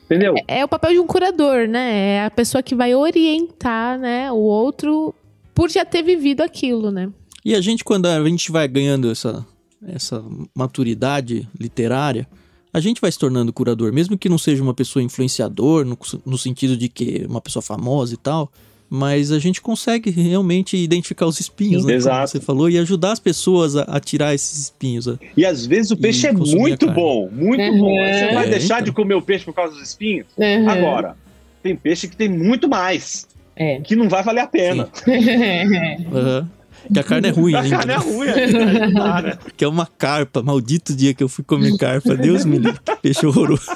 Entendeu? 0.05 0.35
É, 0.49 0.61
é, 0.61 0.65
o 0.65 0.69
papel 0.69 0.93
de 0.93 0.99
um 1.01 1.07
curador, 1.07 1.67
né? 1.67 2.17
É 2.17 2.25
a 2.25 2.31
pessoa 2.31 2.63
que 2.63 2.75
vai 2.75 2.95
orientar, 2.95 3.99
né, 3.99 4.31
o 4.31 4.37
outro 4.37 5.15
por 5.53 5.71
já 5.71 5.85
ter 5.85 6.03
vivido 6.03 6.43
aquilo, 6.43 6.91
né? 6.91 7.11
E 7.45 7.55
a 7.55 7.61
gente, 7.61 7.83
quando 7.83 8.07
a 8.07 8.23
gente 8.29 8.53
vai 8.53 8.69
ganhando 8.69 9.11
essa, 9.11 9.45
essa 9.87 10.23
maturidade 10.55 11.49
literária, 11.59 12.27
a 12.77 12.81
gente 12.81 13.01
vai 13.01 13.11
se 13.11 13.19
tornando 13.19 13.55
curador, 13.55 13.91
mesmo 13.91 14.19
que 14.19 14.29
não 14.29 14.37
seja 14.37 14.63
uma 14.63 14.75
pessoa 14.75 15.03
influenciador, 15.03 15.83
no, 15.87 15.97
no 16.27 16.37
sentido 16.37 16.77
de 16.77 16.91
que 16.91 17.25
uma 17.27 17.41
pessoa 17.41 17.63
famosa 17.63 18.13
e 18.13 18.19
tal, 18.19 18.53
mas 18.91 19.33
a 19.33 19.39
gente 19.39 19.63
consegue 19.63 20.11
realmente 20.11 20.77
identificar 20.77 21.25
os 21.25 21.41
espinhos, 21.41 21.87
né? 21.87 21.95
Exato. 21.95 22.17
Como 22.17 22.29
você 22.29 22.41
falou, 22.41 22.69
e 22.69 22.77
ajudar 22.77 23.13
as 23.13 23.19
pessoas 23.19 23.77
a, 23.77 23.85
a 23.85 23.99
tirar 23.99 24.35
esses 24.35 24.65
espinhos. 24.65 25.07
Né? 25.07 25.17
E 25.35 25.47
às 25.47 25.65
vezes 25.65 25.91
o 25.91 25.97
peixe 25.97 26.27
é 26.27 26.33
muito 26.33 26.91
bom, 26.91 27.31
muito 27.33 27.63
uhum. 27.63 27.79
bom. 27.79 27.97
Você 27.97 28.35
vai 28.35 28.47
é, 28.47 28.51
deixar 28.51 28.75
então. 28.75 28.85
de 28.85 28.93
comer 28.93 29.15
o 29.15 29.23
peixe 29.23 29.47
por 29.47 29.55
causa 29.55 29.73
dos 29.73 29.83
espinhos? 29.83 30.27
Uhum. 30.37 30.69
Agora, 30.69 31.17
tem 31.63 31.75
peixe 31.75 32.07
que 32.07 32.15
tem 32.15 32.29
muito 32.29 32.69
mais. 32.69 33.27
É. 33.57 33.81
Que 33.81 33.97
não 33.97 34.07
vai 34.07 34.23
valer 34.23 34.43
a 34.43 34.47
pena. 34.47 34.91
uhum. 35.09 36.47
Que 36.93 36.99
a 36.99 37.05
carne 37.05 37.29
é 37.29 37.31
ruim 37.31 37.55
a 37.55 37.61
ainda. 37.61 37.77
A 37.77 37.79
carne 37.79 37.93
é 37.93 37.97
ruim 37.97 38.29
ainda. 38.29 39.23
Né? 39.23 39.39
que 39.57 39.65
é 39.65 39.69
uma 39.69 39.87
carpa. 39.87 40.43
Maldito 40.43 40.95
dia 40.95 41.15
que 41.15 41.23
eu 41.23 41.29
fui 41.29 41.45
comer 41.45 41.77
carpa. 41.77 42.17
Deus 42.17 42.45
me 42.45 42.59
livre. 42.59 42.81
Peixe 43.03 43.27
horroroso. 43.27 43.67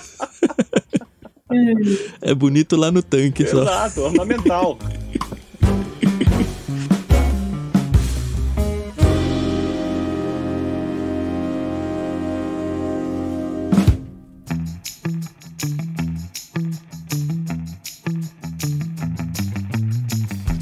é 2.23 2.35
bonito 2.35 2.77
lá 2.77 2.91
no 2.91 3.03
tanque 3.03 3.43
Exato, 3.43 3.57
só. 3.57 3.63
Exato, 3.63 4.01
ornamental. 4.03 4.79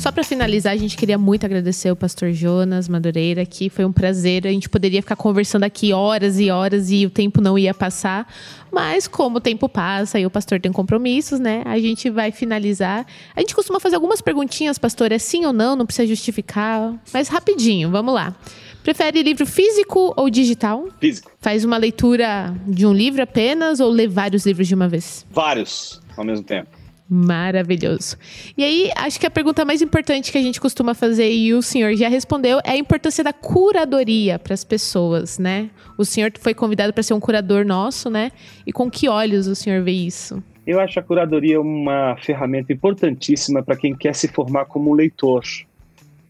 Só 0.09 0.13
para 0.13 0.25
finalizar, 0.25 0.73
a 0.73 0.77
gente 0.77 0.97
queria 0.97 1.19
muito 1.19 1.45
agradecer 1.45 1.91
o 1.91 1.95
pastor 1.95 2.33
Jonas 2.33 2.89
Madureira, 2.89 3.45
que 3.45 3.69
foi 3.69 3.85
um 3.85 3.93
prazer. 3.93 4.47
A 4.47 4.51
gente 4.51 4.67
poderia 4.67 5.03
ficar 5.03 5.17
conversando 5.17 5.65
aqui 5.65 5.93
horas 5.93 6.41
e 6.41 6.51
horas 6.51 6.91
e 6.91 7.05
o 7.05 7.11
tempo 7.11 7.43
não 7.43 7.59
ia 7.59 7.75
passar. 7.75 8.27
Mas 8.73 9.07
como 9.07 9.37
o 9.37 9.41
tempo 9.41 9.69
passa 9.69 10.19
e 10.19 10.25
o 10.25 10.31
pastor 10.31 10.59
tem 10.63 10.73
compromissos, 10.73 11.39
né? 11.39 11.63
A 11.67 11.79
gente 11.79 12.09
vai 12.09 12.33
finalizar. 12.33 13.05
A 13.37 13.41
gente 13.41 13.55
costuma 13.55 13.79
fazer 13.79 13.97
algumas 13.97 14.23
perguntinhas, 14.23 14.79
pastor, 14.79 15.13
é 15.13 15.19
sim 15.19 15.45
ou 15.45 15.53
não, 15.53 15.77
não 15.77 15.85
precisa 15.85 16.09
justificar. 16.09 16.95
Mas 17.13 17.29
rapidinho, 17.29 17.91
vamos 17.91 18.15
lá. 18.15 18.35
Prefere 18.83 19.23
livro 19.23 19.45
físico 19.45 20.15
ou 20.17 20.31
digital? 20.31 20.89
Físico. 20.99 21.31
Faz 21.39 21.67
uma 21.67 21.77
leitura 21.77 22.57
de 22.67 22.87
um 22.87 22.95
livro 22.95 23.23
apenas 23.23 23.79
ou 23.79 23.91
lê 23.91 24.09
vários 24.09 24.47
livros 24.47 24.67
de 24.67 24.75
uma 24.75 24.89
vez? 24.89 25.27
Vários 25.31 26.01
ao 26.17 26.25
mesmo 26.25 26.47
tempo. 26.47 26.78
Maravilhoso. 27.11 28.19
E 28.57 28.63
aí, 28.63 28.91
acho 28.95 29.19
que 29.19 29.27
a 29.27 29.31
pergunta 29.31 29.65
mais 29.65 29.81
importante 29.81 30.31
que 30.31 30.37
a 30.37 30.43
gente 30.43 30.61
costuma 30.61 30.95
fazer, 30.95 31.33
e 31.33 31.55
o 31.55 31.63
senhor 31.63 31.95
já 31.95 32.09
respondeu, 32.09 32.61
é 32.63 32.73
a 32.73 32.77
importância 32.77 33.25
da 33.25 33.33
curadoria 33.33 34.39
para 34.39 34.53
as 34.53 34.63
pessoas, 34.63 35.39
né? 35.39 35.71
O 35.97 36.05
senhor 36.05 36.31
foi 36.39 36.53
convidado 36.53 36.93
para 36.93 37.03
ser 37.03 37.15
um 37.15 37.21
curador 37.21 37.65
nosso, 37.65 38.11
né? 38.11 38.31
E 38.67 38.73
com 38.73 38.91
que 38.91 39.09
olhos 39.09 39.47
o 39.47 39.55
senhor 39.55 39.83
vê 39.83 39.93
isso? 39.93 40.43
Eu 40.67 40.79
acho 40.79 41.01
a 41.01 41.03
curadoria 41.03 41.59
uma 41.59 42.15
ferramenta 42.19 42.75
importantíssima 42.75 43.63
para 43.63 43.75
quem 43.75 43.97
quer 43.97 44.15
se 44.15 44.29
formar 44.29 44.67
como 44.67 44.93
leitor. 44.93 45.43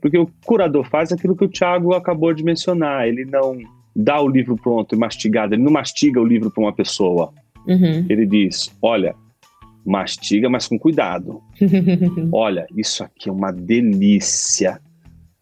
Porque 0.01 0.17
o 0.17 0.31
curador 0.45 0.89
faz 0.89 1.11
aquilo 1.11 1.35
que 1.35 1.45
o 1.45 1.49
Tiago 1.49 1.93
acabou 1.93 2.33
de 2.33 2.45
mencionar. 2.45 3.09
Ele 3.09 3.25
não 3.25 3.59
dá 3.97 4.21
o 4.21 4.29
livro 4.29 4.57
pronto 4.57 4.95
e 4.95 4.99
mastigado, 4.99 5.55
ele 5.55 5.63
não 5.63 5.73
mastiga 5.73 6.21
o 6.21 6.25
livro 6.25 6.53
para 6.53 6.63
uma 6.63 6.73
pessoa. 6.73 7.33
Uhum. 7.67 8.07
Ele 8.09 8.25
diz: 8.25 8.73
olha, 8.81 9.17
mastiga, 9.85 10.49
mas 10.49 10.67
com 10.67 10.79
cuidado. 10.79 11.41
Olha, 12.33 12.67
isso 12.77 13.03
aqui 13.03 13.29
é 13.29 13.33
uma 13.33 13.51
delícia. 13.51 14.81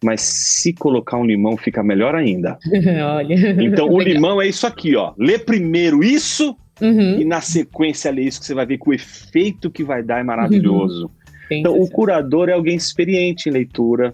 Mas 0.03 0.21
se 0.21 0.73
colocar 0.73 1.17
um 1.17 1.25
limão, 1.25 1.57
fica 1.57 1.83
melhor 1.83 2.13
ainda. 2.13 2.57
Olha. 3.15 3.63
Então, 3.63 3.89
o 3.89 3.99
limão 3.99 4.41
é 4.41 4.47
isso 4.47 4.67
aqui, 4.67 4.95
ó. 4.95 5.13
Lê 5.17 5.39
primeiro 5.39 6.03
isso 6.03 6.55
uhum. 6.79 7.19
e 7.19 7.25
na 7.25 7.41
sequência 7.41 8.11
lê 8.11 8.23
isso, 8.23 8.39
que 8.39 8.45
você 8.45 8.53
vai 8.53 8.65
ver 8.65 8.77
que 8.77 8.89
o 8.89 8.93
efeito 8.93 9.71
que 9.71 9.83
vai 9.83 10.03
dar 10.03 10.19
é 10.19 10.23
maravilhoso. 10.23 11.05
Uhum. 11.05 11.57
Então, 11.57 11.79
o 11.79 11.89
curador 11.89 12.49
é 12.49 12.53
alguém 12.53 12.75
experiente 12.75 13.49
em 13.49 13.51
leitura, 13.51 14.13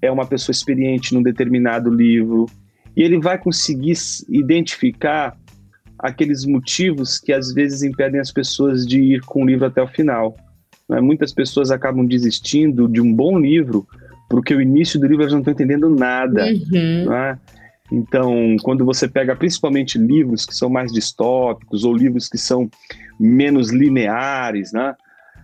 é 0.00 0.10
uma 0.10 0.26
pessoa 0.26 0.52
experiente 0.52 1.14
num 1.14 1.22
determinado 1.22 1.90
livro, 1.90 2.46
e 2.96 3.02
ele 3.02 3.18
vai 3.18 3.38
conseguir 3.38 3.94
identificar 4.28 5.36
aqueles 5.98 6.44
motivos 6.44 7.18
que 7.18 7.32
às 7.32 7.52
vezes 7.52 7.82
impedem 7.82 8.20
as 8.20 8.30
pessoas 8.30 8.86
de 8.86 9.00
ir 9.00 9.20
com 9.22 9.42
o 9.42 9.46
livro 9.46 9.66
até 9.66 9.82
o 9.82 9.88
final. 9.88 10.36
Né? 10.88 11.00
Muitas 11.00 11.32
pessoas 11.32 11.70
acabam 11.70 12.06
desistindo 12.06 12.88
de 12.88 13.00
um 13.00 13.12
bom 13.12 13.38
livro 13.38 13.86
porque 14.28 14.54
o 14.54 14.60
início 14.60 15.00
do 15.00 15.06
livro 15.06 15.22
elas 15.22 15.32
não 15.32 15.40
estão 15.40 15.52
entendendo 15.52 15.88
nada. 15.88 16.44
Uhum. 16.46 17.06
Né? 17.08 17.38
Então, 17.90 18.56
quando 18.62 18.84
você 18.84 19.08
pega 19.08 19.34
principalmente 19.34 19.98
livros 19.98 20.44
que 20.44 20.54
são 20.54 20.68
mais 20.68 20.92
distópicos 20.92 21.84
ou 21.84 21.96
livros 21.96 22.28
que 22.28 22.36
são 22.36 22.70
menos 23.18 23.70
lineares, 23.70 24.72
né? 24.72 24.94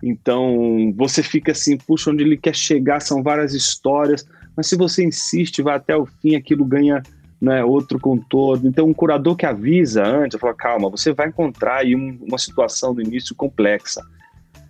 Então, 0.03 0.93
você 0.95 1.23
fica 1.23 1.51
assim, 1.51 1.77
puxa, 1.77 2.11
onde 2.11 2.23
ele 2.23 2.37
quer 2.37 2.55
chegar 2.55 2.99
são 2.99 3.23
várias 3.23 3.53
histórias, 3.55 4.25
mas 4.55 4.67
se 4.67 4.75
você 4.75 5.03
insiste, 5.03 5.63
vai 5.63 5.75
até 5.75 5.97
o 5.97 6.05
fim, 6.05 6.35
aquilo 6.35 6.63
ganha 6.63 7.01
né, 7.41 7.63
outro 7.63 7.99
contorno. 7.99 8.67
Então, 8.67 8.87
um 8.87 8.93
curador 8.93 9.35
que 9.35 9.45
avisa 9.45 10.03
antes, 10.03 10.39
fala, 10.39 10.53
calma, 10.53 10.89
você 10.89 11.13
vai 11.13 11.27
encontrar 11.27 11.77
aí 11.77 11.95
um, 11.95 12.17
uma 12.21 12.37
situação 12.37 12.93
no 12.93 13.01
início 13.01 13.35
complexa. 13.35 14.01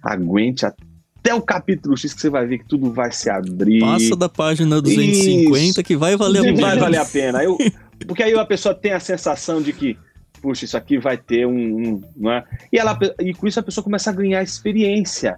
Aguente 0.01 0.65
até 0.65 1.33
o 1.33 1.41
capítulo 1.41 1.97
X 1.97 2.13
que 2.13 2.21
você 2.21 2.29
vai 2.29 2.45
ver 2.45 2.59
que 2.59 2.65
tudo 2.65 2.91
vai 2.91 3.11
se 3.11 3.29
abrir. 3.29 3.79
Passa 3.79 4.15
da 4.15 4.29
página 4.29 4.81
250 4.81 5.57
Isso. 5.57 5.83
que 5.83 5.95
vai 5.95 6.15
valer 6.15 6.39
a 6.39 6.43
pena. 6.43 6.61
Vai 6.61 6.77
valer 6.77 6.99
a 6.99 7.05
pena. 7.05 7.43
Eu, 7.43 7.57
porque 8.05 8.21
aí 8.21 8.33
a 8.35 8.45
pessoa 8.45 8.75
tem 8.75 8.91
a 8.91 8.99
sensação 8.99 9.61
de 9.61 9.73
que, 9.73 9.97
puxa, 10.41 10.65
isso 10.65 10.77
aqui 10.77 10.99
vai 10.99 11.17
ter 11.17 11.47
um. 11.47 12.01
um 12.17 12.31
é? 12.31 12.43
e, 12.71 12.77
ela, 12.77 12.97
e 13.19 13.33
com 13.33 13.47
isso 13.47 13.59
a 13.59 13.63
pessoa 13.63 13.83
começa 13.83 14.11
a 14.11 14.13
ganhar 14.13 14.43
experiência. 14.43 15.35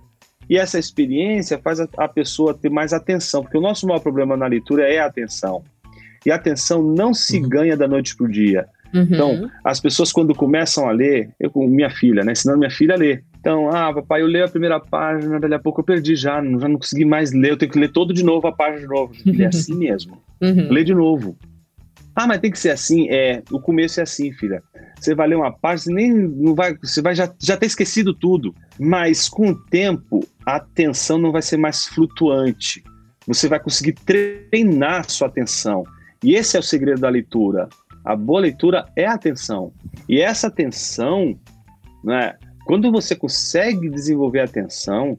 E 0.49 0.57
essa 0.57 0.79
experiência 0.79 1.57
faz 1.57 1.79
a, 1.79 1.87
a 1.97 2.07
pessoa 2.07 2.53
ter 2.53 2.69
mais 2.69 2.93
atenção, 2.93 3.43
porque 3.43 3.57
o 3.57 3.61
nosso 3.61 3.85
maior 3.85 3.99
problema 3.99 4.35
na 4.35 4.47
leitura 4.47 4.89
é 4.89 4.99
a 4.99 5.05
atenção. 5.05 5.63
E 6.27 6.31
a 6.31 6.35
atenção 6.35 6.83
não 6.83 7.13
se 7.13 7.37
uhum. 7.37 7.47
ganha 7.47 7.77
da 7.77 7.87
noite 7.87 8.13
para 8.13 8.25
o 8.25 8.29
dia. 8.29 8.67
Uhum. 8.93 9.01
Então, 9.03 9.51
as 9.63 9.79
pessoas 9.79 10.11
quando 10.11 10.35
começam 10.35 10.85
a 10.85 10.91
ler, 10.91 11.29
eu 11.39 11.49
com 11.49 11.65
minha 11.65 11.89
filha, 11.89 12.21
né? 12.21 12.33
Ensinando 12.33 12.59
minha 12.59 12.69
filha 12.69 12.95
a 12.95 12.97
ler. 12.97 13.23
Então, 13.39 13.69
ah, 13.69 13.93
papai, 13.93 14.21
eu 14.21 14.27
leio 14.27 14.43
a 14.43 14.49
primeira 14.49 14.77
página, 14.77 15.39
dali 15.39 15.53
a 15.53 15.59
pouco 15.59 15.79
eu 15.79 15.85
perdi 15.85 16.17
já, 16.17 16.35
já 16.35 16.67
não 16.67 16.75
consegui 16.75 17.05
mais 17.05 17.31
ler, 17.31 17.51
eu 17.51 17.57
tenho 17.57 17.71
que 17.71 17.79
ler 17.79 17.93
todo 17.93 18.13
de 18.13 18.25
novo 18.25 18.45
a 18.45 18.51
página 18.51 18.81
de 18.81 18.87
novo. 18.87 19.13
É 19.39 19.45
assim 19.45 19.73
mesmo. 19.79 20.21
Uhum. 20.41 20.69
Lê 20.69 20.83
de 20.83 20.93
novo. 20.93 21.37
Ah, 22.13 22.27
mas 22.27 22.41
tem 22.41 22.51
que 22.51 22.59
ser 22.59 22.71
assim? 22.71 23.07
É, 23.09 23.41
o 23.49 23.61
começo 23.61 24.01
é 24.01 24.03
assim, 24.03 24.33
filha. 24.33 24.61
Você 24.99 25.15
vai 25.15 25.29
ler 25.29 25.35
uma 25.35 25.53
página, 25.53 25.77
você 25.77 25.93
nem 25.93 26.11
não 26.11 26.53
vai, 26.53 26.75
você 26.75 27.01
vai 27.01 27.15
já, 27.15 27.33
já 27.41 27.55
ter 27.55 27.67
esquecido 27.67 28.13
tudo. 28.13 28.53
Mas 28.77 29.29
com 29.29 29.51
o 29.51 29.55
tempo, 29.55 30.27
a 30.45 30.57
atenção 30.57 31.17
não 31.17 31.31
vai 31.31 31.41
ser 31.41 31.55
mais 31.55 31.85
flutuante. 31.85 32.83
Você 33.25 33.47
vai 33.47 33.61
conseguir 33.61 33.93
treinar 33.93 35.09
sua 35.09 35.29
atenção. 35.29 35.85
E 36.23 36.35
esse 36.35 36.57
é 36.57 36.59
o 36.59 36.63
segredo 36.63 37.01
da 37.01 37.09
leitura. 37.09 37.69
A 38.03 38.15
boa 38.15 38.41
leitura 38.41 38.85
é 38.95 39.05
a 39.05 39.13
atenção. 39.13 39.71
E 40.07 40.21
essa 40.21 40.47
atenção, 40.47 41.37
né, 42.03 42.35
quando 42.65 42.91
você 42.91 43.15
consegue 43.15 43.89
desenvolver 43.89 44.39
a 44.39 44.45
atenção, 44.45 45.17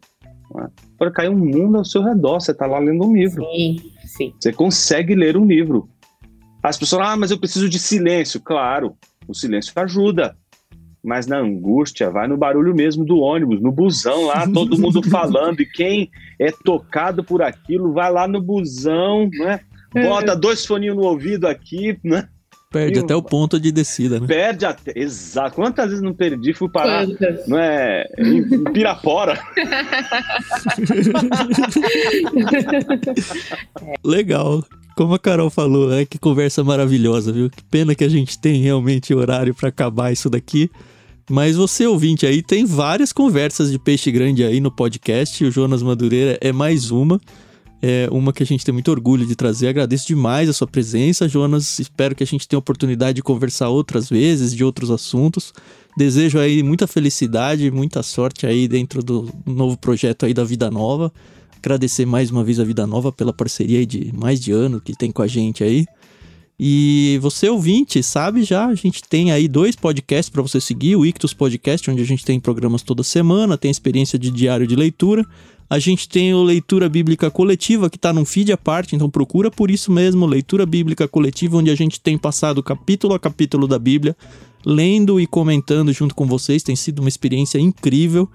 né, 0.54 0.68
pode 0.98 1.12
cair 1.12 1.28
um 1.28 1.36
mundo 1.36 1.78
ao 1.78 1.84
seu 1.84 2.02
redor. 2.02 2.40
Você 2.40 2.52
está 2.52 2.66
lá 2.66 2.78
lendo 2.78 3.04
um 3.04 3.14
livro. 3.14 3.44
Sim, 3.44 3.92
sim. 4.04 4.34
Você 4.38 4.52
consegue 4.52 5.14
ler 5.14 5.36
um 5.36 5.44
livro. 5.44 5.88
As 6.62 6.76
pessoas, 6.76 7.06
ah, 7.06 7.16
mas 7.16 7.30
eu 7.30 7.38
preciso 7.38 7.68
de 7.68 7.78
silêncio. 7.78 8.40
Claro, 8.40 8.96
o 9.26 9.34
silêncio 9.34 9.72
ajuda. 9.76 10.36
Mas 11.04 11.26
na 11.26 11.38
angústia, 11.38 12.10
vai 12.10 12.26
no 12.26 12.36
barulho 12.36 12.74
mesmo 12.74 13.04
do 13.04 13.18
ônibus, 13.18 13.60
no 13.60 13.70
busão 13.70 14.26
lá, 14.26 14.46
todo 14.50 14.78
mundo 14.78 15.00
falando. 15.08 15.60
E 15.60 15.66
quem 15.66 16.10
é 16.40 16.50
tocado 16.50 17.22
por 17.22 17.40
aquilo, 17.40 17.92
vai 17.92 18.10
lá 18.10 18.26
no 18.26 18.42
busão, 18.42 19.28
né? 19.32 19.60
Bota 19.92 20.36
dois 20.36 20.64
foninhos 20.64 20.96
no 20.96 21.02
ouvido 21.02 21.46
aqui, 21.46 21.98
né? 22.02 22.28
Perde 22.70 22.98
e 22.98 23.02
até 23.02 23.16
o 23.16 23.22
ponto 23.22 23.58
de 23.58 23.72
descida, 23.72 24.20
né? 24.20 24.26
Perde 24.26 24.66
até. 24.66 24.92
Exato. 24.94 25.54
Quantas 25.54 25.86
vezes 25.86 26.02
não 26.02 26.12
perdi? 26.12 26.52
Fui 26.52 26.68
parar 26.68 27.06
não 27.46 27.58
é, 27.58 28.06
em, 28.18 28.40
em 28.40 28.64
Pirapora. 28.64 29.40
Legal. 34.04 34.62
Como 34.94 35.14
a 35.14 35.18
Carol 35.18 35.48
falou, 35.48 35.94
é 35.94 36.04
que 36.04 36.18
conversa 36.18 36.62
maravilhosa, 36.62 37.32
viu? 37.32 37.48
Que 37.48 37.64
pena 37.64 37.94
que 37.94 38.04
a 38.04 38.08
gente 38.08 38.38
tem 38.38 38.60
realmente 38.60 39.14
horário 39.14 39.54
para 39.54 39.70
acabar 39.70 40.12
isso 40.12 40.28
daqui. 40.28 40.70
Mas 41.30 41.56
você, 41.56 41.86
ouvinte 41.86 42.26
aí, 42.26 42.42
tem 42.42 42.66
várias 42.66 43.12
conversas 43.12 43.70
de 43.70 43.78
peixe 43.78 44.10
grande 44.10 44.44
aí 44.44 44.60
no 44.60 44.70
podcast. 44.70 45.42
O 45.42 45.50
Jonas 45.50 45.82
Madureira 45.82 46.36
é 46.40 46.52
mais 46.52 46.90
uma. 46.90 47.18
É 47.80 48.08
uma 48.10 48.32
que 48.32 48.42
a 48.42 48.46
gente 48.46 48.64
tem 48.64 48.72
muito 48.72 48.90
orgulho 48.90 49.24
de 49.24 49.36
trazer. 49.36 49.68
Agradeço 49.68 50.06
demais 50.08 50.48
a 50.48 50.52
sua 50.52 50.66
presença, 50.66 51.28
Jonas. 51.28 51.78
Espero 51.78 52.14
que 52.14 52.24
a 52.24 52.26
gente 52.26 52.46
tenha 52.48 52.58
oportunidade 52.58 53.16
de 53.16 53.22
conversar 53.22 53.68
outras 53.68 54.08
vezes 54.08 54.54
de 54.54 54.64
outros 54.64 54.90
assuntos. 54.90 55.52
Desejo 55.96 56.38
aí 56.38 56.62
muita 56.62 56.86
felicidade, 56.86 57.70
muita 57.70 58.02
sorte 58.02 58.46
aí 58.46 58.66
dentro 58.66 59.02
do 59.02 59.32
novo 59.46 59.76
projeto 59.76 60.26
aí 60.26 60.34
da 60.34 60.44
Vida 60.44 60.70
Nova. 60.70 61.12
Agradecer 61.56 62.06
mais 62.06 62.30
uma 62.30 62.42
vez 62.42 62.58
a 62.58 62.64
Vida 62.64 62.86
Nova 62.86 63.12
pela 63.12 63.32
parceria 63.32 63.84
de 63.86 64.12
mais 64.12 64.40
de 64.40 64.52
ano 64.52 64.80
que 64.80 64.96
tem 64.96 65.12
com 65.12 65.22
a 65.22 65.26
gente 65.26 65.62
aí. 65.62 65.86
E 66.60 67.18
você 67.22 67.48
ouvinte, 67.48 68.02
sabe 68.02 68.42
já, 68.42 68.66
a 68.66 68.74
gente 68.74 69.02
tem 69.08 69.30
aí 69.30 69.46
dois 69.46 69.76
podcasts 69.76 70.28
para 70.28 70.42
você 70.42 70.60
seguir, 70.60 70.96
o 70.96 71.06
Ictus 71.06 71.32
Podcast, 71.32 71.88
onde 71.88 72.02
a 72.02 72.04
gente 72.04 72.24
tem 72.24 72.40
programas 72.40 72.82
toda 72.82 73.04
semana, 73.04 73.56
tem 73.56 73.70
experiência 73.70 74.18
de 74.18 74.28
diário 74.28 74.66
de 74.66 74.74
leitura. 74.74 75.24
A 75.70 75.78
gente 75.78 76.08
tem 76.08 76.32
o 76.32 76.42
Leitura 76.42 76.88
Bíblica 76.88 77.30
Coletiva, 77.30 77.90
que 77.90 77.96
está 77.96 78.10
num 78.10 78.24
feed 78.24 78.52
à 78.52 78.56
parte, 78.56 78.96
então 78.96 79.10
procura 79.10 79.50
por 79.50 79.70
isso 79.70 79.92
mesmo, 79.92 80.24
Leitura 80.24 80.64
Bíblica 80.64 81.06
Coletiva, 81.06 81.58
onde 81.58 81.70
a 81.70 81.74
gente 81.74 82.00
tem 82.00 82.16
passado 82.16 82.62
capítulo 82.62 83.12
a 83.12 83.18
capítulo 83.18 83.68
da 83.68 83.78
Bíblia, 83.78 84.16
lendo 84.64 85.20
e 85.20 85.26
comentando 85.26 85.92
junto 85.92 86.14
com 86.14 86.26
vocês, 86.26 86.62
tem 86.62 86.74
sido 86.74 87.00
uma 87.00 87.08
experiência 87.08 87.58
incrível. 87.58 88.28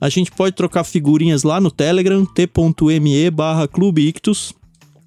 A 0.00 0.08
gente 0.08 0.32
pode 0.32 0.56
trocar 0.56 0.82
figurinhas 0.84 1.42
lá 1.42 1.60
no 1.60 1.70
Telegram, 1.70 2.24
t.me 2.24 3.30
barra 3.30 3.68
Clube 3.68 4.08
Ictus. 4.08 4.54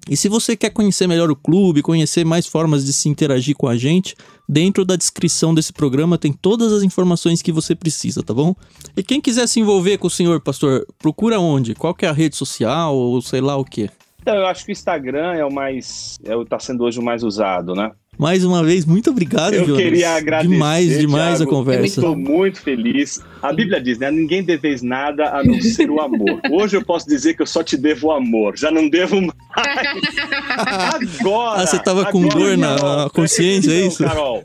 E 0.08 0.16
se 0.16 0.28
você 0.28 0.56
quer 0.56 0.70
conhecer 0.70 1.06
melhor 1.06 1.30
o 1.30 1.36
clube, 1.36 1.82
conhecer 1.82 2.24
mais 2.24 2.46
formas 2.46 2.84
de 2.84 2.92
se 2.92 3.08
interagir 3.08 3.56
com 3.56 3.66
a 3.66 3.76
gente, 3.76 4.14
dentro 4.48 4.84
da 4.84 4.94
descrição 4.94 5.54
desse 5.54 5.72
programa 5.72 6.16
tem 6.16 6.32
todas 6.32 6.72
as 6.72 6.82
informações 6.82 7.42
que 7.42 7.50
você 7.50 7.74
precisa, 7.74 8.22
tá 8.22 8.32
bom? 8.32 8.54
E 8.96 9.02
quem 9.02 9.20
quiser 9.20 9.46
se 9.48 9.58
envolver 9.58 9.98
com 9.98 10.06
o 10.06 10.10
senhor, 10.10 10.40
pastor, 10.40 10.86
procura 10.98 11.40
onde? 11.40 11.74
Qual 11.74 11.94
que 11.94 12.06
é 12.06 12.08
a 12.08 12.12
rede 12.12 12.36
social 12.36 12.94
ou 12.94 13.20
sei 13.20 13.40
lá 13.40 13.56
o 13.56 13.64
que? 13.64 13.90
Então, 14.26 14.34
eu 14.34 14.46
acho 14.46 14.64
que 14.64 14.72
o 14.72 14.74
Instagram 14.74 15.34
é 15.34 15.44
o 15.44 15.52
mais. 15.52 16.18
É, 16.24 16.32
tá 16.46 16.58
sendo 16.58 16.82
hoje 16.82 16.98
o 16.98 17.02
mais 17.02 17.22
usado, 17.22 17.74
né? 17.74 17.92
Mais 18.18 18.44
uma 18.44 18.64
vez, 18.64 18.86
muito 18.86 19.10
obrigado, 19.10 19.54
Eu 19.54 19.66
Jonas. 19.66 19.82
queria 19.82 20.14
agradecer. 20.14 20.50
Demais, 20.50 20.98
demais 20.98 21.36
Thiago. 21.36 21.50
a 21.50 21.54
conversa. 21.54 21.86
Estou 21.86 22.16
muito 22.16 22.60
feliz. 22.60 23.20
A 23.42 23.52
Bíblia 23.52 23.80
diz, 23.80 23.98
né? 23.98 24.10
Ninguém 24.10 24.42
deveis 24.42 24.80
nada 24.80 25.30
a 25.36 25.44
não 25.44 25.60
ser 25.60 25.90
o 25.90 26.00
amor. 26.00 26.40
Hoje 26.50 26.76
eu 26.76 26.84
posso 26.84 27.06
dizer 27.06 27.34
que 27.34 27.42
eu 27.42 27.46
só 27.46 27.62
te 27.62 27.76
devo 27.76 28.08
o 28.08 28.12
amor. 28.12 28.56
Já 28.56 28.70
não 28.70 28.88
devo 28.88 29.20
mais. 29.20 29.32
Agora. 31.20 31.62
Ah, 31.62 31.66
você 31.66 31.78
tava 31.78 32.06
com 32.06 32.20
agora, 32.20 32.34
dor 32.34 32.56
na 32.56 32.76
Carol, 32.76 33.10
consciência, 33.10 33.70
é 33.70 33.80
não, 33.80 33.88
isso? 33.88 34.04
Carol. 34.04 34.44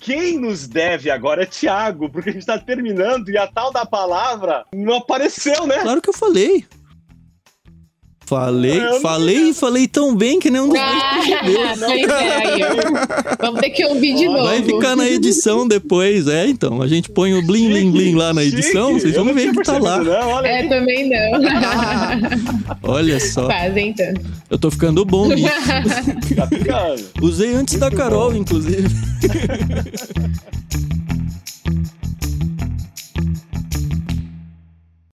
Quem 0.00 0.38
nos 0.38 0.66
deve 0.66 1.10
agora 1.10 1.44
é 1.44 1.46
Tiago, 1.46 2.10
porque 2.10 2.30
a 2.30 2.32
gente 2.32 2.42
está 2.42 2.58
terminando 2.58 3.28
e 3.28 3.38
a 3.38 3.46
tal 3.46 3.72
da 3.72 3.86
palavra 3.86 4.64
não 4.74 4.96
apareceu, 4.96 5.64
né? 5.66 5.78
Claro 5.78 6.02
que 6.02 6.08
eu 6.08 6.14
falei. 6.14 6.64
Falei, 8.32 8.80
falei 9.02 9.50
e 9.50 9.54
falei 9.54 9.86
tão 9.86 10.16
bem 10.16 10.40
que 10.40 10.50
nem 10.50 10.62
um 10.62 10.68
dos 10.68 10.78
dois 10.78 11.02
Ah, 11.02 11.20
percebeu. 11.22 11.60
pois 11.86 12.08
é. 12.08 13.36
Vamos 13.42 13.60
ter 13.60 13.70
que 13.70 13.84
ouvir 13.84 14.14
de 14.14 14.24
novo. 14.24 14.44
Vai 14.44 14.62
ficar 14.62 14.96
na 14.96 15.06
edição 15.06 15.68
depois, 15.68 16.26
é, 16.26 16.46
então. 16.46 16.80
A 16.80 16.88
gente 16.88 17.10
põe 17.10 17.34
o 17.34 17.42
blim, 17.42 17.68
blim, 17.68 17.90
blim 17.92 18.14
lá 18.14 18.32
na 18.32 18.42
edição, 18.42 18.88
Chique. 18.94 19.00
vocês 19.02 19.16
vão 19.16 19.34
ver 19.34 19.52
que 19.52 19.62
tá 19.62 19.76
lá. 19.78 19.98
Não, 20.02 20.28
olha 20.30 20.46
É, 20.48 20.66
também 20.66 21.10
não. 21.10 21.42
Olha 22.90 23.20
só, 23.20 23.46
Fazem 23.48 23.88
então. 23.90 24.14
eu 24.50 24.58
tô 24.58 24.70
ficando 24.70 25.04
bom 25.04 25.28
nisso. 25.28 25.48
Tá 26.34 26.46
ficando. 26.46 27.02
Usei 27.20 27.54
antes 27.54 27.78
da 27.78 27.90
Carol, 27.90 28.34
inclusive. 28.34 28.88